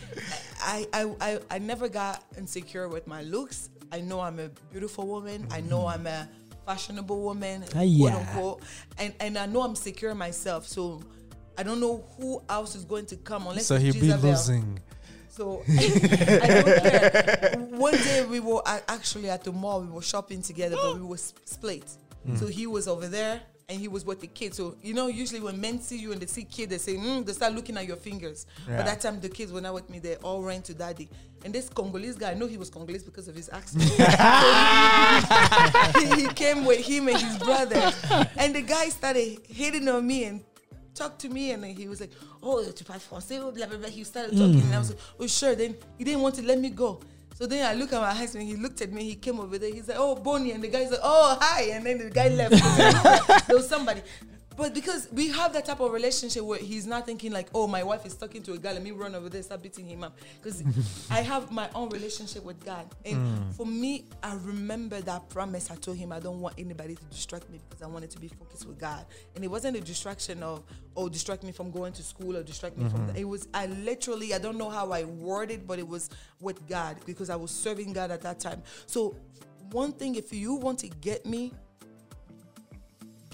I, 0.60 0.86
I, 0.92 1.10
I, 1.20 1.38
I 1.50 1.58
never 1.58 1.88
got 1.88 2.22
insecure 2.38 2.88
with 2.88 3.06
my 3.08 3.22
looks. 3.22 3.70
I 3.92 4.00
know 4.00 4.20
I'm 4.20 4.38
a 4.38 4.48
beautiful 4.70 5.06
woman. 5.08 5.46
I 5.50 5.60
know 5.60 5.86
I'm 5.86 6.06
a 6.06 6.28
fashionable 6.66 7.20
woman, 7.20 7.64
Ah, 7.74 7.82
quote 7.98 8.12
unquote. 8.12 8.62
And, 8.98 9.12
and 9.20 9.36
I 9.38 9.46
know 9.46 9.62
I'm 9.62 9.74
secure 9.76 10.14
myself. 10.14 10.66
So 10.68 11.00
I 11.58 11.62
don't 11.62 11.80
know 11.80 12.04
who 12.18 12.42
else 12.48 12.74
is 12.74 12.84
going 12.84 13.06
to 13.06 13.16
come 13.16 13.46
unless 13.46 13.66
so 13.66 13.76
it's 13.76 13.94
he 13.94 14.00
be 14.00 14.12
losing. 14.14 14.78
So 15.28 15.62
I 15.68 16.62
don't 16.62 16.82
care. 16.82 17.56
One 17.70 17.94
day 17.94 18.24
we 18.24 18.40
were 18.40 18.62
actually 18.66 19.28
at 19.28 19.44
the 19.44 19.52
mall. 19.52 19.82
We 19.82 19.88
were 19.88 20.02
shopping 20.02 20.40
together, 20.42 20.76
but 20.76 20.94
we 20.96 21.02
were 21.02 21.18
split. 21.18 21.84
So 22.36 22.46
he 22.46 22.66
was 22.66 22.88
over 22.88 23.06
there 23.06 23.40
and 23.68 23.80
he 23.80 23.88
was 23.88 24.04
with 24.04 24.20
the 24.20 24.26
kids. 24.26 24.56
So 24.56 24.76
you 24.82 24.94
know, 24.94 25.08
usually 25.08 25.40
when 25.40 25.60
men 25.60 25.80
see 25.80 25.98
you 25.98 26.12
and 26.12 26.20
they 26.20 26.26
see 26.26 26.44
kids, 26.44 26.70
they 26.70 26.78
say, 26.78 26.96
mm, 26.98 27.24
they 27.24 27.32
start 27.32 27.52
looking 27.52 27.76
at 27.76 27.86
your 27.86 27.96
fingers. 27.96 28.46
Yeah. 28.68 28.78
But 28.78 28.86
that 28.86 29.00
time 29.00 29.20
the 29.20 29.28
kids 29.28 29.52
were 29.52 29.60
not 29.60 29.74
with 29.74 29.90
me. 29.90 29.98
They 29.98 30.16
all 30.16 30.42
ran 30.42 30.62
to 30.62 30.74
daddy. 30.74 31.08
And 31.44 31.54
this 31.54 31.68
Congolese 31.68 32.16
guy, 32.16 32.30
I 32.30 32.34
know 32.34 32.46
he 32.46 32.56
was 32.56 32.70
Congolese 32.70 33.04
because 33.04 33.28
of 33.28 33.34
his 33.36 33.48
accent. 33.50 33.84
So 35.92 36.00
he, 36.16 36.22
he 36.22 36.28
came 36.28 36.64
with 36.64 36.84
him 36.84 37.08
and 37.08 37.18
his 37.18 37.38
brother, 37.38 37.92
and 38.36 38.54
the 38.54 38.62
guy 38.62 38.88
started 38.88 39.38
hitting 39.48 39.88
on 39.88 40.06
me 40.06 40.24
and 40.24 40.44
talked 40.96 41.20
to 41.20 41.28
me, 41.28 41.52
and 41.52 41.62
then 41.62 41.74
he 41.74 41.88
was 41.88 42.00
like, 42.00 42.12
"Oh, 42.42 42.62
tu 42.64 42.84
parles 42.84 43.04
français?" 43.08 43.38
Blah 43.54 43.66
blah 43.66 43.78
blah. 43.78 43.88
He 43.88 44.04
started 44.04 44.32
talking, 44.32 44.62
and 44.62 44.74
I 44.74 44.78
was 44.78 44.90
like, 44.90 45.00
"Oh, 45.20 45.26
sure." 45.26 45.54
Then 45.54 45.76
he 45.98 46.04
didn't 46.04 46.22
want 46.22 46.34
to 46.36 46.42
let 46.42 46.58
me 46.58 46.70
go. 46.70 47.00
So 47.38 47.46
then 47.46 47.66
I 47.66 47.74
look 47.74 47.92
at 47.92 48.00
my 48.00 48.14
husband. 48.14 48.48
He 48.48 48.56
looked 48.56 48.80
at 48.80 48.90
me. 48.90 49.04
He 49.04 49.14
came 49.14 49.38
over 49.40 49.58
there. 49.58 49.72
He's 49.72 49.88
like, 49.88 49.98
"Oh, 50.00 50.14
Bonnie," 50.14 50.52
and 50.52 50.62
the 50.64 50.68
guy's 50.68 50.90
like, 50.90 51.00
"Oh, 51.02 51.36
hi," 51.40 51.62
and 51.74 51.84
then 51.84 51.98
the 51.98 52.10
guy 52.10 52.28
left. 52.28 52.52
there 53.46 53.56
was 53.56 53.68
somebody. 53.68 54.02
But 54.56 54.72
because 54.72 55.08
we 55.12 55.28
have 55.28 55.52
that 55.52 55.66
type 55.66 55.80
of 55.80 55.92
relationship 55.92 56.42
where 56.42 56.58
he's 56.58 56.86
not 56.86 57.04
thinking 57.04 57.30
like, 57.30 57.48
oh, 57.54 57.66
my 57.66 57.82
wife 57.82 58.06
is 58.06 58.14
talking 58.14 58.42
to 58.44 58.54
a 58.54 58.58
guy, 58.58 58.72
let 58.72 58.82
me 58.82 58.90
run 58.90 59.14
over 59.14 59.28
there, 59.28 59.42
start 59.42 59.62
beating 59.62 59.86
him 59.86 60.02
up. 60.02 60.16
Because 60.42 60.62
I 61.10 61.20
have 61.20 61.50
my 61.52 61.68
own 61.74 61.90
relationship 61.90 62.44
with 62.44 62.64
God. 62.64 62.86
And 63.04 63.16
mm. 63.16 63.54
for 63.54 63.66
me, 63.66 64.04
I 64.22 64.34
remember 64.42 65.00
that 65.02 65.28
promise 65.28 65.70
I 65.70 65.76
told 65.76 65.98
him 65.98 66.10
I 66.10 66.20
don't 66.20 66.40
want 66.40 66.54
anybody 66.58 66.94
to 66.94 67.04
distract 67.04 67.50
me 67.50 67.60
because 67.68 67.82
I 67.82 67.86
wanted 67.86 68.10
to 68.10 68.18
be 68.18 68.28
focused 68.28 68.66
with 68.66 68.78
God. 68.78 69.04
And 69.34 69.44
it 69.44 69.48
wasn't 69.48 69.76
a 69.76 69.80
distraction 69.80 70.42
of, 70.42 70.64
oh, 70.96 71.08
distract 71.08 71.42
me 71.42 71.52
from 71.52 71.70
going 71.70 71.92
to 71.92 72.02
school 72.02 72.36
or 72.36 72.42
distract 72.42 72.78
me 72.78 72.88
from 72.88 73.00
mm-hmm. 73.00 73.06
that. 73.08 73.18
It 73.18 73.24
was, 73.24 73.48
I 73.52 73.66
literally, 73.66 74.32
I 74.32 74.38
don't 74.38 74.56
know 74.56 74.70
how 74.70 74.90
I 74.90 75.04
worded, 75.04 75.66
but 75.66 75.78
it 75.78 75.86
was 75.86 76.08
with 76.40 76.66
God 76.66 76.96
because 77.04 77.28
I 77.28 77.36
was 77.36 77.50
serving 77.50 77.92
God 77.92 78.10
at 78.10 78.22
that 78.22 78.40
time. 78.40 78.62
So 78.86 79.16
one 79.70 79.92
thing, 79.92 80.14
if 80.14 80.32
you 80.32 80.54
want 80.54 80.78
to 80.80 80.88
get 80.88 81.26
me, 81.26 81.52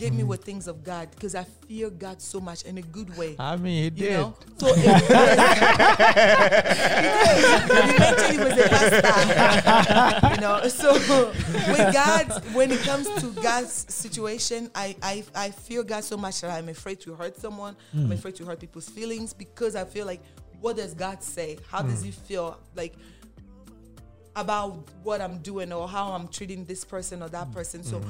get 0.02 0.12
me 0.12 0.24
mm. 0.24 0.26
with 0.26 0.42
things 0.42 0.66
of 0.66 0.82
God 0.82 1.08
because 1.12 1.36
I 1.36 1.44
fear 1.44 1.88
God 1.88 2.20
so 2.20 2.40
much 2.40 2.64
in 2.64 2.78
a 2.78 2.82
good 2.82 3.16
way. 3.16 3.36
I 3.38 3.54
mean, 3.56 3.84
he 3.84 3.90
did. 3.90 4.12
know, 4.12 4.34
so 4.58 4.66
it, 4.68 4.76
he 8.32 8.38
was 8.38 8.58
a 8.58 8.68
pastor. 8.68 10.34
you 10.34 10.40
know, 10.40 10.66
so 10.68 10.94
with 10.94 11.94
God, 11.94 12.42
when 12.52 12.72
it 12.72 12.80
comes 12.80 13.08
to 13.20 13.30
God's 13.40 13.86
situation, 13.88 14.72
I, 14.74 14.96
I 15.02 15.22
I 15.34 15.50
fear 15.50 15.82
God 15.84 16.02
so 16.02 16.16
much 16.16 16.40
that 16.40 16.50
I'm 16.50 16.68
afraid 16.68 16.98
to 17.02 17.14
hurt 17.14 17.36
someone. 17.36 17.76
I'm 17.94 18.08
mm. 18.08 18.12
afraid 18.12 18.34
to 18.36 18.44
hurt 18.44 18.58
people's 18.58 18.88
feelings 18.88 19.32
because 19.32 19.76
I 19.76 19.84
feel 19.84 20.06
like, 20.06 20.22
what 20.60 20.76
does 20.76 20.94
God 20.94 21.22
say? 21.22 21.58
How 21.70 21.82
does 21.82 22.02
mm. 22.02 22.06
He 22.06 22.10
feel? 22.10 22.58
Like 22.74 22.94
about 24.34 24.88
what 25.02 25.20
I'm 25.20 25.36
doing 25.38 25.74
or 25.74 25.86
how 25.86 26.12
I'm 26.12 26.26
treating 26.26 26.64
this 26.64 26.86
person 26.86 27.22
or 27.22 27.28
that 27.28 27.52
person. 27.52 27.84
So 27.84 28.00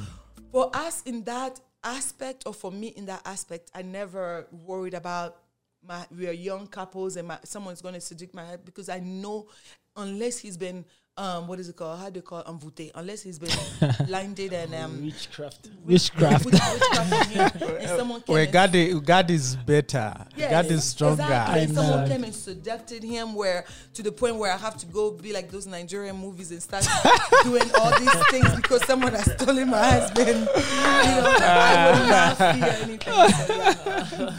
for 0.52 0.70
us 0.72 1.02
in 1.02 1.24
that 1.24 1.60
aspect 1.84 2.44
or 2.46 2.54
for 2.54 2.70
me 2.70 2.88
in 2.88 3.06
that 3.06 3.22
aspect, 3.24 3.70
I 3.74 3.82
never 3.82 4.46
worried 4.50 4.94
about 4.94 5.38
my 5.84 6.06
we 6.16 6.28
are 6.28 6.32
young 6.32 6.66
couples 6.66 7.16
and 7.16 7.26
my 7.28 7.38
someone's 7.44 7.82
gonna 7.82 8.00
seduce 8.00 8.32
my 8.32 8.44
head 8.44 8.64
because 8.64 8.88
I 8.88 9.00
know 9.00 9.48
unless 9.96 10.38
he's 10.38 10.56
been 10.56 10.84
um 11.18 11.46
what 11.46 11.60
is 11.60 11.68
it 11.68 11.76
called? 11.76 11.98
How 12.00 12.08
do 12.08 12.18
you 12.18 12.22
call 12.22 12.40
it? 12.40 12.46
envoûté? 12.46 12.90
Unless 12.94 13.22
he's 13.22 13.38
been 13.38 13.50
blinded 14.06 14.52
and 14.54 14.74
um 14.74 15.04
Witchcraft. 15.04 15.68
Witchcraft. 15.84 16.44
with 16.46 16.54
witchcraft 16.54 17.62
and 17.62 17.88
someone 17.90 18.22
came 18.22 18.32
Where 18.32 18.46
God, 18.46 18.74
is, 18.74 18.94
God 19.00 19.30
is 19.30 19.56
better. 19.56 20.14
Yes, 20.36 20.50
God 20.50 20.66
is 20.72 20.84
stronger. 20.84 21.22
Exactly. 21.22 21.60
I 21.60 21.66
Someone 21.66 22.00
know. 22.04 22.08
came 22.08 22.24
and 22.24 22.34
seducted 22.34 23.02
him 23.02 23.34
where 23.34 23.66
to 23.92 24.02
the 24.02 24.10
point 24.12 24.36
where 24.36 24.52
I 24.52 24.56
have 24.56 24.78
to 24.78 24.86
go 24.86 25.10
be 25.10 25.34
like 25.34 25.50
those 25.50 25.66
Nigerian 25.66 26.16
movies 26.16 26.50
and 26.50 26.62
start 26.62 26.86
doing 27.44 27.70
all 27.78 27.90
these 27.98 28.26
things 28.30 28.48
because 28.56 28.82
someone 28.86 29.12
has 29.12 29.30
stolen 29.34 29.68
my 29.68 29.84
husband. 29.84 30.28
You 30.28 30.34
know, 30.34 31.36
I 31.42 31.90
would 31.92 32.08
not 32.08 32.36
fear 32.56 32.76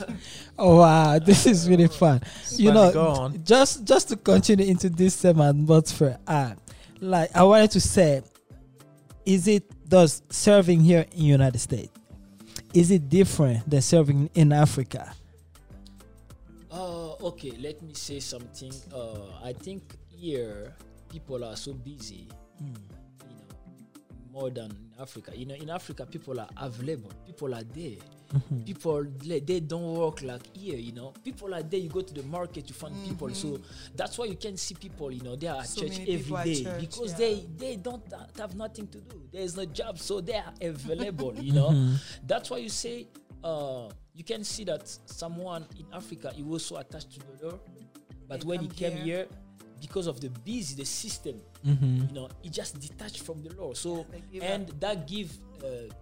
anything. 0.02 0.18
Oh 0.56 0.78
wow, 0.78 1.18
this 1.18 1.48
is 1.48 1.68
really 1.68 1.88
fun. 1.88 2.22
you 2.58 2.72
know, 2.72 3.32
just 3.44 3.84
just 3.86 4.10
to 4.10 4.16
continue 4.16 4.68
into 4.68 4.88
this 4.88 5.16
same 5.16 5.42
atmosphere, 5.42 6.20
uh, 6.28 6.54
like 7.04 7.36
I 7.36 7.44
wanted 7.44 7.72
to 7.72 7.82
say, 7.82 8.24
is 9.26 9.48
it 9.48 9.64
does 9.88 10.24
serving 10.30 10.82
here 10.82 11.06
in 11.12 11.24
United 11.24 11.60
States 11.60 11.90
is 12.74 12.90
it 12.90 13.08
different 13.10 13.70
than 13.70 13.82
serving 13.82 14.30
in 14.34 14.52
Africa? 14.52 15.14
Uh, 16.72 17.14
okay, 17.22 17.52
let 17.60 17.82
me 17.84 17.94
say 17.94 18.20
something. 18.20 18.74
Uh, 18.94 19.38
I 19.44 19.54
think 19.54 19.96
here 20.10 20.74
people 21.08 21.44
are 21.44 21.56
so 21.56 21.74
busy, 21.74 22.28
you 22.60 22.72
know, 22.72 22.80
more 24.32 24.50
than 24.50 24.72
in 24.72 24.92
Africa. 25.00 25.32
You 25.36 25.46
know, 25.46 25.56
in 25.56 25.70
Africa 25.70 26.06
people 26.06 26.40
are 26.40 26.50
available. 26.58 27.12
People 27.28 27.54
are 27.54 27.64
there. 27.64 28.02
People 28.66 29.06
they, 29.20 29.40
they 29.40 29.60
don't 29.60 29.94
work 29.96 30.22
like 30.24 30.56
here. 30.56 30.78
You 30.78 30.92
know, 30.94 31.14
people 31.24 31.54
are 31.54 31.62
there. 31.62 31.80
You 31.80 31.90
go 31.90 32.02
to 32.02 32.14
the 32.14 32.24
market, 32.24 32.68
you 32.68 32.74
find 32.74 32.96
people. 33.06 33.30
So 33.34 33.60
that's 33.96 34.18
why 34.18 34.26
you 34.26 34.36
can 34.36 34.58
see 34.58 34.74
people. 34.76 35.12
You 35.12 35.22
know, 35.22 35.36
they 35.36 35.48
are 35.48 35.60
at 35.60 35.68
So 35.68 35.82
church 35.82 36.00
many 36.00 36.14
every 36.14 36.18
people 36.24 36.38
at 36.38 36.46
day 36.46 36.64
church, 36.64 36.82
because 36.82 37.12
yeah. 37.12 37.18
they 37.18 37.46
they 37.58 37.76
don't 37.76 38.04
ha- 38.12 38.28
have 38.40 38.56
nothing 38.56 38.88
to 38.88 39.00
do. 39.02 39.22
There 39.32 39.42
is 39.42 39.56
no 39.56 39.66
job, 39.66 40.00
so 40.00 40.20
they 40.22 40.34
are 40.36 40.54
available. 40.62 41.36
you 41.36 41.54
know, 41.54 41.96
that's 42.26 42.50
why 42.50 42.58
you 42.58 42.70
say 42.70 43.08
uh, 43.44 43.90
you 44.16 44.24
can 44.24 44.44
see 44.44 44.64
that 44.66 44.88
someone 45.06 45.66
in 45.80 45.86
Africa 45.94 46.32
he 46.36 46.42
was 46.44 46.66
so 46.66 46.78
attached 46.78 47.12
to 47.14 47.20
the 47.20 47.46
Lord, 47.48 47.60
but 48.28 48.42
They 48.42 48.48
when 48.48 48.62
he 48.62 48.68
came 48.68 48.94
here. 48.98 49.04
here, 49.04 49.28
because 49.82 50.08
of 50.08 50.20
the 50.22 50.30
busy 50.30 50.76
the 50.76 50.86
system, 50.86 51.36
you 51.64 52.08
know, 52.14 52.30
he 52.42 52.50
just 52.50 52.80
detached 52.80 53.22
from 53.22 53.44
the 53.44 53.54
law 53.56 53.74
So 53.74 54.06
They 54.12 54.22
give 54.32 54.44
and 54.44 54.68
that 54.80 55.08
give 55.08 55.38
uh, 55.64 55.94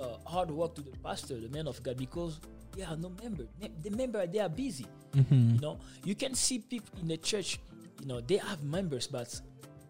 uh, 0.00 0.16
hard 0.26 0.50
work 0.50 0.74
to 0.76 0.82
the 0.82 0.92
pastor, 1.02 1.38
the 1.40 1.48
man 1.48 1.66
of 1.66 1.82
God, 1.82 1.96
because 1.96 2.40
they 2.76 2.82
are 2.82 2.96
no 2.96 3.10
member. 3.22 3.44
Me- 3.60 3.72
The 3.82 3.90
member 3.90 4.26
they 4.26 4.38
are 4.40 4.48
busy. 4.48 4.86
You 5.14 5.60
know, 5.60 5.78
you 6.04 6.14
can 6.14 6.34
see 6.34 6.58
people 6.58 6.92
in 7.00 7.08
the 7.08 7.16
church. 7.16 7.58
You 8.02 8.06
know, 8.08 8.20
they 8.20 8.36
have 8.36 8.62
members, 8.62 9.06
but 9.06 9.40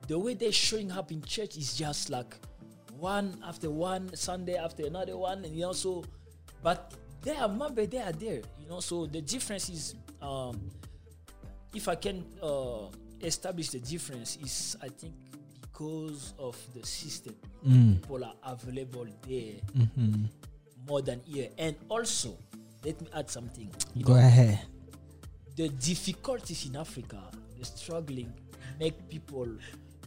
the 0.06 0.16
way 0.18 0.34
they're 0.34 0.52
showing 0.52 0.92
up 0.92 1.10
in 1.10 1.20
church 1.22 1.56
is 1.56 1.74
just 1.74 2.10
like 2.10 2.36
one 2.98 3.42
after 3.44 3.68
one 3.70 4.14
Sunday 4.14 4.54
after 4.56 4.86
another 4.86 5.16
one, 5.16 5.44
and 5.44 5.54
you 5.54 5.62
know 5.62 5.72
so. 5.72 6.04
But 6.62 6.94
they 7.22 7.34
are 7.36 7.48
member, 7.48 7.86
they 7.86 7.98
are 7.98 8.12
there, 8.12 8.42
you 8.62 8.68
know. 8.70 8.78
So 8.80 9.06
the 9.06 9.20
difference 9.20 9.68
is, 9.68 9.94
um, 10.22 10.70
if 11.74 11.88
I 11.88 11.96
can 11.96 12.24
uh, 12.40 12.86
establish 13.20 13.70
the 13.70 13.80
difference, 13.80 14.36
is 14.38 14.76
I 14.80 14.88
think 14.88 15.12
because 15.76 16.32
of 16.38 16.56
the 16.74 16.84
system, 16.86 17.34
Mm. 17.66 18.00
people 18.00 18.24
are 18.24 18.34
available 18.44 19.06
there 19.26 19.60
Mm-hmm. 19.76 20.24
more 20.88 21.02
than 21.02 21.20
here, 21.24 21.50
and 21.58 21.74
also 21.88 22.36
let 22.84 23.00
me 23.00 23.08
add 23.12 23.28
something. 23.28 23.70
You 23.94 24.04
Go 24.04 24.12
know, 24.14 24.18
ahead. 24.20 24.60
the 25.56 25.68
difficulties 25.68 26.66
in 26.66 26.76
Africa, 26.76 27.20
the 27.58 27.64
struggling, 27.64 28.32
make 28.78 29.08
people 29.08 29.48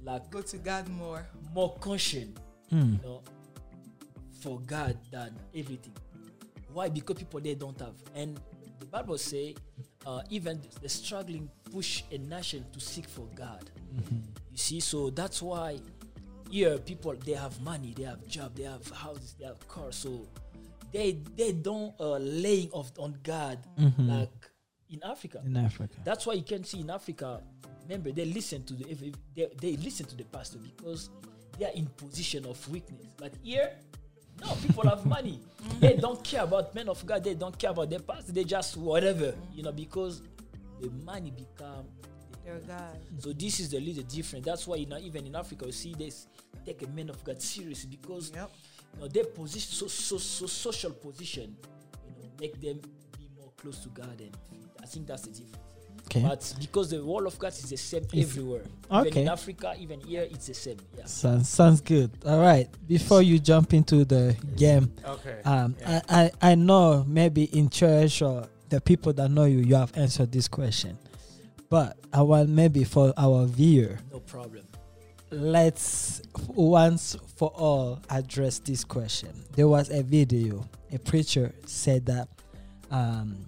like 0.04 0.30
Go 0.32 0.42
to 0.42 0.58
God 0.58 0.88
more. 0.90 1.28
more 1.54 1.76
conscious, 1.80 2.30
Mm. 2.72 2.94
you 2.94 3.00
know, 3.04 3.22
for 4.42 4.60
God 4.62 4.98
than 5.12 5.36
everything. 5.54 5.94
Why? 6.74 6.88
Because 6.90 7.18
people 7.18 7.42
they 7.42 7.56
don't 7.56 7.78
have, 7.80 7.96
and 8.16 8.40
the 8.80 8.86
Bible 8.86 9.18
say, 9.18 9.56
uh, 10.06 10.22
even 10.30 10.62
the, 10.62 10.80
the 10.82 10.90
struggling 10.90 11.50
push 11.72 12.04
a 12.12 12.18
nation 12.18 12.64
to 12.72 12.80
seek 12.80 13.06
for 13.10 13.28
God. 13.36 13.70
You 14.49 14.49
see, 14.60 14.80
so 14.80 15.10
that's 15.10 15.42
why 15.42 15.80
here 16.50 16.78
people 16.80 17.14
they 17.26 17.34
have 17.34 17.60
money, 17.62 17.94
they 17.96 18.04
have 18.04 18.26
job, 18.28 18.56
they 18.56 18.64
have 18.64 18.88
houses, 18.92 19.36
they 19.40 19.46
have 19.46 19.66
cars, 19.68 19.96
so 19.96 20.28
they 20.92 21.18
they 21.36 21.52
don't 21.52 21.94
uh, 22.00 22.18
laying 22.18 22.70
off 22.72 22.92
on 22.98 23.16
God 23.24 23.60
like 23.98 24.30
in 24.90 25.00
Africa. 25.04 25.42
In 25.46 25.56
Africa. 25.58 25.96
That's 26.04 26.26
why 26.26 26.34
you 26.34 26.44
can 26.44 26.64
see 26.64 26.80
in 26.82 26.90
Africa, 26.90 27.42
remember 27.84 28.12
they 28.12 28.26
listen 28.26 28.64
to 28.64 28.74
the 28.74 29.14
they, 29.36 29.48
they 29.62 29.78
listen 29.78 30.06
to 30.08 30.16
the 30.16 30.24
pastor 30.26 30.58
because 30.60 31.10
they 31.58 31.66
are 31.66 31.74
in 31.74 31.86
position 31.98 32.46
of 32.46 32.58
weakness. 32.70 33.08
But 33.18 33.34
here, 33.44 33.72
no, 34.42 34.54
people 34.56 34.88
have 34.90 35.06
money. 35.18 35.40
They 35.80 35.96
don't 35.98 36.24
care 36.24 36.44
about 36.44 36.74
men 36.74 36.90
of 36.90 37.06
God. 37.06 37.24
They 37.24 37.36
don't 37.36 37.58
care 37.58 37.72
about 37.72 37.90
their 37.90 38.00
pastor. 38.00 38.32
They 38.32 38.44
just 38.44 38.78
whatever, 38.78 39.34
you 39.54 39.64
know, 39.64 39.72
because 39.72 40.22
the 40.82 40.90
money 41.06 41.32
become. 41.32 41.86
Dear 42.50 42.60
God. 42.68 43.00
So 43.20 43.34
this 43.34 43.60
is 43.60 43.70
the 43.70 43.80
little 43.80 44.04
difference. 44.04 44.46
That's 44.46 44.66
why 44.68 44.78
you 44.78 44.86
know, 44.88 44.98
even 44.98 45.26
in 45.28 45.36
Africa, 45.36 45.66
you 45.66 45.72
see 45.72 45.94
this 45.94 46.28
take 46.66 46.82
a 46.82 46.88
man 46.88 47.10
of 47.10 47.24
God 47.24 47.42
serious 47.42 47.86
because 47.86 48.32
Yep. 48.34 48.52
you 48.96 49.02
know 49.02 49.08
their 49.08 49.26
position, 49.26 49.72
so, 49.72 49.88
so 49.88 50.18
so 50.18 50.48
social 50.48 50.92
position, 50.92 51.56
you 52.08 52.12
know, 52.24 52.30
make 52.40 52.54
them 52.60 52.80
be 53.18 53.28
more 53.38 53.52
close 53.58 53.80
to 53.80 53.90
God, 53.90 54.20
and 54.20 54.36
I 54.82 54.86
think 54.86 55.06
that's 55.08 55.24
the 55.24 55.30
difference. 55.30 55.58
Okay. 56.06 56.22
But 56.24 56.56
because 56.60 56.90
the 56.90 57.04
wall 57.04 57.28
of 57.28 57.38
God 57.38 57.50
is 57.54 57.70
the 57.70 57.78
same 57.78 58.02
It's- 58.06 58.24
everywhere, 58.24 58.64
even 58.92 59.08
okay. 59.08 59.22
in 59.22 59.28
Africa, 59.30 59.76
even 59.80 60.00
here, 60.02 60.24
it's 60.24 60.48
the 60.48 60.56
same. 60.56 60.78
Yeah. 60.98 61.06
Sounds 61.06 61.48
sounds 61.50 61.82
good. 61.82 62.10
All 62.26 62.40
right. 62.40 62.68
Before 62.88 63.22
you 63.22 63.38
jump 63.38 63.74
into 63.76 64.06
the 64.06 64.36
game, 64.56 64.92
Okay. 65.06 65.40
um, 65.46 65.76
Yeah. 65.80 66.02
I, 66.10 66.24
I 66.42 66.52
I 66.52 66.56
know 66.56 67.04
maybe 67.08 67.44
in 67.44 67.70
church 67.70 68.24
or 68.24 68.48
the 68.70 68.82
people 68.82 69.14
that 69.14 69.30
know 69.30 69.44
you, 69.46 69.60
you 69.60 69.76
have 69.76 69.96
answered 69.96 70.32
this 70.32 70.48
question, 70.48 70.98
but 71.70 71.98
I 72.14 72.22
want 72.22 72.50
maybe 72.50 72.84
for 72.84 73.14
our 73.18 73.46
viewer, 73.46 73.98
No 74.12 74.20
problem. 74.20 74.66
let's 75.32 76.22
once 76.48 77.16
for 77.36 77.50
all 77.50 78.00
address 78.10 78.60
this 78.60 78.84
question. 78.84 79.30
There 79.56 79.68
was 79.68 79.90
a 79.92 80.02
video. 80.04 80.68
A 80.92 80.98
preacher 81.00 81.54
said 81.66 82.06
that 82.08 82.28
um, 82.92 83.46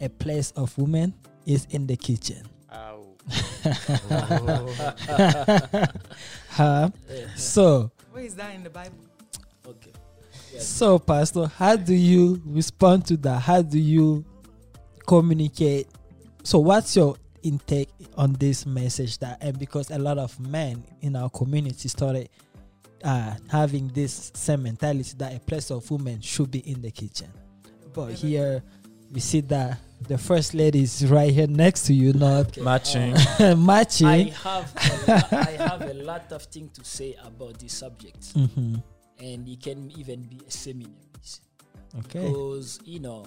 a 0.00 0.08
place 0.08 0.50
of 0.56 0.76
women 0.76 1.14
is 1.46 1.66
in 1.70 1.86
the 1.86 1.96
kitchen. 1.96 2.46
Ow. 2.72 3.06
Huh? 6.50 6.90
Yeah. 7.08 7.26
So, 7.36 7.90
Where 8.12 8.24
is 8.24 8.34
that 8.34 8.54
in 8.54 8.64
the 8.64 8.70
Bible? 8.70 8.96
Okay. 9.66 9.92
Yes. 10.52 10.66
so 10.66 10.98
Pastor, 10.98 11.46
how 11.46 11.76
do 11.76 11.94
you 11.94 12.42
respond 12.44 13.06
to 13.06 13.16
that? 13.18 13.40
How 13.42 13.62
do 13.62 13.78
you 13.78 14.24
communicate? 15.06 15.86
So, 16.42 16.58
what's 16.58 16.96
your 16.96 17.16
intake 17.42 17.88
on 18.16 18.34
this 18.34 18.66
message? 18.66 19.18
That 19.18 19.38
and 19.40 19.58
because 19.58 19.90
a 19.90 19.98
lot 19.98 20.18
of 20.18 20.38
men 20.40 20.84
in 21.00 21.16
our 21.16 21.30
community 21.30 21.88
started 21.88 22.28
uh, 23.04 23.34
having 23.50 23.88
this 23.88 24.30
same 24.34 24.62
mentality 24.64 25.14
that 25.18 25.34
a 25.34 25.40
place 25.40 25.70
of 25.70 25.90
women 25.90 26.20
should 26.20 26.50
be 26.50 26.60
in 26.60 26.82
the 26.82 26.90
kitchen, 26.90 27.28
but 27.94 28.12
here 28.12 28.62
we 29.12 29.20
see 29.20 29.40
that 29.40 29.78
the 30.08 30.16
first 30.16 30.54
lady 30.54 30.82
is 30.82 31.04
right 31.06 31.32
here 31.32 31.46
next 31.46 31.86
to 31.86 31.94
you, 31.94 32.12
not 32.12 32.46
Okay. 32.46 32.62
Matching. 32.62 33.14
Uh, 33.40 33.56
I 34.06 34.32
have 34.42 34.74
a 35.08 35.36
I 35.36 35.50
have 35.68 35.82
a 35.82 35.94
lot 35.94 36.32
of 36.32 36.42
things 36.44 36.76
to 36.78 36.84
say 36.84 37.16
about 37.24 37.58
this 37.58 37.72
subject, 37.72 38.32
hmm 38.32 38.76
and 39.18 39.46
it 39.46 39.62
can 39.62 39.90
even 39.98 40.22
be 40.22 40.40
a 40.46 40.50
seminar. 40.50 40.92
Okay. 41.98 42.28
Because 42.28 42.78
you 42.84 43.00
know, 43.00 43.26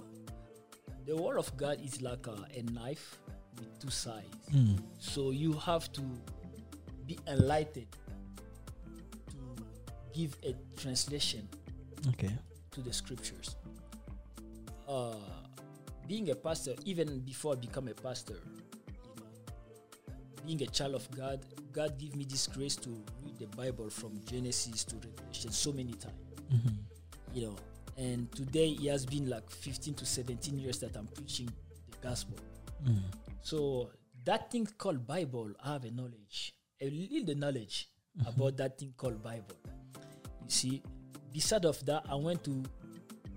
the 1.05 1.15
word 1.15 1.37
of 1.37 1.55
God 1.57 1.79
is 1.83 2.01
like 2.01 2.27
a, 2.27 2.45
a 2.57 2.63
knife 2.71 3.19
with 3.59 3.79
two 3.79 3.89
sides. 3.89 4.27
Mm. 4.51 4.81
So 4.99 5.31
you 5.31 5.53
have 5.53 5.91
to 5.93 6.01
be 7.05 7.17
enlightened 7.27 7.87
to 9.31 9.65
give 10.13 10.35
a 10.43 10.53
translation 10.79 11.47
Okay. 12.09 12.31
to 12.71 12.81
the 12.81 12.93
scriptures. 12.93 13.55
Uh, 14.87 15.15
being 16.07 16.29
a 16.31 16.35
pastor, 16.35 16.75
even 16.85 17.19
before 17.19 17.53
I 17.53 17.55
become 17.55 17.87
a 17.87 17.93
pastor, 17.93 18.35
being 20.45 20.61
a 20.61 20.67
child 20.67 20.95
of 20.95 21.09
God, 21.11 21.45
God 21.71 21.97
gave 21.97 22.15
me 22.15 22.25
this 22.25 22.47
grace 22.47 22.75
to 22.77 22.89
read 23.23 23.39
the 23.39 23.47
Bible 23.55 23.89
from 23.89 24.19
Genesis 24.25 24.83
to 24.85 24.95
Revelation 24.97 25.51
so 25.51 25.71
many 25.71 25.93
times. 25.93 26.19
Mhm. 26.51 26.75
You 27.33 27.41
know, 27.47 27.55
and 27.97 28.29
today 28.33 28.71
it 28.71 28.89
has 28.91 29.05
been 29.05 29.29
like 29.29 29.49
15 29.49 29.93
to 29.95 30.05
17 30.05 30.59
years 30.59 30.79
that 30.79 30.95
I'm 30.97 31.07
preaching 31.07 31.49
the 31.91 31.97
gospel. 32.01 32.37
Mm. 32.85 33.01
So 33.41 33.89
that 34.25 34.51
thing 34.51 34.67
called 34.77 35.05
Bible, 35.05 35.51
I 35.63 35.73
have 35.73 35.85
a 35.85 35.91
knowledge, 35.91 36.53
a 36.81 36.89
little 36.89 37.35
knowledge 37.35 37.89
about 38.25 38.57
that 38.57 38.77
thing 38.77 38.93
called 38.97 39.21
Bible. 39.23 39.55
You 40.43 40.49
see, 40.49 40.83
beside 41.31 41.65
of 41.65 41.83
that, 41.85 42.03
I 42.09 42.15
went 42.15 42.43
to 42.45 42.63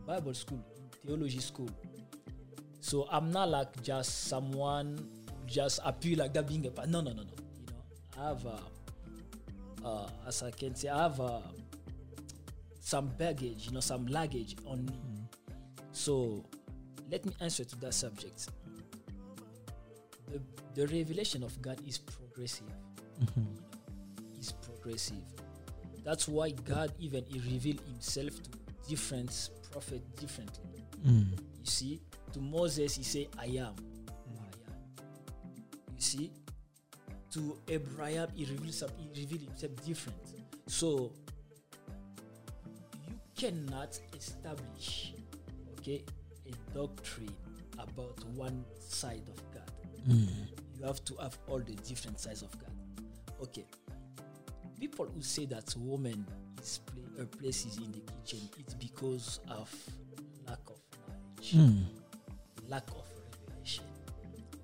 Bible 0.06 0.34
school, 0.34 0.64
theology 1.04 1.40
school. 1.40 1.70
So 2.80 3.08
I'm 3.10 3.32
not 3.32 3.48
like 3.48 3.82
just 3.82 4.28
someone 4.28 4.98
just 5.46 5.80
appear 5.84 6.16
like 6.16 6.34
that 6.34 6.46
being 6.46 6.66
a 6.66 6.86
no 6.86 7.00
no 7.00 7.12
no 7.12 7.22
no. 7.22 7.34
You 7.58 7.66
know, 7.66 8.22
I 8.22 8.28
have 8.28 8.46
uh, 8.46 9.86
uh, 9.86 10.08
as 10.26 10.42
I 10.42 10.50
can 10.50 10.74
say, 10.74 10.88
I 10.88 11.02
have 11.04 11.20
uh, 11.20 11.40
some 12.80 13.08
baggage, 13.18 13.66
you 13.66 13.72
know, 13.72 13.80
some 13.80 14.06
luggage 14.06 14.56
on 14.66 14.84
me. 14.86 14.92
So 15.92 16.44
let 17.10 17.24
me 17.24 17.32
answer 17.40 17.64
to 17.64 17.76
that 17.80 17.94
subject 17.94 18.48
the, 20.28 20.40
the 20.74 20.86
revelation 20.88 21.42
of 21.42 21.60
God 21.62 21.80
is 21.86 21.98
progressive. 21.98 22.66
Mhm. 23.20 23.36
You 23.36 23.42
know, 23.42 24.38
is 24.40 24.52
progressive. 24.52 25.22
That's 26.04 26.28
why 26.28 26.50
God 26.50 26.92
even 26.98 27.24
he 27.26 27.38
revealed 27.40 27.80
himself 27.80 28.30
to 28.42 28.50
different 28.88 29.50
prophet 29.72 30.02
differently. 30.16 30.84
Mm. 31.04 31.32
You 31.32 31.66
see, 31.66 32.00
to 32.32 32.40
Moses 32.40 32.94
he 32.96 33.02
say, 33.02 33.28
I 33.38 33.46
am. 33.46 33.74
who 33.74 34.38
I 34.38 34.46
am. 34.46 35.04
You 35.96 36.00
see, 36.00 36.30
to 37.32 37.58
Abraham 37.68 38.28
he 38.34 38.44
revealed 38.44 38.92
he 39.14 39.20
revealed 39.22 39.42
himself 39.48 39.72
different. 39.84 40.18
So 40.66 41.12
you 43.08 43.18
cannot 43.36 43.98
establish 44.16 45.12
okay 45.78 46.04
a 46.46 46.74
doctrine 46.74 47.34
about 47.78 48.24
one 48.34 48.64
side 48.78 49.28
of 49.28 49.36
God 49.52 49.55
Mm. 50.08 50.28
you 50.78 50.84
have 50.84 51.04
to 51.04 51.14
have 51.16 51.36
all 51.48 51.58
the 51.58 51.74
different 51.74 52.20
sides 52.20 52.42
of 52.42 52.50
God. 52.58 52.70
Okay. 53.42 53.64
People 54.78 55.06
who 55.06 55.22
say 55.22 55.46
that 55.46 55.74
woman 55.78 56.24
is 56.62 56.80
play, 56.86 57.02
her 57.18 57.24
place 57.26 57.64
is 57.66 57.78
in 57.78 57.90
the 57.92 58.00
kitchen, 58.00 58.48
it's 58.58 58.74
because 58.74 59.40
of 59.48 59.72
lack 60.46 60.58
of 60.68 60.78
knowledge, 61.08 61.52
Mm. 61.54 61.84
lack 62.68 62.86
of 62.90 63.04
revelation. 63.48 63.84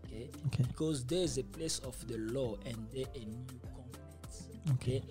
Okay? 0.04 0.30
Okay. 0.46 0.62
Because 0.64 1.04
there 1.06 1.22
is 1.22 1.38
a 1.38 1.44
place 1.44 1.78
of 1.80 1.96
the 2.08 2.18
law 2.18 2.56
and 2.66 2.76
there 2.92 3.06
a 3.14 3.18
new 3.20 3.46
covenant. 3.74 4.74
Okay. 4.74 4.98
Okay. 4.98 5.02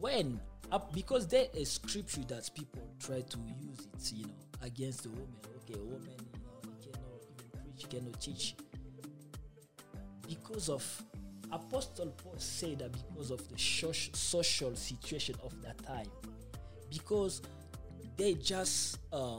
When 0.00 0.40
up 0.72 0.92
because 0.94 1.26
there 1.28 1.46
is 1.54 1.70
scripture 1.70 2.22
that 2.28 2.50
people 2.54 2.82
try 2.98 3.20
to 3.20 3.38
use 3.60 3.78
it, 3.94 4.12
you 4.16 4.26
know, 4.26 4.32
against 4.62 5.02
the 5.04 5.10
woman. 5.10 5.28
Okay, 5.58 5.78
woman, 5.78 6.08
you 6.32 6.40
know, 6.42 6.72
he 6.80 6.90
cannot 6.90 7.20
even 7.30 7.50
preach, 7.62 7.82
you 7.82 7.88
cannot 7.88 8.20
teach. 8.20 8.54
Because 10.32 10.68
of 10.70 11.02
Apostle 11.50 12.06
Paul 12.22 12.34
said 12.38 12.78
that 12.78 12.92
because 12.92 13.30
of 13.30 13.46
the 13.48 13.58
social 13.58 14.74
situation 14.74 15.34
of 15.44 15.52
that 15.62 15.76
time, 15.84 16.06
because 16.90 17.42
they 18.16 18.34
just 18.34 18.98
uh, 19.12 19.38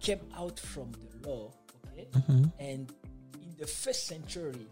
came 0.00 0.20
out 0.36 0.60
from 0.60 0.92
the 0.92 1.28
law, 1.28 1.52
okay, 1.88 2.06
Mhm. 2.12 2.52
and 2.60 2.92
in 3.42 3.56
the 3.58 3.66
first 3.66 4.06
century, 4.06 4.66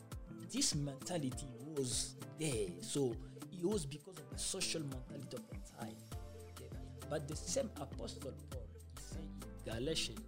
this 0.53 0.75
mentality 0.77 1.47
was 1.77 2.15
there. 2.39 2.69
So 2.81 3.17
it 3.53 3.65
was 3.65 3.85
because 3.87 4.17
of 4.19 4.31
the 4.31 4.39
social 4.39 4.83
mentality 4.83 5.37
of 5.37 5.49
the 5.51 5.73
time. 5.81 5.97
Okay? 6.53 6.69
But 7.09 7.27
the 7.27 7.35
same 7.37 7.71
apostle 7.81 8.33
Paul 8.51 8.63
is 8.97 9.03
saying 9.13 9.43
in 9.67 9.73
Galatians 9.75 10.21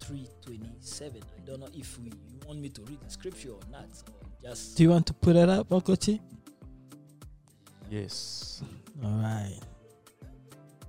three 0.00 0.28
twenty 0.42 0.70
seven. 0.80 1.22
I 1.36 1.40
don't 1.46 1.60
know 1.60 1.68
if 1.74 1.98
we, 2.00 2.08
you 2.10 2.38
want 2.46 2.60
me 2.60 2.68
to 2.70 2.82
read 2.82 3.00
the 3.00 3.10
scripture 3.10 3.52
or 3.52 3.60
not, 3.70 3.88
just 4.42 4.76
Do 4.76 4.82
you 4.82 4.90
want 4.90 5.06
to 5.06 5.14
put 5.14 5.36
it 5.36 5.48
up, 5.48 5.68
Okochi? 5.68 6.20
Yes. 7.90 8.62
All 9.02 9.10
right. 9.10 9.58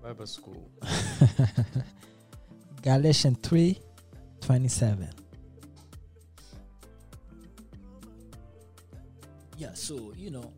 Bible 0.03 0.25
school. 0.27 0.69
Galatians 2.81 3.37
3 3.43 3.77
27. 4.41 5.09
yeah. 9.57 9.69
So 9.73 10.13
you 10.17 10.31
know, 10.31 10.51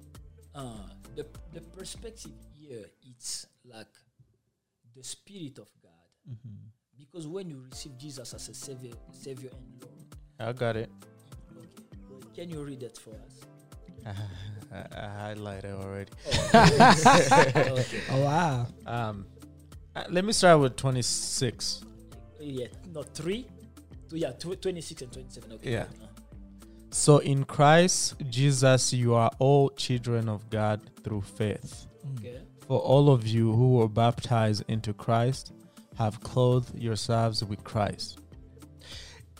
uh, 0.56 0.88
the 1.16 1.26
the 1.54 1.62
perspective 1.62 2.32
here 2.54 2.86
it's 3.04 3.48
like 3.66 3.88
the 4.96 5.04
spirit 5.04 5.58
of 5.60 5.68
God, 5.82 5.90
Mm-hmm. 6.30 6.68
because 6.98 7.28
when 7.28 7.50
you 7.50 7.62
receive 7.70 7.98
Jesus 7.98 8.34
as 8.34 8.48
a 8.48 8.54
savior, 8.54 8.94
savior 9.12 9.50
and 9.52 9.82
Lord, 9.82 10.16
I 10.40 10.54
got 10.54 10.78
it. 10.78 10.90
Okay, 12.34 12.42
well, 12.42 12.48
can 12.48 12.50
you 12.50 12.64
read 12.64 12.80
that 12.82 12.98
for 12.98 13.12
us? 13.12 13.42
I, 14.74 14.78
I 14.78 15.34
highlighted 15.36 15.74
already. 15.82 16.12
Oh, 16.54 17.78
okay. 17.80 18.02
Oh, 18.12 18.24
wow. 18.24 18.68
Um, 18.86 19.26
uh, 19.96 20.04
let 20.10 20.26
me 20.26 20.34
start 20.34 20.60
with 20.60 20.76
26. 20.76 21.84
Yeah, 22.40 22.68
no 22.94 23.04
three, 23.04 23.48
two, 24.10 24.18
yeah, 24.18 24.32
tw- 24.32 24.60
twenty 24.62 24.82
six 24.82 25.02
and 25.02 25.12
twenty 25.14 25.30
seven. 25.30 25.54
Okay. 25.54 25.72
Yeah. 25.72 25.84
Uh, 26.02 26.08
So 26.92 27.20
in 27.20 27.46
Christ 27.46 28.16
Jesus, 28.30 28.92
you 28.94 29.14
are 29.16 29.32
all 29.40 29.70
children 29.70 30.28
of 30.28 30.50
God 30.50 30.82
through 31.04 31.22
faith. 31.22 31.86
okay. 32.20 32.40
For 32.68 32.80
all 32.80 33.10
of 33.10 33.26
you 33.26 33.54
who 33.54 33.78
were 33.78 33.88
baptized 33.88 34.64
into 34.68 34.94
Christ 34.94 35.54
have 35.98 36.20
clothed 36.22 36.76
yourselves 36.78 37.44
with 37.44 37.64
Christ. 37.64 38.20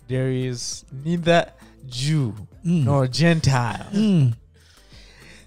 There 0.08 0.30
is 0.30 0.86
neither 0.92 1.52
Jew 1.88 2.34
Mm. 2.66 2.84
nor 2.86 3.08
Gentile, 3.08 3.88
Mm. 3.92 4.34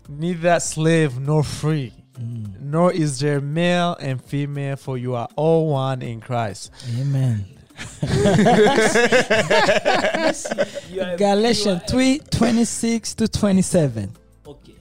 neither 0.08 0.60
slave 0.60 1.18
nor 1.18 1.42
free, 1.42 1.92
Mm. 2.18 2.60
nor 2.60 2.92
is 2.92 3.18
there 3.20 3.40
male 3.40 3.96
and 4.00 4.22
female, 4.22 4.76
for 4.76 4.98
you 4.98 5.14
are 5.14 5.28
all 5.36 5.68
one 5.70 6.02
in 6.02 6.20
Christ. 6.20 6.70
Amen. 6.98 7.46
Galatians 11.18 11.82
you 11.82 11.88
3 11.88 12.18
26 12.30 13.14
to 13.14 13.28
27. 13.28 14.10
Okay. 14.46 14.74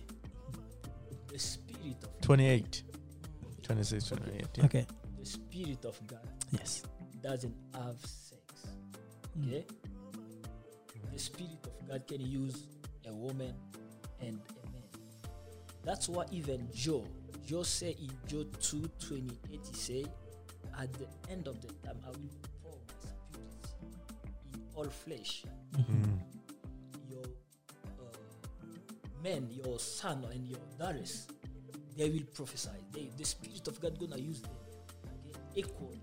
The 1.32 1.39
spirit 1.39 2.03
of 2.03 2.22
28. 2.22 2.84
26, 3.64 4.08
28. 4.08 4.45
yeah. 4.58 4.66
Okay. 4.66 4.86
the 5.20 5.26
spirit 5.26 5.86
of 5.86 5.99
God 6.08 6.20
Yes. 6.51 6.84
doesn't 7.22 7.53
have 7.74 7.95
sex. 8.01 8.41
Okay? 9.45 9.66
The 11.16 11.22
spirit 11.22 11.63
of 11.63 11.88
God 11.88 12.07
can 12.07 12.20
use 12.20 12.68
a 13.07 13.13
woman 13.13 13.53
and 14.20 14.36
a 14.36 14.68
man. 14.68 14.84
That's 15.86 16.09
why 16.09 16.26
even 16.30 16.68
Joel, 16.74 17.07
Joel 17.47 17.63
say 17.63 17.91
in 17.91 18.11
Joel 18.28 18.43
2 18.59 18.89
28, 18.99 19.61
he 19.66 19.74
say, 19.74 20.05
At 20.78 20.91
the 20.91 21.07
end 21.32 21.47
of 21.47 21.61
the 21.61 21.70
time, 21.88 21.95
I 22.05 22.09
will 22.09 22.36
pour 22.61 22.74
my 22.74 22.93
spirit 22.99 23.16
in 24.55 24.61
all 24.76 24.89
flesh. 24.89 25.45
Mm. 25.78 26.20
Your 27.09 27.24
uh, 27.24 29.24
men, 29.24 29.47
your 29.49 29.80
son 29.80 30.26
and 30.34 30.45
your 30.45 30.59
daughters, 30.78 31.28
they 31.95 32.09
will 32.09 32.26
prophesy. 32.34 32.72
They, 32.91 33.09
the 33.16 33.24
spirit 33.24 33.66
of 33.70 33.80
God 33.80 33.97
gonna 33.97 34.18
use 34.18 34.41
them 34.41 34.51
okay, 35.05 35.39
equally. 35.55 36.01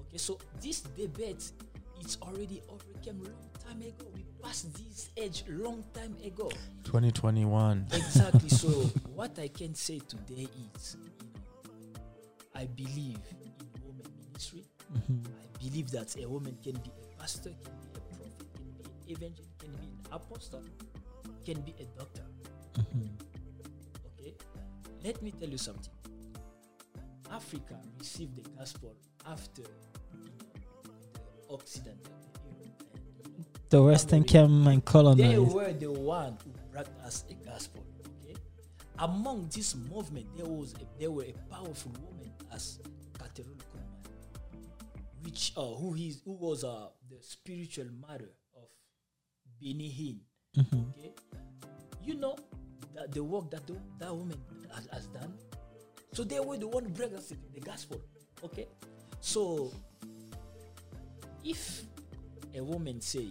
Okay, 0.00 0.18
so 0.18 0.36
this 0.60 0.80
debate 0.80 1.52
it's 2.00 2.18
already 2.22 2.60
overcame 2.68 3.22
long 3.22 3.34
time 3.66 3.80
ago. 3.82 4.06
We 4.14 4.24
passed 4.42 4.72
this 4.74 5.10
age 5.16 5.44
long 5.48 5.84
time 5.92 6.16
ago. 6.24 6.50
2021. 6.84 7.86
Exactly. 7.92 8.48
so 8.48 8.68
what 9.14 9.38
I 9.38 9.48
can 9.48 9.74
say 9.74 9.98
today 10.00 10.48
is, 10.74 10.96
I 12.54 12.66
believe 12.66 13.18
in 13.42 13.50
women 13.82 14.06
ministry. 14.26 14.64
Mm-hmm. 14.94 15.26
I 15.26 15.64
believe 15.68 15.90
that 15.90 16.16
a 16.22 16.26
woman 16.28 16.56
can 16.62 16.74
be 16.74 16.90
a 16.90 17.20
pastor, 17.20 17.50
can 17.50 17.72
be 17.82 17.88
a 17.94 18.00
prophet, 18.00 18.32
can 18.54 18.64
be 18.72 18.84
an 18.84 19.16
evangelist, 19.16 19.58
can 19.58 19.72
be 19.72 19.86
an 19.86 20.12
apostle, 20.12 20.62
can 21.44 21.60
be 21.62 21.74
a 21.80 21.84
doctor. 21.98 22.22
Mm-hmm. 22.74 23.06
Okay? 24.20 24.34
Let 25.04 25.22
me 25.22 25.32
tell 25.32 25.48
you 25.48 25.58
something. 25.58 25.92
Africa 27.32 27.74
received 27.98 28.36
the 28.36 28.48
gospel 28.50 28.94
after 29.28 29.62
the 29.62 31.54
Occident, 31.54 31.98
The 33.68 33.82
Western 33.82 34.22
came 34.22 34.66
and 34.68 34.84
colonized. 34.84 35.32
they 35.32 35.38
were 35.38 35.72
the 35.72 35.90
one 35.90 36.38
who 36.44 36.52
brought 36.70 36.86
us 37.04 37.24
a 37.28 37.34
gospel. 37.44 37.84
Okay, 38.22 38.36
among 38.98 39.48
this 39.52 39.74
movement, 39.74 40.26
there 40.36 40.46
was 40.46 40.72
a, 40.74 41.00
there 41.00 41.10
were 41.10 41.24
a 41.24 41.34
powerful 41.50 41.92
woman 42.00 42.30
as 42.52 42.78
Kathryn 43.18 43.56
Kuhlman, 43.58 43.90
which 45.22 45.52
uh, 45.56 45.62
who 45.62 45.94
is 45.96 46.20
who 46.24 46.34
was 46.34 46.62
uh, 46.62 46.88
the 47.10 47.16
spiritual 47.20 47.86
mother 48.00 48.30
of 48.54 48.68
Benny 49.60 49.90
Hinn. 49.90 50.20
Okay, 50.96 51.12
you 52.04 52.14
know 52.14 52.36
that 52.94 53.12
the 53.12 53.24
work 53.24 53.50
that 53.50 53.66
the, 53.66 53.74
that 53.98 54.14
woman 54.14 54.38
has, 54.74 54.86
has 54.92 55.06
done. 55.08 55.34
So 56.12 56.22
they 56.22 56.38
were 56.38 56.56
the 56.56 56.68
one 56.68 56.84
who 56.84 56.90
brought 56.90 57.12
us 57.14 57.28
the, 57.30 57.36
the 57.52 57.60
gospel. 57.60 58.00
Okay, 58.44 58.68
so 59.20 59.72
if 61.44 61.82
a 62.54 62.62
woman 62.62 63.00
say 63.00 63.28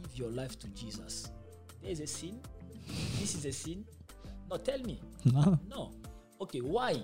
give 0.00 0.16
your 0.18 0.30
life 0.30 0.58
to 0.60 0.68
jesus. 0.68 1.30
There 1.82 1.90
is 1.90 2.00
a 2.00 2.06
sin. 2.06 2.40
This 3.20 3.34
is 3.34 3.44
a 3.44 3.52
sin. 3.52 3.84
No 4.50 4.56
tell 4.56 4.78
me. 4.80 5.00
No. 5.24 5.58
no. 5.68 5.92
Okay 6.40 6.60
why 6.60 6.96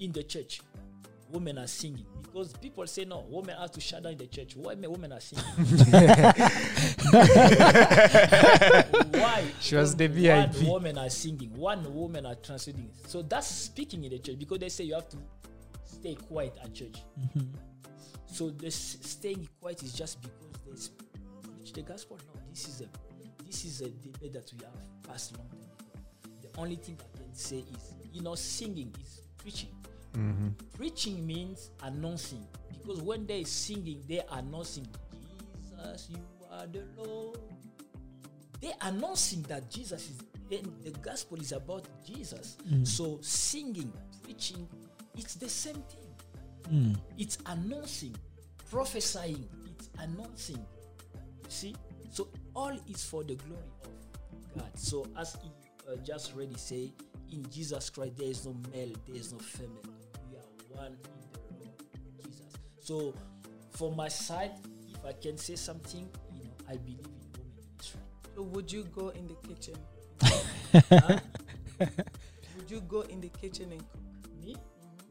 in 0.00 0.12
the 0.12 0.22
church 0.22 0.60
women 1.30 1.58
are 1.58 1.66
singing? 1.66 2.06
Because 2.22 2.52
people 2.54 2.86
say 2.86 3.04
no 3.04 3.24
women 3.28 3.56
have 3.56 3.70
to 3.72 3.80
shut 3.80 4.02
down 4.02 4.12
in 4.12 4.18
the 4.18 4.26
church. 4.26 4.54
Why 4.56 4.74
may 4.74 4.86
women 4.86 5.12
are 5.12 5.20
singing? 5.20 5.44
Why 9.12 9.44
She 9.60 9.76
was 9.76 9.94
the 9.96 10.06
one 10.08 10.50
VIP. 10.52 10.68
women 10.68 10.98
are 10.98 11.10
singing? 11.10 11.54
One 11.56 11.92
woman 11.94 12.26
are 12.26 12.34
translating 12.36 12.90
so 13.06 13.22
that's 13.22 13.46
speaking 13.48 14.04
in 14.04 14.10
the 14.10 14.18
church 14.18 14.38
because 14.38 14.58
they 14.58 14.68
say 14.68 14.84
you 14.84 14.94
have 14.94 15.08
to 15.10 15.16
stay 15.84 16.14
quiet 16.14 16.56
at 16.62 16.74
church. 16.74 17.02
Mm-hmm. 17.18 17.40
So 18.26 18.50
the 18.50 18.66
s- 18.68 18.98
staying 19.00 19.48
quiet 19.60 19.82
is 19.82 19.92
just 19.94 20.20
because 20.20 20.38
they 20.66 20.72
s- 20.72 20.90
preach 21.68 21.86
the 21.86 21.92
gospel. 21.92 22.18
No, 22.26 22.40
this 22.50 22.68
is 22.68 22.80
a 22.82 23.44
this 23.44 23.64
is 23.64 23.80
a 23.80 23.88
debate 23.88 24.32
that 24.34 24.52
we 24.52 24.64
have 24.64 25.08
passed 25.08 25.36
long 25.36 25.48
time 25.48 25.60
ago. 25.60 26.40
The 26.42 26.60
only 26.60 26.76
thing 26.76 26.98
I 27.00 27.18
can 27.18 27.34
say 27.34 27.58
is, 27.58 27.94
you 28.12 28.22
know, 28.22 28.34
singing 28.34 28.94
is 29.00 29.22
preaching. 29.38 29.70
Mm-hmm. 30.14 30.48
Preaching 30.76 31.26
means 31.26 31.70
announcing 31.82 32.46
because 32.70 33.02
when 33.02 33.26
they 33.26 33.44
singing, 33.44 34.02
they 34.08 34.20
are 34.20 34.38
announcing 34.38 34.86
Jesus, 35.52 36.08
you 36.10 36.18
are 36.50 36.66
the 36.66 36.84
Lord. 36.96 37.38
They 38.60 38.72
announcing 38.82 39.42
that 39.42 39.70
Jesus 39.70 40.10
is 40.10 40.18
then 40.50 40.72
the 40.82 40.90
gospel 41.00 41.38
is 41.38 41.52
about 41.52 41.84
Jesus. 42.06 42.56
Mm. 42.66 42.86
So 42.86 43.18
singing, 43.20 43.92
preaching, 44.24 44.66
it's 45.14 45.34
the 45.34 45.48
same 45.48 45.74
thing. 45.74 46.72
Mm. 46.72 46.98
It's 47.18 47.36
announcing, 47.46 48.16
prophesying, 48.70 49.46
it's 49.66 49.90
announcing. 49.98 50.64
See? 51.48 51.74
So 52.10 52.28
all 52.54 52.76
is 52.88 53.04
for 53.04 53.24
the 53.24 53.34
glory 53.36 53.62
of 53.84 54.54
God. 54.54 54.70
So 54.78 55.06
as 55.18 55.36
he 55.42 55.50
uh, 55.90 55.96
just 55.96 56.34
already 56.34 56.56
say, 56.56 56.92
in 57.32 57.48
Jesus 57.50 57.90
Christ 57.90 58.16
there 58.16 58.28
is 58.28 58.46
no 58.46 58.56
male, 58.72 58.92
there 59.06 59.16
is 59.16 59.32
no 59.32 59.38
female. 59.38 59.82
We 60.30 60.36
are 60.36 60.82
one 60.82 60.96
in 61.50 61.58
the 61.58 61.66
Lord 62.16 62.26
Jesus. 62.26 62.52
So 62.80 63.14
for 63.72 63.92
my 63.92 64.08
side, 64.08 64.52
if 64.88 65.04
I 65.04 65.12
can 65.12 65.36
say 65.36 65.56
something, 65.56 66.08
you 66.34 66.44
know, 66.44 66.50
I 66.68 66.76
believe 66.76 67.00
in 67.00 67.12
women 67.32 67.52
ministry. 67.56 68.00
So 68.34 68.42
would 68.42 68.72
you 68.72 68.84
go 68.84 69.10
in 69.10 69.26
the 69.26 69.34
kitchen? 69.46 69.74
Huh? 70.90 71.18
Would 72.58 72.70
you 72.70 72.80
go 72.82 73.00
in 73.02 73.20
the 73.20 73.28
kitchen 73.28 73.70
and 73.72 73.80
cook? 73.80 74.44
Me? 74.44 74.56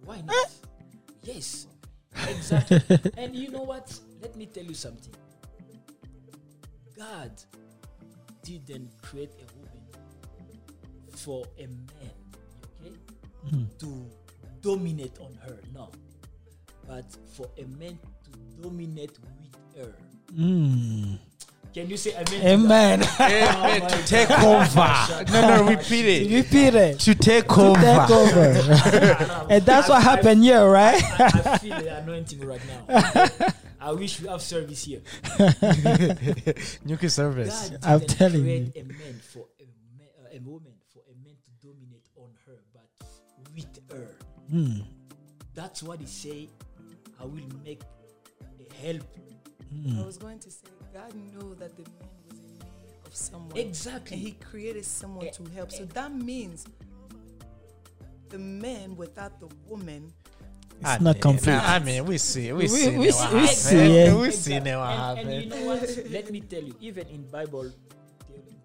Why 0.04 0.22
not? 0.22 0.52
yes, 1.24 1.68
exactly. 2.28 2.82
and 3.18 3.36
you 3.36 3.50
know 3.50 3.64
what? 3.64 3.98
Let 4.22 4.36
me 4.36 4.46
tell 4.46 4.64
you 4.64 4.74
something. 4.74 5.14
God 6.98 7.32
didn't 8.44 8.90
create 9.02 9.32
a 9.36 9.46
woman 9.58 9.84
for 11.12 11.46
a 11.60 11.68
man, 11.68 12.14
okay, 12.86 13.66
to 13.80 14.06
dominate 14.62 15.18
on 15.20 15.38
her. 15.46 15.58
No, 15.74 15.90
but 16.88 17.06
for 17.34 17.48
a 17.58 17.66
man 17.78 18.00
to 18.24 18.62
dominate 18.62 19.12
with 19.20 19.86
her. 19.86 19.94
Mm. 20.34 21.20
Can 21.74 21.90
you 21.90 21.98
say 21.98 22.14
amen? 22.14 22.26
to? 22.26 22.48
Amen. 22.48 23.04
Amen. 23.20 23.80
my 23.82 23.88
to 23.88 24.08
take 24.08 24.30
God. 24.30 25.24
over. 25.26 25.32
No, 25.32 25.58
no, 25.58 25.70
repeat 25.70 26.06
it. 26.06 26.32
Repeat 26.32 26.74
it. 26.76 27.00
To 27.02 27.14
take 27.14 27.48
Take 27.50 27.58
over. 27.58 28.14
over. 28.14 29.48
and 29.50 29.64
that's 29.66 29.90
what 29.90 29.98
I- 29.98 30.02
happened 30.02 30.44
here, 30.44 30.66
right? 30.68 31.04
I, 31.20 31.42
I 31.46 31.58
feel 31.58 31.78
the 31.80 31.98
anointing 31.98 32.40
right 32.48 32.62
now. 32.88 33.50
I 33.80 33.92
wish 33.92 34.20
we 34.22 34.28
have 34.28 34.42
service 34.42 34.84
here. 34.86 35.02
Nuki 36.86 37.10
service. 37.12 37.70
God 37.70 37.80
I'm 37.84 38.00
didn't 38.00 38.18
telling 38.18 38.42
create 38.44 38.78
a 38.78 38.84
man 38.84 39.20
for 39.32 39.46
a, 39.60 39.66
ma- 39.98 40.26
uh, 40.26 40.36
a 40.36 40.40
woman 40.40 40.74
for 40.94 41.02
a 41.12 41.16
man 41.26 41.36
to 41.46 41.68
dominate 41.68 42.08
on 42.16 42.30
her, 42.46 42.60
but 42.74 43.08
with 43.56 43.80
her. 43.92 44.16
Hmm. 44.50 44.80
That's 45.54 45.84
what 45.84 46.00
he 46.00 46.06
say. 46.08 46.50
I 47.20 47.26
will 47.26 47.42
make 47.64 47.82
a 48.60 48.74
help. 48.86 49.04
I 50.00 50.04
was 50.06 50.18
going 50.18 50.40
to 50.40 50.50
say, 50.50 50.68
God 50.94 51.14
knew 51.14 51.56
that 51.60 51.76
the 51.76 51.84
man 51.84 52.10
was 52.30 52.40
in 52.40 52.46
need 52.54 52.64
of 53.06 53.16
someone. 53.16 53.58
Exactly. 53.58 54.14
And 54.18 54.26
he 54.26 54.32
created 54.34 54.86
someone 54.86 55.28
Eh, 55.28 55.32
to 55.32 55.44
help. 55.56 55.72
So 55.72 55.86
that 55.86 56.14
means 56.14 56.66
the 58.30 58.40
man 58.40 58.96
without 58.96 59.40
the 59.40 59.50
woman. 59.68 60.14
It's 60.80 60.86
ah, 60.86 60.98
not 61.02 61.20
complete. 61.20 61.54
I 61.54 61.80
mean, 61.80 62.06
we 62.06 62.18
see, 62.20 62.52
we, 62.54 62.64
We- 62.64 62.68
see, 62.68 62.90
we 62.98 63.08
what 63.08 63.14
see- 63.16 63.34
we 63.36 63.42
ah, 63.42 63.46
see, 63.48 63.96
yeah. 63.96 64.16
we 64.16 64.32
see 64.32 64.60
now 64.60 64.80
what 64.80 64.90
and, 64.90 65.00
happened. 65.02 65.30
and 65.34 65.44
you 65.44 65.50
know 65.50 65.66
what? 65.66 66.00
Let 66.12 66.32
me 66.32 66.42
tell 66.42 66.62
you, 66.64 66.76
even 66.80 67.08
in 67.08 67.24
Bible 67.30 67.72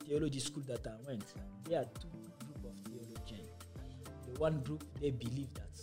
theology 0.06 0.40
school 0.40 0.62
that 0.68 0.86
I 0.86 0.92
went, 1.08 1.24
there 1.68 1.80
are 1.80 1.84
two 1.84 2.08
group 2.44 2.64
of 2.64 2.74
theologians. 2.84 3.48
The 4.26 4.38
one 4.40 4.60
group 4.60 4.84
they 5.00 5.10
believe 5.10 5.48
that 5.54 5.80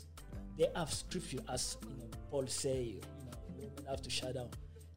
they 0.58 0.68
have 0.76 0.94
scripture 0.94 1.40
as 1.52 1.78
you 1.84 1.96
know 1.98 2.10
Paul 2.30 2.46
say, 2.48 2.84
you 2.84 3.02
know, 3.02 3.38
women 3.56 3.72
have 3.90 4.02
to 4.04 4.10
shut 4.10 4.36
down. 4.36 4.50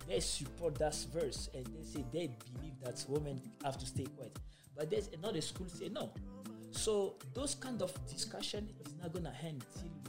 They 0.07 0.21
support 0.21 0.75
that 0.81 0.95
verse 1.15 1.49
and 1.55 1.65
they 1.65 1.83
say 1.83 2.05
they 2.13 2.29
believe 2.53 2.75
that 2.85 3.03
women 3.09 3.41
have 3.65 3.79
to 3.79 3.87
stay 3.87 4.05
quiet. 4.17 4.37
But 4.77 4.91
there's 4.91 5.09
another 5.17 5.41
school 5.41 5.69
say 5.69 5.89
no. 5.89 6.13
So 6.73 7.15
those 7.33 7.55
kind 7.55 7.81
of 7.81 7.93
discussion 8.07 8.69
is 8.85 8.93
not 9.01 9.13
gonna 9.15 9.33
end 9.43 9.65
till 9.75 10.02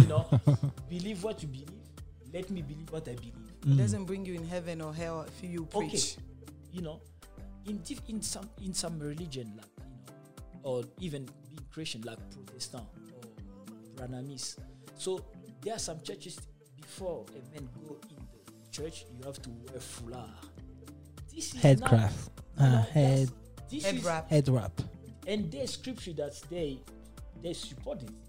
you 0.00 0.06
know, 0.06 0.26
believe 0.88 1.22
what 1.22 1.42
you 1.42 1.48
believe. 1.48 1.68
Let 2.32 2.50
me 2.50 2.62
believe 2.62 2.90
what 2.90 3.08
I 3.08 3.14
believe. 3.14 3.34
It 3.66 3.76
doesn't 3.78 4.04
bring 4.04 4.26
you 4.26 4.34
in 4.34 4.46
heaven 4.46 4.80
or 4.82 4.92
hell 4.94 5.22
if 5.26 5.42
you 5.48 5.68
Okay. 5.74 5.88
preach. 5.88 6.16
You 6.72 6.82
know, 6.82 7.00
in 7.66 7.78
diff- 7.78 8.02
in 8.08 8.20
some 8.20 8.48
in 8.62 8.74
some 8.74 8.98
religion 8.98 9.52
like 9.56 9.66
you 9.78 10.58
know, 10.62 10.62
or 10.62 10.84
even 11.00 11.24
being 11.48 11.64
Christian 11.72 12.02
like 12.02 12.18
Protestant 12.30 12.84
or 13.14 13.22
Brahmanis. 13.96 14.56
So 14.98 15.24
there 15.62 15.74
are 15.74 15.78
some 15.78 16.00
churches 16.02 16.38
before 16.76 17.24
a 17.30 17.54
man 17.54 17.68
go 17.86 17.96
in 18.10 18.16
the 18.16 18.70
church, 18.70 19.06
you 19.16 19.24
have 19.24 19.40
to 19.42 19.50
wear 19.50 19.80
foulard. 19.80 20.28
This 21.34 21.54
is 21.54 21.80
not- 21.80 21.90
Headcraft. 21.90 22.28
you 22.58 22.62
know, 22.66 22.68
Uh, 22.76 22.82
head 22.82 23.30
This 23.70 23.84
Head 23.84 23.94
is 23.96 24.04
wrap. 24.04 24.28
head 24.30 24.48
wrap. 24.48 24.72
and 25.26 25.50
there's 25.50 25.72
scripture 25.72 26.12
that 26.14 26.34
they 26.50 26.78
they 27.42 27.52
support 27.54 28.02
it, 28.02 28.10
you 28.10 28.14
know. 28.16 28.23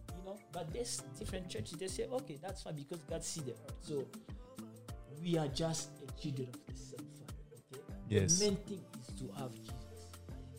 But 0.55 0.71
there's 0.71 1.03
different 1.19 1.49
churches 1.49 1.77
they 1.77 1.87
say, 1.87 2.05
okay, 2.09 2.39
that's 2.41 2.63
fine 2.63 2.75
because 2.75 2.99
God 3.09 3.21
see 3.25 3.41
the 3.41 3.51
earth. 3.51 3.75
So 3.81 4.05
we 5.21 5.37
are 5.37 5.49
just 5.49 5.89
a 6.07 6.21
children 6.21 6.47
of 6.47 6.73
the 6.73 6.79
same 6.79 6.99
father. 6.99 7.33
Okay. 7.73 7.81
Yes. 8.07 8.39
The 8.39 8.45
main 8.45 8.55
thing 8.55 8.79
is 9.01 9.07
to 9.19 9.33
have 9.37 9.53
Jesus. 9.53 9.73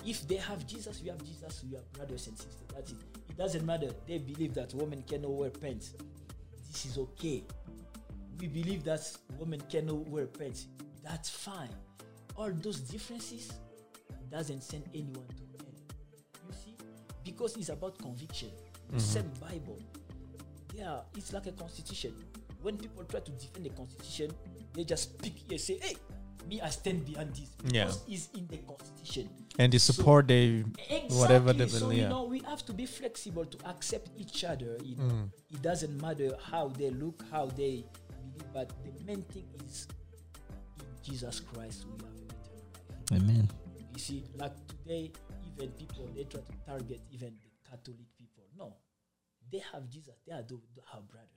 If 0.05 0.29
they 0.29 0.37
have 0.37 0.67
Jesus, 0.67 1.01
we 1.03 1.09
have 1.09 1.25
Jesus. 1.25 1.65
We 1.69 1.79
are 1.79 1.83
brothers 1.95 2.27
and 2.27 2.37
sisters. 2.37 2.63
That's 2.75 2.91
it. 2.93 2.99
It 3.31 3.39
doesn't 3.39 3.65
matter. 3.65 3.89
They 4.07 4.19
believe 4.19 4.53
that 4.55 4.75
women 4.75 5.03
cannot 5.09 5.31
wear 5.31 5.49
pants. 5.49 5.95
This 6.71 6.85
is 6.85 6.99
okay. 6.99 7.43
We 8.39 8.49
believe 8.49 8.85
that 8.85 9.01
women 9.39 9.63
cannot 9.71 10.07
wear 10.11 10.27
pants. 10.27 10.67
That's 11.03 11.31
fine. 11.31 11.75
All 12.37 12.53
those 12.53 12.81
differences 12.81 13.51
doesn't 14.31 14.63
send 14.63 14.85
anyone 14.95 15.27
to 15.29 15.43
hell. 15.57 15.73
You 16.49 16.53
see, 16.53 16.77
because 17.25 17.57
it's 17.57 17.71
about 17.71 17.99
conviction. 17.99 18.51
The 18.93 19.01
same 19.01 19.31
Bible. 19.41 19.79
Yeah, 20.75 21.01
it's 21.17 21.33
like 21.33 21.47
a 21.47 21.53
constitution. 21.53 22.15
When 22.63 22.77
people 22.77 23.05
try 23.05 23.21
to 23.21 23.31
defend 23.33 23.65
the 23.67 23.71
constitution, 23.71 24.31
they 24.75 24.85
just 24.85 25.15
speak 25.15 25.35
here, 25.49 25.59
say, 25.59 25.79
"Hey, 25.81 25.97
me, 26.49 26.61
I 26.61 26.69
stand 26.71 27.05
behind 27.05 27.35
this." 27.35 27.51
Yeah. 27.73 27.93
It's 28.09 28.29
in 28.35 28.47
the 28.47 28.59
constitution. 28.59 29.29
and 29.59 29.73
they 29.73 29.79
So- 29.79 29.95
support 29.95 30.29
they 30.29 30.65
Exactly. 30.91 31.17
whatever 31.17 31.53
they 31.55 31.67
so 31.67 31.89
you 31.89 32.07
know 32.09 32.25
we 32.25 32.41
have 32.41 32.61
to 32.67 32.75
be 32.75 32.85
flexible 32.85 33.47
to 33.47 33.57
accept 33.69 34.11
each 34.19 34.45
other. 34.45 34.77
You 34.85 34.97
know, 34.97 35.09
Mm. 35.09 35.31
it 35.51 35.63
doesn't 35.63 35.97
matter 36.01 36.37
how 36.43 36.69
they 36.69 36.91
look, 36.91 37.25
how 37.31 37.47
they 37.47 37.85
believe, 38.13 38.53
but 38.53 38.69
the 38.85 38.93
main 39.05 39.23
thing 39.33 39.49
is 39.65 39.89
in 40.79 40.85
Jesus 41.03 41.41
Christ 41.41 41.87
we 41.87 41.93
have 42.05 42.13
eternal 42.21 42.61
life. 43.09 43.13
Amen. 43.23 43.49
You 43.95 43.99
see, 43.99 44.25
like 44.37 44.53
today, 44.69 45.11
even 45.57 45.71
people 45.73 46.05
they 46.15 46.25
try 46.25 46.43
to 46.43 46.53
target 46.67 47.01
even 47.11 47.33
the 47.41 47.49
Catholic 47.71 47.97
people. 48.19 48.36
No, 48.57 48.75
they 49.53 49.63
have 49.73 49.89
Jesus. 49.91 50.15
They 50.27 50.33
are 50.35 50.43
the, 50.43 50.55
the- 50.75 50.83
our 50.95 51.01
brothers. 51.03 51.31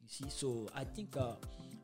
You 0.00 0.08
see, 0.08 0.24
so 0.30 0.68
I 0.74 0.82
think 0.84 1.16
uh, 1.16 1.34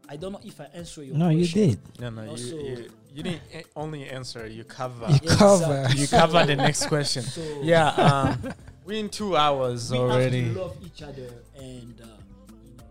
I 0.09 0.16
don't 0.16 0.32
know 0.32 0.40
if 0.45 0.61
I 0.61 0.65
answer 0.74 1.03
your 1.05 1.15
question. 1.16 1.19
No, 1.19 1.28
you 1.28 1.47
did. 1.47 1.78
No, 2.01 2.11
no, 2.11 2.23
you, 2.24 2.31
Also- 2.31 2.57
you, 2.59 2.90
you 3.15 3.23
didn't 3.23 3.43
a- 3.55 3.65
only 3.77 4.09
answer. 4.09 4.47
You 4.47 4.65
cover. 4.65 5.07
You 5.09 5.15
Exactly. 5.23 5.36
cover. 5.36 5.89
you 5.95 6.09
cover 6.09 6.45
the 6.47 6.57
next 6.57 6.86
question. 6.86 7.23
So 7.23 7.40
Yeah, 7.62 7.89
um, 7.90 8.53
we 8.85 8.99
in 8.99 9.09
two 9.09 9.36
hours 9.36 9.93
we 9.93 9.99
already. 9.99 10.45
have 10.45 10.55
to 10.55 10.61
love 10.61 10.77
each 10.85 11.03
other 11.03 11.28
and 11.57 11.82
you 11.82 11.95
know 12.05 12.16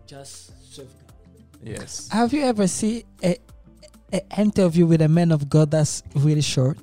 just 0.06 0.74
serve 0.74 0.88
God. 1.06 1.14
Yes. 1.62 2.08
Have 2.10 2.32
you 2.32 2.42
ever 2.44 2.66
seen 2.66 3.02
a, 3.22 3.36
a 4.12 4.22
interview 4.40 4.86
with 4.86 5.02
a 5.02 5.08
man 5.08 5.30
of 5.32 5.50
God 5.50 5.70
that's 5.70 6.02
really 6.14 6.40
short? 6.40 6.78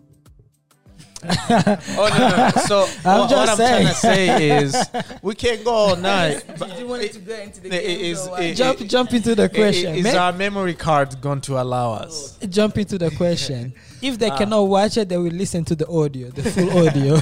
Oh 1.29 2.09
no, 2.17 2.29
no. 2.37 2.49
So 2.65 2.87
I'm 3.05 3.19
what, 3.21 3.49
I'm 3.49 3.55
trying 3.57 3.87
to 3.87 3.93
say 3.93 4.57
is 4.57 4.75
we 5.21 5.35
can't 5.35 5.63
go 5.63 5.71
all 5.71 5.95
night. 6.13 6.43
But 6.57 6.77
you 6.79 6.87
want 6.87 7.03
to 7.03 7.19
go 7.19 7.35
into 7.35 7.61
the 7.61 7.67
it- 7.69 7.73
it 7.73 7.97
games 8.01 8.19
is- 8.19 8.27
or 8.27 8.31
what? 8.31 8.41
it- 8.43 8.55
jump, 8.87 9.13
into 9.13 9.35
the 9.35 9.49
question. 9.49 9.95
is 9.95 10.13
our 10.13 10.31
memory 10.33 10.73
card 10.73 11.19
going 11.21 11.41
to 11.41 11.61
allow 11.61 11.93
us? 11.93 12.37
jump 12.49 12.77
into 12.77 12.97
the 12.97 13.11
question. 13.11 13.73
If 14.01 14.19
they 14.19 14.29
Ah. 14.29 14.37
cannot 14.37 14.63
watch 14.63 14.97
it, 14.97 15.09
they 15.09 15.17
will 15.17 15.31
listen 15.31 15.65
to 15.65 15.75
the 15.75 15.87
audio, 15.87 16.29
the 16.29 16.43
full 16.43 16.69
audio. 16.87 17.17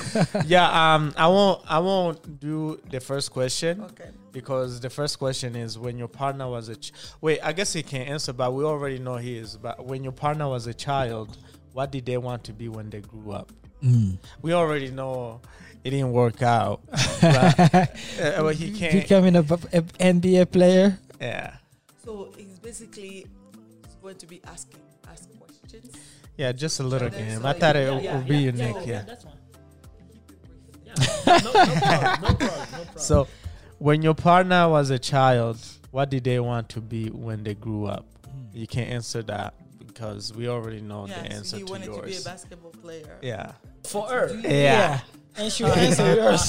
yeah. 0.46 0.68
Um. 0.96 1.14
I 1.16 1.28
won't. 1.28 1.62
I 1.70 1.80
won't 1.80 2.40
do 2.42 2.80
the 2.90 3.00
first 3.00 3.32
question 3.32 3.82
Okay. 3.84 4.10
because 4.34 4.82
the 4.82 4.90
first 4.90 5.18
question 5.18 5.56
is 5.56 5.78
when 5.80 5.98
your 5.98 6.10
partner 6.10 6.50
was 6.50 6.68
a. 6.68 6.76
Ch- 6.76 6.92
Wait. 7.22 7.40
I 7.42 7.54
guess 7.54 7.72
he 7.72 7.84
can 7.84 8.02
answer, 8.02 8.34
but 8.34 8.54
we 8.54 8.66
already 8.66 9.00
know 9.00 9.16
he 9.16 9.38
is. 9.38 9.56
But 9.56 9.86
when 9.86 10.04
your 10.04 10.12
partner 10.12 10.50
was 10.50 10.68
a 10.68 10.74
child, 10.74 11.38
what 11.72 11.90
did 11.92 12.06
they 12.06 12.18
want 12.18 12.44
to 12.46 12.54
be 12.54 12.68
when 12.68 12.90
they 12.90 13.00
grew 13.02 13.32
up? 13.32 13.52
Mm. 13.84 14.18
We 14.42 14.54
already 14.54 14.90
know 14.92 15.42
it 15.84 15.90
didn't 15.90 16.12
work 16.14 16.42
out. 16.42 16.82
but, 17.22 17.60
uh, 18.22 18.42
but 18.44 18.56
he 18.56 18.72
can't. 18.72 18.94
Becoming 18.94 19.36
a, 19.36 19.44
b- 19.44 19.56
a 19.74 19.82
NBA 19.82 20.52
player. 20.52 20.98
Yeah. 21.20 21.56
So 22.04 22.32
he's 22.38 22.60
basically 22.60 23.28
going 24.02 24.16
to 24.18 24.26
be 24.26 24.42
asking 24.46 24.80
ask 25.10 25.28
questions. 25.40 25.96
Yeah, 26.38 26.52
just 26.52 26.80
a 26.80 26.84
little 26.84 27.10
game. 27.10 27.42
so 27.42 27.48
I 27.48 27.54
thought 27.54 27.76
yeah, 27.76 27.82
it 27.98 28.04
yeah, 28.04 28.18
would 28.18 28.28
be 28.28 28.38
unique. 28.38 28.76
yeah, 28.86 28.86
Yeah. 28.86 29.02
that's 29.04 29.26
one. 29.26 29.38
Yeah, 30.86 31.38
no, 31.44 31.52
no 31.52 31.52
problem, 31.52 32.22
no 32.22 32.36
problem. 32.36 32.88
So, 32.98 33.28
when 33.80 34.02
your 34.02 34.14
partner 34.14 34.70
was 34.70 34.90
a 34.92 35.00
child, 35.00 35.58
what 35.92 36.10
did 36.10 36.24
they 36.24 36.40
want 36.40 36.70
to 36.70 36.82
be 36.82 37.10
when 37.10 37.44
they 37.44 37.56
grew 37.56 37.86
up? 37.86 38.06
You 38.54 38.68
can't 38.68 38.90
answer 38.92 39.24
that 39.24 39.54
because 39.80 40.34
we 40.34 40.48
already 40.48 40.82
know 40.82 41.06
the 41.08 41.14
yeah, 41.14 41.20
answer 41.38 41.44
so 41.46 41.58
he 41.58 41.64
to 41.64 41.72
wanted 41.72 41.94
to 41.94 42.02
be 42.02 42.16
a 42.18 42.22
basketball 42.22 42.72
player. 42.72 43.18
yeah. 43.22 43.54
For 43.86 44.08
her. 44.08 44.34
Yeah. 44.44 45.00
And 45.36 45.52
she 45.52 45.64
will 45.64 45.74
answer 45.74 46.16
yours. 46.16 46.42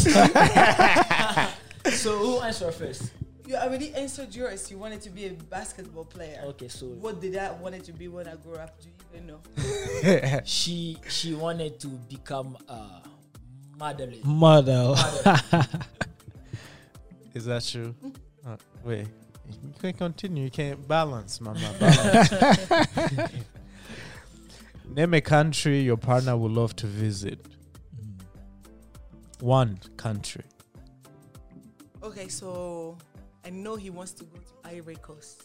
So 2.01 2.19
who 2.19 2.41
answer 2.41 2.71
first? 2.73 3.13
You 3.47 3.57
already 3.57 3.93
answered 3.95 4.35
yours. 4.35 4.71
You 4.71 4.79
wanted 4.79 5.03
to 5.03 5.11
be 5.11 5.27
a 5.27 5.31
basketball 5.33 6.05
player. 6.07 6.41
Okay, 6.47 6.69
so 6.69 6.87
What 6.87 7.21
did 7.21 7.37
I 7.37 7.53
wanted 7.53 7.85
to 7.85 7.93
be 7.93 8.09
when 8.09 8.27
I 8.27 8.37
grew 8.37 8.55
up? 8.57 8.81
Do 8.81 8.89
you 8.89 8.95
even 9.13 9.27
know? 9.27 10.41
she 10.45 10.97
she 11.09 11.35
wanted 11.35 11.79
to 11.81 11.89
become 11.89 12.57
a 12.69 13.03
modeling. 13.79 14.21
Model. 14.25 14.93
Is 17.35 17.45
that 17.45 17.65
true? 17.65 17.95
Uh, 18.47 18.57
wait. 18.83 19.07
You 19.63 19.75
can't 19.81 19.99
continue. 19.99 20.45
You 20.45 20.51
can't 20.51 20.89
balance, 20.89 21.39
mama. 21.41 21.61
Balance. 21.79 22.31
Name 24.89 25.15
a 25.15 25.21
country 25.21 25.81
your 25.81 25.97
partner 25.97 26.37
would 26.37 26.53
love 26.53 26.77
to 26.77 26.87
visit. 26.87 27.39
One 29.41 29.79
country. 29.97 30.45
Okay, 32.03 32.29
so 32.29 32.97
I 33.45 33.51
know 33.51 33.77
he 33.77 33.91
wants 33.91 34.13
to 34.13 34.25
go 34.25 34.39
to 34.39 34.69
Ivory 34.77 34.97
Coast, 34.97 35.43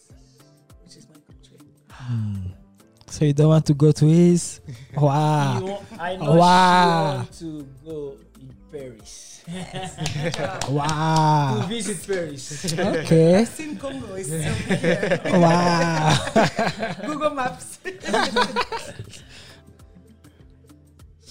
which 0.84 0.98
is 0.98 1.08
my 1.10 1.16
country. 1.28 1.58
Hmm. 1.92 2.36
So 3.12 3.26
you 3.26 3.34
don't 3.34 3.48
want 3.50 3.66
to 3.66 3.74
go 3.74 3.92
to 3.92 4.06
his? 4.06 4.60
Wow. 4.96 5.62
want- 5.62 5.84
I 6.00 6.16
know 6.16 6.36
Wow. 6.36 7.26
she 7.34 7.46
want 7.46 7.64
to 7.64 7.68
go 7.84 8.18
in 8.40 8.54
Paris. 8.72 9.44
Wow. 10.70 11.62
to 11.62 11.68
visit 11.68 12.06
Paris. 12.08 12.72
Okay. 12.78 13.46
Sim 13.50 13.78
Congo 13.78 14.14
is 14.14 14.32
over 14.32 14.76
here. 14.76 15.22
Wow. 15.26 16.18
Google 17.04 17.32
Maps. 17.32 17.80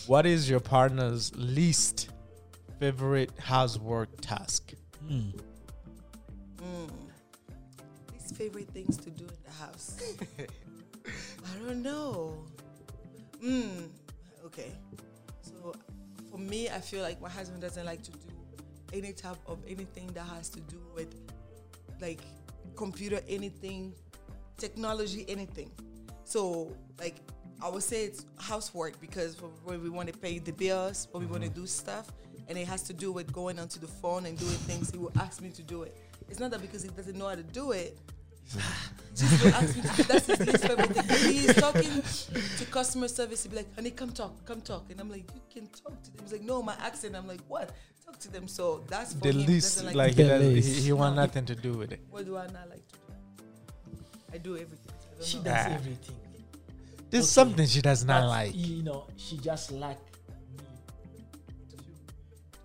What 0.09 0.25
is 0.25 0.49
your 0.49 0.59
partner's 0.59 1.33
least 1.37 2.09
favorite 2.81 3.31
housework 3.39 4.09
task? 4.23 4.73
Hmm. 5.07 5.33
His 8.15 8.33
favorite 8.33 8.71
things 8.71 8.97
to 8.97 9.11
do 9.11 9.27
in 9.27 9.37
the 9.45 9.53
house. 9.63 10.01
I 11.07 11.59
don't 11.63 11.83
know. 11.83 12.43
Mm, 13.45 13.89
okay. 14.47 14.73
So 15.43 15.75
for 16.31 16.39
me, 16.39 16.71
I 16.71 16.81
feel 16.81 17.03
like 17.03 17.21
my 17.21 17.29
husband 17.29 17.61
doesn't 17.61 17.85
like 17.85 18.03
to 18.05 18.13
do 18.13 18.29
any 18.95 19.13
type 19.13 19.37
of 19.47 19.59
anything 19.69 20.07
that 20.15 20.25
has 20.25 20.49
to 20.49 20.61
do 20.61 20.81
with 20.95 21.15
like 22.01 22.23
computer, 22.77 23.21
anything, 23.29 23.93
technology, 24.57 25.27
anything. 25.29 25.71
So 26.25 26.73
like 26.99 27.17
I 27.63 27.69
would 27.69 27.83
say 27.83 28.05
it's 28.05 28.25
housework 28.39 29.01
because 29.01 29.37
when 29.65 29.83
we 29.83 29.91
want 29.91 30.13
to 30.13 30.17
pay 30.19 30.39
the 30.39 30.53
bills, 30.53 31.09
when 31.13 31.25
we 31.25 31.31
want 31.31 31.43
to 31.45 31.51
do 31.51 31.67
stuff, 31.67 32.11
and 32.49 32.57
it 32.57 32.67
has 32.67 32.83
to 32.85 32.93
do 32.93 33.13
with 33.13 33.33
going 33.33 33.59
onto 33.59 33.79
the 33.81 33.87
phone 33.89 34.25
and 34.27 34.39
doing 34.39 34.53
things, 34.53 34.91
he 34.91 34.97
will 34.99 35.13
ask 35.21 35.43
me 35.43 35.51
to 35.51 35.63
do 35.63 35.83
it. 35.83 35.95
It's 36.31 36.41
not 36.41 36.51
that 36.53 36.61
because 36.63 36.83
he 36.83 36.89
doesn't 36.91 37.17
know 37.19 37.29
how 37.29 37.35
to 37.35 37.43
do 37.43 37.73
it. 37.73 37.99
Just 39.15 39.45
will 39.45 39.55
ask 39.55 39.77
me 39.77 39.83
to 39.83 39.89
do 39.97 40.03
that's 40.05 40.27
his 40.27 40.41
least 40.41 40.65
favorite 40.67 40.93
thing. 40.95 41.33
He's 41.33 41.55
talking 41.67 42.03
to 42.59 42.65
customer 42.71 43.09
service, 43.09 43.43
he'll 43.43 43.51
be 43.51 43.57
like, 43.59 43.75
honey, 43.75 43.91
come 43.91 44.11
talk, 44.13 44.33
come 44.47 44.61
talk. 44.61 44.87
And 44.91 45.01
I'm 45.01 45.11
like, 45.11 45.25
you 45.35 45.41
can 45.53 45.67
talk 45.69 46.01
to 46.05 46.11
them. 46.13 46.23
He's 46.23 46.33
like, 46.33 46.43
no, 46.43 46.63
my 46.63 46.75
accent. 46.81 47.17
I'm 47.17 47.27
like, 47.27 47.41
what? 47.49 47.71
Talk 48.07 48.19
to 48.21 48.31
them. 48.33 48.47
So 48.49 48.83
that's 48.89 49.13
for 49.15 49.21
The 49.21 49.31
him. 49.31 49.47
Least, 49.47 49.79
doesn't 49.79 49.97
like, 49.97 50.15
to 50.15 50.23
he, 50.23 50.29
The 50.29 50.29
does, 50.39 50.43
he, 50.43 50.49
least. 50.55 50.85
he 50.87 50.93
want 50.93 51.17
nothing 51.17 51.45
to 51.47 51.55
do 51.55 51.73
with 51.73 51.93
it. 51.93 52.01
What 52.11 52.25
do 52.25 52.37
I 52.39 52.47
not 52.47 52.71
like 52.71 52.87
to 52.89 52.95
do? 52.95 53.95
I 54.33 54.39
do 54.39 54.53
everything. 54.57 54.79
So 54.87 55.07
I 55.11 55.15
don't 55.19 55.27
She 55.27 55.37
know. 55.39 55.45
does 55.45 55.67
Ah. 55.67 55.75
everything. 55.75 56.17
There's 57.11 57.25
Okay. 57.25 57.31
something 57.31 57.67
she 57.67 57.81
does 57.81 58.05
not 58.05 58.23
But, 58.23 58.29
like. 58.29 58.53
You 58.55 58.83
know, 58.83 59.07
she 59.17 59.37
just 59.39 59.73
like 59.73 59.99
me. 60.57 60.65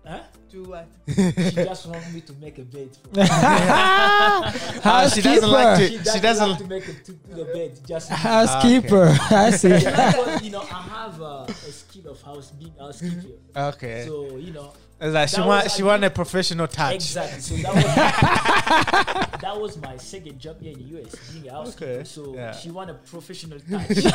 Huh? 0.06 0.20
Do 0.50 0.62
what? 0.64 0.86
She 1.08 1.32
just 1.64 1.86
wants 1.86 2.12
me 2.12 2.20
to 2.20 2.32
make 2.34 2.58
a 2.58 2.62
bed 2.62 2.90
for 3.10 3.20
her. 3.20 3.26
Ah, 3.30 5.10
she 5.14 5.20
doesn't 5.22 5.50
like 5.50 5.78
to. 5.78 5.86
She 5.88 5.92
She 5.98 6.04
doesn't, 6.04 6.22
doesn't. 6.22 6.48
like 6.50 6.58
to 6.58 6.66
make 6.66 6.88
a, 6.88 6.92
to 6.92 7.12
do 7.12 7.34
the 7.34 7.44
bed. 7.46 7.80
Just 7.88 8.10
Housekeeper. 8.10 9.16
I 9.30 9.50
see. 9.50 9.68
Because, 9.70 10.42
you 10.42 10.50
know, 10.50 10.60
I 10.60 10.82
have 10.82 11.20
uh, 11.22 11.46
a 11.48 11.52
skill 11.54 12.12
of 12.12 12.22
house 12.22 12.50
being 12.52 12.74
housekeeper. 12.78 13.28
Okay. 13.56 14.04
So 14.06 14.36
you 14.36 14.52
know, 14.52 14.72
It's 15.04 15.12
like 15.12 15.28
she 15.28 15.36
that 15.36 15.46
want 15.46 15.64
was- 15.64 15.74
she 15.76 15.82
I 15.82 15.86
want 15.86 16.04
a 16.04 16.10
professional 16.10 16.66
touch. 16.66 16.94
exactly. 16.94 17.40
So 17.40 17.54
that 17.56 17.74
was 17.74 19.40
that 19.42 19.60
was 19.60 19.76
my 19.78 19.96
second 19.98 20.38
job 20.40 20.60
here 20.62 20.72
in 20.72 20.78
the 20.78 20.84
US, 21.02 21.14
being 21.32 21.48
a 21.48 21.52
housekeeper. 21.52 21.90
Okay, 21.92 22.04
So 22.04 22.34
yeah. 22.34 22.52
she 22.52 22.70
want 22.70 22.88
a 22.90 22.94
professional 22.94 23.58
touch. 23.70 23.86
so 23.88 24.08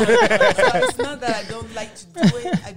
it's 0.84 0.98
not 0.98 1.20
that 1.22 1.45
I 1.45 1.49
don't 1.49 1.72
like 1.76 1.94
to 1.95 2.06
do 2.07 2.22
it. 2.38 2.66
I, 2.66 2.76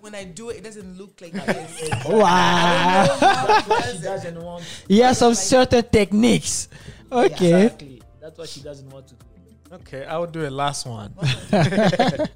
when 0.00 0.14
I 0.14 0.24
do 0.24 0.48
it, 0.48 0.56
it 0.56 0.64
doesn't 0.64 0.96
look 0.96 1.20
like 1.20 1.32
this. 1.34 1.90
Wow. 2.06 2.24
I 2.24 3.06
don't 3.06 3.20
know 3.20 3.28
how 3.28 3.46
That's 3.46 3.66
he 3.66 3.70
why 3.70 3.80
does 3.82 3.92
she 3.96 4.02
doesn't 4.02 4.42
want. 4.42 4.64
Yeah, 4.88 5.12
some 5.12 5.34
certain 5.34 5.84
techniques. 5.92 6.68
Okay. 7.12 7.64
Exactly. 7.66 8.02
That's 8.22 8.38
why 8.38 8.46
she 8.46 8.60
doesn't 8.62 8.88
want 8.88 9.08
to 9.08 9.14
do. 9.14 9.26
it. 9.46 9.74
Okay, 9.82 10.04
I 10.06 10.16
will 10.16 10.26
do 10.32 10.46
a 10.46 10.50
last 10.50 10.86
one. 10.86 11.12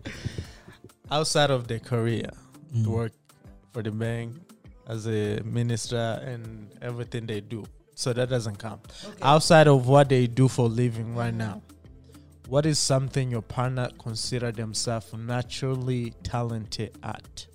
Outside 1.11 1.51
of 1.51 1.67
the 1.69 1.79
career, 1.81 2.31
Mm. 2.75 2.87
work 2.87 3.13
for 3.73 3.83
the 3.83 3.91
bank 3.93 4.35
as 4.87 5.07
a 5.07 5.41
minister 5.45 6.21
and 6.25 6.71
everything 6.83 7.27
they 7.27 7.41
do. 7.41 7.65
So 7.95 8.13
that 8.13 8.29
doesn't 8.29 8.59
count. 8.59 8.87
Okay. 9.05 9.19
Outside 9.23 9.69
of 9.69 9.87
what 9.87 10.09
they 10.09 10.27
do 10.27 10.49
for 10.49 10.69
living 10.69 11.15
right 11.15 11.33
now, 11.35 11.63
what 12.49 12.67
is 12.67 12.79
something 12.79 13.31
your 13.31 13.43
partner 13.43 13.89
consider 13.99 14.53
themselves 14.53 15.13
naturally 15.15 16.13
talented 16.23 16.97
at? 17.03 17.47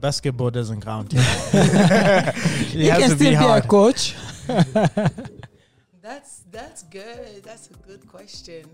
Basketball 0.00 0.50
doesn't 0.50 0.82
count. 0.82 1.12
it 1.16 2.74
You 2.74 2.90
has 2.90 3.00
can 3.00 3.10
to 3.10 3.16
still 3.16 3.30
be 3.30 3.36
be 3.36 3.44
a 3.44 3.62
coach. 3.62 4.14
That's 6.02 6.44
that's 6.52 6.84
good. 6.84 7.42
That's 7.42 7.68
a 7.68 7.74
good 7.84 8.06
question. 8.06 8.64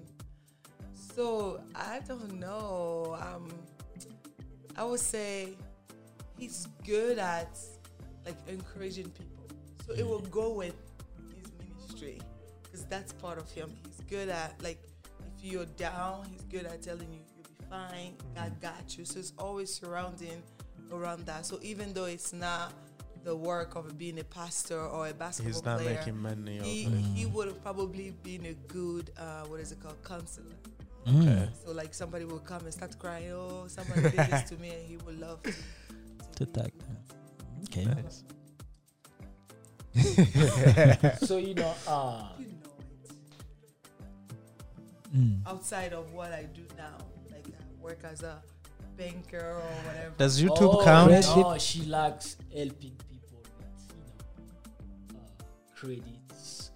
So 0.93 1.61
I 1.75 2.01
don't 2.07 2.39
know. 2.39 3.17
Um, 3.19 3.49
I 4.77 4.85
would 4.85 5.01
say 5.01 5.57
he's 6.39 6.67
good 6.85 7.19
at 7.19 7.59
like 8.25 8.37
encouraging 8.49 9.11
people. 9.11 9.47
So 9.87 9.95
it 9.95 10.07
will 10.07 10.21
go 10.21 10.53
with 10.53 10.75
his 11.37 11.51
ministry 11.59 12.21
because 12.63 12.85
that's 12.87 13.13
part 13.15 13.39
of 13.39 13.51
him. 13.51 13.71
He's 13.87 14.01
good 14.09 14.29
at 14.29 14.55
like 14.63 14.79
if 15.39 15.45
you're 15.45 15.67
down, 15.77 16.27
he's 16.31 16.43
good 16.43 16.67
at 16.67 16.83
telling 16.83 17.11
you 17.13 17.21
you'll 17.35 17.45
be 17.45 17.65
fine. 17.69 18.15
God 18.35 18.61
got 18.61 18.97
you. 18.97 19.05
So 19.05 19.19
it's 19.19 19.33
always 19.39 19.73
surrounding 19.75 20.43
around 20.93 21.27
that. 21.27 21.47
So 21.47 21.59
even 21.63 21.93
though 21.93 22.05
it's 22.07 22.33
not 22.33 22.73
the 23.25 23.35
work 23.37 23.77
of 23.77 23.97
being 23.99 24.19
a 24.19 24.25
pastor 24.25 24.81
or 24.81 25.07
a 25.09 25.15
basketball 25.15 25.53
He's 25.53 25.65
not 25.65 25.79
player, 25.81 25.95
making 25.99 26.19
money. 26.19 26.59
he, 26.59 26.85
he 27.15 27.27
would 27.27 27.47
have 27.47 27.63
probably 27.63 28.11
been 28.25 28.47
a 28.47 28.53
good 28.73 29.11
uh, 29.17 29.45
what 29.47 29.61
is 29.61 29.71
it 29.73 29.81
called 29.81 30.03
counselor 30.05 30.55
Mm. 31.07 31.49
so 31.65 31.73
like 31.73 31.93
somebody 31.95 32.25
will 32.25 32.39
come 32.39 32.61
and 32.63 32.73
start 32.73 32.97
crying 32.97 33.33
oh 33.33 33.65
somebody 33.67 34.03
did 34.03 34.13
this 34.13 34.49
to 34.51 34.57
me 34.59 34.69
and 34.71 34.87
he 34.87 34.97
would 34.99 35.19
love 35.19 35.43
to, 35.43 35.53
To 36.37 36.47
talk. 36.47 36.71
Okay. 37.65 37.85
Nice. 37.85 38.25
So 41.27 41.37
you 41.37 41.55
know, 41.55 41.75
uh, 41.87 42.29
you 42.39 42.47
know 42.47 42.53
it 43.05 43.11
Mm. 45.15 45.47
outside 45.47 45.93
of 45.93 46.11
what 46.15 46.33
I 46.33 46.45
do 46.45 46.63
now 46.79 46.97
like 47.31 47.45
I 47.47 47.83
work 47.83 47.99
as 48.11 48.23
a 48.23 48.43
banker 48.97 49.39
or 49.61 49.71
whatever 49.87 50.15
Does 50.17 50.41
YouTube 50.43 50.75
oh, 50.81 50.83
count? 50.85 51.11
Red 51.11 51.25
No, 51.37 51.59
she 51.59 51.83
likes 51.83 52.37
helping 52.55 52.97
people 53.11 53.43
with 53.59 53.83
you 53.91 55.13
know 55.13 55.21
uh, 55.21 55.75
credits 55.77 56.71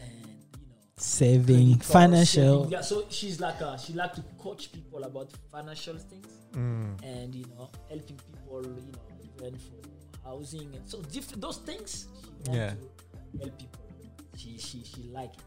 and 0.00 0.10
you 0.58 0.66
know 0.66 0.74
Saving, 0.96 1.78
financial. 1.78 2.64
saving. 2.64 2.72
Yeah, 2.72 2.80
so 2.80 3.04
she's 3.08 3.38
like 3.40 3.62
uh, 3.62 3.76
she 3.76 3.92
like 3.92 4.14
to 4.14 4.22
coach 4.38 4.72
people 4.72 5.04
about 5.04 5.30
financial 5.52 5.96
things 5.96 6.26
Mm. 6.54 7.00
and 7.04 7.32
you 7.34 7.44
know 7.54 7.68
helping 7.88 8.16
people 8.16 8.62
you 8.64 8.92
know 8.92 9.06
even 9.22 9.56
for 9.58 9.76
housing 10.30 10.68
and 10.76 10.84
so 10.92 11.00
different 11.16 11.40
those 11.42 11.58
things. 11.68 12.06
She 12.44 12.52
Yeah. 12.52 12.70
to 12.74 13.38
help 13.40 13.58
people. 13.58 13.82
She 14.36 14.58
she 14.58 14.78
she 14.84 15.02
like 15.18 15.34
it. 15.34 15.42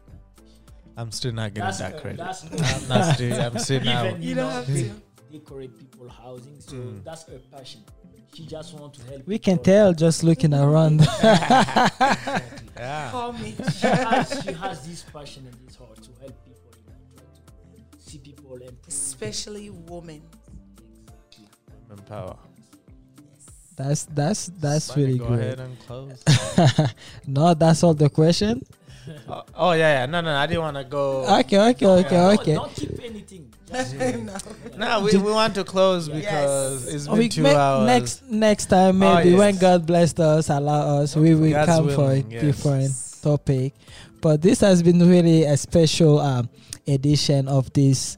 I'm 0.96 1.12
still 1.12 1.32
not 1.32 1.54
getting 1.54 1.64
That's 1.68 1.78
that 1.78 1.92
her- 1.94 2.00
credit. 2.00 2.18
that's 2.18 2.42
her- 2.42 2.56
I'm 2.74 2.88
not 2.88 3.14
still. 3.14 3.40
I'm 3.40 3.58
still 3.58 3.82
now. 3.94 4.04
You 4.16 4.34
don't 4.34 4.50
have 4.58 4.66
to 4.66 4.90
decorate 5.32 5.72
people 5.78 6.08
housing. 6.08 6.58
So 6.60 6.74
Mm. 6.76 7.04
that's 7.04 7.22
her 7.30 7.38
passion. 7.54 7.82
She 8.34 8.46
just 8.46 8.74
want 8.78 8.94
to 8.94 9.02
help. 9.10 9.26
We 9.26 9.38
can 9.38 9.58
tell 9.58 9.92
just 9.92 10.22
looking 10.24 10.54
around. 10.54 11.00
Exactly. 11.20 12.60
Yeah. 12.76 13.10
call 13.10 13.32
me 13.34 13.54
she 13.78 13.86
has 13.86 14.26
she 14.42 14.52
has 14.64 14.86
this 14.88 15.02
passion 15.12 15.42
and 15.50 15.56
this 15.66 15.76
heart 15.76 15.96
to 16.06 16.10
help 16.22 16.34
people, 16.48 16.70
you 16.80 16.86
know, 16.88 17.22
to 17.92 17.98
see 18.10 18.18
people 18.18 18.52
improve. 18.54 18.88
especially 18.88 19.68
women 19.70 20.22
Exactly. 20.96 21.46
Women 21.88 22.04
power. 22.06 22.36
That's 23.76 24.04
that's 24.04 24.46
that's 24.60 24.84
Sunny, 24.86 25.04
really 25.04 25.18
go 25.18 25.28
good. 25.28 25.38
ahead 25.40 25.60
and 25.60 25.78
close. 25.86 26.22
no, 27.26 27.54
that's 27.54 27.82
all 27.82 27.94
the 27.94 28.10
question. 28.10 28.64
oh, 29.28 29.42
oh, 29.54 29.72
yeah, 29.72 30.00
yeah. 30.00 30.06
No, 30.06 30.20
no, 30.20 30.34
I 30.36 30.46
didn't 30.46 30.62
want 30.62 30.76
to 30.76 30.84
go. 30.84 31.24
Okay, 31.40 31.58
okay, 31.70 31.86
okay, 31.86 32.16
No, 32.16 32.30
okay. 32.32 32.54
Don't 32.54 32.72
keep 32.74 33.00
anything. 33.02 33.52
No 33.70 34.36
No, 34.76 35.00
we, 35.04 35.16
we 35.16 35.30
want 35.32 35.54
to 35.54 35.62
close 35.64 36.08
because 36.08 36.84
Yes. 36.86 36.94
it's 36.94 37.06
Oh, 37.06 37.12
been 37.12 37.18
we 37.20 37.28
two 37.28 37.42
may- 37.42 37.54
hours. 37.54 37.86
next 37.86 38.22
next 38.28 38.66
time 38.66 39.00
Oh, 39.02 39.14
maybe 39.14 39.34
when. 39.34 39.56
God 39.56 39.86
blessed 39.86 40.18
us, 40.20 40.50
allow 40.50 40.98
us, 41.00 41.14
we 41.16 41.34
will 41.36 41.50
God's 41.52 41.70
come 41.70 41.88
for 41.90 42.10
a 42.12 42.16
yes. 42.18 42.42
different 42.42 42.92
topic. 43.22 43.74
But 44.20 44.42
this 44.42 44.60
has 44.60 44.82
been 44.82 44.98
really 45.08 45.44
a 45.44 45.56
special 45.56 46.18
um, 46.18 46.50
edition 46.86 47.46
of 47.48 47.72
this 47.72 48.16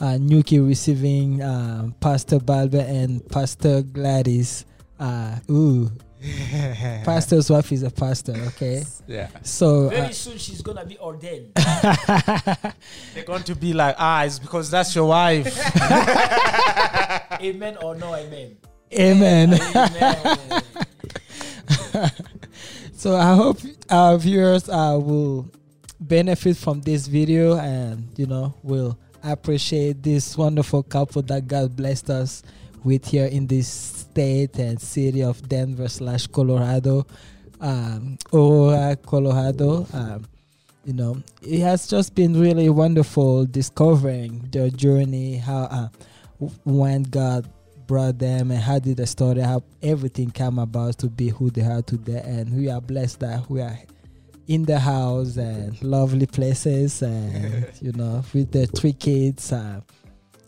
uh, 0.00 0.16
Nuki 0.22 0.64
receiving 0.66 1.42
um, 1.42 1.94
Pastor 2.00 2.38
Balber 2.38 2.80
and 2.86 3.28
Pastor 3.28 3.82
Gladys. 3.82 4.64
Uh, 5.02 5.36
ooh, 5.50 5.90
pastor's 7.04 7.50
wife 7.50 7.72
is 7.72 7.82
a 7.82 7.90
pastor. 7.90 8.34
Okay, 8.54 8.84
yeah. 9.08 9.26
so 9.42 9.86
uh, 9.86 9.88
very 9.88 10.12
soon 10.12 10.38
she's 10.38 10.62
gonna 10.62 10.84
be 10.86 10.96
ordained. 10.98 11.52
They're 11.56 13.24
going 13.26 13.42
to 13.42 13.56
be 13.56 13.72
like, 13.72 13.96
ah, 13.98 14.22
it's 14.22 14.38
because 14.38 14.70
that's 14.70 14.94
your 14.94 15.08
wife. 15.08 15.46
amen 17.42 17.78
or 17.82 17.96
no 17.96 18.14
amen. 18.14 18.56
amen. 18.96 19.58
Amen. 19.74 20.62
So 22.94 23.16
I 23.16 23.34
hope 23.34 23.58
our 23.90 24.16
viewers 24.16 24.68
uh, 24.68 24.96
will 25.02 25.50
benefit 25.98 26.56
from 26.56 26.82
this 26.82 27.08
video 27.08 27.58
and 27.58 28.06
you 28.16 28.26
know 28.26 28.54
will 28.62 28.96
appreciate 29.24 30.04
this 30.04 30.38
wonderful 30.38 30.84
couple 30.84 31.22
that 31.22 31.48
God 31.48 31.74
blessed 31.74 32.10
us 32.10 32.44
with 32.84 33.06
here 33.06 33.26
in 33.26 33.48
this 33.48 34.01
state 34.12 34.58
and 34.58 34.78
city 34.78 35.22
of 35.22 35.48
Denver 35.48 35.88
slash 35.88 36.26
Colorado, 36.26 37.06
um, 37.60 38.18
Aurora, 38.32 38.94
Colorado. 38.96 39.86
Um, 39.94 40.26
you 40.84 40.92
know, 40.92 41.22
it 41.40 41.60
has 41.60 41.86
just 41.86 42.14
been 42.14 42.38
really 42.38 42.68
wonderful 42.68 43.46
discovering 43.46 44.46
their 44.52 44.68
journey, 44.68 45.36
how 45.38 45.62
uh, 45.62 45.88
when 46.64 47.04
God 47.04 47.48
brought 47.86 48.18
them 48.18 48.50
and 48.50 48.60
how 48.60 48.78
did 48.78 48.98
the 48.98 49.06
story, 49.06 49.40
how 49.40 49.62
everything 49.82 50.30
came 50.30 50.58
about 50.58 50.98
to 50.98 51.08
be 51.08 51.28
who 51.28 51.50
they 51.50 51.62
are 51.62 51.80
today. 51.80 52.22
And 52.22 52.54
we 52.54 52.68
are 52.68 52.82
blessed 52.82 53.20
that 53.20 53.48
we 53.48 53.62
are 53.62 53.78
in 54.46 54.64
the 54.64 54.78
house 54.78 55.38
and 55.38 55.82
lovely 55.82 56.26
places 56.26 57.00
and, 57.00 57.66
you 57.80 57.92
know, 57.92 58.22
with 58.34 58.50
the 58.52 58.66
three 58.66 58.92
kids. 58.92 59.52
Uh, 59.52 59.80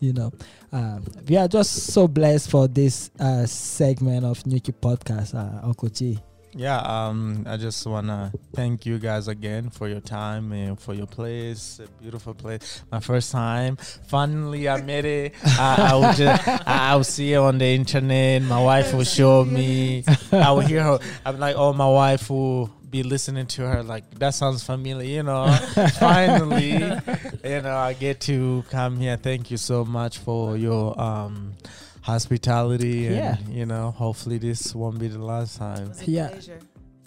you 0.00 0.12
know, 0.12 0.32
um, 0.74 1.04
we 1.28 1.36
are 1.36 1.46
just 1.46 1.92
so 1.92 2.08
blessed 2.08 2.50
for 2.50 2.66
this 2.66 3.10
uh, 3.20 3.46
segment 3.46 4.24
of 4.24 4.42
Nuki 4.42 4.74
Podcast, 4.74 5.34
uh, 5.34 5.64
Uncle 5.64 5.88
G. 5.88 6.18
Yeah, 6.56 6.78
um, 6.78 7.44
I 7.48 7.56
just 7.56 7.84
wanna 7.86 8.32
thank 8.54 8.86
you 8.86 8.98
guys 8.98 9.26
again 9.26 9.70
for 9.70 9.88
your 9.88 10.00
time 10.00 10.52
and 10.52 10.78
for 10.78 10.94
your 10.94 11.06
place, 11.06 11.80
a 11.80 11.88
beautiful 12.00 12.34
place. 12.34 12.82
My 12.92 13.00
first 13.00 13.32
time, 13.32 13.76
finally 14.06 14.68
I 14.68 14.80
made 14.82 15.04
it. 15.04 15.34
I, 15.44 15.90
I 15.92 15.94
would 15.96 16.16
just, 16.16 16.48
I, 16.66 16.92
I 16.92 16.96
would 16.96 17.06
see 17.06 17.32
it 17.32 17.38
on 17.38 17.58
the 17.58 17.66
internet. 17.66 18.42
My 18.42 18.62
wife 18.62 18.94
will 18.94 19.04
show 19.04 19.44
me. 19.44 20.04
I 20.32 20.52
will 20.52 20.60
hear 20.60 20.82
her. 20.82 20.98
I'm 21.24 21.40
like, 21.40 21.56
oh, 21.56 21.72
my 21.72 21.88
wife 21.88 22.30
will 22.30 22.70
be 22.94 23.02
listening 23.02 23.46
to 23.46 23.66
her. 23.66 23.82
Like 23.82 24.08
that 24.20 24.34
sounds 24.34 24.62
familiar, 24.62 25.04
you 25.16 25.22
know. 25.24 25.52
finally, 25.98 26.74
you 26.74 27.60
know, 27.64 27.76
I 27.76 27.92
get 27.94 28.20
to 28.30 28.64
come 28.70 28.96
here. 28.98 29.16
Thank 29.16 29.50
you 29.50 29.56
so 29.56 29.84
much 29.84 30.18
for 30.18 30.56
your 30.56 30.98
um 31.00 31.54
hospitality 32.02 33.06
and 33.06 33.16
Yeah. 33.16 33.36
you 33.58 33.66
know 33.66 33.90
hopefully 33.90 34.38
this 34.38 34.74
won't 34.74 34.98
be 34.98 35.08
the 35.08 35.24
last 35.32 35.56
time 35.56 35.84
It 35.84 35.88
was 35.88 36.02
a 36.02 36.10
Yeah. 36.10 36.28
pleasure. 36.28 36.60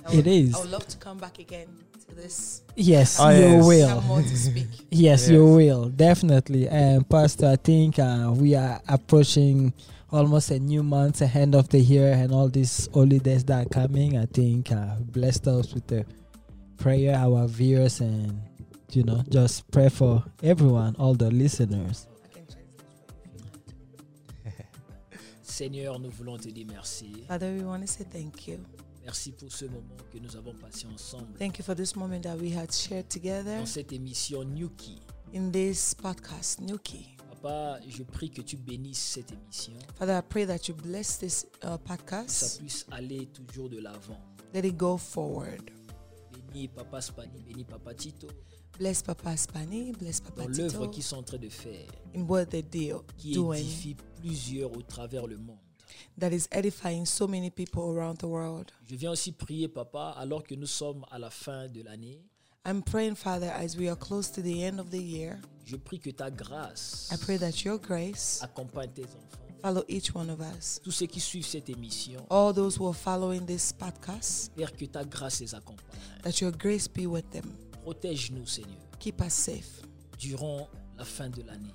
I 0.06 0.12
It 0.12 0.16
would- 0.18 0.28
is. 0.28 0.56
I 0.56 0.60
would 0.60 0.72
love 0.72 0.88
to 0.88 0.98
come 0.98 1.18
back 1.26 1.38
again 1.40 1.68
to 2.08 2.16
this. 2.16 2.62
Yes, 2.76 3.18
Oh, 3.20 3.30
you 3.30 3.42
yes. 3.58 3.66
will. 3.72 3.88
Have 3.96 4.06
more 4.08 4.22
to 4.24 4.38
speak. 4.38 4.68
Yes, 5.06 5.30
you 5.30 5.46
will 5.60 5.86
definitely. 5.90 6.68
And 6.68 7.08
Pastor, 7.08 7.48
I 7.48 7.58
think 7.70 8.00
uh, 8.00 8.34
we 8.44 8.56
are 8.56 8.82
approaching 8.90 9.72
almost 10.12 10.52
a 10.52 10.60
new 10.60 10.84
month, 10.84 11.20
the 11.20 11.26
end 11.28 11.56
of 11.56 11.70
the 11.70 11.80
year, 11.80 12.12
and 12.14 12.32
all 12.34 12.48
these 12.50 12.90
holidays 12.94 13.44
that 13.46 13.66
are 13.66 13.70
coming. 13.70 14.18
I 14.18 14.26
think 14.26 14.72
uh, 14.72 14.96
blessed 15.02 15.48
us 15.48 15.74
with 15.74 15.88
the 15.88 16.06
prayer, 16.78 17.16
our 17.16 17.48
viewers, 17.48 18.00
and 18.02 18.42
you 18.92 19.04
know, 19.04 19.22
just 19.30 19.70
pray 19.72 19.90
for 19.90 20.24
everyone, 20.44 20.96
all 20.98 21.14
the 21.14 21.30
listeners. 21.32 22.08
I 22.24 22.28
can 22.34 22.46
translate 22.46 22.82
for 23.18 23.28
you 23.28 23.44
if 23.66 23.68
you 23.68 23.76
want. 24.90 25.18
Seigneur, 25.44 26.00
nous 26.00 26.10
voulons 26.12 26.38
te 26.38 26.50
dire 26.52 26.66
merci. 26.68 27.26
Father, 27.28 27.54
we 27.54 27.64
want 27.64 27.82
to 27.82 27.88
say 27.88 28.06
thank 28.10 28.48
you. 28.48 28.60
Merci 29.04 29.32
pour 29.32 29.50
ce 29.52 29.66
moment 29.66 29.96
que 30.12 30.20
nous 30.20 30.36
avons 30.36 30.54
passé 30.54 30.86
ensemble 30.94 31.38
Thank 31.40 31.60
you 31.60 31.64
for 31.64 31.74
this 31.76 31.96
moment 31.96 32.24
that 32.24 32.38
we 32.38 32.52
had 32.54 32.70
shared 32.74 33.08
together 33.10 33.58
dans 33.60 33.66
cette 33.66 33.94
émission 33.94 34.44
Nuki. 34.44 35.00
in 35.34 35.50
this 35.52 35.94
podcast, 35.94 36.60
Nuki. 36.62 37.16
Papa, 37.48 37.80
je 37.88 38.03
prie 38.03 38.30
que 38.30 38.41
tu 38.41 38.57
bénisses 38.57 38.99
cette 38.99 39.32
émission, 39.32 39.74
Father, 39.98 40.18
I 40.18 40.22
pray 40.22 40.45
that 40.45 40.68
you 40.68 40.76
bless 40.76 41.18
this 41.18 41.45
uh, 41.45 41.60
que 41.60 41.68
ça 41.68 41.78
podcast. 41.78 42.60
puisse 42.60 42.86
aller 42.91 43.28
toujours 43.28 43.69
de 43.69 43.80
l'avant. 43.80 44.19
Let 44.53 44.68
it 44.68 44.76
go 44.76 44.98
forward. 44.98 45.69
Bénis 46.53 46.68
Papa 46.68 46.99
Spani, 46.99 47.41
bénis 47.48 47.64
Papa 47.64 47.94
Tito, 47.94 48.28
Bless 48.78 49.02
Papa 49.02 49.38
Spani, 49.38 49.94
bless 49.94 50.19
Papa 50.19 50.44
dans 50.44 50.49
l'œuvre 50.49 50.69
Tito 50.72 50.90
qu'ils 50.90 51.03
sont 51.03 51.18
en 51.18 51.24
train 51.24 51.38
de 51.38 51.49
faire, 51.49 51.88
in 52.14 52.24
what 52.24 52.48
they 52.48 52.64
do, 52.64 53.02
qui 53.18 53.32
doing 53.32 53.60
édifie 53.60 53.95
plusieurs 54.18 54.72
au 54.76 54.82
travers 54.82 55.26
le 55.26 55.38
monde. 55.38 55.57
that 56.18 56.34
is 56.34 56.48
edifying 56.52 57.06
so 57.06 57.28
many 57.28 57.49
people 57.49 57.84
around 57.84 58.18
the 58.18 58.28
world. 58.28 58.72
Je 58.90 58.95
viens 58.95 59.11
aussi 59.11 59.32
prier, 59.32 59.69
Papa, 59.69 60.14
alors 60.18 60.44
que 60.44 60.53
nous 60.53 60.68
sommes 60.68 61.06
à 61.11 61.18
la 61.18 61.30
fin 61.30 61.69
de 61.69 61.82
l'année. 61.82 62.22
I'm 62.68 62.81
praying, 62.81 63.15
Father, 63.15 63.49
as 63.56 63.77
we 63.77 63.88
are 63.88 63.95
close 63.95 64.30
to 64.31 64.41
the 64.41 64.64
end 64.65 64.80
of 64.80 64.91
the 64.91 65.02
year, 65.02 65.39
Je 65.65 65.77
prie 65.77 65.99
que 65.99 66.11
ta 66.11 66.30
grâce 66.30 67.10
I 67.11 67.15
pray 67.18 67.38
that 67.38 67.64
your 67.64 67.77
grace 67.77 68.41
accompagne 68.44 68.89
tes 68.94 69.03
enfants. 69.03 69.61
follow 69.61 69.84
each 69.88 70.14
one 70.14 70.30
of 70.30 70.41
us. 70.41 70.80
Tous 70.84 70.91
ceux 70.91 71.07
qui 71.07 71.19
suivent 71.22 71.45
cette 71.45 71.69
émission, 71.69 72.26
All 72.30 72.53
those 72.53 72.76
who 72.77 72.85
are 72.88 72.94
following 72.95 73.45
this 73.45 73.72
podcast, 73.72 74.52
Père, 74.56 74.72
que 74.76 74.85
ta 74.85 75.03
grâce 75.06 75.39
les 75.39 75.56
accompagne. 75.56 75.85
that 76.23 76.41
your 76.41 76.52
grace 76.52 76.88
be 76.89 77.06
with 77.07 77.30
them. 77.31 77.45
Protège-nous, 77.84 78.45
Seigneur, 78.45 78.76
Keep 78.99 79.22
us 79.22 79.34
safe 79.34 79.81
durant 80.19 80.68
la 80.98 81.06
fin 81.06 81.30
de 81.30 81.41
l'année. 81.44 81.73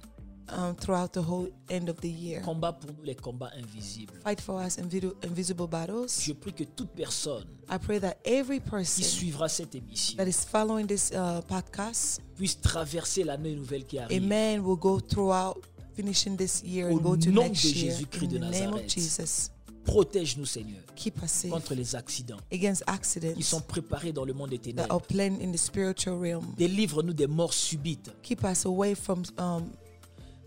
Um, 0.57 0.75
throughout 0.77 1.13
the 1.13 1.21
whole 1.21 1.49
end 1.71 1.89
of 1.89 2.01
the 2.01 2.09
year. 2.09 2.41
Combat 2.43 2.73
pour 2.73 2.91
nous 2.93 3.03
les 3.05 3.15
combats 3.15 3.51
invisibles. 3.57 4.15
Fight 4.23 4.41
for 4.41 4.61
us 4.61 4.79
invi- 4.79 5.13
invisible 5.25 5.67
battles. 5.67 6.21
Je 6.23 6.33
prie 6.33 6.53
que 6.53 6.65
toute 6.65 6.91
personne 6.91 7.47
I 7.71 7.79
pray 7.79 7.99
that 8.01 8.17
every 8.25 8.61
qui 8.61 8.71
person 8.71 9.03
suivra 9.03 9.49
cette 9.49 9.75
émission 9.75 10.17
that 10.17 10.27
is 10.27 10.45
following 10.47 10.87
this 10.87 11.11
uh, 11.13 11.41
podcast, 11.47 12.21
puisse 12.37 12.61
traverser 12.61 13.25
l'année 13.25 13.55
nouvelle 13.55 13.85
qui 13.85 13.99
arrive. 13.99 14.23
amen, 14.23 14.61
will 14.61 14.77
go 14.77 15.01
throughout 15.01 15.57
finishing 15.95 16.37
this 16.37 16.63
year 16.63 16.89
Au 16.89 16.97
and 16.97 17.03
go 17.03 17.17
to 17.17 17.31
nom 17.31 17.45
next 17.45 17.63
de 17.63 17.69
year. 17.69 17.93
Jésus-Christ 17.93 18.29
de 18.33 18.39
the 18.39 18.41
name 18.51 18.75
of 18.75 18.83
Nazareth. 18.83 19.51
Protège-nous, 19.85 20.47
Seigneur, 20.47 20.81
keep 20.95 21.21
us 21.23 21.31
safe 21.31 21.51
contre 21.51 21.75
les 21.75 21.97
accidents 21.97 22.37
against 22.53 22.85
qui 22.85 22.91
accidents 22.93 23.41
sont 23.41 23.61
préparés 23.61 24.13
dans 24.13 24.25
le 24.25 24.33
monde 24.33 24.51
des 24.51 24.59
ténèbres. 24.59 24.87
are 24.93 25.01
planned 25.01 25.43
in 25.43 25.51
the 25.51 25.57
spiritual 25.57 26.21
realm. 26.21 26.55
Délivre-nous 26.57 27.13
des 27.13 27.27
morts 27.27 27.53
subites 27.53 28.11
Keep 28.23 28.45
us 28.45 28.65
away 28.65 28.95
from 28.95 29.25
um, 29.39 29.71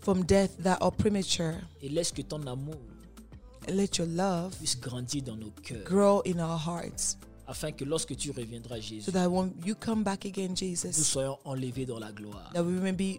from 0.06 0.22
death 0.22 0.56
that 0.62 0.78
are 0.80 0.92
premature. 0.92 1.56
et 1.82 1.88
laisse 1.88 2.12
que 2.12 2.22
ton 2.22 2.46
amour 2.46 2.76
let 3.66 3.98
your 3.98 4.06
love 4.06 4.56
puisse 4.56 4.78
grandir 4.78 5.20
dans 5.24 5.34
nos 5.36 5.50
cœurs 5.64 5.82
grow 5.84 6.22
in 6.24 6.38
our 6.38 6.56
hearts, 6.56 7.16
afin 7.48 7.72
que 7.72 7.84
lorsque 7.84 8.14
tu 8.14 8.30
reviendras, 8.30 8.78
Jésus, 8.78 9.02
so 9.06 9.10
that 9.10 9.28
when 9.28 9.52
you 9.64 9.74
come 9.74 10.04
back 10.04 10.24
again, 10.24 10.50
nous 10.50 10.56
Jesus, 10.56 10.92
soyons 10.92 11.36
enlevés 11.44 11.86
dans 11.86 11.98
la 11.98 12.12
gloire. 12.12 12.52
that 12.54 12.62
we 12.64 12.74
may 12.74 12.92
be 12.92 13.18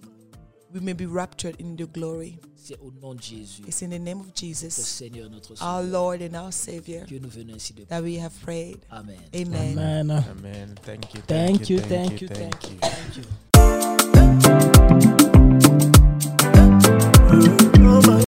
we 0.73 0.79
may 0.79 0.93
be 0.93 1.05
raptured 1.05 1.59
in 1.59 1.75
the 1.75 1.85
glory. 1.91 2.39
C'est 2.55 2.79
au 2.79 2.89
nom 3.01 3.13
de 3.15 3.21
Jésus, 3.21 3.63
It's 3.67 3.81
in 3.81 3.89
the 3.89 3.99
name 3.99 4.21
of 4.21 4.27
notre 4.27 4.39
Jesus, 4.39 4.73
Seigneur, 4.75 5.29
notre 5.29 5.51
our 5.61 5.83
Sauveur, 5.83 5.91
Lord 5.91 6.21
and 6.21 6.35
our 6.35 6.53
Savior, 6.53 7.05
que 7.05 7.19
nous 7.19 7.29
venons 7.29 7.55
ainsi 7.55 7.73
de 7.73 7.83
that 7.87 8.01
we 8.01 8.17
have 8.17 8.33
prayed. 8.45 8.77
Amen. 8.89 9.19
Amen. 9.35 9.77
Amen. 9.77 10.23
amen 10.31 10.75
thank 10.83 11.13
you 11.13 11.21
Thank 11.27 11.69
you, 11.69 11.79
thank 11.79 12.21
you, 12.21 12.29
thank 12.29 12.55
thank 12.79 13.17
you 13.17 13.23
Thank 13.51 15.25
you. 15.25 15.36